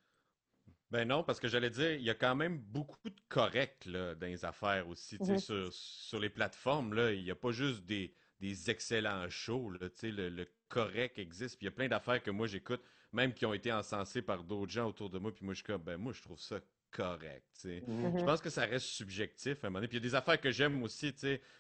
Ben 0.90 1.08
non, 1.08 1.24
parce 1.24 1.40
que 1.40 1.48
j'allais 1.48 1.70
dire, 1.70 1.94
il 1.94 2.04
y 2.04 2.10
a 2.10 2.16
quand 2.16 2.36
même 2.36 2.58
beaucoup 2.60 3.10
de 3.10 3.20
corrects 3.28 3.86
là, 3.86 4.16
dans 4.16 4.28
les 4.28 4.46
affaires 4.46 4.88
aussi. 4.88 5.18
Mm-hmm. 5.18 5.38
sur, 5.38 5.74
sur, 5.74 6.20
les 6.20 6.30
plateformes, 6.30 6.94
là, 6.94 7.12
il 7.12 7.24
n'y 7.24 7.32
a 7.32 7.36
pas 7.36 7.52
juste 7.52 7.86
des, 7.86 8.16
des 8.40 8.70
excellents 8.70 9.30
shows. 9.30 9.72
Là, 9.72 9.90
le, 10.04 10.30
le 10.30 10.48
correct 10.70 11.20
existe. 11.20 11.58
Puis 11.58 11.66
il 11.66 11.70
y 11.70 11.74
a 11.74 11.76
plein 11.76 11.90
d'affaires 11.90 12.24
que 12.24 12.32
moi 12.32 12.48
j'écoute, 12.48 12.82
même 13.12 13.34
qui 13.34 13.46
ont 13.46 13.54
été 13.54 13.74
encensées 13.74 14.22
par 14.22 14.44
d'autres 14.44 14.72
gens 14.72 14.88
autour 14.88 15.10
de 15.10 15.20
moi. 15.20 15.34
Puis 15.34 15.44
moi, 15.44 15.54
je 15.54 15.58
suis 15.58 15.66
comme, 15.66 15.82
ben 15.82 15.98
moi, 15.98 16.14
je 16.14 16.22
trouve 16.22 16.40
ça 16.40 16.60
correct. 16.96 17.44
Mm-hmm. 17.66 18.20
Je 18.20 18.26
pense 18.26 18.42
que 18.42 18.50
ça 18.50 18.66
reste 18.66 18.86
subjectif 18.86 19.64
à 19.64 19.68
un 19.68 19.70
moment 19.70 19.80
donné. 19.80 19.88
Puis 19.88 19.98
il 19.98 20.04
y 20.04 20.06
a 20.06 20.10
des 20.10 20.16
affaires 20.16 20.40
que 20.40 20.52
j'aime 20.52 20.82
aussi. 20.84 21.14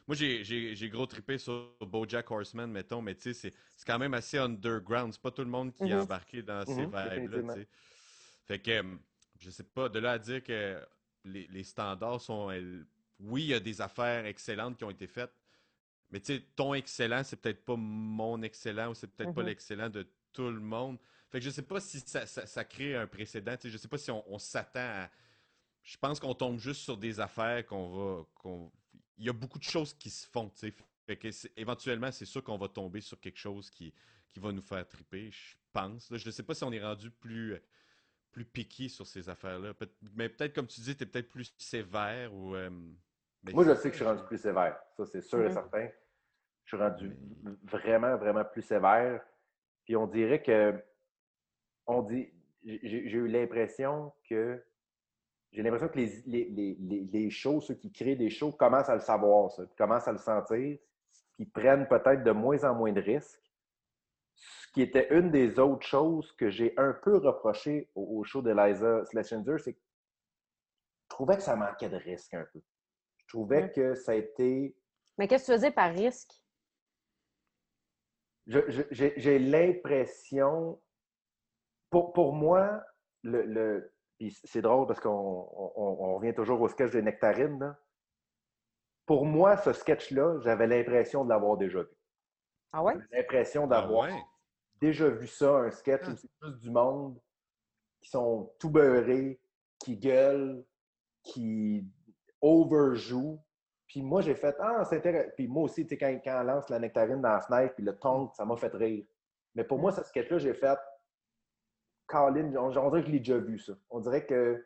Moi, 0.08 0.16
j'ai 0.16 0.90
gros 0.90 1.06
trippé 1.06 1.38
sur 1.38 1.76
Bojack 1.82 2.30
Horseman, 2.32 2.72
mettons, 2.72 3.02
mais 3.02 3.16
c'est 3.20 3.54
quand 3.86 4.00
même 4.00 4.14
assez 4.14 4.38
underground. 4.38 5.14
C'est 5.14 5.22
pas 5.22 5.32
tout 5.32 5.44
le 5.44 5.50
monde 5.50 5.74
qui 5.74 5.84
est 5.84 5.88
mm-hmm. 5.88 6.02
embarqué 6.02 6.42
dans 6.42 6.66
ces 6.66 6.86
mm-hmm. 6.86 7.20
vibes-là. 7.20 7.56
Fait 8.46 8.60
que, 8.60 8.84
je 9.40 9.50
sais 9.50 9.64
pas, 9.64 9.90
de 9.90 10.00
là 10.00 10.14
à 10.14 10.20
dire 10.20 10.44
que 10.44 10.80
les, 11.26 11.48
les 11.48 11.64
standards 11.64 12.22
sont. 12.22 12.50
Oui, 13.20 13.44
il 13.44 13.48
y 13.48 13.54
a 13.54 13.60
des 13.60 13.82
affaires 13.82 14.26
excellentes 14.26 14.78
qui 14.78 14.84
ont 14.84 14.90
été 14.90 15.08
faites, 15.08 15.32
mais 16.12 16.20
tu 16.20 16.36
sais, 16.36 16.44
ton 16.56 16.74
excellent, 16.74 17.24
c'est 17.24 17.38
peut-être 17.38 17.64
pas 17.64 17.76
mon 17.78 18.42
excellent 18.42 18.92
ou 18.92 18.94
c'est 18.94 19.08
peut-être 19.08 19.34
pas 19.34 19.42
mm-hmm. 19.42 19.46
l'excellent 19.46 19.90
de 19.90 20.06
tout 20.34 20.50
le 20.50 20.60
monde. 20.60 20.98
Fait 21.30 21.40
que 21.40 21.46
je 21.46 21.50
sais 21.50 21.64
pas 21.64 21.80
si 21.80 22.00
ça, 22.06 22.64
crée 22.64 22.96
un 22.96 23.08
précédent. 23.08 23.56
Je 23.64 23.78
sais 23.78 23.88
pas 23.88 23.98
si 23.98 24.12
on, 24.12 24.40
s'attend 24.40 24.80
à. 24.80 25.10
Je 25.86 25.98
pense 25.98 26.20
qu'on 26.20 26.34
tombe 26.34 26.58
juste 26.58 26.82
sur 26.82 26.98
des 26.98 27.20
affaires 27.20 27.66
qu'on 27.66 28.26
va. 28.44 28.60
Il 29.18 29.26
y 29.26 29.30
a 29.30 29.34
beaucoup 29.34 29.60
de 29.60 29.64
choses 29.64 29.94
qui 29.94 30.10
se 30.10 30.28
font, 30.28 30.50
tu 30.50 30.58
sais. 30.58 30.74
Fait 31.06 31.16
que 31.16 31.30
éventuellement, 31.56 32.12
c'est 32.12 32.26
sûr 32.26 32.44
qu'on 32.44 32.58
va 32.58 32.68
tomber 32.68 33.00
sur 33.00 33.20
quelque 33.20 33.38
chose 33.38 33.70
qui, 33.70 33.94
qui 34.32 34.40
va 34.40 34.52
nous 34.52 34.64
faire 34.64 34.86
triper, 34.88 35.30
je 35.30 35.56
pense. 35.72 36.08
je 36.12 36.26
ne 36.26 36.32
sais 36.32 36.42
pas 36.42 36.56
si 36.56 36.64
on 36.64 36.72
est 36.72 36.84
rendu 36.84 37.12
plus, 37.12 37.56
plus 38.32 38.46
piqué 38.46 38.90
sur 38.90 39.06
ces 39.06 39.30
affaires-là. 39.30 39.74
mais 40.16 40.28
peut-être, 40.28 40.54
comme 40.54 40.66
tu 40.66 40.82
dis, 40.82 40.98
tu 40.98 41.04
es 41.04 41.06
peut-être 41.06 41.30
plus 41.30 41.54
sévère 41.58 42.34
ou. 42.34 42.56
Euh, 42.56 42.70
moi, 43.54 43.64
je 43.64 43.76
sais 43.76 43.90
que 43.90 43.96
je 43.96 44.04
suis 44.04 44.06
rendu 44.06 44.24
plus 44.24 44.40
sévère. 44.40 44.78
Ça, 44.98 45.06
c'est 45.06 45.22
sûr 45.22 45.46
et 45.46 45.52
certain. 45.52 45.88
Je 46.64 46.76
suis 46.76 46.84
rendu 46.84 47.16
vraiment, 47.64 48.18
vraiment 48.18 48.44
plus 48.44 48.64
sévère. 48.64 49.24
Puis 49.86 49.96
on 49.96 50.08
dirait 50.08 50.42
que. 50.42 50.84
On 51.86 52.02
dit. 52.02 52.34
J'ai 52.64 53.12
eu 53.12 53.28
l'impression 53.28 54.12
que. 54.28 54.60
J'ai 55.56 55.64
l'impression 55.64 55.88
que 55.88 55.98
les, 55.98 56.50
les, 56.50 57.08
les, 57.14 57.30
shows, 57.30 57.62
ceux 57.62 57.76
qui 57.76 57.90
créent 57.90 58.18
des 58.18 58.30
shows, 58.30 58.52
commencent 58.52 58.90
à 58.90 58.96
le 58.96 59.00
savoir, 59.00 59.50
ça, 59.52 59.64
commencent 59.78 60.08
à 60.08 60.12
le 60.12 60.18
sentir, 60.18 60.78
puis 61.32 61.46
prennent 61.46 61.88
peut-être 61.88 62.26
de 62.26 62.32
moins 62.32 62.62
en 62.66 62.76
moins 62.76 62.92
de 62.92 63.00
risques. 63.00 63.42
Ce 64.36 64.68
qui 64.74 64.82
était 64.82 65.08
une 65.18 65.32
des 65.32 65.58
autres 65.58 65.88
choses 65.88 66.34
que 66.34 66.50
j'ai 66.50 66.74
un 66.78 66.92
peu 66.92 67.16
reproché 67.20 67.90
au, 67.96 68.22
show 68.26 68.42
de 68.42 68.52
Liza 68.52 69.06
Schlesinger, 69.06 69.56
c'est 69.60 69.76
que 69.76 69.80
je 71.04 71.08
trouvais 71.08 71.38
que 71.38 71.44
ça 71.44 71.56
manquait 71.56 71.88
de 71.88 71.96
risque 71.96 72.34
un 72.34 72.46
peu. 72.52 72.62
Je 73.16 73.28
trouvais 73.30 73.72
que 73.72 73.96
ça 73.96 74.12
a 74.12 74.16
été. 74.16 74.76
Mais 75.18 75.30
qu'est-ce 75.30 75.48
que 75.48 75.54
tu 75.54 75.58
faisais 75.58 75.72
par 75.72 75.94
risque? 75.94 76.34
J'ai 78.46 79.40
l'impression. 79.40 80.82
Pour, 81.90 82.12
pour, 82.12 82.34
moi, 82.34 82.84
le, 83.24 83.44
le 83.44 83.95
c'est 84.44 84.62
drôle 84.62 84.88
parce 84.88 85.00
qu'on 85.00 85.10
on, 85.10 86.16
revient 86.16 86.34
toujours 86.34 86.62
au 86.62 86.68
sketch 86.68 86.92
des 86.92 87.02
nectarines. 87.02 87.76
Pour 89.06 89.26
moi, 89.26 89.58
ce 89.58 89.74
sketch-là, 89.74 90.40
j'avais 90.42 90.68
l'impression 90.68 91.24
de 91.24 91.30
l'avoir 91.30 91.58
déjà 91.58 91.82
vu. 91.82 91.96
Ah 92.72 92.84
ouais? 92.84 92.94
J'avais 92.94 93.22
l'impression 93.22 93.66
ah 93.66 93.68
d'avoir 93.68 94.10
déjà 94.80 95.10
vu 95.10 95.28
ça, 95.28 95.58
un 95.58 95.72
sketch 95.72 96.04
ah. 96.06 96.12
où 96.12 96.16
c'est 96.16 96.32
plus 96.40 96.60
du 96.60 96.72
monde 96.72 97.20
qui 98.02 98.10
sont 98.10 98.52
tout 98.60 98.70
beurrés, 98.70 99.40
qui 99.80 99.98
gueulent, 99.98 100.66
qui 101.24 101.88
overjoue. 102.42 103.40
Puis 103.88 104.02
moi, 104.02 104.22
j'ai 104.22 104.36
fait 104.36 104.56
Ah, 104.60 104.84
c'est 104.86 104.98
intéressant. 104.98 105.32
Puis 105.36 105.48
moi 105.48 105.64
aussi, 105.64 105.86
quand, 105.88 106.20
quand 106.24 106.42
on 106.42 106.44
lance 106.44 106.70
la 106.70 106.80
nectarine 106.80 107.22
dans 107.22 107.34
la 107.34 107.42
fenêtre, 107.42 107.76
puis 107.76 107.84
le 107.84 107.98
ton, 107.98 108.32
ça 108.34 108.46
m'a 108.46 108.56
fait 108.58 108.74
rire. 108.74 109.06
Mais 109.54 109.64
pour 109.64 109.80
moi, 109.80 109.92
ce 109.92 110.04
sketch-là, 110.04 110.38
j'ai 110.38 110.54
fait 110.54 110.78
Colin, 112.16 112.56
on, 112.56 112.70
dirait 112.70 113.02
que 113.02 113.08
je 113.08 113.12
l'ai 113.12 113.20
déjà 113.20 113.38
vu, 113.38 113.60
ça. 113.60 113.74
On 113.90 114.00
dirait 114.00 114.26
que 114.26 114.66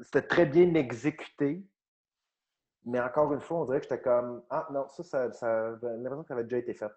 c'était 0.00 0.26
très 0.26 0.46
bien 0.46 0.74
exécuté. 0.74 1.64
Mais 2.84 3.00
encore 3.00 3.32
une 3.34 3.40
fois, 3.40 3.60
on 3.60 3.64
dirait 3.66 3.78
que 3.80 3.84
j'étais 3.84 4.00
comme 4.00 4.42
Ah 4.48 4.66
non, 4.72 4.88
ça, 4.88 5.02
ça, 5.02 5.32
ça 5.32 5.70
l'impression 5.82 6.22
que 6.22 6.28
ça 6.28 6.34
avait 6.34 6.44
déjà 6.44 6.58
été 6.58 6.74
fait. 6.74 6.90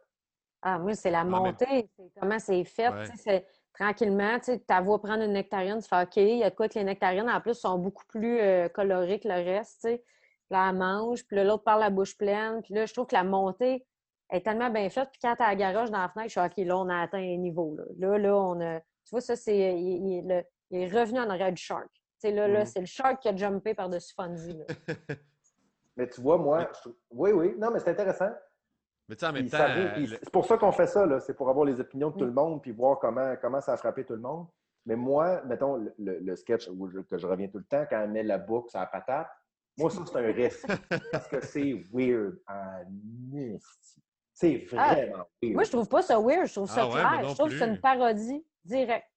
Ah, 0.61 0.79
moi, 0.79 0.95
c'est 0.95 1.11
la 1.11 1.25
montée, 1.25 1.89
c'est 1.97 2.11
comment 2.19 2.39
c'est 2.39 2.63
fait 2.63 3.45
tranquillement, 3.73 4.37
tu 4.39 4.45
sais, 4.45 4.59
ta 4.59 4.81
voix 4.81 5.01
prendre 5.01 5.23
une 5.23 5.33
nectarine, 5.33 5.81
tu 5.81 5.87
fais 5.87 6.03
OK, 6.03 6.17
il 6.17 6.37
y 6.37 6.43
a 6.43 6.51
de 6.51 6.55
quoi 6.55 6.69
que 6.69 6.75
les 6.75 6.85
nectarines, 6.85 7.29
en 7.29 7.41
plus, 7.41 7.55
sont 7.55 7.77
beaucoup 7.79 8.05
plus 8.05 8.39
euh, 8.39 8.69
colorées 8.69 9.19
que 9.19 9.27
le 9.27 9.33
reste, 9.33 9.81
tu 9.81 9.89
sais. 9.89 10.03
Là, 10.51 10.69
elle 10.69 10.77
mange, 10.77 11.25
puis 11.25 11.43
l'autre 11.43 11.63
parle 11.63 11.79
la 11.79 11.89
bouche 11.89 12.15
pleine. 12.15 12.61
Puis 12.61 12.75
là, 12.75 12.85
je 12.85 12.93
trouve 12.93 13.07
que 13.07 13.15
la 13.15 13.23
montée 13.23 13.85
est 14.33 14.41
tellement 14.41 14.69
bien 14.69 14.89
faite. 14.89 15.09
Puis 15.11 15.19
quand 15.21 15.35
tu 15.35 15.43
as 15.43 15.49
la 15.49 15.55
garoche 15.55 15.91
dans 15.91 16.01
la 16.01 16.09
fenêtre, 16.09 16.29
je 16.29 16.39
suis 16.39 16.63
OK, 16.63 16.67
là, 16.67 16.77
on 16.77 16.89
a 16.89 17.01
atteint 17.01 17.19
un 17.19 17.37
niveau. 17.37 17.77
Là, 17.97 18.17
là, 18.17 18.35
on 18.35 18.59
a. 18.61 18.79
Tu 18.79 19.11
vois, 19.11 19.21
ça, 19.21 19.35
c'est. 19.35 19.75
Il, 19.79 20.45
est 20.71 20.87
revenu 20.87 21.19
en 21.19 21.29
arrière 21.29 21.51
du 21.51 21.61
shark. 21.61 21.87
Tu 21.93 22.01
sais, 22.17 22.31
là, 22.31 22.47
là 22.47 22.63
mm. 22.63 22.65
c'est 22.65 22.79
le 22.79 22.85
shark 22.85 23.21
qui 23.21 23.29
a 23.29 23.35
jumpé 23.35 23.75
par-dessus 23.75 24.13
Fonzie. 24.15 24.59
mais 25.97 26.09
tu 26.09 26.21
vois, 26.21 26.37
moi, 26.37 26.71
oui, 27.11 27.31
oui. 27.31 27.55
Non, 27.59 27.69
mais 27.71 27.79
c'est 27.79 27.91
intéressant. 27.91 28.31
Mais 29.07 29.15
tu 29.15 29.25
en 29.25 29.33
même 29.33 29.49
temps. 29.49 29.67
C'est 30.07 30.31
pour 30.31 30.45
ça 30.45 30.57
qu'on 30.57 30.71
fait 30.71 30.87
ça, 30.87 31.05
là. 31.05 31.19
C'est 31.19 31.33
pour 31.33 31.49
avoir 31.49 31.65
les 31.65 31.79
opinions 31.79 32.09
de 32.09 32.17
tout 32.17 32.25
le 32.25 32.31
monde 32.31 32.61
puis 32.61 32.71
voir 32.71 32.99
comment, 32.99 33.35
comment 33.41 33.61
ça 33.61 33.73
a 33.73 33.77
frappé 33.77 34.03
tout 34.05 34.13
le 34.13 34.21
monde. 34.21 34.47
Mais 34.85 34.95
moi, 34.95 35.41
mettons, 35.45 35.85
le, 35.97 36.35
sketch 36.35 36.67
où 36.67 36.89
que 37.03 37.17
je 37.17 37.27
reviens 37.27 37.47
tout 37.47 37.59
le 37.59 37.63
temps, 37.63 37.85
quand 37.89 38.01
elle 38.01 38.11
met 38.11 38.23
la 38.23 38.37
boucle 38.37 38.69
sur 38.69 38.79
la 38.79 38.85
patate, 38.85 39.29
moi, 39.77 39.89
ça, 39.89 40.03
c'est 40.05 40.17
un 40.17 40.31
risque. 40.31 40.67
parce 41.11 41.27
que 41.27 41.43
c'est 41.43 41.83
weird 41.91 42.39
en 42.47 42.83
C'est 44.33 44.67
ah, 44.75 44.95
vraiment 44.95 45.27
weird. 45.41 45.53
Moi, 45.53 45.63
je 45.63 45.71
trouve 45.71 45.87
pas 45.87 46.01
ça 46.01 46.19
weird. 46.19 46.47
Je 46.47 46.53
trouve 46.53 46.69
ça 46.69 46.89
ah 46.91 47.17
clair. 47.19 47.29
je 47.29 47.35
trouve 47.35 47.49
que 47.49 47.57
c'est 47.57 47.67
une 47.67 47.79
parodie 47.79 48.45
directe. 48.65 49.07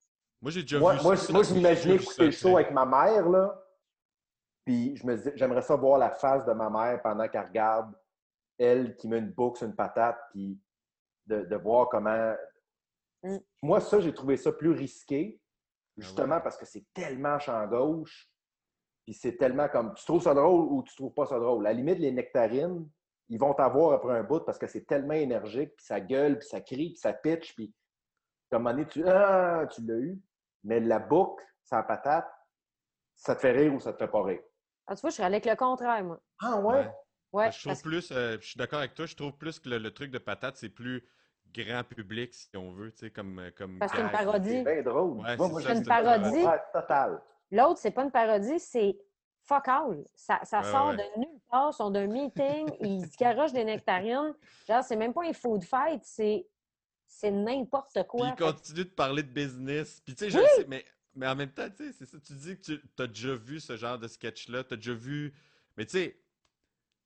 Moi, 0.42 0.50
j'ai 0.50 0.62
déjà 0.62 0.78
moi, 0.78 0.94
vu 0.94 1.02
moi, 1.02 1.16
ça. 1.16 1.32
Moi, 1.32 1.42
j'imaginais 1.42 1.94
écouter 1.96 2.26
le 2.26 2.30
show 2.30 2.56
avec 2.56 2.70
ma 2.70 2.84
mère, 2.84 3.28
là. 3.28 3.62
Puis 4.64 4.96
je 4.96 5.06
me 5.06 5.16
disais, 5.16 5.32
j'aimerais 5.36 5.62
ça 5.62 5.76
voir 5.76 5.98
la 5.98 6.10
face 6.10 6.44
de 6.44 6.52
ma 6.52 6.68
mère 6.68 7.00
pendant 7.00 7.28
qu'elle 7.28 7.46
regarde 7.46 7.94
elle 8.58 8.96
qui 8.96 9.08
met 9.08 9.18
une 9.18 9.30
boucle 9.30 9.58
sur 9.58 9.66
une 9.66 9.74
patate, 9.76 10.18
puis 10.30 10.60
de, 11.26 11.56
voir 11.56 11.88
comment. 11.88 12.34
Mm. 13.22 13.36
Moi, 13.62 13.80
ça, 13.80 14.00
j'ai 14.00 14.14
trouvé 14.14 14.36
ça 14.36 14.52
plus 14.52 14.70
risqué, 14.70 15.40
ah 15.40 16.02
justement 16.02 16.40
parce 16.40 16.56
que 16.56 16.66
c'est 16.66 16.84
tellement 16.92 17.38
champ 17.38 17.66
gauche, 17.66 18.30
puis 19.04 19.14
c'est 19.14 19.36
tellement 19.36 19.68
comme. 19.68 19.94
Tu 19.94 20.04
trouves 20.04 20.22
ça 20.22 20.34
drôle 20.34 20.66
ou 20.72 20.82
tu 20.82 20.94
trouves 20.96 21.14
pas 21.14 21.26
ça 21.26 21.38
drôle? 21.38 21.66
À 21.66 21.70
la 21.70 21.76
limite, 21.76 21.98
les 21.98 22.12
nectarines, 22.12 22.88
ils 23.28 23.38
vont 23.38 23.54
t'avoir 23.54 23.92
après 23.94 24.18
un 24.18 24.22
bout 24.22 24.40
parce 24.44 24.58
que 24.58 24.66
c'est 24.66 24.84
tellement 24.86 25.14
énergique, 25.14 25.76
puis 25.76 25.86
ça 25.86 26.00
gueule, 26.00 26.38
puis 26.38 26.48
ça 26.48 26.60
crie, 26.60 26.90
puis 26.90 26.96
ça 26.98 27.12
pitch, 27.12 27.54
puis 27.54 27.74
Comme 28.50 28.66
un 28.66 28.72
moment 28.72 28.84
donné, 28.84 28.88
tu, 28.88 29.08
ah, 29.08 29.66
tu 29.70 29.82
l'as 29.86 29.98
eu, 29.98 30.22
mais 30.64 30.80
la 30.80 30.98
boucle, 30.98 31.44
sans 31.62 31.82
patate, 31.82 32.28
ça 33.14 33.34
te 33.34 33.40
fait 33.40 33.52
rire 33.52 33.74
ou 33.74 33.80
ça 33.80 33.92
te 33.92 33.98
fait 33.98 34.10
pas 34.10 34.22
rire? 34.22 34.40
Ah, 34.86 34.94
tu 34.94 35.00
vois, 35.00 35.10
je 35.10 35.16
serais 35.16 35.26
avec 35.26 35.44
le 35.46 35.56
contraire, 35.56 36.04
moi. 36.04 36.20
Ah 36.40 36.60
ouais? 36.60 36.74
Ouais. 36.76 36.92
Ouais, 37.32 37.52
je 37.52 37.58
trouve 37.58 37.70
parce 37.70 37.82
plus, 37.82 38.12
euh, 38.12 38.38
je 38.40 38.46
suis 38.46 38.58
d'accord 38.58 38.78
avec 38.78 38.94
toi, 38.94 39.04
je 39.04 39.16
trouve 39.16 39.36
plus 39.36 39.58
que 39.58 39.68
le, 39.68 39.78
le 39.78 39.90
truc 39.92 40.10
de 40.10 40.18
patate, 40.18 40.56
c'est 40.56 40.68
plus 40.70 41.06
grand 41.52 41.82
public, 41.84 42.32
si 42.32 42.56
on 42.56 42.72
veut, 42.72 42.92
tu 42.92 42.98
sais, 42.98 43.10
comme, 43.10 43.38
euh, 43.40 43.50
comme 43.50 43.78
Parce 43.78 43.92
que 43.92 43.98
c'est 43.98 44.04
une 44.04 44.10
parodie. 44.10 44.48
C'est 44.50 44.62
bien 44.62 44.82
drôle. 44.82 45.18
Ouais, 45.18 45.36
c'est 45.36 45.48
moi, 45.48 45.60
ça, 45.60 45.74
j'aime 45.74 45.74
c'est 45.74 45.80
une 45.80 45.86
parodie. 45.86 46.44
Ouais, 46.44 46.60
total. 46.72 47.22
L'autre, 47.50 47.78
c'est 47.78 47.90
pas 47.90 48.04
une 48.04 48.10
parodie, 48.12 48.58
c'est 48.60 48.96
fuck 49.42 49.68
all. 49.68 50.04
Ça, 50.14 50.40
ça 50.44 50.62
Ouais, 50.62 50.64
sort 50.64 50.88
ouais. 50.90 50.96
de 50.96 51.18
nulle 51.18 51.35
ils 51.52 51.72
sont 51.72 51.90
d'un 51.90 52.06
meeting, 52.06 52.68
ils 52.80 53.06
se 53.06 53.16
garochent 53.16 53.52
des 53.52 53.64
nectarines. 53.64 54.34
Genre, 54.66 54.82
c'est 54.82 54.96
même 54.96 55.12
pas 55.14 55.24
un 55.24 55.32
food 55.32 55.62
fight, 55.64 56.02
c'est, 56.04 56.46
c'est 57.06 57.30
n'importe 57.30 57.92
Puis 57.94 58.04
quoi. 58.08 58.26
il 58.26 58.30
Fait 58.30 58.36
que- 58.36 58.44
continue 58.44 58.84
de 58.84 58.90
parler 58.90 59.22
de 59.22 59.30
business. 59.30 60.00
Puis 60.04 60.14
tu 60.14 60.24
sais, 60.24 60.30
je 60.30 60.38
Oui! 60.38 60.44
le 60.56 60.62
sais, 60.62 60.68
mais, 60.68 60.84
mais 61.14 61.26
en 61.28 61.36
même 61.36 61.50
temps, 61.52 61.68
tu 61.70 61.86
sais, 61.86 61.92
c'est 61.92 62.06
ça, 62.06 62.18
tu 62.20 62.32
dis 62.34 62.56
que 62.58 62.72
tu 62.72 62.82
as 63.02 63.06
déjà 63.06 63.34
vu 63.34 63.60
ce 63.60 63.76
genre 63.76 63.98
de 63.98 64.08
sketch-là, 64.08 64.64
tu 64.64 64.74
as 64.74 64.76
déjà 64.76 64.94
vu. 64.94 65.32
Mais 65.76 65.86
tu 65.86 65.92
sais, 65.98 66.20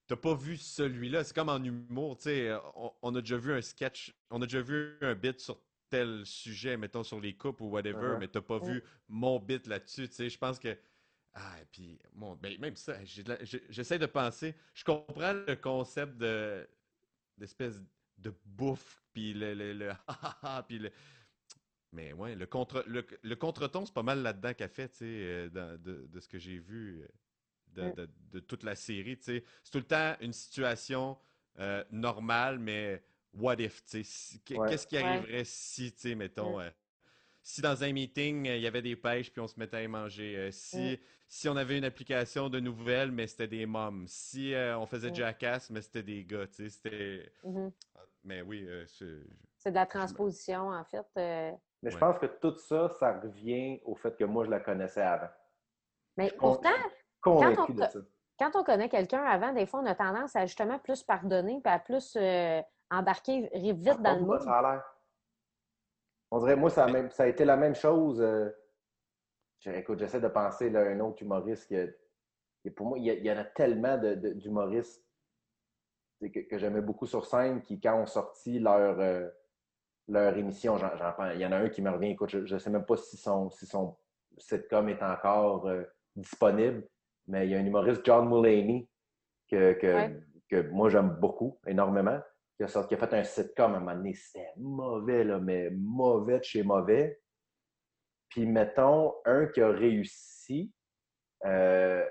t'as 0.07 0.16
pas 0.16 0.34
vu 0.34 0.57
celui-là. 0.57 1.22
C'est 1.24 1.34
comme 1.34 1.49
en 1.51 1.62
humour, 1.62 2.16
tu 2.16 2.24
sais, 2.24 2.51
on, 2.74 2.93
on 3.03 3.14
a 3.14 3.20
déjà 3.20 3.36
vu 3.36 3.53
un 3.53 3.62
sketch, 3.62 4.14
on 4.30 4.41
a 4.43 4.47
déjà 4.47 4.61
vu 4.62 4.97
un 5.03 5.14
bit 5.14 5.38
sur 5.41 5.61
tel 5.91 6.24
sujet, 6.24 6.76
mettons 6.76 7.03
sur 7.03 7.20
les 7.20 7.36
couples 7.36 7.62
ou 7.64 7.68
whatever, 7.70 8.14
Uh-huh. 8.14 8.18
mais 8.18 8.28
t'as 8.28 8.41
pas 8.41 8.59
Ouais. 8.59 8.72
vu 8.72 8.84
mon 9.09 9.38
bit 9.41 9.66
là-dessus, 9.66 10.09
tu 10.09 10.14
sais. 10.14 10.28
Je 10.28 10.38
pense 10.38 10.59
que. 10.59 10.76
Ah, 11.33 11.61
et 11.61 11.64
puis, 11.66 11.99
bon, 12.12 12.35
ben, 12.37 12.59
même 12.61 12.76
ça, 12.76 13.05
j'essaie 13.05 13.99
de 13.99 14.07
penser. 14.07 14.55
Je 14.74 14.85
comprends 14.85 15.33
le 15.33 15.55
concept 15.57 16.16
de 16.16 16.68
d'espèce 17.39 17.83
de 18.18 18.35
bouffe, 18.45 19.03
puis 19.12 19.33
le, 19.35 19.55
le, 19.55 19.72
le 19.72 19.93
puis 20.68 20.78
le. 20.78 20.91
Mais 21.93 22.12
ouais, 22.12 22.37
le, 22.37 22.47
contre, 22.47 22.85
le, 22.87 23.07
le 23.22 23.37
contreton, 23.37 23.85
c'est 23.85 23.95
pas 23.95 24.03
mal 24.05 24.22
là-dedans 24.22 24.55
qu'a 24.55 24.68
fait, 24.68 24.89
tu 24.91 24.99
sais, 24.99 25.05
euh, 25.07 25.49
de, 25.78 26.07
de 26.07 26.20
ce 26.20 26.28
que 26.28 26.39
j'ai 26.39 26.59
vu 26.59 27.03
euh, 27.03 27.09
de, 27.68 27.91
de- 28.07 28.11
de 28.33 28.41
toute 28.41 28.62
la 28.62 28.76
série, 28.76 29.16
tu 29.18 29.24
sais. 29.24 29.45
C'est 29.64 29.70
tout 29.72 29.78
le 29.78 29.85
temps 29.87 30.16
une 30.20 30.33
situation 30.33 31.18
euh, 31.59 31.85
normale, 31.91 32.59
mais 32.61 33.03
what 33.33 33.57
if, 33.61 33.85
tu 33.87 34.05
sais. 34.05 34.39
Ouais. 34.57 34.68
Qu'est-ce 34.68 34.87
qui 34.87 34.97
Ouais. 34.97 35.03
arriverait 35.03 35.45
si, 35.45 35.93
tu 35.93 35.99
sais, 36.01 36.14
mettons. 36.14 36.61
Si 37.43 37.61
dans 37.62 37.82
un 37.82 37.93
meeting, 37.93 38.49
euh, 38.49 38.57
il 38.57 38.62
y 38.62 38.66
avait 38.66 38.82
des 38.82 38.97
pêches 38.97 39.30
puis 39.32 39.41
on 39.41 39.47
se 39.49 39.59
mettait 39.59 39.78
à 39.78 39.82
y 39.82 39.88
manger, 39.88 40.36
euh, 40.36 40.51
si, 40.51 40.93
Mm. 40.95 40.97
si 41.28 41.49
on 41.49 41.57
avait 41.57 41.78
une 41.78 41.84
application 41.84 42.49
de 42.49 42.61
nouvelles, 42.61 43.11
mais 43.12 43.26
c'était 43.26 43.49
des 43.49 43.66
mômes, 43.66 44.05
si 44.09 44.55
euh, 44.55 44.78
on 44.78 44.86
faisait 44.86 45.11
Mm. 45.11 45.14
Jackass, 45.14 45.70
mais 45.70 45.80
c'était 45.80 46.03
des 46.03 46.24
gars, 46.24 46.47
tu 46.47 46.55
sais, 46.55 46.68
c'était... 46.68 47.32
Mhm. 47.45 47.72
Mais 48.24 48.43
oui, 48.43 48.64
euh, 48.68 48.84
c'est- 48.86 49.26
C'est 49.57 49.70
de 49.70 49.76
la 49.76 49.86
transposition, 49.86 50.68
en 50.70 50.84
fait. 50.84 51.07
euh. 51.18 51.53
Mais 51.82 51.91
je 51.91 51.95
Ouais. 51.97 52.01
pense 52.01 52.18
que 52.18 52.26
tout 52.26 52.55
ça, 52.59 52.91
ça 52.99 53.18
revient 53.18 53.80
au 53.84 53.95
fait 53.95 54.14
que 54.16 54.24
moi, 54.24 54.45
je 54.45 54.51
la 54.51 54.61
connaissais 54.61 55.01
avant. 55.01 55.28
Mais 56.18 56.30
pourtant, 56.38 56.68
Convaincu 57.22 57.72
on 57.72 57.74
de 57.74 57.84
te- 57.86 57.91
ça. 57.91 57.99
quand 58.38 58.51
on 58.57 58.64
connaît 58.64 58.88
quelqu'un 58.91 59.22
avant, 59.24 59.53
des 59.55 59.66
fois, 59.66 59.80
on 59.80 59.86
a 59.86 59.95
tendance 59.95 60.36
à 60.36 60.45
justement 60.47 60.78
plus 60.78 61.03
pardonner 61.03 61.61
puis 61.62 61.72
à 61.72 61.78
plus 61.78 62.16
euh, 62.16 62.61
embarquer 62.91 63.49
vite 63.55 64.03
dans 64.03 64.14
le 64.18 64.20
mood. 64.26 64.43
ça 64.43 64.59
a 64.59 64.62
l'air. 64.74 64.89
On 66.31 66.39
dirait, 66.39 66.57
moi, 66.57 66.70
ça 66.70 66.85
a, 66.85 66.93
même- 66.93 67.11
ça 67.11 67.24
a 67.24 67.26
été 67.26 67.45
la 67.45 67.57
même 67.57 67.74
chose. 67.74 68.20
euh, 68.20 68.51
écoute, 69.66 69.99
j'essaie 69.99 70.20
de 70.20 70.28
penser 70.28 70.70
là, 70.70 70.81
à 70.81 70.85
un 70.85 71.01
autre 71.01 71.22
humoriste 71.22 71.68
que 71.68 72.68
pour 72.70 72.87
moi, 72.87 72.99
il 72.99 73.05
y, 73.05 73.11
a- 73.11 73.14
il 73.14 73.24
y 73.24 73.33
en 73.33 73.37
a 73.39 73.45
tellement 73.45 73.99
d'humoristes 73.99 75.05
que, 76.20 76.41
que 76.41 76.59
j'aimais 76.59 76.83
beaucoup 76.83 77.07
sur 77.07 77.24
scène 77.26 77.62
qui, 77.62 77.81
quand 77.81 77.99
ont 78.01 78.07
sorti 78.07 78.59
leur, 78.59 79.01
euh, 79.01 79.28
leur 80.09 80.37
émission, 80.37 80.76
il 80.76 81.41
y 81.41 81.47
en 81.47 81.53
a 81.53 81.57
un 81.57 81.68
qui 81.68 81.83
me 81.83 81.91
revient. 81.91 82.11
Écoute, 82.11 82.31
je 82.31 82.55
ne 82.55 82.59
sais 82.59 82.70
même 82.70 82.85
pas 82.85 82.97
si 82.97 83.16
son, 83.16 83.51
si 83.51 83.66
son 83.66 83.97
sitcom 84.37 84.89
est 84.89 85.03
encore 85.03 85.66
euh, 85.66 85.85
disponible, 86.14 86.87
mais 87.26 87.47
il 87.47 87.51
y 87.53 87.55
a 87.55 87.59
un 87.59 87.64
humoriste, 87.64 88.03
John 88.05 88.28
Mulaney, 88.28 88.89
que, 89.49 89.72
que, 89.74 89.87
Ouais. 89.87 90.20
que 90.49 90.68
moi 90.70 90.89
j'aime 90.91 91.11
beaucoup, 91.11 91.59
énormément, 91.66 92.20
qui 92.61 92.65
a, 92.65 92.69
sorti, 92.69 92.89
qui 92.95 93.03
a 93.03 93.07
fait 93.07 93.17
un 93.17 93.25
sitcom 93.25 93.73
à 93.73 93.77
un 93.79 93.81
moment 93.81 93.95
donné. 93.97 94.13
C'était 94.13 94.53
mauvais, 94.59 95.25
là, 95.25 95.39
mais 95.41 95.71
mauvais 95.71 96.41
de 96.41 96.45
chez 96.45 96.63
mauvais. 96.63 97.19
Puis 98.29 98.45
mettons, 98.47 99.15
un 99.25 99.47
qui 99.47 99.63
a 99.63 99.69
réussi, 99.71 100.71
euh, 101.47 102.07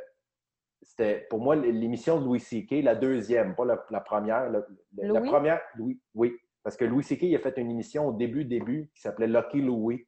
c'était 0.82 1.28
pour 1.30 1.40
moi 1.40 1.56
l'émission 1.56 2.20
de 2.20 2.26
Louis 2.26 2.40
C.K., 2.40 2.82
la 2.84 2.96
deuxième, 2.96 3.56
pas 3.56 3.64
la, 3.66 3.86
la 3.92 4.02
première. 4.02 4.50
La, 4.50 4.60
la- 4.98 5.08
la 5.14 5.20
Louis? 5.20 5.30
première, 5.30 5.62
Louis, 5.76 6.02
oui. 6.16 6.36
Parce 6.64 6.76
que 6.76 6.84
Louis 6.86 7.04
C.K. 7.04 7.22
il 7.24 7.36
a 7.36 7.40
fait 7.40 7.56
une 7.60 7.70
émission 7.70 8.08
au 8.08 8.14
début, 8.14 8.44
début, 8.44 8.90
qui 8.96 9.02
s'appelait 9.02 9.28
Lucky 9.28 9.62
Louis, 9.62 10.08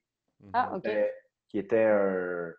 Ah, 0.54 0.76
OK. 0.76 0.88
euh, 0.88 1.08
qui 1.50 1.60
était 1.60 1.84
un, 1.86 2.52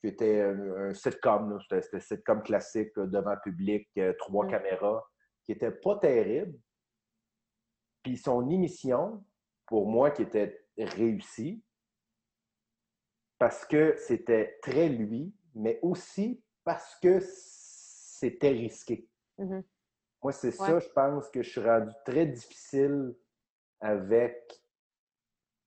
qui 0.00 0.08
était 0.08 0.40
un, 0.40 0.88
un 0.88 0.94
sitcom. 0.94 1.50
là. 1.50 1.58
C'était 1.82 1.96
un 1.98 2.00
sitcom 2.00 2.42
classique 2.42 2.92
là, 2.96 3.04
devant 3.06 3.36
public, 3.44 3.90
euh, 3.98 4.14
trois 4.18 4.46
Mm. 4.46 4.50
caméras, 4.52 5.04
qui 5.44 5.52
était 5.52 5.70
pas 5.70 5.96
terrible. 5.98 6.58
Puis 8.02 8.16
son 8.16 8.48
émission, 8.50 9.22
pour 9.66 9.86
moi, 9.86 10.10
qui 10.10 10.22
était 10.22 10.64
réussie, 10.78 11.62
parce 13.38 13.64
que 13.64 13.94
c'était 13.96 14.58
très 14.62 14.88
lui, 14.88 15.34
mais 15.54 15.78
aussi 15.82 16.42
parce 16.64 16.96
que 16.96 17.18
c'était 17.22 18.50
risqué. 18.50 19.08
Mhm. 19.38 19.62
Moi, 20.22 20.32
c'est 20.32 20.50
ça, 20.50 20.78
je 20.78 20.88
pense 20.90 21.28
que 21.30 21.42
je 21.42 21.48
suis 21.50 21.60
rendu 21.62 21.92
très 22.04 22.26
difficile 22.26 23.14
avec, 23.80 24.62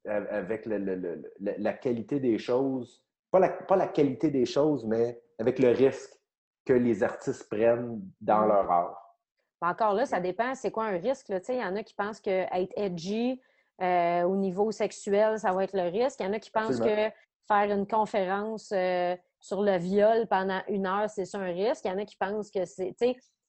avec 0.06 0.66
le- 0.68 0.78
le- 0.78 0.96
le- 0.96 1.32
le- 1.40 1.56
la 1.58 1.74
qualité 1.74 2.20
des 2.20 2.38
choses. 2.38 3.04
Pas 3.32 3.40
la, 3.40 3.50
pas 3.50 3.76
la 3.76 3.88
qualité 3.88 4.30
des 4.30 4.46
choses, 4.46 4.86
mais 4.86 5.20
avec 5.40 5.58
le 5.58 5.70
risque 5.70 6.14
que 6.66 6.74
les 6.74 7.02
artistes 7.02 7.50
prennent 7.50 8.02
dans 8.22 8.42
Mhm. 8.42 8.48
leur 8.48 8.72
art. 8.72 9.03
Encore 9.64 9.94
là, 9.94 10.06
ça 10.06 10.20
dépend, 10.20 10.56
c'est 10.56 10.72
quoi 10.72 10.86
un 10.86 10.98
risque. 10.98 11.30
Il 11.30 11.56
y 11.56 11.64
en 11.64 11.76
a 11.76 11.84
qui 11.84 11.94
pensent 11.94 12.20
qu'être 12.20 12.74
edgy 12.76 13.42
euh, 13.82 14.24
au 14.24 14.36
niveau 14.36 14.72
sexuel, 14.72 15.40
ça 15.40 15.52
va 15.54 15.64
être 15.64 15.76
le 15.76 15.90
risque. 15.90 16.20
Il 16.20 16.26
y 16.26 16.30
en 16.30 16.34
a 16.34 16.40
qui 16.40 16.52
pensent 16.52 16.80
Absolument. 16.80 17.10
que 17.10 17.16
faire 17.48 17.78
une 17.78 17.88
conférence 17.88 18.72
euh, 18.72 19.16
sur 19.40 19.62
le 19.62 19.78
viol 19.78 20.28
pendant 20.28 20.62
une 20.68 20.86
heure, 20.86 21.10
c'est 21.10 21.26
ça 21.26 21.40
un 21.40 21.52
risque. 21.52 21.86
Il 21.86 21.90
y 21.90 21.92
en 21.92 21.98
a 21.98 22.06
qui 22.06 22.18
pensent 22.18 22.52
que 22.52 22.66
c'est. 22.66 22.96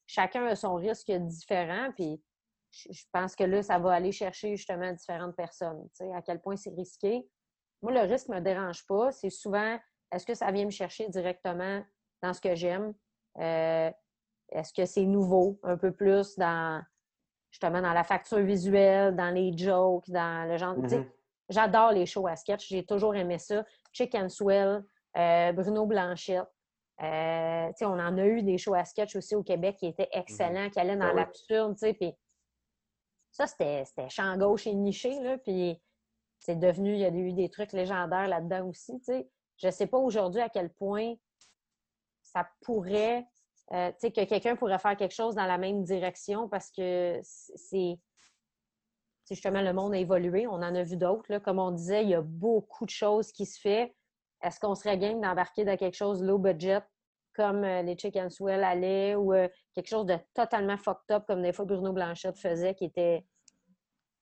Chacun 0.07 0.45
a 0.45 0.55
son 0.55 0.75
risque 0.75 1.11
différent. 1.11 1.91
Puis 1.95 2.21
je 2.71 3.03
pense 3.11 3.35
que 3.35 3.43
là, 3.43 3.63
ça 3.63 3.79
va 3.79 3.93
aller 3.93 4.11
chercher 4.11 4.55
justement 4.55 4.91
différentes 4.93 5.35
personnes. 5.35 5.87
À 6.13 6.21
quel 6.21 6.41
point 6.41 6.55
c'est 6.55 6.73
risqué. 6.75 7.27
Moi, 7.81 7.91
le 7.91 8.01
risque 8.01 8.29
ne 8.29 8.35
me 8.35 8.41
dérange 8.41 8.85
pas. 8.87 9.11
C'est 9.11 9.29
souvent, 9.29 9.79
est-ce 10.11 10.25
que 10.25 10.33
ça 10.33 10.51
vient 10.51 10.65
me 10.65 10.71
chercher 10.71 11.07
directement 11.09 11.83
dans 12.21 12.33
ce 12.33 12.41
que 12.41 12.55
j'aime? 12.55 12.93
Euh, 13.39 13.91
est-ce 14.49 14.73
que 14.73 14.85
c'est 14.85 15.05
nouveau, 15.05 15.59
un 15.63 15.77
peu 15.77 15.91
plus 15.91 16.37
dans 16.37 16.81
justement 17.51 17.81
dans 17.81 17.93
la 17.93 18.03
facture 18.03 18.39
visuelle, 18.39 19.15
dans 19.15 19.29
les 19.33 19.57
jokes, 19.57 20.09
dans 20.09 20.47
le 20.49 20.57
genre? 20.57 20.77
Mhm. 20.77 21.09
J'adore 21.49 21.91
les 21.91 22.05
shows 22.05 22.27
à 22.27 22.35
sketch, 22.35 22.67
j'ai 22.67 22.85
toujours 22.85 23.15
aimé 23.15 23.37
ça. 23.37 23.63
Chick 23.93 24.15
and 24.15 24.29
Swell, 24.29 24.83
euh, 25.15 25.51
Bruno 25.53 25.85
Blanchette. 25.85 26.47
Euh, 27.01 27.71
on 27.81 27.99
en 27.99 28.17
a 28.17 28.25
eu 28.25 28.41
des 28.41 28.57
shows 28.57 28.73
à 28.73 28.85
sketch 28.85 29.15
aussi 29.15 29.35
au 29.35 29.43
Québec 29.43 29.75
qui 29.77 29.87
étaient 29.87 30.09
excellents, 30.11 30.69
qui 30.69 30.79
allaient 30.79 30.95
dans 30.95 31.05
Ah 31.05 31.13
oui. 31.13 31.19
l'absurde, 31.21 31.75
puis 31.77 32.13
ça, 33.31 33.47
c'était 33.47 33.83
champ 34.09 34.37
gauche 34.37 34.65
et 34.65 34.73
niché, 34.73 35.37
puis 35.43 35.81
c'est 36.39 36.55
devenu, 36.55 36.93
il 36.93 36.99
y 36.99 37.05
a 37.05 37.09
eu 37.09 37.33
des 37.33 37.49
trucs 37.49 37.73
légendaires 37.73 38.27
là-dedans 38.27 38.67
aussi. 38.67 39.01
Je 39.57 39.69
sais 39.69 39.87
pas 39.87 39.97
aujourd'hui 39.97 40.41
à 40.41 40.49
quel 40.49 40.71
point 40.71 41.15
ça 42.21 42.47
pourrait, 42.61 43.27
euh, 43.73 43.89
tu 43.91 43.95
sais, 43.99 44.11
que 44.11 44.23
quelqu'un 44.25 44.55
pourrait 44.55 44.79
faire 44.79 44.95
quelque 44.95 45.13
chose 45.13 45.35
dans 45.35 45.45
la 45.45 45.57
même 45.57 45.83
direction 45.83 46.47
parce 46.47 46.69
que 46.71 47.19
c'est 47.23 47.99
justement 49.27 49.61
le 49.61 49.73
monde 49.73 49.93
a 49.93 49.97
évolué. 49.97 50.45
On 50.47 50.53
en 50.53 50.75
a 50.75 50.83
vu 50.83 50.97
d'autres. 50.97 51.39
Comme 51.39 51.59
on 51.59 51.71
disait, 51.71 52.03
il 52.03 52.09
y 52.09 52.15
a 52.15 52.21
beaucoup 52.21 52.85
de 52.85 52.91
choses 52.91 53.31
qui 53.31 53.45
se 53.45 53.59
font. 53.59 53.89
Est-ce 54.43 54.59
qu'on 54.59 54.75
serait 54.75 54.97
game 54.97 55.19
d'embarquer 55.19 55.65
dans 55.65 55.77
quelque 55.77 55.95
chose 55.95 56.21
low 56.21 56.37
budget 56.37 56.81
comme 57.33 57.63
euh, 57.63 57.81
les 57.81 57.97
Chicken 57.97 58.29
Swell 58.29 58.63
allaient 58.63 59.15
ou 59.15 59.33
euh, 59.33 59.49
quelque 59.73 59.89
chose 59.89 60.05
de 60.05 60.15
totalement 60.33 60.77
fucked 60.77 61.11
up 61.11 61.25
comme 61.27 61.41
des 61.41 61.51
fois 61.51 61.65
Bruno 61.65 61.91
Blanchette 61.91 62.37
faisait 62.37 62.75
qui 62.75 62.85
était 62.85 63.25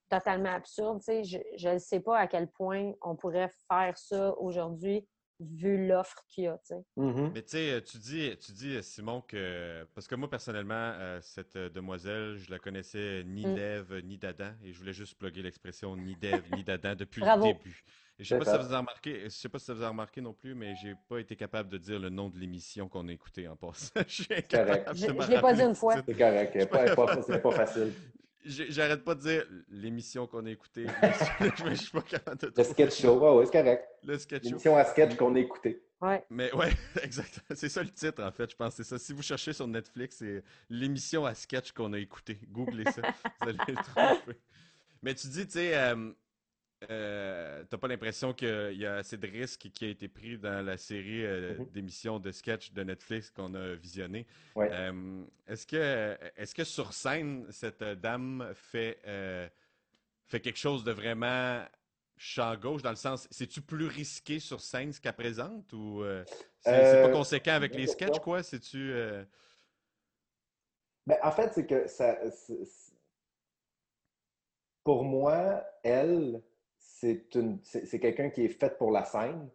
totalement 0.09 0.53
absurde? 0.53 1.01
Je 1.07 1.69
ne 1.69 1.77
sais 1.77 1.99
pas 1.99 2.17
à 2.17 2.27
quel 2.27 2.49
point 2.49 2.93
on 3.01 3.15
pourrait 3.15 3.51
faire 3.67 3.97
ça 3.97 4.33
aujourd'hui 4.39 5.05
vu 5.51 5.87
l'offre 5.87 6.23
qu'il 6.27 6.45
y 6.45 6.47
a. 6.47 6.57
tu 6.59 6.75
sais. 6.75 6.83
Mhm. 6.97 7.31
Mais 7.33 7.41
tu 7.41 7.49
sais, 7.49 7.81
tu 7.83 7.97
dis, 7.97 8.35
tu 8.37 8.51
dis, 8.51 8.81
Simon, 8.83 9.21
que. 9.21 9.85
Parce 9.93 10.07
que 10.07 10.15
moi, 10.15 10.29
personnellement, 10.29 10.73
euh, 10.95 11.19
cette 11.21 11.55
euh, 11.55 11.69
demoiselle, 11.69 12.37
je 12.37 12.49
la 12.51 12.59
connaissais 12.59 13.23
ni 13.25 13.45
Mm. 13.45 13.55
d'Ève 13.55 13.99
ni 14.03 14.17
d'Adam. 14.17 14.51
Et 14.63 14.71
je 14.73 14.79
voulais 14.79 14.93
juste 14.93 15.15
plugger 15.17 15.41
l'expression 15.41 15.95
ni 15.97 16.15
d'Ève 16.15 16.43
ni 16.55 16.63
d'Adam 16.63 16.95
depuis 16.95 17.21
Bravo. 17.21 17.47
le 17.47 17.53
début. 17.53 17.83
Et 18.19 18.23
je 18.23 18.29
sais 18.29 18.35
C'est 18.35 18.39
pas 18.39 18.45
si 18.45 18.51
ça. 18.51 18.57
ça 18.61 18.67
vous 18.67 18.73
a 18.73 18.77
remarqué, 18.77 19.21
je 19.23 19.29
sais 19.29 19.49
pas 19.49 19.57
si 19.59 19.65
ça 19.65 19.73
vous 19.73 19.81
a 19.83 19.89
remarqué 19.89 20.21
non 20.21 20.33
plus, 20.33 20.53
mais 20.53 20.75
j'ai 20.75 20.93
pas 21.09 21.17
été 21.19 21.35
capable 21.35 21.67
de 21.69 21.79
dire 21.79 21.99
le 21.99 22.09
nom 22.09 22.29
de 22.29 22.37
l'émission 22.37 22.87
qu'on 22.87 23.07
a 23.07 23.11
écoutée 23.11 23.47
en 23.47 23.55
passant. 23.55 23.89
Je 24.07 24.23
je 24.23 25.29
l'ai 25.31 25.41
pas 25.41 25.53
dit 25.53 25.61
une 25.63 25.73
fois. 25.75 25.95
C'est 26.05 26.15
correct. 26.17 26.51
C'est 26.53 26.69
pas, 26.69 26.95
pas- 26.95 27.21
c'est 27.23 27.41
pas 27.41 27.51
facile. 27.65 27.91
J'arrête 28.45 29.03
pas 29.03 29.15
de 29.15 29.21
dire 29.21 29.45
l'émission 29.69 30.27
qu'on 30.27 30.45
a 30.45 30.51
écoutée. 30.51 30.85
je 31.65 31.73
suis 31.75 31.91
pas 31.91 32.01
capable 32.01 32.37
de 32.39 32.53
Le 32.55 32.63
sketch 32.63 33.01
show, 33.01 33.19
ouais, 33.19 33.37
ouais, 33.37 33.45
c'est 33.45 33.51
correct. 33.51 33.87
Le 34.03 34.17
sketch 34.17 34.43
show. 34.43 34.49
L'émission 34.49 34.75
à 34.75 34.85
sketch 34.85 35.15
qu'on 35.15 35.35
a 35.35 35.39
écoutée. 35.39 35.81
Ouais. 36.01 36.25
Mais 36.29 36.53
ouais, 36.53 36.71
exactement. 37.03 37.55
C'est 37.55 37.69
ça 37.69 37.81
le 37.81 37.89
titre, 37.89 38.21
en 38.21 38.31
fait. 38.31 38.51
Je 38.51 38.55
pense 38.55 38.75
c'est 38.75 38.83
ça. 38.83 38.99
Si 38.99 39.13
vous 39.13 39.21
cherchez 39.21 39.53
sur 39.53 39.67
Netflix, 39.67 40.17
c'est 40.17 40.43
l'émission 40.69 41.25
à 41.25 41.33
sketch 41.33 41.71
qu'on 41.71 41.93
a 41.93 41.99
écoutée. 41.99 42.39
Googlez 42.49 42.83
ça. 42.85 43.01
vous 43.41 43.49
allez 43.49 43.57
le 43.67 43.75
trouver. 43.75 44.37
Mais 45.01 45.15
tu 45.15 45.27
dis, 45.27 45.45
tu 45.45 45.53
sais, 45.53 45.75
euh, 45.75 46.11
euh, 46.89 47.63
t'as 47.69 47.77
pas 47.77 47.87
l'impression 47.87 48.33
qu'il 48.33 48.73
y 48.77 48.85
a 48.85 48.95
assez 48.95 49.17
de 49.17 49.27
risques 49.27 49.69
qui 49.73 49.85
a 49.85 49.89
été 49.89 50.07
pris 50.07 50.37
dans 50.37 50.65
la 50.65 50.77
série 50.77 51.25
euh, 51.25 51.57
Mhm. 51.57 51.65
d'émissions 51.71 52.19
de 52.19 52.31
sketch 52.31 52.73
de 52.73 52.83
Netflix 52.83 53.29
qu'on 53.29 53.53
a 53.53 53.75
visionné? 53.75 54.25
Ouais. 54.55 54.69
Euh, 54.71 55.23
est-ce 55.47 55.67
que 55.67 56.17
est-ce 56.35 56.55
que 56.55 56.63
sur 56.63 56.93
scène 56.93 57.45
cette 57.51 57.83
dame 57.83 58.51
fait 58.55 58.99
fait 60.25 60.39
quelque 60.39 60.59
chose 60.59 60.83
de 60.83 60.91
vraiment 60.91 61.65
champ 62.15 62.55
gauche 62.55 62.81
dans 62.81 62.91
le 62.91 62.95
sens 62.95 63.27
c'est-tu 63.31 63.61
plus 63.61 63.87
risqué 63.87 64.39
sur 64.39 64.61
scène 64.61 64.93
ce 64.93 65.01
qu'elle 65.01 65.13
présente 65.13 65.73
ou 65.73 66.03
c'est 66.61 67.01
pas 67.01 67.09
conséquent 67.09 67.53
avec 67.53 67.75
les 67.75 67.87
sketchs 67.87 68.19
quoi? 68.19 68.43
C'est-tu 68.43 68.93
Ben, 71.05 71.17
en 71.21 71.31
fait, 71.31 71.51
c'est 71.53 71.65
que 71.65 71.87
ça. 71.87 72.17
Pour 74.83 75.03
moi, 75.03 75.63
elle, 75.83 76.41
c'est 77.63 77.99
quelqu'un 77.99 78.29
qui 78.29 78.45
est 78.45 78.49
fait 78.49 78.77
pour 78.77 78.91
la 78.91 79.03
scène. 79.03 79.49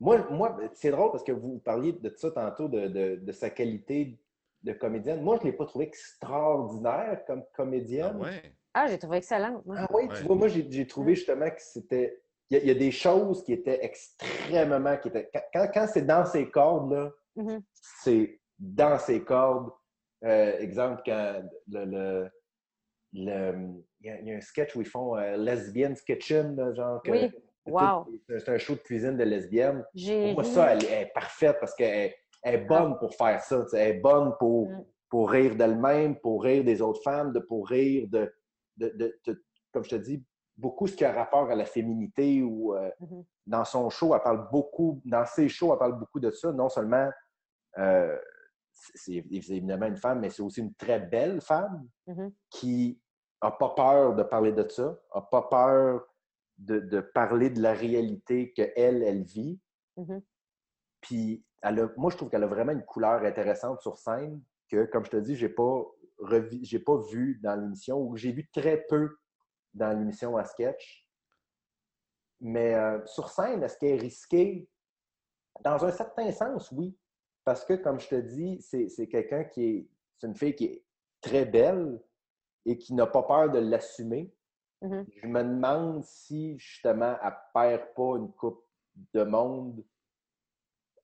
Moi, 0.00 0.26
moi 0.30 0.56
c'est 0.74 0.90
drôle 0.90 1.10
parce 1.10 1.24
que 1.24 1.32
vous 1.32 1.58
parliez 1.58 1.92
de 1.92 2.12
ça 2.16 2.30
tantôt, 2.30 2.68
de, 2.68 2.88
de- 2.88 3.16
de 3.16 3.32
sa 3.32 3.50
qualité 3.50 4.18
de 4.62 4.72
comédienne. 4.72 5.22
Moi, 5.22 5.36
je 5.40 5.46
ne 5.46 5.50
l'ai 5.50 5.56
pas 5.56 5.64
trouvée 5.66 5.86
extraordinaire 5.86 7.24
comme 7.26 7.42
ah 7.44 7.50
comédienne. 7.56 8.16
ouais 8.20 8.42
Ah, 8.74 8.86
j'ai 8.88 8.98
trouvé 8.98 9.18
excellente. 9.18 9.64
moi. 9.64 9.76
Ah 9.78 9.86
oui, 9.92 10.04
Ouais. 10.04 10.14
tu 10.18 10.24
vois, 10.24 10.36
moi, 10.36 10.48
j'ai 10.48 10.86
trouvé 10.86 11.14
justement 11.14 11.48
que 11.50 11.60
c'était. 11.60 12.20
Il 12.50 12.56
y, 12.56 12.60
a- 12.60 12.62
il 12.62 12.68
y 12.68 12.70
a 12.70 12.74
des 12.74 12.90
choses 12.92 13.42
qui 13.44 13.52
étaient 13.54 13.84
extrêmement. 13.84 14.96
Qui 14.98 15.08
étaient, 15.08 15.30
quand 15.52 15.66
quand, 15.72 15.86
c'est 15.88 16.02
dans 16.06 16.24
ses 16.24 16.48
cordes, 16.50 16.92
là, 16.92 17.10
Mhm. 17.36 17.62
c'est 17.80 18.40
dans 18.58 18.98
ses 18.98 19.22
cordes. 19.24 19.70
Euh, 20.24 20.58
exemple, 20.58 21.02
quand 21.06 21.42
le. 21.68 21.84
le- 21.84 22.30
le- 23.12 23.82
il, 23.95 23.95
y 24.06 24.10
a, 24.10 24.20
il 24.20 24.26
y 24.28 24.32
a 24.32 24.36
un 24.36 24.40
sketch 24.40 24.74
où 24.76 24.80
ils 24.80 24.86
font 24.86 25.16
euh, 25.16 25.36
Lesbian's 25.36 26.00
Kitchen, 26.02 26.54
là, 26.56 26.72
genre. 26.74 27.02
que- 27.02 27.10
Oui. 27.10 27.30
Wow. 27.68 28.06
C'est 28.28 28.48
un 28.48 28.58
show 28.58 28.74
de 28.74 28.80
cuisine 28.80 29.16
de 29.16 29.24
lesbiennes. 29.24 29.84
J'ai 29.92 30.22
Pour 30.26 30.34
moi, 30.34 30.44
ça, 30.44 30.72
elle, 30.72 30.84
elle 30.84 31.02
est 31.08 31.12
parfaite 31.12 31.56
parce 31.58 31.74
qu'elle 31.74 32.12
elle 32.44 32.54
est 32.54 32.64
bonne 32.64 32.96
pour 32.98 33.12
faire 33.16 33.40
ça. 33.40 33.64
Elle 33.72 33.96
est 33.96 34.00
bonne 34.00 34.34
pour, 34.38 34.68
Mm. 34.68 34.84
pour 35.10 35.30
rire 35.32 35.56
d'elle-même, 35.56 36.16
pour 36.20 36.44
rire 36.44 36.62
des 36.62 36.80
autres 36.80 37.02
femmes, 37.02 37.32
de, 37.32 37.40
pour 37.40 37.68
rire 37.68 38.06
de, 38.08 38.32
de, 38.76 38.88
de- 38.90 39.18
de- 39.26 39.44
comme 39.72 39.82
je 39.82 39.90
te 39.90 39.96
dis, 39.96 40.22
beaucoup 40.56 40.86
ce 40.86 40.94
qui 40.94 41.04
a 41.04 41.10
rapport 41.12 41.50
à 41.50 41.56
la 41.56 41.64
féminité 41.64 42.40
ou 42.40 42.76
euh, 42.76 42.88
Mhm. 43.00 43.24
dans 43.48 43.64
son 43.64 43.90
show, 43.90 44.14
elle 44.14 44.22
parle 44.22 44.48
beaucoup, 44.52 45.02
dans 45.04 45.26
ses 45.26 45.48
shows, 45.48 45.72
elle 45.72 45.78
parle 45.80 45.98
beaucoup 45.98 46.20
de 46.20 46.30
ça. 46.30 46.52
Non 46.52 46.68
seulement 46.68 47.10
euh, 47.78 48.16
c'est 48.70 49.24
évidemment 49.30 49.86
une 49.86 49.96
femme, 49.96 50.20
mais 50.20 50.30
c'est 50.30 50.42
aussi 50.42 50.60
une 50.60 50.74
très 50.74 51.00
belle 51.00 51.40
femme 51.40 51.88
Mhm. 52.06 52.32
qui 52.48 53.00
n'a 53.42 53.50
pas 53.50 53.70
peur 53.70 54.14
de 54.14 54.22
parler 54.22 54.52
de 54.52 54.66
ça, 54.68 54.98
n'a 55.14 55.20
pas 55.20 55.42
peur 55.42 56.06
de, 56.58 56.78
de 56.80 57.00
parler 57.00 57.50
de 57.50 57.60
la 57.60 57.72
réalité 57.74 58.52
qu'elle, 58.52 59.02
elle 59.02 59.24
vit. 59.24 59.60
Mhm. 59.96 60.22
Puis, 61.00 61.44
elle 61.62 61.80
a- 61.80 61.90
moi, 61.96 62.10
je 62.10 62.16
trouve 62.16 62.30
qu'elle 62.30 62.44
a 62.44 62.48
vraiment 62.48 62.72
une 62.72 62.84
couleur 62.84 63.22
intéressante 63.22 63.80
sur 63.80 63.98
scène 63.98 64.42
que, 64.70 64.84
comme 64.86 65.04
je 65.04 65.10
te 65.10 65.16
dis, 65.16 65.36
j'ai 65.36 65.48
pas 65.48 65.84
j'ai 66.62 66.78
pas 66.78 66.96
vu 67.10 67.38
dans 67.42 67.60
l'émission 67.60 68.00
ou 68.00 68.16
j'ai 68.16 68.32
vu 68.32 68.48
très 68.50 68.86
peu 68.88 69.18
dans 69.74 69.92
l'émission 69.98 70.34
à 70.38 70.46
sketch. 70.46 71.06
Mais 72.40 72.74
euh, 72.74 73.04
sur 73.04 73.28
scène, 73.28 73.62
est-ce 73.62 73.76
qu'elle 73.78 73.96
est 73.96 74.00
risquée? 74.00 74.66
Dans 75.60 75.84
un 75.84 75.90
certain 75.90 76.32
sens, 76.32 76.72
oui. 76.72 76.96
Parce 77.44 77.64
que, 77.64 77.74
comme 77.74 78.00
je 78.00 78.08
te 78.08 78.14
dis, 78.14 78.60
c'est 78.62 78.88
c'est 78.88 79.08
quelqu'un 79.08 79.44
qui 79.44 79.64
est. 79.64 79.88
C'est 80.18 80.26
une 80.26 80.34
fille 80.34 80.54
qui 80.54 80.64
est 80.64 80.84
très 81.20 81.44
belle 81.44 82.02
et 82.66 82.76
qui 82.76 82.92
n'a 82.92 83.06
pas 83.06 83.22
peur 83.22 83.50
de 83.50 83.58
l'assumer. 83.58 84.30
Mhm. 84.82 85.06
Je 85.22 85.26
me 85.26 85.42
demande 85.42 86.04
si, 86.04 86.58
justement, 86.58 87.16
elle 87.22 87.34
perd 87.54 87.94
pas 87.94 88.16
une 88.18 88.30
coupe 88.32 88.62
de 89.14 89.22
monde 89.22 89.82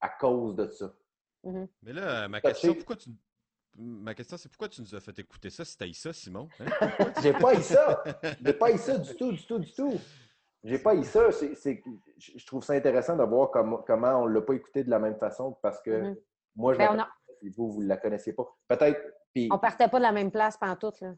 à 0.00 0.08
cause 0.10 0.54
de 0.56 0.66
ça. 0.68 0.92
mais 1.44 1.92
là 1.92 2.28
ma 2.28 2.40
question 2.40 2.74
pourquoi 2.74 2.96
tu 2.96 3.10
ma 3.76 4.14
question 4.14 4.36
c'est 4.36 4.48
pourquoi 4.48 4.68
tu 4.68 4.80
nous 4.80 4.94
as 4.94 5.00
fait 5.00 5.18
écouter 5.18 5.50
ça 5.50 5.64
si 5.64 5.76
t'as 5.76 5.90
ça 5.92 6.12
Simon 6.12 6.48
Hein? 6.60 6.66
Tu- 7.16 7.22
J'ai 7.22 7.32
pas 7.32 7.54
eu 7.54 7.62
ça. 7.62 8.02
J'ai 8.44 8.52
pas 8.52 8.70
eu 8.72 8.78
ça 8.78 8.98
du 8.98 9.14
tout, 9.16 9.32
du 9.32 9.44
tout, 9.46 9.58
du 9.58 9.72
tout. 9.72 9.98
J'ai 10.64 10.78
pas 10.78 10.94
eu 10.94 11.04
ça. 11.04 11.30
C'est, 11.32 11.54
c'est- 11.54 11.82
je 12.18 12.32
je 12.38 12.46
trouve 12.46 12.62
ça 12.64 12.72
intéressant 12.74 13.16
de 13.16 13.22
voir 13.24 13.50
comment, 13.50 13.78
comment 13.78 14.22
on 14.22 14.26
l'a 14.26 14.40
pas 14.42 14.54
écouté 14.54 14.84
de 14.84 14.90
la 14.90 14.98
même 14.98 15.16
façon 15.18 15.52
parce 15.62 15.80
que 15.80 15.90
Mhm. 16.02 16.16
moi, 16.56 16.72
je 16.74 16.78
Ben, 16.78 16.94
la 16.96 17.02
a- 17.04 17.08
vous, 17.56 17.72
vous 17.72 17.80
la 17.80 17.96
connaissiez 17.96 18.32
pas. 18.32 18.46
Peut-être. 18.68 19.00
On 19.50 19.58
partait 19.58 19.88
pas 19.88 19.98
de 19.98 20.02
la 20.02 20.12
même 20.12 20.30
place 20.30 20.56
pantoute, 20.56 21.00
là. 21.00 21.14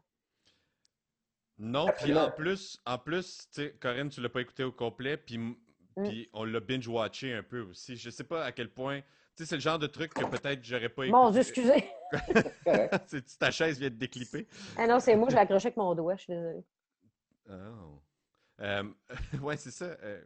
Non, 1.59 1.87
puis 2.03 2.17
en 2.17 2.31
plus, 2.31 2.81
en 2.85 2.99
plus, 2.99 3.49
Corinne, 3.81 4.09
tu 4.09 4.21
l'as 4.21 4.29
pas 4.29 4.41
écouté 4.41 4.65
au 4.65 4.73
complet, 4.73 5.17
puis 5.17 5.39
Mm. 5.97 6.03
puis 6.09 6.29
on 6.33 6.45
l'a 6.45 6.61
binge-watché 6.61 7.35
un 7.35 7.43
peu 7.43 7.61
aussi. 7.61 7.97
Je 7.97 8.11
sais 8.11 8.25
pas 8.25 8.45
à 8.45 8.53
quel 8.53 8.69
point, 8.69 9.01
tu 9.01 9.07
sais, 9.37 9.47
c'est 9.47 9.55
le 9.55 9.61
genre 9.61 9.79
de 9.79 9.87
truc 9.87 10.13
que 10.13 10.25
peut-être 10.25 10.65
j'aurais 10.65 10.89
pas 10.89 11.07
Mon 11.07 11.31
Dieu, 11.31 11.41
écouté. 11.43 11.91
excusez. 12.11 13.29
ta 13.39 13.51
chaise 13.51 13.79
vient 13.79 13.91
de 13.91 13.95
déclipper. 13.95 14.47
Ah 14.77 14.87
non, 14.87 14.99
c'est 15.01 15.15
moi, 15.17 15.29
je 15.31 15.35
l'ai 15.37 15.41
accroché 15.43 15.67
avec 15.69 15.77
mon 15.77 15.95
doigt, 15.95 16.17
je 16.17 16.23
suis 16.23 16.33
désolée. 16.33 16.65
Oh. 17.51 18.01
Euh, 18.61 18.85
ouais, 19.43 19.57
c'est 19.57 19.71
ça. 19.71 19.85
euh, 20.03 20.21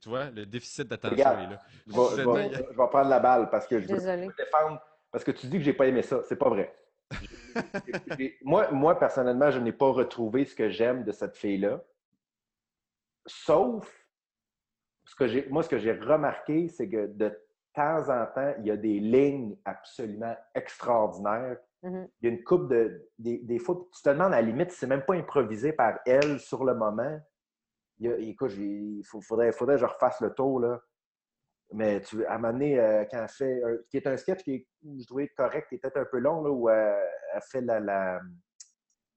tu 0.00 0.08
vois, 0.08 0.30
le 0.30 0.46
déficit 0.46 0.86
d'attention 0.88 1.16
Regarde. 1.16 1.40
est 1.42 1.54
là. 1.54 1.62
Je 1.86 2.72
vais, 2.72 2.74
prendre 2.88 3.08
la 3.08 3.20
balle 3.20 3.50
parce 3.50 3.66
que 3.66 3.80
je 3.80 3.86
veux 3.88 3.94
Désolée. 3.94 4.26
me 4.26 4.36
défendre. 4.36 4.80
Parce 5.10 5.24
que 5.24 5.30
tu 5.30 5.46
dis 5.46 5.58
que 5.58 5.64
j'ai 5.64 5.72
pas 5.72 5.86
aimé 5.86 6.02
ça. 6.02 6.22
C'est 6.28 6.36
pas 6.36 6.48
vrai. 6.48 6.74
Moi, 8.42 8.70
moi, 8.72 8.98
personnellement, 8.98 9.50
je 9.50 9.58
n'ai 9.58 9.72
pas 9.72 9.90
retrouvé 9.90 10.44
ce 10.44 10.54
que 10.54 10.68
j'aime 10.68 11.04
de 11.04 11.12
cette 11.12 11.36
fille-là. 11.36 11.82
Sauf, 13.26 14.06
ce 15.04 15.14
que 15.14 15.26
j'ai, 15.26 15.48
moi, 15.48 15.62
ce 15.62 15.68
que 15.68 15.78
j'ai 15.78 15.92
remarqué, 15.92 16.68
c'est 16.68 16.88
que 16.88 17.06
de 17.06 17.38
temps 17.74 18.08
en 18.08 18.26
temps, 18.26 18.54
il 18.58 18.66
y 18.66 18.70
a 18.70 18.76
des 18.76 19.00
lignes 19.00 19.56
absolument 19.64 20.36
extraordinaires. 20.54 21.58
Mhm. 21.82 22.08
Il 22.20 22.28
y 22.28 22.30
a 22.30 22.34
une 22.34 22.44
coupe 22.44 22.68
de. 22.68 23.10
Des, 23.18 23.38
des 23.38 23.58
fois, 23.58 23.86
tu 23.94 24.02
te 24.02 24.08
demandes 24.08 24.32
à 24.32 24.40
la 24.40 24.42
limite 24.42 24.70
si 24.70 24.78
c'est 24.78 24.86
même 24.86 25.04
pas 25.04 25.14
improvisé 25.14 25.72
par 25.72 25.98
elle 26.06 26.38
sur 26.40 26.64
le 26.64 26.74
moment. 26.74 27.20
Il 27.98 28.06
y 28.08 28.12
a- 28.12 28.16
écoute, 28.18 28.52
il 28.56 29.02
faudrait, 29.04 29.52
faudrait 29.52 29.76
que 29.76 29.80
je 29.82 29.86
refasse 29.86 30.20
le 30.20 30.32
tour, 30.32 30.60
là. 30.60 30.80
Mais 31.72 32.00
tu, 32.02 32.24
à 32.26 32.34
un 32.34 32.38
moment 32.38 32.52
donné, 32.52 32.78
euh, 32.78 33.04
quand 33.10 33.18
elle 33.22 33.28
fait. 33.28 33.62
qui 33.88 33.96
est 33.96 34.06
un 34.06 34.16
sketch 34.16 34.42
qui 34.42 34.54
est, 34.54 34.66
je 34.98 35.06
trouvais 35.06 35.28
correct, 35.28 35.68
qui 35.68 35.76
est 35.76 35.78
peut-être 35.78 35.96
un 35.96 36.04
peu 36.04 36.18
long, 36.18 36.42
là, 36.42 36.50
où 36.50 36.68
euh, 36.68 37.04
elle 37.34 37.42
fait 37.42 37.60
la. 37.60 37.80
la, 37.80 38.20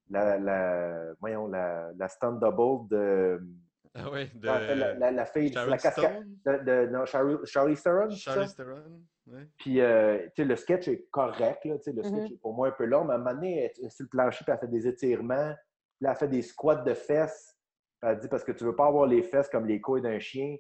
la, 0.10 0.38
la- 0.38 1.14
voyons, 1.20 1.48
la, 1.48 1.92
la 1.98 2.08
stand 2.08 2.40
double 2.40 2.88
de. 2.90 3.40
Ah 3.94 4.04
de 4.12 4.16
elle 4.16 4.28
fait 4.68 4.76
la, 4.76 4.94
la, 4.94 5.12
la 5.12 5.26
fille, 5.26 5.52
Sharon 5.52 5.70
la 5.72 5.78
cascade. 5.78 6.26
De, 6.46 6.58
de- 6.64 6.92
non, 6.92 7.06
Charlie, 7.06 7.38
Charlie 7.46 7.76
Theron? 7.76 8.10
Charlize 8.12 8.56
Theron, 8.56 9.02
ouais. 9.28 9.48
Puis, 9.58 9.82
euh, 9.82 10.20
tu 10.28 10.44
sais, 10.44 10.46
le 10.46 10.56
sketch 10.56 10.88
est 10.88 11.08
correct, 11.10 11.66
là, 11.66 11.78
tu 11.78 11.84
sais, 11.84 11.92
le 11.94 12.04
Mhm. 12.04 12.04
sketch 12.04 12.32
est 12.32 12.38
pour 12.40 12.54
moi 12.54 12.68
un 12.68 12.72
peu 12.72 12.86
long, 12.86 13.06
mais 13.06 13.14
à 13.14 13.16
un 13.16 13.20
moment 13.20 13.34
donné, 13.34 13.58
elle 13.80 13.86
est 13.86 13.90
sur 13.90 14.04
le 14.04 14.10
plancher, 14.10 14.44
puis 14.46 14.54
elle 14.54 14.60
fait 14.60 14.68
des 14.68 14.88
étirements, 14.88 15.54
puis 15.98 16.06
là, 16.06 16.12
elle 16.12 16.18
fait 16.18 16.28
des 16.28 16.44
squats 16.44 16.76
de 16.76 16.94
fesses. 16.94 17.58
Puis 18.00 18.12
elle 18.12 18.20
dit 18.20 18.28
parce 18.28 18.44
que 18.44 18.52
tu 18.52 18.64
veux 18.66 18.76
pas 18.76 18.86
avoir 18.86 19.08
les 19.08 19.24
fesses 19.24 19.50
comme 19.50 19.66
les 19.66 19.82
couilles 19.82 20.04
d'un 20.04 20.20
chien. 20.20 20.56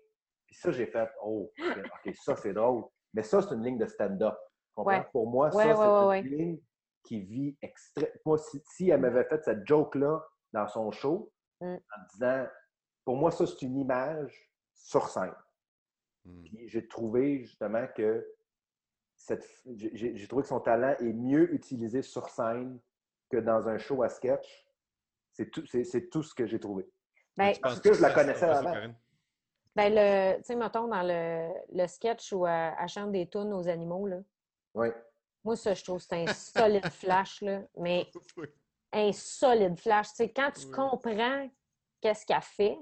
Puis 0.47 0.55
ça, 0.55 0.72
j'ai 0.72 0.88
fait, 0.88 1.08
oh, 1.24 1.51
OK, 1.60 2.16
ça, 2.16 2.36
c'est 2.38 2.53
drôle. 2.53 2.86
Mais 3.14 3.22
ça, 3.22 3.41
c'est 3.43 3.53
une 3.53 3.64
ligne 3.64 3.78
de 3.78 3.86
stand-up. 3.86 4.36
Ouais. 4.76 5.05
Pour 5.12 5.30
moi, 5.30 5.49
Ouais, 5.53 5.64
ça, 5.64 5.76
c'est 5.76 5.88
ouais, 5.89 6.05
ouais, 6.08 6.20
une 6.22 6.38
ligne 6.38 6.60
qui 7.08 7.22
vit 7.22 7.58
extrêmement. 7.62 8.12
Moi, 8.26 8.38
si, 8.38 8.62
si 8.66 8.89
elle 8.89 8.99
m'avait 9.01 9.24
fait 9.24 9.41
cette 9.43 9.66
joke-là 9.66 10.22
dans 10.53 10.68
son 10.68 10.91
show, 10.91 11.32
Mm. 11.60 11.74
en 11.76 12.03
disant, 12.14 12.45
pour 13.03 13.16
moi, 13.16 13.32
ça, 13.32 13.47
c'est 13.47 13.64
une 13.64 13.78
image 13.80 14.51
sur 14.76 15.08
scène. 15.10 15.34
Puis 16.43 16.68
j'ai 16.68 16.88
trouvé 16.88 17.39
justement 17.45 17.88
que 17.95 18.28
cette, 19.16 19.43
j'ai- 19.76 20.28
trouvé 20.28 20.43
que 20.43 20.49
son 20.49 20.60
talent 20.60 20.95
est 20.99 21.14
mieux 21.14 21.51
utilisé 21.53 22.03
sur 22.03 22.30
scène 22.30 22.80
que 23.32 23.38
dans 23.38 23.68
un 23.68 23.80
show 23.80 24.03
à 24.03 24.10
sketch. 24.10 24.68
C'est 25.32 25.49
tout, 25.49 25.66
c'est, 25.66 25.84
c'est 25.84 26.10
tout 26.10 26.22
ce 26.22 26.36
que 26.36 26.45
j'ai 26.45 26.60
trouvé. 26.60 26.88
Ben, 27.36 27.53
penses 27.60 27.80
que 27.80 27.93
je 27.93 28.01
la 28.03 28.12
connaissais 28.14 28.45
avant? 28.45 28.93
Ben 29.76 29.93
le, 29.93 30.38
tu 30.38 30.43
sais, 30.43 30.55
mettons, 30.55 30.88
dans 30.88 31.03
le, 31.03 31.53
le 31.72 31.88
sketch 31.88 32.34
où 32.34 32.45
elle, 32.45 32.76
elle 32.80 32.88
chante 32.88 33.12
des 33.12 33.28
tunes 33.30 33.53
aux 33.53 33.68
animaux, 33.68 34.05
là. 34.08 34.20
Oui. 34.76 34.89
Moi, 35.43 35.55
ça, 35.55 35.73
je 35.73 35.83
trouve 35.83 35.97
que 35.99 36.03
c'est 36.09 36.23
un 36.23 36.27
solide 36.27 36.85
flash, 36.91 37.41
là. 37.41 37.61
Mais 37.77 38.07
Oui. 38.38 38.47
un 38.93 39.11
solide 39.11 39.79
flash. 39.79 40.07
Tu 40.09 40.15
sais, 40.15 40.31
quand 40.31 40.51
tu 40.51 40.65
Oui. 40.65 40.71
comprends 40.73 41.49
qu'est-ce 42.01 42.25
qu'elle 42.25 42.41
fait, 42.41 42.77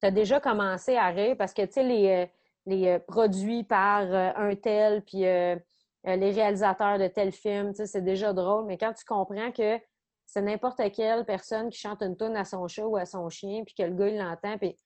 tu 0.00 0.06
as 0.06 0.10
déjà 0.10 0.40
commencé 0.40 0.96
à 0.96 1.08
rire 1.08 1.36
parce 1.36 1.54
que, 1.54 1.62
tu 1.62 1.72
sais, 1.72 1.82
les, 1.82 2.08
euh, 2.08 2.26
les 2.66 2.88
euh, 2.88 2.98
produits 2.98 3.64
par 3.64 4.02
euh, 4.02 4.30
un 4.36 4.54
tel, 4.56 5.02
puis 5.04 5.26
euh, 5.26 5.56
les 6.04 6.30
réalisateurs 6.30 6.98
de 6.98 7.06
tel 7.08 7.32
film, 7.32 7.70
tu 7.70 7.76
sais, 7.78 7.86
c'est 7.86 8.02
déjà 8.02 8.32
drôle. 8.32 8.66
Mais 8.66 8.78
quand 8.78 8.92
tu 8.92 9.04
comprends 9.04 9.52
que 9.52 9.78
c'est 10.26 10.42
n'importe 10.42 10.80
quelle 10.92 11.24
personne 11.24 11.70
qui 11.70 11.78
chante 11.78 12.02
une 12.02 12.16
tune 12.16 12.36
à 12.36 12.44
son 12.44 12.66
chat 12.66 12.86
ou 12.86 12.96
à 12.96 13.04
son 13.06 13.28
chien, 13.28 13.62
puis 13.64 13.74
que 13.74 13.82
le 13.82 13.94
gars, 13.94 14.08
il 14.08 14.18
l'entend, 14.18 14.58
puis 14.58 14.76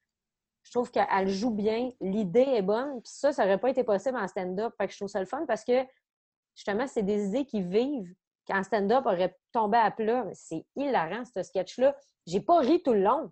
je 0.64 0.70
trouve 0.72 0.90
qu'elle 0.90 1.28
joue 1.28 1.50
bien, 1.50 1.90
l'idée 2.00 2.40
est 2.40 2.62
bonne, 2.62 3.00
puis 3.02 3.12
ça, 3.12 3.32
ça 3.32 3.44
n'aurait 3.44 3.58
pas 3.58 3.70
été 3.70 3.84
possible 3.84 4.18
en 4.18 4.28
stand-up. 4.28 4.74
Fait 4.76 4.86
que 4.86 4.92
je 4.92 4.98
trouve 4.98 5.08
ça 5.08 5.20
le 5.20 5.26
fun 5.26 5.44
parce 5.46 5.64
que, 5.64 5.86
justement, 6.58 6.88
c'est 6.88 7.04
des 7.04 7.28
idées 7.28 7.44
qui 7.46 7.62
vivent, 7.62 8.12
qu'en 8.48 8.64
stand-up 8.64 9.06
aurait 9.06 9.36
tombé 9.52 9.78
à 9.78 9.92
plat. 9.92 10.26
C'est 10.32 10.66
hilarant, 10.74 11.24
ce 11.24 11.42
sketch-là. 11.44 11.96
J'ai 12.26 12.40
pas 12.40 12.58
ri 12.58 12.82
tout 12.82 12.94
le 12.94 13.02
long, 13.02 13.30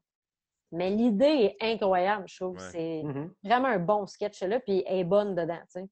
mais 0.70 0.91
l'idée 0.91 1.57
est 1.61 1.72
incroyable, 1.74 2.29
je 2.29 2.37
trouve. 2.37 2.59
C'est 2.70 3.03
Mhm. 3.03 3.35
vraiment 3.43 3.68
un 3.68 3.81
bon 3.81 4.07
sketch, 4.07 4.41
là, 4.43 4.61
puis 4.61 4.85
elle 4.87 4.99
est 5.01 5.05
bonne 5.05 5.35
dedans, 5.35 5.59
tu 5.72 5.81
sais. 5.81 5.89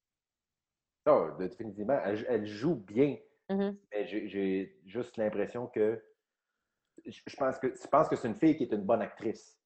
Ah, 1.07 1.35
définitivement, 1.39 1.99
elle, 2.05 2.25
elle 2.29 2.47
joue 2.47 2.77
bien. 2.77 3.17
Mhm. 3.51 3.77
Mais 3.93 4.07
j'ai- 4.07 4.79
juste 4.87 5.17
l'impression 5.17 5.67
que 5.67 6.03
je 7.05 7.21
je 7.27 7.37
pense 7.37 7.59
que 7.59 7.75
je 7.75 7.87
pense 7.89 8.09
que 8.09 8.17
c'est 8.17 8.29
une 8.29 8.37
fille 8.37 8.57
qui 8.57 8.63
est 8.65 8.73
une 8.73 8.85
bonne 8.85 9.03
actrice. 9.03 9.59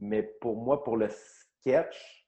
Mais 0.00 0.22
pour 0.22 0.56
moi, 0.56 0.82
pour 0.82 0.96
le 0.96 1.08
sketch, 1.10 2.19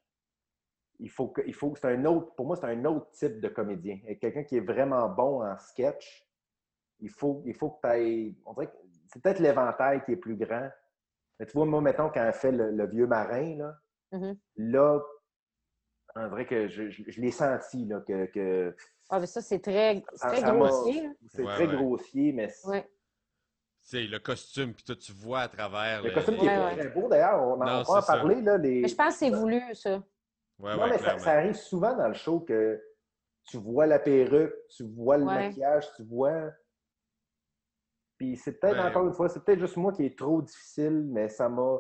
il 1.03 1.11
faut 1.11 1.28
que 1.28 1.42
il 1.46 1.55
faut 1.55 1.74
c'est 1.76 1.88
un 1.88 2.05
autre 2.05 2.34
pour 2.34 2.46
moi 2.46 2.57
c'est 2.57 2.66
un 2.66 2.84
autre 2.84 3.11
type 3.11 3.40
de 3.40 3.48
comédien. 3.48 3.98
Quelqu'un 4.20 4.44
qui 4.44 4.57
est 4.57 4.61
vraiment 4.61 5.09
bon 5.09 5.42
en 5.44 5.59
sketch, 5.59 6.24
il 7.00 7.11
faut 7.11 7.42
il 7.44 7.55
faut 7.55 7.70
que 7.70 7.80
tu 7.82 7.88
ailles 7.88 8.36
on 8.46 8.55
dirait 8.55 8.68
que 8.68 8.76
c'est 9.09 9.20
peut-être 9.20 9.40
l'éventail 9.40 10.03
qui 10.05 10.12
est 10.12 10.16
plus 10.16 10.36
grand. 10.36 10.68
Mais 11.38 11.46
tu 11.46 11.53
vois 11.53 11.66
moi 11.66 11.80
mettons 11.80 12.09
quand 12.09 12.22
elle 12.24 12.32
fait 12.32 12.53
le, 12.53 12.70
le 12.70 12.86
vieux 12.86 13.07
marin 13.07 13.57
là, 13.57 13.76
Mhm. 14.12 14.36
là 14.57 15.00
on 16.14 16.28
dirait 16.28 16.46
que 16.46 16.68
je, 16.68 16.90
je- 16.90 17.05
je 17.11 17.20
l'ai 17.20 17.30
senti 17.30 17.86
là 17.86 18.00
que, 18.00 18.26
que 18.26 18.76
Ah, 19.09 19.18
mais 19.18 19.26
ça, 19.26 19.40
c'est 19.40 19.61
très, 19.61 20.03
très 20.18 20.42
grossier. 20.42 21.09
c'est 21.30 21.42
Ouais, 21.42 21.55
très 21.55 21.66
ouais. 21.66 21.76
grossier 21.76 22.32
mais 22.32 22.48
c'est- 22.48 22.68
Ouais. 22.68 22.88
C'est 23.84 24.07
le 24.07 24.20
costume, 24.20 24.74
puis 24.74 24.84
toi, 24.84 24.94
tu 24.94 25.11
vois 25.12 25.40
à 25.40 25.48
travers. 25.48 26.03
Le 26.03 26.09
le- 26.11 26.14
costume 26.14 26.36
qui 26.36 26.46
est 26.46 26.57
ouais. 26.57 26.76
très 26.76 26.88
beau, 26.90 27.09
d'ailleurs, 27.09 27.42
on 27.42 27.55
en, 27.61 27.64
Non, 27.64 27.82
on 27.88 27.92
va 27.94 27.98
en 27.98 28.03
parler. 28.03 28.40
Là, 28.40 28.57
les... 28.57 28.82
Mais 28.82 28.86
je 28.88 28.94
pense 28.94 29.14
que 29.14 29.18
c'est 29.18 29.30
voulu, 29.30 29.61
ça. 29.74 30.00
Ouais, 30.62 30.76
non, 30.76 30.82
ouais, 30.82 30.90
mais 30.90 30.98
ça, 30.98 31.32
arrive 31.32 31.54
souvent 31.54 31.96
dans 31.96 32.06
le 32.08 32.14
show 32.14 32.40
que 32.40 32.80
tu 33.44 33.56
vois 33.58 33.86
la 33.86 33.98
perruque, 33.98 34.54
tu 34.70 34.84
vois 34.84 35.18
le 35.18 35.24
Ouais. 35.24 35.48
maquillage, 35.48 35.86
tu 35.96 36.04
vois. 36.04 36.52
Puis 38.16 38.36
c'est 38.36 38.60
peut-être, 38.60 38.78
Ouais. 38.78 38.86
encore 38.88 39.06
une 39.08 39.12
fois, 39.14 39.28
c'est 39.28 39.44
peut-être 39.44 39.58
juste 39.58 39.76
moi 39.76 39.92
qui 39.92 40.04
est 40.04 40.16
trop 40.16 40.40
difficile, 40.40 41.02
mais 41.10 41.28
ça 41.28 41.48
m'a. 41.48 41.78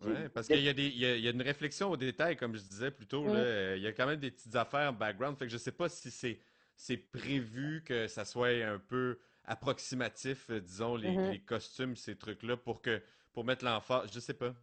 Ouais, 0.00 0.28
parce 0.28 0.46
qu'il 0.46 0.60
y, 0.60 0.68
a 0.68 0.74
des- 0.74 0.88
il 0.88 0.98
y 0.98 1.06
a- 1.06 1.16
il 1.16 1.24
y 1.24 1.28
a 1.28 1.30
une 1.30 1.40
réflexion 1.40 1.90
au 1.90 1.96
détail, 1.96 2.36
comme 2.36 2.54
je 2.54 2.60
disais 2.60 2.90
plus 2.90 3.06
tôt. 3.06 3.26
Là. 3.26 3.76
Il 3.76 3.82
y 3.82 3.86
a 3.86 3.92
quand 3.92 4.06
même 4.06 4.20
des 4.20 4.30
petites 4.30 4.54
affaires 4.54 4.90
en 4.90 4.92
background. 4.92 5.38
Fait 5.38 5.46
que 5.46 5.52
je 5.52 5.56
sais 5.56 5.72
pas 5.72 5.88
si 5.88 6.10
c'est 6.10 6.38
c'est 6.78 6.98
prévu 6.98 7.82
que 7.82 8.06
ça 8.06 8.26
soit 8.26 8.48
un 8.48 8.78
peu 8.78 9.18
approximatif, 9.44 10.50
euh, 10.50 10.60
disons, 10.60 10.94
les, 10.96 11.10
Mhm. 11.12 11.30
les 11.30 11.40
costumes, 11.42 11.96
ces 11.96 12.18
trucs-là, 12.18 12.58
pour 12.58 12.82
que 12.82 13.00
pour 13.32 13.44
mettre 13.46 13.64
l'emphase. 13.64 14.10
Je 14.12 14.20
sais 14.20 14.34
pas. 14.34 14.54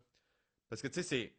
Parce 0.70 0.82
que 0.84 0.88
tu 0.88 0.96
sais, 0.96 1.04
c'est. 1.04 1.34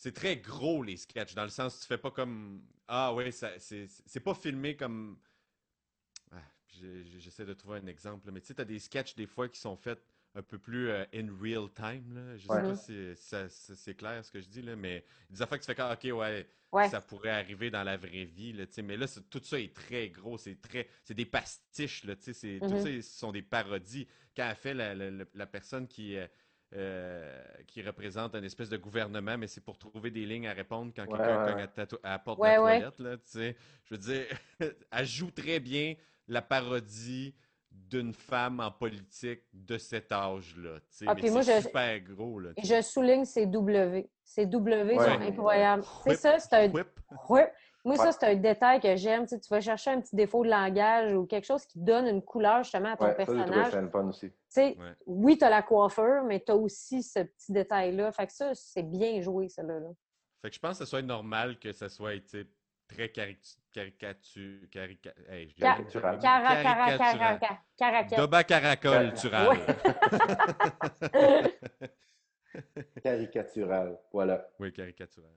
C'est 0.00 0.12
très 0.12 0.36
gros 0.36 0.84
les 0.84 0.96
sketchs, 0.96 1.34
dans 1.34 1.42
le 1.42 1.48
sens 1.50 1.80
tu 1.80 1.86
fais 1.86 1.98
pas 1.98 2.12
comme. 2.12 2.62
Ah 2.86 3.12
ouais, 3.12 3.32
c'est 3.32 4.20
pas 4.22 4.34
filmé 4.34 4.76
comme. 4.76 5.18
Ah, 6.30 6.36
J'essaie 7.18 7.44
de 7.44 7.52
trouver 7.52 7.78
un 7.80 7.86
exemple, 7.88 8.30
mais 8.30 8.40
tu 8.40 8.46
sais, 8.46 8.54
tu 8.54 8.60
as 8.60 8.64
des 8.64 8.78
sketchs 8.78 9.16
des 9.16 9.26
fois 9.26 9.48
qui 9.48 9.58
sont 9.60 9.76
faits 9.76 10.00
un 10.36 10.42
peu 10.42 10.56
plus 10.58 10.88
euh, 10.88 11.04
in 11.12 11.26
real 11.42 11.68
time. 11.74 12.14
Là. 12.14 12.36
Je 12.36 12.46
sais 12.46 12.52
Ouais. 12.52 12.62
pas 12.62 12.76
si 12.76 13.16
ça- 13.16 13.48
ça- 13.48 13.74
c'est 13.74 13.94
clair 13.96 14.24
ce 14.24 14.30
que 14.30 14.40
je 14.40 14.46
dis, 14.48 14.62
là, 14.62 14.76
mais 14.76 15.04
des 15.30 15.42
affaires 15.42 15.58
que 15.58 15.64
tu 15.64 15.66
fais 15.66 15.74
comme, 15.74 15.90
ok, 15.90 16.04
ouais, 16.16 16.48
Ouais. 16.70 16.88
ça 16.90 17.00
pourrait 17.00 17.30
arriver 17.30 17.70
dans 17.70 17.82
la 17.82 17.96
vraie 17.96 18.24
vie. 18.26 18.52
Là, 18.52 18.66
mais 18.84 18.96
là, 18.96 19.06
tout 19.28 19.42
ça 19.42 19.58
est 19.58 19.74
très 19.74 20.10
gros, 20.10 20.38
c'est 20.38 20.60
très, 20.62 20.88
c'est 21.02 21.14
des 21.14 21.26
pastiches. 21.26 22.04
Là, 22.04 22.14
tu 22.14 22.22
sais, 22.22 22.32
c'est- 22.34 22.58
Tout 22.60 22.66
Mhm. 22.74 22.78
ça, 22.82 22.84
ce 23.02 23.18
sont 23.18 23.32
des 23.32 23.42
parodies. 23.42 24.06
Quand 24.36 24.48
elle 24.48 24.54
fait 24.54 24.74
la, 24.74 24.94
la- 24.94 25.10
la- 25.10 25.24
la 25.34 25.46
personne 25.48 25.88
qui, 25.88 26.16
euh, 26.74 27.42
qui 27.66 27.80
représente 27.82 28.34
un 28.34 28.42
espèce 28.42 28.68
de 28.68 28.76
gouvernement, 28.76 29.38
mais 29.38 29.46
c'est 29.46 29.62
pour 29.62 29.78
trouver 29.78 30.10
des 30.10 30.26
lignes 30.26 30.46
à 30.48 30.52
répondre 30.52 30.92
quand 30.94 31.02
Ouais, 31.06 31.16
quelqu'un 31.18 31.44
ouais, 31.44 31.52
cogne 31.52 31.86
à, 32.02 32.08
à 32.08 32.10
la 32.12 32.18
porte 32.18 32.38
Ouais, 32.40 32.50
de 32.50 32.54
la 32.56 32.62
ouais. 32.62 32.78
toilette. 32.80 32.98
Là, 32.98 33.16
tu 33.16 33.22
sais. 33.26 33.56
Je 33.84 33.94
veux 33.94 33.98
dire, 34.00 34.26
elle 34.90 35.06
joue 35.06 35.30
très 35.30 35.60
bien 35.60 35.94
la 36.26 36.42
parodie 36.42 37.34
d'une 37.70 38.12
femme 38.12 38.60
en 38.60 38.70
politique 38.70 39.42
de 39.52 39.78
cet 39.78 40.10
âge-là. 40.12 40.80
tu 40.80 40.86
sais, 40.90 41.04
Ah, 41.08 41.14
c'est 41.18 41.28
je- 41.42 41.62
super 41.62 42.00
gros. 42.00 42.38
Là, 42.40 42.50
tu 42.54 42.62
Et 42.62 42.66
sais. 42.66 42.76
je 42.76 42.82
souligne 42.86 43.24
ces 43.24 43.46
W. 43.46 44.10
Ces 44.24 44.44
W 44.46 44.94
Ouais. 44.98 45.04
sont 45.04 45.20
incroyables. 45.22 45.84
C'est 46.04 46.10
Whip, 46.10 46.18
ça, 46.18 46.38
c'est 46.38 46.52
un. 46.54 46.70
whip. 46.70 46.88
Ouais. 47.30 47.50
Moi, 47.88 47.96
ça, 47.96 48.12
c'est 48.12 48.24
un 48.26 48.34
détail 48.34 48.80
que 48.80 48.94
j'aime. 48.96 49.22
Tu, 49.22 49.28
sais, 49.30 49.40
tu 49.40 49.48
vas 49.48 49.60
chercher 49.60 49.90
un 49.90 50.00
petit 50.00 50.14
défaut 50.14 50.44
de 50.44 50.50
langage 50.50 51.12
ou 51.14 51.26
quelque 51.26 51.46
chose 51.46 51.64
qui 51.66 51.78
donne 51.80 52.06
une 52.06 52.22
couleur 52.22 52.62
justement 52.62 52.92
à 52.92 52.96
ton 52.96 53.06
Ouais, 53.06 53.14
personnage. 53.14 53.70
ça 53.72 53.80
le 53.80 53.88
fun 53.88 54.06
aussi. 54.08 54.30
Tu 54.30 54.36
sais, 54.48 54.76
Ouais. 54.78 54.92
oui, 55.06 55.38
tu 55.38 55.44
as 55.44 55.50
la 55.50 55.62
coiffeur, 55.62 56.24
mais 56.24 56.40
tu 56.40 56.52
as 56.52 56.56
aussi 56.56 57.02
ce 57.02 57.20
petit 57.20 57.52
détail-là. 57.52 58.12
Fait 58.12 58.26
que 58.26 58.32
ça, 58.32 58.54
c'est 58.54 58.82
bien 58.82 59.20
joué, 59.20 59.48
ça 59.48 59.62
là. 59.62 59.78
Fait 60.42 60.50
que 60.50 60.54
je 60.54 60.60
pense 60.60 60.78
que 60.78 60.84
ce 60.84 60.90
soit 60.90 61.02
normal 61.02 61.58
que 61.58 61.72
ça 61.72 61.88
soit 61.88 62.12
très 62.86 63.08
caricature. 63.10 63.58
Caricature. 63.72 64.60
Carica... 64.70 65.10
Hey, 65.28 65.48
j'ai- 65.50 65.62
Caricatural. 65.62 66.18
Cara, 66.20 66.62
cara, 66.62 66.86
Caricatural. 66.96 67.38
cara, 67.38 67.58
caracal. 67.76 68.18
Doba 68.18 68.44
caracol. 68.44 69.12
Caricatural. 73.02 73.98
Voilà. 74.12 74.46
Oui, 74.58 74.72
caricatural. 74.72 75.30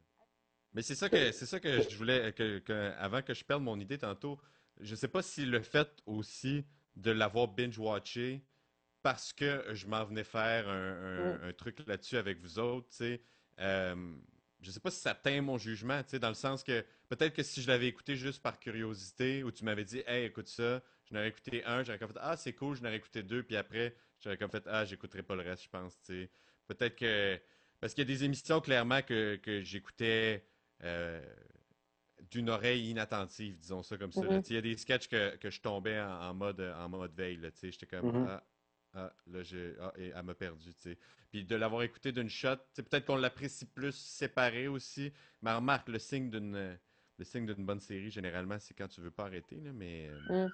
Mais 0.73 0.81
c'est 0.81 0.95
ça 0.95 1.09
que 1.09 1.31
c'est 1.31 1.45
ça 1.45 1.59
que 1.59 1.79
je 1.79 1.97
voulais 1.97 2.33
que, 2.33 2.59
que- 2.59 2.91
avant 2.97 3.21
que 3.21 3.33
je 3.33 3.43
perde 3.43 3.63
mon 3.63 3.79
idée 3.79 3.97
tantôt. 3.97 4.39
Je 4.79 4.95
sais 4.95 5.07
pas 5.09 5.21
si 5.21 5.45
le 5.45 5.61
fait 5.61 5.89
aussi 6.05 6.65
de 6.95 7.11
l'avoir 7.11 7.47
binge-watché 7.49 8.45
parce 9.01 9.33
que 9.33 9.65
je 9.73 9.87
m'en 9.87 10.05
venais 10.05 10.23
faire 10.23 10.69
un, 10.69 11.37
un- 11.43 11.49
un 11.49 11.53
truc 11.53 11.85
là-dessus 11.87 12.17
avec 12.17 12.39
vous 12.39 12.59
autres, 12.59 12.89
tu 12.89 12.95
sais. 12.97 13.21
euh, 13.59 14.15
je 14.61 14.69
sais 14.71 14.79
pas 14.79 14.91
si 14.91 14.99
ça 15.01 15.15
teint 15.15 15.41
mon 15.41 15.57
jugement, 15.57 16.03
tu 16.03 16.11
sais, 16.11 16.19
dans 16.19 16.29
le 16.29 16.35
sens 16.35 16.63
que 16.63 16.85
peut-être 17.09 17.33
que 17.35 17.43
si 17.43 17.61
je 17.63 17.67
l'avais 17.67 17.87
écouté 17.87 18.15
juste 18.15 18.41
par 18.43 18.59
curiosité 18.59 19.43
ou 19.43 19.51
tu 19.51 19.65
m'avais 19.65 19.83
dit, 19.85 20.03
hey, 20.07 20.25
écoute 20.25 20.47
ça, 20.47 20.83
je 21.05 21.13
n'aurais 21.15 21.29
écouté 21.29 21.63
un, 21.65 21.83
j'aurais 21.83 21.97
comme 21.99 22.09
fait, 22.13 22.19
ah, 22.21 22.37
c'est 22.37 22.53
cool, 22.53 22.75
je 22.77 22.83
n'aurais 22.83 22.97
écouté 22.97 23.23
deux, 23.23 23.43
puis 23.43 23.55
après, 23.57 23.95
j'aurais 24.19 24.37
comme 24.37 24.51
fait, 24.51 24.63
ah, 24.67 24.85
j'écouterai 24.85 25.23
pas 25.23 25.35
le 25.35 25.41
reste, 25.43 25.63
je 25.63 25.69
pense, 25.69 25.99
tu 26.01 26.05
sais. 26.25 26.31
Peut-être 26.67 26.95
que. 26.95 27.39
Parce 27.79 27.93
qu'il 27.93 28.03
y 28.07 28.11
a 28.11 28.13
des 28.15 28.23
émissions, 28.23 28.61
clairement, 28.61 29.01
que, 29.01 29.37
que 29.37 29.61
j'écoutais 29.61 30.45
euh, 30.83 31.21
d'une 32.29 32.49
oreille 32.49 32.89
inattentive, 32.89 33.57
disons 33.57 33.83
ça 33.83 33.97
comme 33.97 34.11
ça. 34.11 34.21
Mhm. 34.21 34.43
Sais, 34.43 34.49
Il 34.51 34.55
y 34.55 34.59
a 34.59 34.61
des 34.61 34.77
sketchs 34.77 35.07
que, 35.07 35.35
que 35.37 35.49
je 35.49 35.61
tombais 35.61 35.99
en, 35.99 36.29
en 36.29 36.33
mode, 36.33 36.61
en 36.61 36.89
mode 36.89 37.13
veille. 37.13 37.39
J'étais 37.61 37.85
comme, 37.85 38.05
Mhm. 38.11 38.27
ah, 38.29 38.43
ah, 38.93 39.13
là, 39.27 39.43
j'ai, 39.43 39.73
ah, 39.81 39.91
et 39.97 40.11
elle 40.15 40.23
m'a 40.23 40.33
perdu. 40.35 40.73
tu 40.73 40.81
sais. 40.81 40.97
Puis 41.29 41.45
de 41.45 41.55
l'avoir 41.55 41.81
écouté 41.83 42.11
d'une 42.11 42.29
shot, 42.29 42.57
peut-être 42.75 43.05
qu'on 43.05 43.15
l'apprécie 43.15 43.65
plus 43.65 43.95
séparé 43.95 44.67
aussi. 44.67 45.13
Mais 45.41 45.53
remarque, 45.53 45.87
le 45.89 45.99
signe 45.99 46.29
d'une. 46.29 46.77
Le 47.17 47.25
signe 47.25 47.45
d'une 47.45 47.63
bonne 47.65 47.79
série, 47.81 48.09
généralement, 48.09 48.57
c'est 48.57 48.73
quand 48.73 48.87
tu 48.87 48.99
veux 48.99 49.11
pas 49.11 49.25
arrêter, 49.25 49.57
là, 49.57 49.71
mais... 49.73 50.09
euh, 50.31 50.47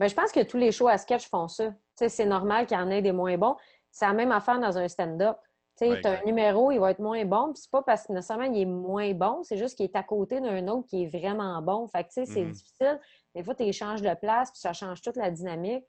Ben, 0.00 0.08
je 0.08 0.14
pense 0.16 0.32
que 0.32 0.42
tous 0.42 0.56
les 0.56 0.72
shows 0.72 0.88
à 0.88 0.98
sketch 0.98 1.28
font 1.28 1.46
ça. 1.46 1.72
C'est 1.94 2.26
normal 2.26 2.66
qu'il 2.66 2.76
y 2.76 2.80
en 2.80 2.90
ait 2.90 3.02
des 3.02 3.12
moins 3.12 3.38
bons. 3.38 3.56
C'est 3.92 4.04
la 4.06 4.14
même 4.14 4.32
affaire 4.32 4.58
dans 4.58 4.76
un 4.78 4.88
stand-up. 4.88 5.36
Tu 5.78 5.84
sais, 5.84 5.90
Ouais, 5.90 6.06
un 6.06 6.24
numéro, 6.24 6.72
il 6.72 6.78
va 6.80 6.90
être 6.90 6.98
moins 6.98 7.24
bon, 7.24 7.52
puis 7.52 7.62
c'est 7.62 7.70
pas 7.70 7.82
parce 7.82 8.06
que 8.06 8.12
nécessairement 8.12 8.44
il 8.46 8.60
est 8.60 8.64
moins 8.64 9.12
bon, 9.14 9.42
c'est 9.44 9.56
juste 9.56 9.76
qu'il 9.76 9.84
est 9.84 9.94
à 9.96 10.02
côté 10.02 10.40
d'un 10.40 10.66
autre 10.68 10.88
qui 10.88 11.04
est 11.04 11.06
vraiment 11.06 11.60
bon. 11.62 11.86
Fait 11.86 12.02
que, 12.02 12.08
tu 12.08 12.14
sais, 12.14 12.26
c'est 12.26 12.44
Mhm. 12.44 12.50
difficile. 12.52 13.00
Des 13.34 13.44
fois, 13.44 13.54
tu 13.54 13.62
échanges 13.62 14.02
de 14.02 14.14
place, 14.14 14.50
puis 14.50 14.60
ça 14.60 14.72
change 14.72 15.00
toute 15.00 15.16
la 15.16 15.30
dynamique. 15.30 15.84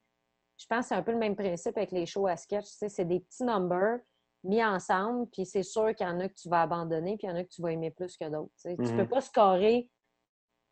Je 0.58 0.66
pense 0.68 0.82
que 0.86 0.90
c'est 0.90 0.96
un 0.96 1.02
peu 1.04 1.12
le 1.14 1.18
même 1.18 1.36
principe 1.36 1.76
avec 1.78 1.92
les 1.92 2.06
shows 2.06 2.28
à 2.28 2.36
sketch. 2.38 2.66
Tu 2.66 2.72
sais, 2.72 2.90
c'est 2.90 3.06
des 3.06 3.20
petits 3.22 3.44
numbers 3.44 4.00
mis 4.44 4.64
ensemble, 4.64 5.28
puis 5.32 5.46
c'est 5.46 5.64
sûr 5.64 5.96
qu'il 5.96 6.06
y 6.06 6.10
en 6.10 6.20
a 6.20 6.30
que 6.30 6.34
tu 6.36 6.50
vas 6.50 6.62
abandonner, 6.62 7.18
puis 7.18 7.28
il 7.28 7.32
y 7.32 7.34
en 7.34 7.36
a 7.38 7.44
que 7.44 7.50
tu 7.50 7.62
vas 7.62 7.72
aimer 7.72 7.92
plus 7.92 8.16
que 8.16 8.30
d'autres. 8.30 8.52
Tu 8.62 8.70
sais. 8.70 8.76
Tu 8.76 8.82
Mhm. 8.84 8.98
peux 8.98 9.08
pas 9.08 9.22
scorer 9.22 9.90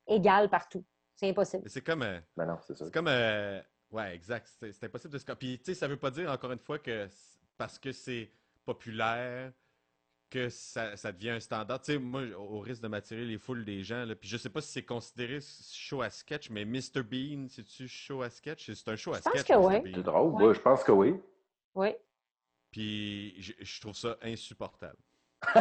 égal 0.07 0.49
partout. 0.49 0.85
C'est 1.15 1.29
impossible. 1.29 1.63
mais 1.63 1.69
c'est 1.69 1.81
comme... 1.81 2.03
euh, 2.03 2.19
Ben 2.35 2.45
non, 2.45 2.57
c'est 2.61 2.75
ça. 2.77 2.85
C'est 2.85 2.93
comme. 2.93 3.07
euh, 3.07 3.59
ouais, 3.91 4.13
exact. 4.13 4.47
C'est 4.59 4.71
c'est 4.71 4.85
impossible 4.85 5.13
de 5.13 5.17
se. 5.17 5.25
Puis, 5.33 5.57
tu 5.57 5.65
sais, 5.65 5.73
ça 5.73 5.87
veut 5.87 5.97
pas 5.97 6.11
dire, 6.11 6.29
encore 6.31 6.51
une 6.51 6.59
fois, 6.59 6.77
que 6.79 7.07
parce 7.57 7.79
que 7.79 7.91
c'est 7.91 8.31
populaire, 8.67 9.51
que 10.29 10.49
ça, 10.49 10.97
ça 10.97 11.11
devient 11.13 11.29
un 11.31 11.39
standard. 11.39 11.81
Tu 11.81 11.93
sais, 11.93 11.97
moi, 11.97 12.21
au 12.37 12.59
risque 12.59 12.81
de 12.81 12.89
m'attirer 12.89 13.23
les 13.23 13.37
foules 13.37 13.63
des 13.63 13.81
gens, 13.81 14.03
là, 14.05 14.13
puis 14.13 14.27
je 14.27 14.35
sais 14.35 14.49
pas 14.49 14.59
si 14.61 14.69
c'est 14.73 14.83
considéré 14.83 15.39
show 15.71 16.01
à 16.01 16.09
sketch, 16.09 16.49
mais 16.49 16.65
Mr. 16.65 17.01
Bean, 17.03 17.47
c'est-tu 17.49 17.87
show 17.87 18.21
à 18.21 18.29
sketch? 18.29 18.69
C'est 18.73 18.89
un 18.89 18.97
show 18.97 19.13
à 19.13 19.17
Je 19.17 19.21
pense 19.23 19.33
sketch. 19.39 19.47
que. 19.47 19.53
Bean. 19.57 19.91
C'est 19.95 20.03
drôle. 20.03 20.33
Ouais. 20.43 20.53
Je 20.53 20.59
pense 20.59 20.83
que 20.83 20.91
oui. 20.91 21.15
Oui. 21.75 21.89
Puis, 22.71 23.41
je, 23.41 23.53
je 23.59 23.81
trouve 23.81 23.95
ça 23.95 24.17
insupportable. 24.21 24.97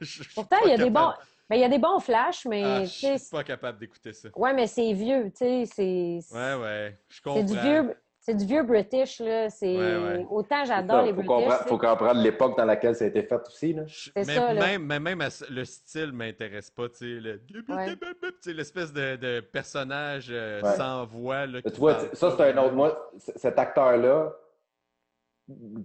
Je- 0.00 0.06
je 0.06 0.22
suis 0.22 0.34
Pourtant, 0.34 0.56
il 0.64 0.70
y 0.70 0.74
a 0.74 0.78
des 0.78 0.90
bons. 0.90 1.12
Ben, 1.50 1.56
il 1.56 1.60
y 1.60 1.64
a 1.64 1.68
des 1.68 1.78
bons 1.78 1.98
flashs, 1.98 2.44
mais 2.46 2.62
Ah, 2.64 2.84
je 2.84 3.16
suis 3.18 3.30
pas 3.30 3.42
capable 3.42 3.78
d'écouter 3.78 4.12
ça. 4.12 4.28
Ouais, 4.36 4.52
mais 4.52 4.66
c'est 4.66 4.92
vieux, 4.92 5.30
tu 5.30 5.38
sais, 5.38 5.64
c'est 5.66 6.20
Ouais, 6.34 6.54
ouais, 6.54 6.98
je 7.08 7.20
c'est 7.24 7.42
du 7.44 7.58
vieux, 7.58 7.96
c'est 8.28 8.34
du 8.34 8.44
vieux 8.44 8.62
British, 8.62 9.20
là. 9.20 9.48
C'est... 9.48 9.74
Ouais, 9.78 9.96
ouais. 10.18 10.26
Autant 10.30 10.62
j'adore 10.66 11.02
les 11.02 11.14
faut 11.14 11.22
British. 11.22 11.50
sais. 11.50 11.64
faut 11.68 11.78
comprendre 11.78 12.20
l'époque 12.20 12.58
dans 12.58 12.66
laquelle 12.66 12.94
ça 12.94 13.06
a 13.06 13.08
été 13.08 13.22
fait 13.22 13.40
aussi. 13.46 13.72
Là. 13.72 13.84
C'est 13.86 14.12
mais 14.16 14.24
ça, 14.24 14.52
là. 14.52 14.78
même, 14.78 15.02
mais 15.16 15.28
le 15.48 15.64
style 15.64 16.12
m'intéresse 16.12 16.70
pas, 16.70 16.88
tu 16.90 16.96
sais, 16.96 17.04
le- 17.06 17.40
Ouais. 17.68 17.96
tu 17.96 18.28
sais, 18.42 18.52
l'espèce 18.52 18.92
de, 18.92 19.16
de 19.16 19.40
personnage 19.40 20.28
euh, 20.30 20.60
Ouais. 20.60 20.76
sans 20.76 21.06
voix. 21.06 21.46
Là, 21.46 21.62
tu 21.62 21.70
vois, 21.80 21.98
ça, 22.12 22.34
c'est 22.36 22.52
un 22.52 22.58
autre. 22.58 22.74
Moi, 22.74 23.10
cet 23.36 23.58
acteur-là, 23.58 24.32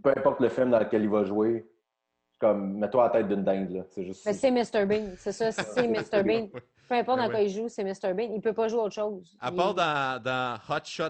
peu 0.03 0.09
importe 0.15 0.41
le 0.41 0.49
film 0.49 0.71
dans 0.71 0.79
lequel 0.79 1.03
il 1.03 1.09
va 1.09 1.23
jouer, 1.23 1.65
comme, 2.39 2.77
mets-toi 2.79 3.03
à 3.03 3.07
la 3.07 3.13
tête 3.13 3.27
d'une 3.29 3.43
dinde. 3.43 3.69
là. 3.71 3.83
C'est 3.89 4.03
juste. 4.03 4.25
Mais 4.25 4.33
c'est 4.33 4.51
Mr. 4.51 4.85
Bean, 4.85 5.11
c'est 5.17 5.31
ça, 5.31 5.51
c'est 5.51 5.87
Mr. 5.87 6.23
Bean. 6.25 6.47
Peu 6.89 6.95
importe 6.95 7.17
Mais 7.19 7.23
dans 7.25 7.31
quoi 7.31 7.39
il 7.39 7.49
joue, 7.49 7.69
c'est 7.69 7.83
Mr. 7.85 8.13
Bean. 8.13 8.29
Il 8.33 8.41
peut 8.41 8.51
pas 8.51 8.67
jouer 8.67 8.81
autre 8.81 8.93
chose. 8.95 9.37
À 9.39 9.49
Il- 9.49 9.55
part 9.55 9.73
dans, 9.73 10.21
dans 10.21 10.57
Hot 10.69 10.83
Shot 10.83 11.05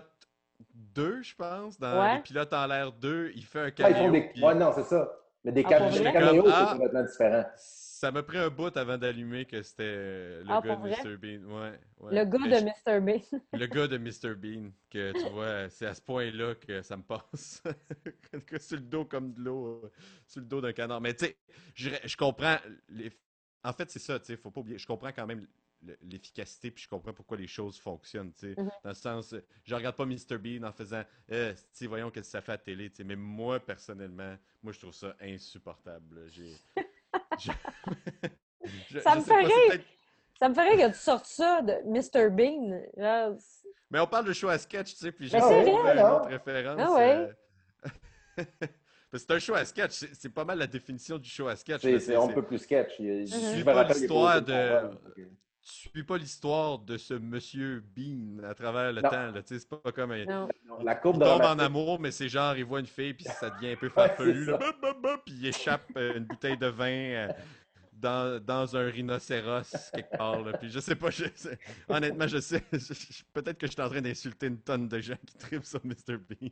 2, 0.93 1.21
je 1.23 1.35
pense, 1.35 1.79
dans 1.79 1.99
Ouais. 2.01 2.15
Les 2.17 2.21
Pilotes 2.21 2.53
en 2.53 2.67
l'air 2.67 2.91
2, 2.91 3.31
il 3.35 3.43
fait 3.45 3.59
un 3.59 3.63
Ah, 3.63 3.67
ils 3.69 3.73
caméo. 3.73 3.97
font 3.97 4.11
des... 4.11 4.21
puis 4.29 4.43
Ouais, 4.43 4.55
non, 4.55 4.71
c'est 4.75 4.83
ça. 4.83 5.11
Mais 5.43 5.51
des 5.51 5.63
Ah, 5.65 5.69
cam- 5.69 5.91
des 5.91 6.03
caméos, 6.11 6.43
c'est 6.45 6.51
ah. 6.53 6.69
complètement 6.73 7.03
différent. 7.03 7.45
Ça 7.57 8.11
m'a 8.11 8.21
pris 8.23 8.37
un 8.37 8.49
bout 8.49 8.75
avant 8.75 8.97
d'allumer 8.97 9.45
que 9.45 9.61
c'était 9.61 9.83
euh, 9.85 10.43
le 10.43 10.49
Ah, 10.49 10.61
gars 10.61 10.75
de? 10.75 10.89
Mr. 10.89 11.17
Bean. 11.17 11.43
Ouais, 11.45 11.79
ouais. 11.99 12.15
Le 12.15 12.25
gars 12.25 12.37
de 12.37 12.55
je- 12.55 12.65
Mr. 12.65 12.99
Bean. 13.01 13.39
Le 13.53 13.65
gars 13.65 13.87
de 13.87 13.97
Mr. 13.97 14.35
Bean, 14.35 14.71
que 14.89 15.11
tu 15.13 15.29
vois, 15.29 15.69
c'est 15.69 15.85
à 15.85 15.93
ce 15.93 16.01
point-là 16.01 16.55
que 16.55 16.81
ça 16.81 16.97
me 16.97 17.03
passe. 17.03 17.63
que 18.47 18.59
sur 18.59 18.77
le 18.77 18.83
dos 18.83 19.05
comme 19.05 19.33
de 19.33 19.41
l'eau, 19.41 19.81
euh, 19.85 19.91
sur 20.27 20.41
le 20.41 20.47
dos 20.47 20.59
d'un 20.61 20.73
canard. 20.73 20.99
Mais 21.01 21.13
tu 21.13 21.25
sais, 21.25 21.37
je, 21.75 21.89
je 22.03 22.17
comprends. 22.17 22.57
les- 22.89 23.11
En 23.63 23.71
fait, 23.71 23.89
c'est 23.89 23.99
ça, 23.99 24.19
tu 24.19 24.25
sais, 24.27 24.35
faut 24.37 24.51
pas 24.51 24.59
oublier. 24.59 24.77
Je 24.77 24.85
comprends 24.87 25.11
quand 25.13 25.25
même 25.25 25.47
l'efficacité, 26.01 26.71
puis 26.71 26.83
je 26.83 26.89
comprends 26.89 27.13
pourquoi 27.13 27.37
les 27.37 27.47
choses 27.47 27.77
fonctionnent, 27.79 28.31
tu 28.33 28.53
sais. 28.53 28.61
Mhm. 28.61 28.69
Dans 28.83 28.89
le 28.89 28.95
sens, 28.95 29.33
euh, 29.33 29.43
je 29.63 29.75
regarde 29.75 29.95
pas 29.95 30.05
Mr. 30.05 30.37
Bean 30.37 30.63
en 30.67 30.71
faisant, 30.71 31.03
eh, 31.29 31.53
voyons 31.83 32.09
qu'est-ce 32.11 32.27
que 32.27 32.31
ça 32.31 32.41
fait 32.41 32.51
à 32.53 32.55
la 32.55 32.61
télé, 32.61 32.89
tu 32.89 32.97
sais. 32.97 33.03
Mais 33.03 33.15
moi, 33.15 33.59
personnellement, 33.59 34.35
moi, 34.61 34.71
je 34.73 34.79
trouve 34.79 34.93
ça 34.93 35.15
insupportable. 35.21 36.27
J'ai. 36.29 36.53
je- 37.39 37.51
je- 38.89 38.99
Ça 38.99 39.13
je 39.13 39.19
me 39.19 39.23
peut-être- 39.69 39.85
Ça 40.39 40.49
me 40.49 40.53
ferait 40.55 40.75
que 40.77 40.87
tu 40.87 40.97
sortes 40.99 41.25
ça 41.25 41.61
de 41.61 41.73
Mr. 41.85 42.29
Bean. 42.29 42.81
Mais 43.91 43.99
on 43.99 44.07
parle 44.07 44.25
de 44.25 44.33
show 44.33 44.49
à 44.49 44.57
sketch, 44.57 44.91
tu 44.91 44.97
sais, 44.97 45.11
puis 45.11 45.29
Mais 45.31 45.39
j'ai 45.39 45.45
vrai, 45.45 45.93
une 45.93 45.99
autre 46.03 46.27
référence. 46.27 46.81
Ah 46.83 46.91
ouais? 46.93 47.35
euh, 47.87 47.93
Parce 49.11 49.23
que 49.25 49.27
c'est 49.27 49.31
un 49.35 49.39
show 49.39 49.53
à 49.53 49.63
sketch, 49.63 50.05
c'est 50.13 50.33
pas 50.33 50.43
mal 50.43 50.57
la 50.57 50.65
définition 50.65 51.19
du 51.19 51.29
show 51.29 51.47
à 51.47 51.55
sketch. 51.55 51.81
C'est 51.83 52.15
un 52.15 52.27
peu 52.29 52.41
plus 52.41 52.57
sketch. 52.57 52.93
Il- 52.97 53.21
Mhm. 53.21 53.27
Je 53.27 53.35
suis 53.53 53.63
pas 53.63 53.83
l'histoire 53.87 54.41
de- 54.41 54.89
Tu 55.65 55.89
suis 55.89 56.03
pas 56.03 56.17
l'histoire 56.17 56.79
de 56.79 56.97
ce 56.97 57.13
monsieur 57.13 57.81
Bean 57.95 58.43
à 58.43 58.53
travers 58.53 58.91
le 58.91 59.01
Non. 59.01 59.09
temps, 59.09 59.31
là, 59.31 59.41
tu 59.41 59.53
sais, 59.55 59.59
c'est 59.59 59.69
pas 59.69 59.91
comme 59.93 60.11
un... 60.11 60.25
non. 60.25 60.47
La 60.83 60.95
courbe 60.95 61.17
Il 61.21 61.23
tombe 61.25 61.41
en 61.43 61.57
amour, 61.59 61.99
mais 62.01 62.11
c'est 62.11 62.27
genre, 62.27 62.57
il 62.57 62.65
voit 62.65 62.81
une 62.81 62.85
fille, 62.85 63.13
puis 63.13 63.23
ça 63.25 63.49
devient 63.49 63.71
un 63.71 63.75
peu 63.77 63.87
farfelu, 63.89 64.51
puis 65.25 65.33
il 65.35 65.45
échappe 65.47 65.85
euh, 65.95 66.17
une 66.17 66.25
bouteille 66.25 66.57
de 66.57 66.67
vin 66.67 66.87
euh, 66.91 67.27
dans, 67.93 68.43
dans 68.43 68.75
un 68.75 68.89
rhinocéros 68.89 69.89
quelque 69.93 70.17
part, 70.17 70.41
là. 70.41 70.57
Puis 70.57 70.69
je 70.69 70.79
sais 70.81 70.95
pas, 70.95 71.09
je 71.09 71.25
sais- 71.33 71.57
honnêtement, 71.87 72.27
je 72.27 72.39
sais, 72.39 72.61
peut-être 73.31 73.57
que 73.57 73.67
je 73.67 73.71
suis 73.71 73.81
en 73.81 73.89
train 73.89 74.01
d'insulter 74.01 74.47
une 74.47 74.59
tonne 74.59 74.89
de 74.89 74.99
gens 74.99 75.15
qui 75.25 75.37
tripent 75.37 75.63
sur 75.63 75.79
Mr. 75.85 76.17
Bean. 76.17 76.49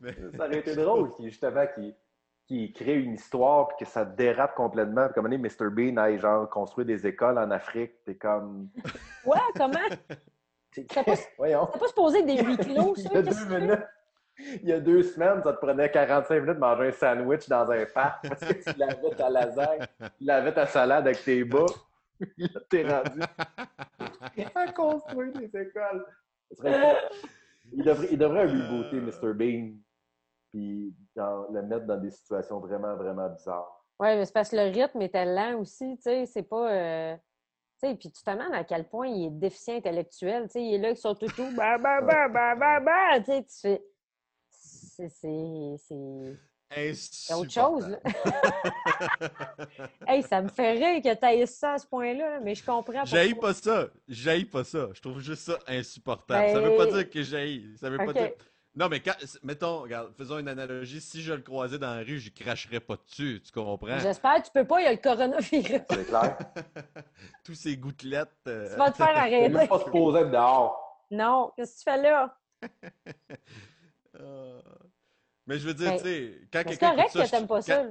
Mais... 0.00 0.14
Ça 0.36 0.46
aurait 0.46 0.58
été 0.60 0.76
drôle, 0.76 1.10
qui, 1.16 1.24
justement, 1.28 1.66
qui, 1.74 1.92
qui 2.46 2.72
crée 2.72 2.96
une 2.96 3.14
histoire 3.14 3.68
puis 3.68 3.84
que 3.84 3.90
ça 3.90 4.04
dérape 4.04 4.54
complètement. 4.54 5.06
Puis 5.06 5.14
comme 5.14 5.26
on 5.26 5.30
est, 5.30 5.38
Mr. 5.38 5.70
Bean 5.70 5.96
aille 5.96 6.18
genre 6.18 6.48
construire 6.50 6.86
des 6.86 7.06
écoles 7.06 7.38
en 7.38 7.50
Afrique. 7.50 7.92
T'es 8.04 8.16
comme. 8.16 8.68
Ouais, 9.24 9.38
comment? 9.56 9.78
t'es- 10.72 10.84
T'as 10.84 11.04
pas- 11.04 11.14
Voyons. 11.38 11.66
Pas 11.66 11.86
supposé 11.88 12.22
des 12.24 12.42
huis 12.42 12.56
clos, 12.56 12.94
Il 12.96 13.02
ça? 13.02 13.10
y 13.14 13.16
a 13.18 13.22
deux 13.22 13.32
fais? 13.32 13.60
minutes. 13.60 13.84
Il 14.62 14.68
y 14.68 14.72
a 14.72 14.80
deux 14.80 15.02
semaines, 15.02 15.42
ça 15.44 15.52
te 15.52 15.58
prenait 15.58 15.90
45 15.90 16.34
minutes 16.40 16.54
de 16.54 16.58
manger 16.60 16.88
un 16.88 16.92
sandwich 16.92 17.48
dans 17.48 17.70
un 17.70 17.84
parc 17.84 18.26
parce 18.28 18.40
que 18.40 18.70
tu 18.72 18.78
lavais 18.78 19.10
ta 19.16 19.28
lasagne, 19.30 19.86
tu 20.00 20.24
lavais 20.24 20.52
ta 20.54 20.66
salade 20.66 21.06
avec 21.06 21.22
tes 21.22 21.44
bas. 21.44 21.66
Là, 22.38 22.48
t'es 22.70 22.82
rendu 22.88 23.20
à 24.54 24.72
construire 24.72 25.32
des 25.34 25.46
écoles. 25.46 26.06
Il 27.72 27.84
devrait, 27.84 28.08
il 28.10 28.18
devrait 28.18 28.46
rebooter 28.46 29.00
Mr. 29.00 29.32
Bean 29.34 29.72
puis 30.52 30.94
dans- 31.16 31.46
le 31.50 31.62
mettre 31.62 31.86
dans 31.86 31.96
des 31.98 32.10
situations 32.10 32.60
vraiment, 32.60 32.94
vraiment 32.96 33.28
bizarres. 33.30 33.84
Ouais, 33.98 34.16
mais 34.16 34.24
c'est 34.24 34.32
parce 34.32 34.50
que 34.50 34.56
le 34.56 34.70
rythme 34.72 35.00
était 35.02 35.24
lent 35.24 35.58
aussi, 35.60 35.96
tu 35.96 36.02
sais, 36.02 36.26
c'est 36.26 36.42
pas... 36.42 36.70
euh, 36.72 37.16
Tu 37.80 37.88
sais, 37.88 37.94
puis 37.96 38.10
tu 38.10 38.22
te 38.22 38.30
demandes 38.30 38.52
à 38.54 38.64
quel 38.64 38.88
point 38.88 39.06
il 39.08 39.26
est 39.26 39.30
déficient 39.30 39.76
intellectuel, 39.76 40.44
tu 40.44 40.52
sais, 40.52 40.62
il 40.64 40.74
est 40.74 40.78
là 40.78 40.86
avec 40.88 40.98
son 40.98 41.14
toutou, 41.14 41.44
bah, 41.56 41.78
bah, 41.78 42.00
bah, 42.00 42.28
bah, 42.28 42.54
bah, 42.54 42.80
bah, 42.80 43.18
tu 43.20 43.26
sais, 43.26 43.42
tu 43.44 43.60
fais... 43.60 43.82
C'est... 44.50 45.08
c'est- 45.08 45.76
c'est- 45.78 47.34
autre 47.34 47.50
chose, 47.50 47.86
là. 47.88 47.98
Hey, 50.06 50.22
ça 50.22 50.40
me 50.40 50.48
fait 50.48 50.72
rire 50.72 51.02
que 51.02 51.40
tu 51.42 51.46
ça 51.46 51.74
à 51.74 51.78
ce 51.78 51.86
point-là, 51.86 52.30
là, 52.30 52.40
mais 52.40 52.54
je 52.54 52.64
comprends 52.64 53.04
J'haïs 53.04 53.32
pourquoi. 53.32 53.50
pas 53.50 53.54
ça. 53.54 53.88
J'haïs 54.08 54.44
pas 54.46 54.64
ça. 54.64 54.88
Je 54.92 55.00
trouve 55.02 55.20
juste 55.20 55.42
ça 55.42 55.58
insupportable. 55.68 56.50
Ça 56.52 56.60
veut 56.60 56.76
pas 56.76 56.86
Ben- 56.86 56.94
dire 56.94 57.10
que 57.10 57.22
j'haïs. 57.22 57.76
Ça 57.78 57.90
veut 57.90 57.98
pas 57.98 58.12
dire. 58.12 58.32
Non, 58.74 58.88
mais 58.88 59.00
quand, 59.00 59.12
mettons, 59.42 59.80
regarde, 59.82 60.14
faisons 60.16 60.38
une 60.38 60.48
analogie. 60.48 61.00
Si 61.02 61.20
je 61.22 61.34
le 61.34 61.42
croisais 61.42 61.78
dans 61.78 61.94
la 61.94 62.02
rue, 62.02 62.18
je 62.18 62.30
cracherais 62.30 62.80
pas 62.80 62.96
dessus. 62.96 63.42
Tu 63.44 63.52
comprends? 63.52 63.98
J'espère 63.98 64.36
que 64.40 64.46
tu 64.46 64.52
peux 64.52 64.66
pas, 64.66 64.80
il 64.80 64.84
y 64.84 64.86
a 64.86 64.92
le 64.92 64.96
coronavirus. 64.98 65.82
C'est 65.90 66.06
clair? 66.06 66.38
Tous 67.44 67.54
ces 67.54 67.76
gouttelettes. 67.76 68.30
euh, 68.48 68.70
Tu 68.70 68.76
vas 68.78 68.90
te 68.90 68.96
faire 68.96 69.10
Il 69.12 69.18
arrêter. 69.18 69.48
même 69.50 69.68
pas 69.68 69.78
se 69.78 69.90
poser 69.90 70.20
être 70.20 70.30
dehors. 70.30 71.04
Non, 71.10 71.52
qu'est-ce 71.54 71.72
que 71.72 71.78
tu 71.78 71.84
fais 71.84 72.02
là? 72.02 72.38
euh, 74.20 74.62
Mais 75.46 75.58
je 75.58 75.66
veux 75.66 75.74
dire, 75.74 75.90
Ben, 75.90 75.96
tu 75.98 76.04
sais, 76.04 76.40
quand 76.52 76.62
Mais 76.64 76.72
C'est 76.72 76.78
quelqu'un 76.78 76.90
correct 76.90 77.08
écoute 77.10 77.20
ça, 77.20 77.24
que 77.26 77.30
t'aimes 77.30 77.46
pas 77.48 77.56
quand- 77.56 77.62
ça. 77.62 77.84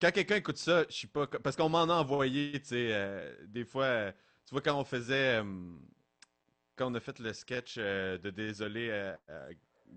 quand 0.00 0.10
quelqu'un 0.12 0.36
écoute 0.36 0.58
ça, 0.58 0.84
je 0.88 0.94
suis 0.94 1.08
pas. 1.08 1.26
Parce 1.26 1.56
qu'on 1.56 1.68
m'en 1.68 1.82
a 1.84 1.94
envoyé, 1.94 2.52
tu 2.60 2.66
sais, 2.68 2.88
euh, 2.92 3.34
des 3.46 3.64
fois, 3.64 3.84
euh, 3.84 4.12
tu 4.46 4.54
vois, 4.54 4.60
quand 4.60 4.78
on 4.78 4.84
faisait. 4.84 5.40
euh, 5.42 5.44
quand 6.76 6.92
on 6.92 6.94
a 6.94 7.00
fait 7.00 7.18
le 7.18 7.32
sketch 7.32 7.74
euh, 7.78 8.18
de 8.18 8.30
Désolé 8.30 9.14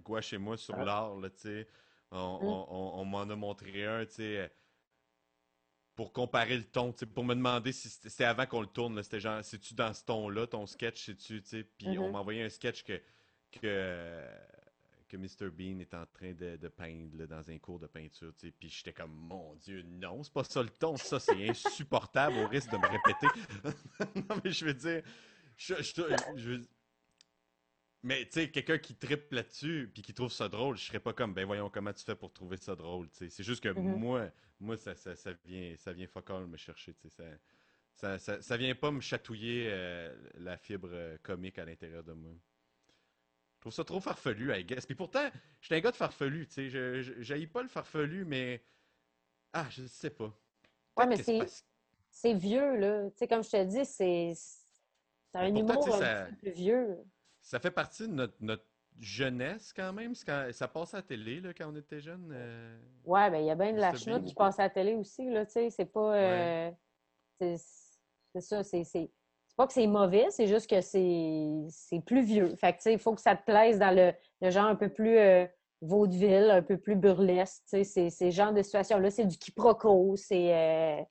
Gouache 0.03 0.33
et 0.33 0.37
moi 0.37 0.57
sur 0.57 0.75
Ah. 0.79 0.83
l'art, 0.85 1.15
là, 1.15 1.29
tu 1.29 1.39
sais, 1.39 1.67
on, 2.11 2.39
Mm. 2.41 2.45
on- 2.45 2.67
on- 2.69 3.01
on 3.01 3.05
m'en 3.05 3.21
a 3.21 3.35
montré 3.35 3.85
un, 3.85 4.05
tu 4.05 4.13
sais, 4.13 4.37
euh, 4.37 4.47
pour 5.95 6.13
comparer 6.13 6.57
le 6.57 6.63
ton, 6.63 6.93
pour 7.13 7.23
me 7.23 7.35
demander 7.35 7.71
si 7.73 7.89
c'était 7.89 8.23
avant 8.23 8.45
qu'on 8.45 8.61
le 8.61 8.67
tourne, 8.67 8.95
là, 8.95 9.03
c'était 9.03 9.19
genre, 9.19 9.43
c'est-tu 9.43 9.73
dans 9.73 9.93
ce 9.93 10.03
ton-là, 10.05 10.47
ton 10.47 10.65
sketch, 10.65 11.05
c'est-tu, 11.05 11.41
tu 11.41 11.47
sais, 11.47 11.63
puis 11.63 11.97
on 11.99 12.05
Mhm. 12.07 12.11
m'a 12.13 12.19
envoyé 12.19 12.43
un 12.43 12.49
sketch 12.49 12.83
que. 12.83 13.01
que 13.51 14.25
que 15.09 15.17
Mr. 15.17 15.49
Bean 15.51 15.79
est 15.79 15.93
en 15.93 16.05
train 16.05 16.31
de, 16.31 16.55
de 16.55 16.67
peindre 16.69 17.17
là, 17.17 17.27
dans 17.27 17.49
un 17.49 17.57
cours 17.59 17.79
de 17.79 17.87
peinture, 17.87 18.31
tu 18.37 18.47
sais, 18.47 18.51
puis 18.57 18.69
j'étais 18.69 18.93
comme, 18.93 19.11
mon 19.11 19.55
Dieu, 19.55 19.81
non, 19.81 20.23
c'est 20.23 20.31
pas 20.31 20.45
ça 20.45 20.63
le 20.63 20.69
ton, 20.69 20.95
ça, 20.95 21.19
c'est 21.19 21.49
insupportable 21.49 22.37
au 22.37 22.47
risque 22.47 22.71
de 22.71 22.77
me 22.77 22.87
répéter. 22.87 23.27
non, 24.29 24.41
mais 24.41 24.51
je 24.51 24.63
veux 24.63 24.73
dire, 24.73 25.03
je, 25.57 25.75
je- 25.81 26.15
je 26.37 26.49
veux- 26.51 26.67
mais 28.03 28.25
tu 28.25 28.33
sais, 28.33 28.51
quelqu'un 28.51 28.77
qui 28.77 28.95
tripe 28.95 29.31
là-dessus, 29.31 29.91
puis 29.93 30.01
qui 30.01 30.13
trouve 30.13 30.31
ça 30.31 30.49
drôle, 30.49 30.77
je 30.77 30.85
serais 30.85 30.99
pas 30.99 31.13
comme, 31.13 31.33
ben 31.33 31.45
voyons 31.45 31.69
comment 31.69 31.93
tu 31.93 32.03
fais 32.03 32.15
pour 32.15 32.33
trouver 32.33 32.57
ça 32.57 32.75
drôle, 32.75 33.09
tu 33.09 33.17
sais. 33.17 33.29
C'est 33.29 33.43
juste 33.43 33.63
que 33.63 33.69
Mhm. 33.69 33.97
moi, 33.99 34.31
moi, 34.59 34.77
ça, 34.77 34.95
ça, 34.95 35.15
ça 35.15 35.33
vient, 35.45 35.75
ça 35.77 35.93
vient 35.93 36.07
fuck 36.07 36.29
all 36.29 36.47
me 36.47 36.57
chercher, 36.57 36.93
tu 36.93 37.09
sais, 37.09 37.15
ça, 37.15 37.23
ça, 37.93 38.17
ça, 38.19 38.41
ça 38.41 38.57
vient 38.57 38.73
pas 38.75 38.91
me 38.91 39.01
chatouiller 39.01 39.67
euh, 39.69 40.15
la 40.35 40.57
fibre 40.57 40.89
euh, 40.91 41.17
comique 41.21 41.59
à 41.59 41.65
l'intérieur 41.65 42.03
de 42.03 42.13
moi. 42.13 42.33
Je 43.57 43.61
trouve 43.61 43.73
ça 43.73 43.83
trop 43.83 43.99
farfelu, 43.99 44.51
I 44.55 44.65
guess. 44.65 44.87
Puis 44.87 44.95
pourtant, 44.95 45.29
je 45.59 45.67
suis 45.67 45.75
un 45.75 45.79
gars 45.81 45.91
de 45.91 45.95
farfelu, 45.95 46.47
tu 46.47 46.53
sais. 46.53 46.69
Je, 46.69 47.21
j'haïs 47.21 47.45
pas 47.45 47.61
le 47.61 47.67
farfelu, 47.69 48.25
mais. 48.25 48.63
Ah, 49.53 49.67
je 49.69 49.85
sais 49.85 50.09
pas. 50.09 50.33
Ouais, 50.97 51.05
mais 51.05 51.17
c'est 52.09 52.33
vieux, 52.33 52.75
là. 52.77 53.09
Tu 53.11 53.17
sais, 53.17 53.27
comme 53.27 53.43
je 53.43 53.51
te 53.51 53.63
dis, 53.63 53.85
c'est 53.85 54.33
c'est 54.33 55.37
un 55.37 55.55
humour 55.55 55.95
un 55.95 55.99
petit 55.99 56.31
peu 56.31 56.37
plus 56.37 56.51
vieux. 56.51 56.97
Ça 57.41 57.59
fait 57.59 57.71
partie 57.71 58.07
de 58.07 58.13
notre, 58.13 58.35
notre 58.39 58.65
jeunesse 58.99 59.73
quand 59.73 59.93
même. 59.93 60.13
Quand, 60.25 60.47
ça 60.51 60.67
passe 60.67 60.93
à 60.93 60.97
la 60.97 61.03
télé 61.03 61.41
là, 61.41 61.53
quand 61.53 61.71
on 61.71 61.75
était 61.75 61.99
jeune. 62.01 62.29
euh, 62.31 62.77
Ouais, 63.05 63.29
ben 63.31 63.39
il 63.39 63.45
y 63.45 63.51
a 63.51 63.55
bien 63.55 63.73
de 63.73 63.79
la 63.79 63.93
chenoute 63.95 64.25
qui 64.25 64.35
passe 64.35 64.59
à 64.59 64.63
la 64.63 64.69
télé 64.69 64.95
aussi. 64.95 65.27
C'est 65.69 65.85
pas... 65.85 66.15
euh, 66.15 66.71
c'est 67.39 67.57
c'est 68.33 68.41
ça, 68.41 68.61
pas 69.57 69.67
que 69.67 69.73
c'est 69.73 69.87
mauvais, 69.87 70.27
c'est 70.29 70.47
juste 70.47 70.69
que 70.69 70.79
c'est 70.81 71.65
c'est 71.69 71.99
plus 71.99 72.23
vieux. 72.23 72.55
Fait 72.55 72.71
que, 72.71 72.77
tu 72.77 72.83
sais, 72.83 72.93
il 72.93 72.99
faut 72.99 73.13
que 73.13 73.21
ça 73.21 73.35
te 73.35 73.43
plaise 73.43 73.77
dans 73.79 73.93
le, 73.93 74.13
le 74.39 74.49
genre 74.49 74.65
un 74.65 74.75
peu 74.75 74.87
plus 74.89 75.17
euh, 75.17 75.45
vaudeville, 75.81 76.49
un 76.49 76.61
peu 76.61 76.77
plus 76.77 76.95
burlesque, 76.95 77.63
tu 77.63 77.69
sais. 77.69 77.83
C'est 77.83 78.09
ces 78.09 78.31
genres 78.31 78.53
de 78.53 78.61
situations-là. 78.61 79.09
C'est 79.11 79.25
du 79.25 79.37
quiproquo, 79.37 80.15
c'est... 80.15 81.05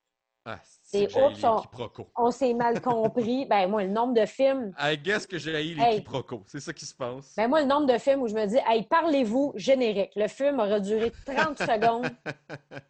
Ah, 0.44 0.58
C'est 0.82 1.04
oups, 1.16 1.38
les 1.38 1.44
on- 1.46 2.06
on 2.16 2.30
s'est 2.30 2.54
mal 2.54 2.80
compris. 2.80 3.44
ben 3.50 3.68
moi, 3.68 3.84
le 3.84 3.90
nombre 3.90 4.14
de 4.14 4.24
films... 4.24 4.72
I 4.80 4.96
guess 4.96 5.26
que 5.26 5.36
j'ai 5.38 5.54
haï 5.54 5.74
les 5.74 5.82
Hey. 5.82 5.98
quiproquos. 5.98 6.42
C'est 6.46 6.60
ça 6.60 6.72
qui 6.72 6.86
se 6.86 6.94
passe. 6.94 7.34
Ben 7.36 7.46
moi, 7.46 7.60
le 7.60 7.66
nombre 7.66 7.86
de 7.92 7.98
films 7.98 8.22
où 8.22 8.26
je 8.28 8.34
me 8.34 8.46
dis, 8.46 8.56
hey, 8.66 8.84
parlez-vous, 8.86 9.52
générique. 9.56 10.12
Le 10.16 10.28
film 10.28 10.58
aurait 10.58 10.80
duré 10.80 11.12
30 11.26 11.58
secondes. 11.58 12.10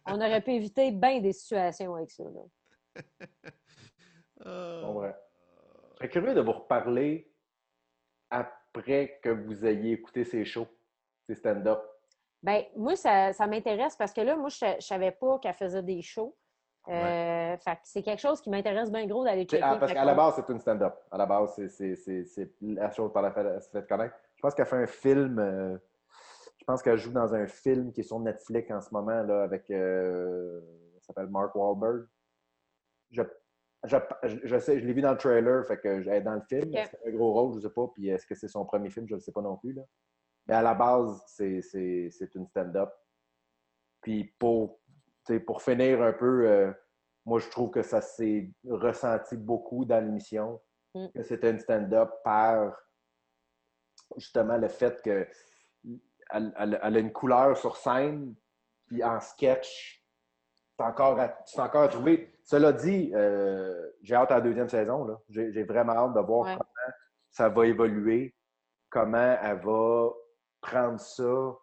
On 0.07 0.15
aurait 0.15 0.41
pu 0.41 0.51
éviter 0.51 0.91
bien 0.91 1.19
des 1.19 1.33
situations 1.33 1.95
avec 1.95 2.11
ça. 2.11 2.23
Là. 2.23 2.41
Ah. 4.43 4.81
Bon, 4.83 4.99
ouais. 5.01 5.13
Je 5.91 5.97
serais 5.97 6.09
curieux 6.09 6.33
de 6.33 6.41
vous 6.41 6.53
reparler 6.53 7.31
après 8.31 9.19
que 9.21 9.29
vous 9.29 9.65
ayez 9.65 9.91
écouté 9.93 10.23
ces 10.23 10.45
shows, 10.45 10.67
ces 11.27 11.35
stand-up. 11.35 11.79
Ben, 12.41 12.63
moi, 12.75 12.95
ça, 12.95 13.33
ça 13.33 13.45
m'intéresse 13.45 13.95
parce 13.95 14.11
que 14.11 14.21
là, 14.21 14.35
moi, 14.35 14.49
je 14.49 14.65
ne 14.77 14.79
savais 14.79 15.11
pas 15.11 15.37
qu'elle 15.39 15.53
faisait 15.53 15.83
des 15.83 16.01
shows. 16.01 16.35
Euh, 16.87 17.57
fait 17.57 17.75
que 17.75 17.81
c'est 17.83 18.01
quelque 18.01 18.19
chose 18.19 18.41
qui 18.41 18.49
m'intéresse 18.49 18.91
bien 18.91 19.05
gros 19.05 19.23
d'aller 19.23 19.45
checker. 19.45 19.63
Ah, 19.63 19.77
parce 19.79 19.93
qu'à 19.93 20.03
la 20.03 20.15
base, 20.15 20.35
c'est 20.35 20.49
une 20.51 20.59
stand-up. 20.59 20.95
À 21.11 21.17
la 21.17 21.25
base, 21.25 21.55
c'est- 21.69 22.51
la 22.61 22.89
chose 22.91 23.13
par 23.13 23.21
laquelle 23.21 23.51
elle 23.55 23.61
se 23.61 23.69
fait 23.69 23.87
connaître. 23.87 24.15
Je 24.35 24.41
pense 24.41 24.55
qu'elle 24.55 24.65
fait 24.65 24.77
un 24.83 24.87
film. 24.87 25.37
euh, 25.39 25.77
je 26.57 26.65
pense 26.65 26.81
qu'elle 26.83 26.97
joue 26.97 27.11
dans 27.11 27.33
un 27.33 27.47
film 27.47 27.91
qui 27.91 28.01
est 28.01 28.03
sur 28.03 28.19
Netflix 28.19 28.69
en 28.71 28.81
ce 28.81 28.91
moment 28.93 29.23
là, 29.23 29.43
avec. 29.43 29.69
euh, 29.71 30.59
s'appelle 31.01 31.27
Mark 31.27 31.55
Wahlberg. 31.55 32.07
Je, 33.09 33.23
je, 33.83 33.97
je, 34.23 34.59
sais, 34.59 34.79
je 34.79 34.85
l'ai 34.85 34.93
vu 34.93 35.01
dans 35.01 35.11
le 35.11 35.17
trailer, 35.17 35.65
fait 35.65 35.77
que 35.79 35.87
elle 35.87 36.07
est 36.07 36.21
dans 36.21 36.35
le 36.35 36.41
film. 36.41 36.69
Ok. 36.69 36.75
Est-ce 36.75 36.91
qu'elle 36.91 37.01
a 37.05 37.09
un 37.09 37.17
gros 37.17 37.33
rôle, 37.33 37.51
je 37.53 37.57
ne 37.57 37.61
sais 37.61 37.73
pas. 37.73 37.87
Puis 37.93 38.09
est-ce 38.09 38.25
que 38.25 38.35
c'est 38.35 38.47
son 38.47 38.65
premier 38.65 38.89
film, 38.89 39.07
je 39.07 39.13
ne 39.13 39.17
le 39.17 39.21
sais 39.21 39.31
pas 39.31 39.41
non 39.41 39.57
plus. 39.57 39.73
Là. 39.73 39.81
Mais 40.47 40.53
à 40.55 40.61
la 40.61 40.73
base, 40.73 41.23
c'est 41.27 42.35
une 42.35 42.47
stand-up. 42.47 42.91
Puis 44.01 44.33
pour, 44.39 44.79
pour 45.39 45.61
finir 45.61 46.01
un 46.01 46.13
peu, 46.13 46.47
euh, 46.47 46.71
moi 47.25 47.39
je 47.39 47.49
trouve 47.49 47.71
que 47.71 47.81
ça 47.83 48.01
s'est 48.01 48.49
ressenti 48.69 49.37
beaucoup 49.37 49.85
dans 49.85 50.03
l'émission, 50.03 50.61
Mm. 50.93 51.07
que 51.15 51.23
c'était 51.23 51.51
une 51.51 51.59
stand-up 51.59 52.11
par 52.23 52.75
justement 54.17 54.57
le 54.57 54.67
fait 54.67 55.01
que 55.01 55.25
elle, 56.33 56.53
elle- 56.57 56.79
elle 56.83 56.95
a 56.97 56.99
une 56.99 57.11
couleur 57.13 57.57
sur 57.57 57.75
scène, 57.77 58.35
puis 58.87 59.03
en 59.03 59.19
sketch, 59.19 60.03
c'est 60.77 60.83
encore, 60.83 61.19
à- 61.19 61.37
encore 61.57 61.83
à 61.83 61.87
trouver. 61.87 62.33
Cela 62.43 62.71
dit, 62.73 63.11
euh, 63.13 63.91
j'ai 64.01 64.15
hâte 64.15 64.31
à 64.31 64.35
la 64.35 64.41
deuxième 64.41 64.69
saison. 64.69 65.17
J'ai 65.29 65.51
j'ai 65.51 65.63
vraiment 65.63 65.93
hâte 65.93 66.13
de 66.13 66.19
voir 66.21 66.45
Ouais. 66.45 66.53
comment 66.53 66.93
ça 67.29 67.49
va 67.49 67.65
évoluer, 67.67 68.35
comment 68.89 69.37
elle 69.41 69.59
va 69.59 70.09
prendre 70.61 70.99
ça 70.99 71.57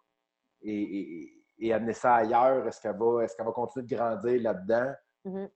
et, 0.61 0.81
et- 0.99 1.38
et 1.59 1.73
amener 1.73 1.93
ça 1.93 2.15
ailleurs. 2.15 2.65
Est-ce 2.67 2.81
qu'elle 2.81 2.97
va, 2.97 3.23
est 3.23 3.35
qu'elle 3.35 3.45
va 3.45 3.51
continuer 3.51 3.85
de 3.85 3.95
grandir 3.95 4.41
là-dedans? 4.41 4.93
Mhm. 5.25 5.49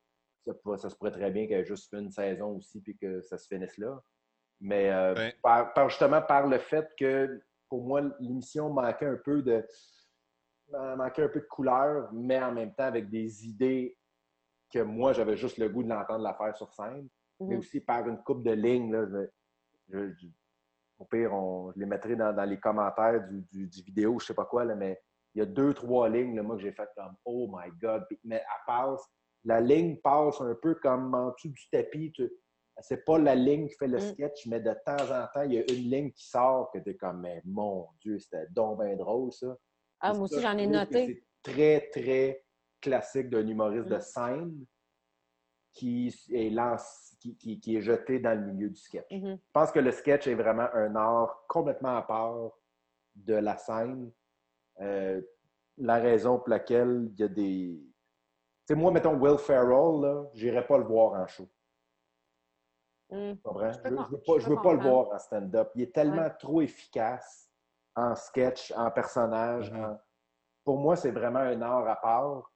Ça, 0.78 0.90
se 0.90 0.96
pourrait 0.96 1.12
très 1.12 1.32
bien 1.32 1.48
qu'elle 1.48 1.62
ait 1.62 1.66
juste 1.66 1.90
fait 1.90 2.00
une 2.00 2.12
saison 2.12 2.58
aussi 2.58 2.82
puis 2.82 2.98
que 2.98 3.22
ça 3.22 3.38
se 3.38 3.48
finisse 3.48 3.78
là. 3.78 4.02
Mais 4.60 4.92
euh, 4.92 5.14
Ouais. 5.16 5.36
par, 5.42 5.74
par- 5.74 5.90
justement 5.90 6.22
par 6.22 6.48
le 6.48 6.58
fait 6.60 6.90
que 6.98 7.42
pour 7.70 7.86
moi, 7.86 8.02
l'émission 8.20 8.70
manquait 8.70 9.06
un 9.08 9.18
peu 9.18 9.42
de 9.42 9.66
manquait 10.98 11.24
un 11.24 11.30
peu 11.30 11.40
de 11.42 11.46
couleur, 11.48 12.10
mais 12.14 12.42
en 12.42 12.52
même 12.52 12.74
temps 12.74 12.86
avec 12.86 13.10
des 13.10 13.46
idées 13.48 13.98
que 14.72 14.80
moi 14.80 15.14
j'avais 15.14 15.38
juste 15.38 15.58
le 15.58 15.70
goût 15.70 15.84
de 15.84 15.90
l'entendre 15.90 16.24
la 16.24 16.34
faire 16.34 16.56
sur 16.58 16.74
scène, 16.74 17.08
mais 17.40 17.54
Mhm. 17.56 17.60
aussi 17.60 17.80
par 17.80 18.08
une 18.08 18.22
coupe 18.24 18.44
de 18.44 18.52
lignes. 18.52 18.92
Là, 18.92 19.06
je- 19.08 19.30
je- 19.90 20.14
je- 20.14 20.28
au 21.00 21.06
pire, 21.06 21.34
on, 21.34 21.72
je 21.74 21.80
les 21.80 21.86
mettrai 21.86 22.16
dans, 22.16 22.34
dans 22.34 22.46
les 22.46 22.60
commentaires 22.60 23.28
du, 23.28 23.42
du- 23.52 23.68
du 23.68 23.82
vidéo, 23.84 24.20
je 24.20 24.26
sais 24.28 24.34
pas 24.34 24.46
quoi, 24.46 24.66
là, 24.66 24.76
mais 24.76 25.00
il 25.35 25.39
y 25.39 25.41
a 25.41 25.45
deux, 25.45 25.73
trois 25.73 26.10
lignes, 26.10 26.35
là, 26.35 26.43
moi, 26.43 26.55
que 26.55 26.61
j'ai 26.61 26.72
fait 26.72 26.88
comme 26.95 27.15
Oh 27.26 27.47
my 27.51 27.72
God. 27.81 28.05
Mais 28.23 28.35
elle 28.38 28.43
passe, 28.68 29.01
la 29.43 29.60
ligne 29.61 29.97
passe 30.01 30.39
un 30.41 30.55
peu 30.61 30.76
comme 30.76 31.14
en 31.15 31.31
dessous 31.31 31.49
du 31.49 31.69
tapis. 31.72 32.11
Tu, 32.14 32.31
c'est 32.80 33.03
pas 33.05 33.18
la 33.19 33.35
ligne 33.35 33.68
qui 33.68 33.76
fait 33.76 33.88
le 33.88 33.97
Mm. 33.97 34.01
sketch, 34.14 34.47
mais 34.47 34.60
de 34.60 34.73
temps 34.85 35.11
en 35.11 35.27
temps, 35.34 35.43
il 35.43 35.53
y 35.53 35.57
a 35.60 35.64
une 35.72 35.89
ligne 35.89 36.11
qui 36.11 36.27
sort 36.27 36.72
que 36.72 36.80
t'es 36.80 36.95
comme 36.95 37.22
Mais 37.22 37.41
mon 37.45 37.88
Dieu, 38.01 38.19
c'était 38.19 38.47
donc 38.51 38.81
bien 38.81 38.95
drôle, 38.95 39.31
ça. 39.31 39.57
Ah, 39.99 40.14
moi 40.14 40.23
aussi, 40.23 40.41
j'en 40.41 40.53
je 40.57 40.64
ai 40.64 40.68
noté. 40.68 41.05
C'est 41.43 41.51
très, 41.51 41.89
très 41.91 42.45
classique 42.81 43.30
d'un 43.30 43.47
humoriste 43.47 43.88
de 43.88 43.95
Mm. 43.97 44.01
scène 44.01 44.65
qui 45.73 46.14
est, 46.31 46.49
lance- 46.51 47.15
qui, 47.19 47.35
qui- 47.38 47.60
qui 47.60 47.76
est 47.77 47.81
jeté 47.81 48.19
dans 48.19 48.39
le 48.39 48.45
milieu 48.53 48.69
du 48.69 48.76
sketch. 48.76 49.10
Mhm. 49.11 49.38
Je 49.38 49.51
pense 49.51 49.72
que 49.72 49.80
le 49.80 49.91
sketch 49.91 50.27
est 50.27 50.35
vraiment 50.35 50.68
un 50.73 50.95
art 50.95 51.45
complètement 51.47 51.97
à 51.97 52.03
part 52.03 52.51
de 53.15 53.34
la 53.35 53.57
scène. 53.57 54.11
Euh, 54.82 55.22
la 55.78 55.95
raison 55.95 56.38
pour 56.40 56.50
laquelle 56.50 57.10
il 57.14 57.20
y 57.20 57.24
a 57.24 57.28
des. 57.28 57.80
Tu 58.66 58.74
sais, 58.74 58.76
moi, 58.76 58.91
mettons 58.91 59.16
Will 59.20 59.38
Ferrell, 59.38 60.02
là, 60.02 60.26
j'irais 60.34 60.66
pas 60.66 60.78
le 60.78 60.84
voir 60.86 61.14
en 61.22 61.28
show. 61.28 61.48
Comprends? 63.44 63.72
Je 63.72 63.78
Je, 63.78 63.90
je 63.90 63.90
veux 63.90 64.20
pas, 64.22 64.34
je 64.38 64.40
je 64.40 64.48
peux 64.48 64.56
veux 64.56 64.62
pas 64.62 64.74
le 64.74 64.80
voir 64.90 65.12
en 65.12 65.20
stand-up. 65.20 65.72
Il 65.76 65.82
est 65.84 65.94
tellement 65.94 66.30
trop 66.40 66.62
efficace 66.62 67.52
en 67.95 68.16
sketch, 68.16 68.72
en 68.76 68.90
personnage. 68.91 69.72
Mhm. 69.72 69.84
en- 69.84 70.00
Pour 70.64 70.78
moi, 70.80 70.95
c'est 70.95 71.12
vraiment 71.12 71.40
un 71.40 71.62
art 71.62 71.88
à 71.88 71.95
part 71.98 72.52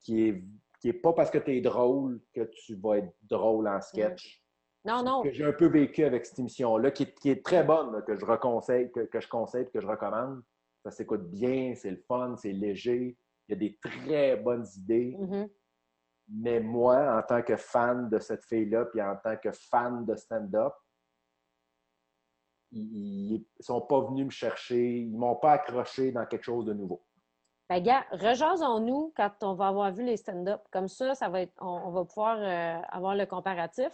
qui 0.00 0.28
est, 0.28 0.44
qui 0.80 0.88
est 0.88 0.92
pas 1.00 1.12
parce 1.12 1.30
que 1.30 1.38
tu 1.38 1.56
es 1.56 1.60
drôle 1.60 2.20
que 2.34 2.42
tu 2.42 2.74
vas 2.74 2.98
être 2.98 3.14
drôle 3.22 3.68
en 3.68 3.80
sketch. 3.80 4.42
Non, 4.84 5.02
non. 5.02 5.22
que 5.22 5.30
j'ai 5.32 5.44
un 5.44 5.52
peu 5.52 5.66
vécu 5.66 6.04
avec 6.04 6.26
cette 6.26 6.38
émission-là, 6.38 6.90
qui, 6.92 7.04
est- 7.04 7.14
qui 7.18 7.30
est 7.30 7.44
très 7.44 7.64
bonne, 7.64 7.92
là, 7.92 8.02
que 8.02 8.14
je 8.14 8.24
reconseille, 8.24 8.92
que, 8.92 9.00
que 9.00 9.18
je 9.20 9.28
conseille, 9.28 9.68
que 9.70 9.80
je 9.80 9.86
recommande. 9.86 10.42
Ça 10.86 10.92
s'écoute 10.92 11.28
bien, 11.28 11.74
c'est 11.74 11.90
le 11.90 11.96
fun, 12.06 12.36
c'est 12.36 12.52
léger. 12.52 13.18
Il 13.48 13.52
y 13.52 13.54
a 13.54 13.58
des 13.58 13.76
très 13.76 14.36
bonnes 14.36 14.64
idées. 14.76 15.16
Mhm. 15.18 15.48
Mais 16.28 16.60
moi, 16.60 17.18
en 17.18 17.22
tant 17.22 17.42
que 17.42 17.56
fan 17.56 18.08
de 18.08 18.20
cette 18.20 18.44
fille-là, 18.44 18.84
puis 18.84 19.02
en 19.02 19.16
tant 19.16 19.36
que 19.36 19.50
fan 19.50 20.04
de 20.04 20.14
stand-up, 20.14 20.74
ils 22.70 23.44
ne 23.58 23.62
sont 23.64 23.80
pas 23.80 24.00
venus 24.02 24.26
me 24.26 24.30
chercher, 24.30 24.98
ils 25.00 25.16
m'ont 25.16 25.34
pas 25.34 25.54
accroché 25.54 26.12
dans 26.12 26.24
quelque 26.24 26.44
chose 26.44 26.66
de 26.66 26.72
nouveau. 26.72 27.02
Ben, 27.68 27.82
gars, 27.82 28.06
rejasons-nous 28.12 29.12
quand 29.16 29.32
on 29.42 29.54
va 29.54 29.66
avoir 29.66 29.92
vu 29.92 30.04
les 30.04 30.16
stand-up. 30.16 30.60
Comme 30.70 30.86
ça, 30.86 31.16
ça 31.16 31.28
va 31.28 31.40
être, 31.40 31.54
on, 31.60 31.66
on 31.66 31.90
va 31.90 32.04
pouvoir 32.04 32.38
euh, 32.38 32.80
avoir 32.90 33.16
le 33.16 33.26
comparatif. 33.26 33.90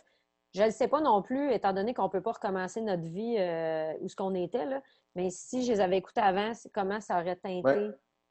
Je 0.55 0.64
ne 0.64 0.70
sais 0.70 0.89
pas 0.89 1.01
non 1.01 1.23
plus, 1.23 1.51
étant 1.52 1.73
donné 1.73 1.94
qu'on 1.94 2.05
ne 2.05 2.10
peut 2.10 2.20
pas 2.20 2.32
recommencer 2.32 2.82
notre 2.82 3.05
vie 3.05 3.36
euh, 3.39 3.94
où 4.01 4.09
ce 4.10 4.16
qu'on 4.16 4.35
était, 4.35 4.66
là, 4.66 4.82
mais 5.14 5.30
si 5.30 5.64
je 5.64 5.72
les 5.72 5.80
avais 5.80 5.98
écoutés 5.98 6.20
avant, 6.20 6.52
comment 6.72 7.01
ça 7.01 7.20
aurait 7.20 7.36
teinté 7.36 7.62
Ouais. 7.62 7.90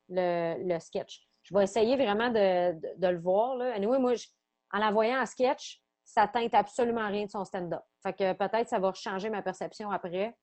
le, 0.10 0.56
le 0.74 0.80
sketch. 0.80 1.28
Je 1.44 1.56
vais 1.56 1.64
essayer 1.64 1.96
vraiment 1.96 2.30
de, 2.30 2.74
de- 2.74 2.94
de 2.98 3.08
le 3.08 3.20
voir. 3.20 3.56
Là. 3.56 3.74
Anyway, 3.74 4.00
moi, 4.00 4.14
je- 4.16 4.28
en 4.72 4.80
la 4.80 4.92
voyant 4.92 5.22
en 5.22 5.26
sketch, 5.26 5.82
ça 6.04 6.28
teinte 6.28 6.54
absolument 6.54 7.08
rien 7.08 7.26
de 7.26 7.30
son 7.32 7.44
stand-up. 7.46 7.82
Fait 8.04 8.14
que 8.14 8.34
peut-être 8.34 8.68
ça 8.70 8.80
va 8.80 8.94
changer 8.94 9.30
ma 9.30 9.42
perception 9.42 9.90
après. 9.92 10.36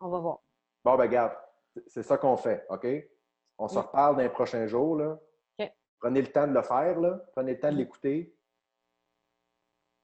On 0.00 0.08
va 0.08 0.18
voir. 0.18 0.38
Bon, 0.84 0.96
ben 0.96 1.04
regarde, 1.04 1.32
c'est- 1.86 2.02
ça 2.02 2.18
qu'on 2.18 2.36
fait, 2.36 2.66
OK? 2.68 2.86
On 3.58 3.68
se 3.68 3.78
reparle 3.78 4.16
dans 4.16 4.22
les 4.22 4.28
prochains 4.28 4.66
jours, 4.66 4.96
là. 4.96 5.18
Prenez 6.00 6.20
le 6.20 6.32
temps 6.32 6.48
de 6.48 6.52
le 6.52 6.62
faire, 6.62 6.98
là. 6.98 7.20
Prenez 7.32 7.52
le 7.52 7.60
temps 7.60 7.68
de 7.70 7.74
Mm. 7.74 7.78
l'écouter. 7.78 8.36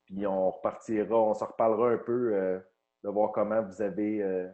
Puis 0.06 0.24
on 0.26 0.50
repartira, 0.52 1.16
on 1.16 1.34
se 1.34 1.42
reparlera 1.44 1.88
un 1.90 1.98
peu 1.98 2.34
euh, 2.34 2.60
de 3.02 3.08
voir 3.10 3.32
comment 3.32 3.62
vous 3.62 3.82
avez 3.82 4.22
euh, 4.22 4.48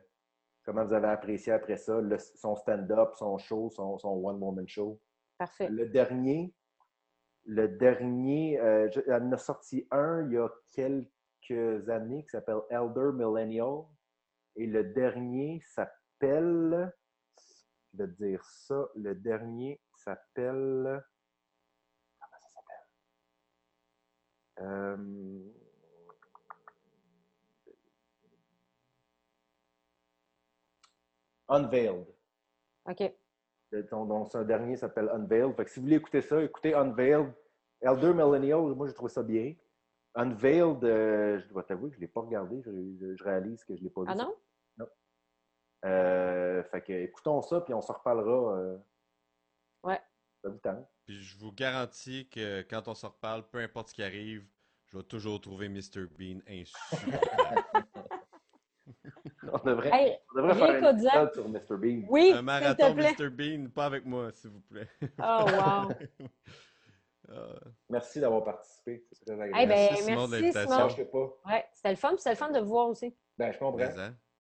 comment 0.65 0.85
vous 0.85 0.95
avez 0.95 1.09
apprécié 1.09 1.53
après 1.53 1.77
ça 1.77 2.01
le- 2.01 2.19
son 2.19 2.57
stand-up, 2.57 3.15
son 3.15 3.39
show, 3.39 3.71
son, 3.71 3.99
son 3.99 4.09
one-woman 4.11 4.67
show? 4.67 5.01
Parfait. 5.39 5.69
Le 5.69 5.87
dernier, 5.87 6.55
le 7.45 7.69
dernier, 7.69 8.59
euh, 8.61 8.89
je- 8.91 9.01
elle 9.07 9.23
en 9.25 9.33
a 9.33 9.39
sorti 9.39 9.87
un 9.91 10.27
il 10.27 10.33
y 10.33 10.39
a 10.39 10.49
quelques 10.71 11.89
années 11.89 12.23
qui 12.25 12.31
s'appelle 12.31 12.61
Elder 12.71 13.11
Millennial. 13.13 13.85
Et 14.57 14.67
le 14.67 14.85
dernier 14.85 15.61
s'appelle, 15.61 16.93
je 17.93 17.99
vais 17.99 18.07
te 18.07 18.23
dire 18.23 18.45
ça, 18.45 18.89
le 18.95 19.15
dernier 19.15 19.81
s'appelle, 19.97 21.03
comment 22.21 22.39
ça 22.41 22.49
s'appelle? 22.55 22.87
Euh, 24.61 25.64
Unveiled. 31.49 32.07
OK. 32.87 33.13
Donc, 33.91 34.09
donc, 34.09 34.31
son 34.31 34.43
dernier 34.45 34.77
s'appelle 34.77 35.09
Unveiled. 35.11 35.55
Fait 35.57 35.65
que 35.65 35.71
si 35.71 35.81
vous 35.81 35.87
voulez 35.87 35.97
écouter 35.97 36.23
ça, 36.23 36.43
écoutez 36.43 36.75
Unveiled. 36.75 37.33
Elder 37.81 38.15
Millennial, 38.15 38.75
moi, 38.75 38.87
j'ai 38.87 38.95
trouvé 38.95 39.11
ça 39.11 39.23
bien. 39.23 39.55
Unveiled, 40.15 40.85
euh, 40.85 41.41
je 41.41 41.49
dois 41.49 41.65
t'avouer 41.65 41.91
que 41.91 41.97
je 41.97 42.01
ne 42.01 42.07
l'ai 42.07 42.13
pas 42.13 42.21
regardé. 42.21 42.63
Je, 42.63 42.71
je- 43.01 43.17
je 43.17 43.25
réalise 43.25 43.65
que 43.65 43.75
je 43.75 43.81
ne 43.81 43.85
l'ai 43.85 43.91
pas 43.91 44.03
vu. 44.03 44.07
Ah 44.11 44.15
non? 44.15 44.35
Euh, 45.85 46.63
fait 46.65 46.81
que 46.83 46.93
écoutons 46.93 47.43
ça, 47.43 47.61
puis 47.61 47.75
on 47.75 47.83
se 47.83 47.93
reparlera. 47.93 48.57
euh, 48.57 48.79
Ouais. 49.83 50.01
Ça 50.43 50.49
vous 50.49 50.59
tente. 50.59 50.87
Puis 51.05 51.21
je 51.21 51.37
vous 51.37 51.53
garantis 51.53 52.27
que 52.31 52.63
quand 52.63 52.89
on 52.89 52.95
se 52.95 53.05
reparle, 53.05 53.47
peu 53.51 53.59
importe 53.59 53.91
ce 53.91 53.95
qui 53.95 54.03
arrive, 54.03 54.47
je 54.87 54.97
vais 54.97 55.05
toujours 55.05 55.41
trouver 55.43 55.69
Mr. 55.69 56.07
Bean 56.17 56.39
insupportable. 56.49 57.65
On 59.53 59.59
devrait, 59.69 59.91
Hey, 59.93 60.19
on 60.33 60.39
devrait 60.43 60.55
faire 60.55 60.85
un 60.85 60.91
épisode 60.93 61.35
sur 61.35 61.49
Mr. 61.49 61.77
Bean. 61.79 62.03
oui, 62.09 62.33
Un 62.35 62.43
marathon 62.43 62.91
te 62.91 62.95
plaît. 62.95 63.15
Mr. 63.19 63.31
Bean, 63.31 63.69
pas 63.71 63.87
avec 63.87 64.05
moi, 64.07 64.31
s'il 64.33 64.51
vous 64.51 64.61
plaît. 64.61 64.89
Oh, 65.19 65.45
wow. 65.47 65.89
Euh, 67.31 67.55
Merci 67.89 68.21
d'avoir 68.21 68.45
participé. 68.45 69.07
C'est 69.11 69.25
très 69.25 69.41
agréable. 69.41 69.59
Eh 69.63 69.67
ben, 69.67 69.89
Merci, 69.91 70.03
Simon, 70.05 70.29
merci. 70.29 70.53
Simon. 70.53 70.89
Je 70.91 70.95
sais 70.97 71.05
pas. 71.07 71.35
Ouais, 71.47 71.65
c'était 71.73 71.91
le 71.91 71.97
fun, 71.97 72.15
c'était 72.19 72.31
le 72.31 72.37
fun 72.37 72.51
de 72.51 72.59
vous 72.61 72.69
voir 72.69 72.89
aussi. 72.89 73.17
Ben, 73.39 73.51
je 73.51 73.59
comprends. 73.59 73.79
mais, 73.79 73.99
hein. 73.99 74.15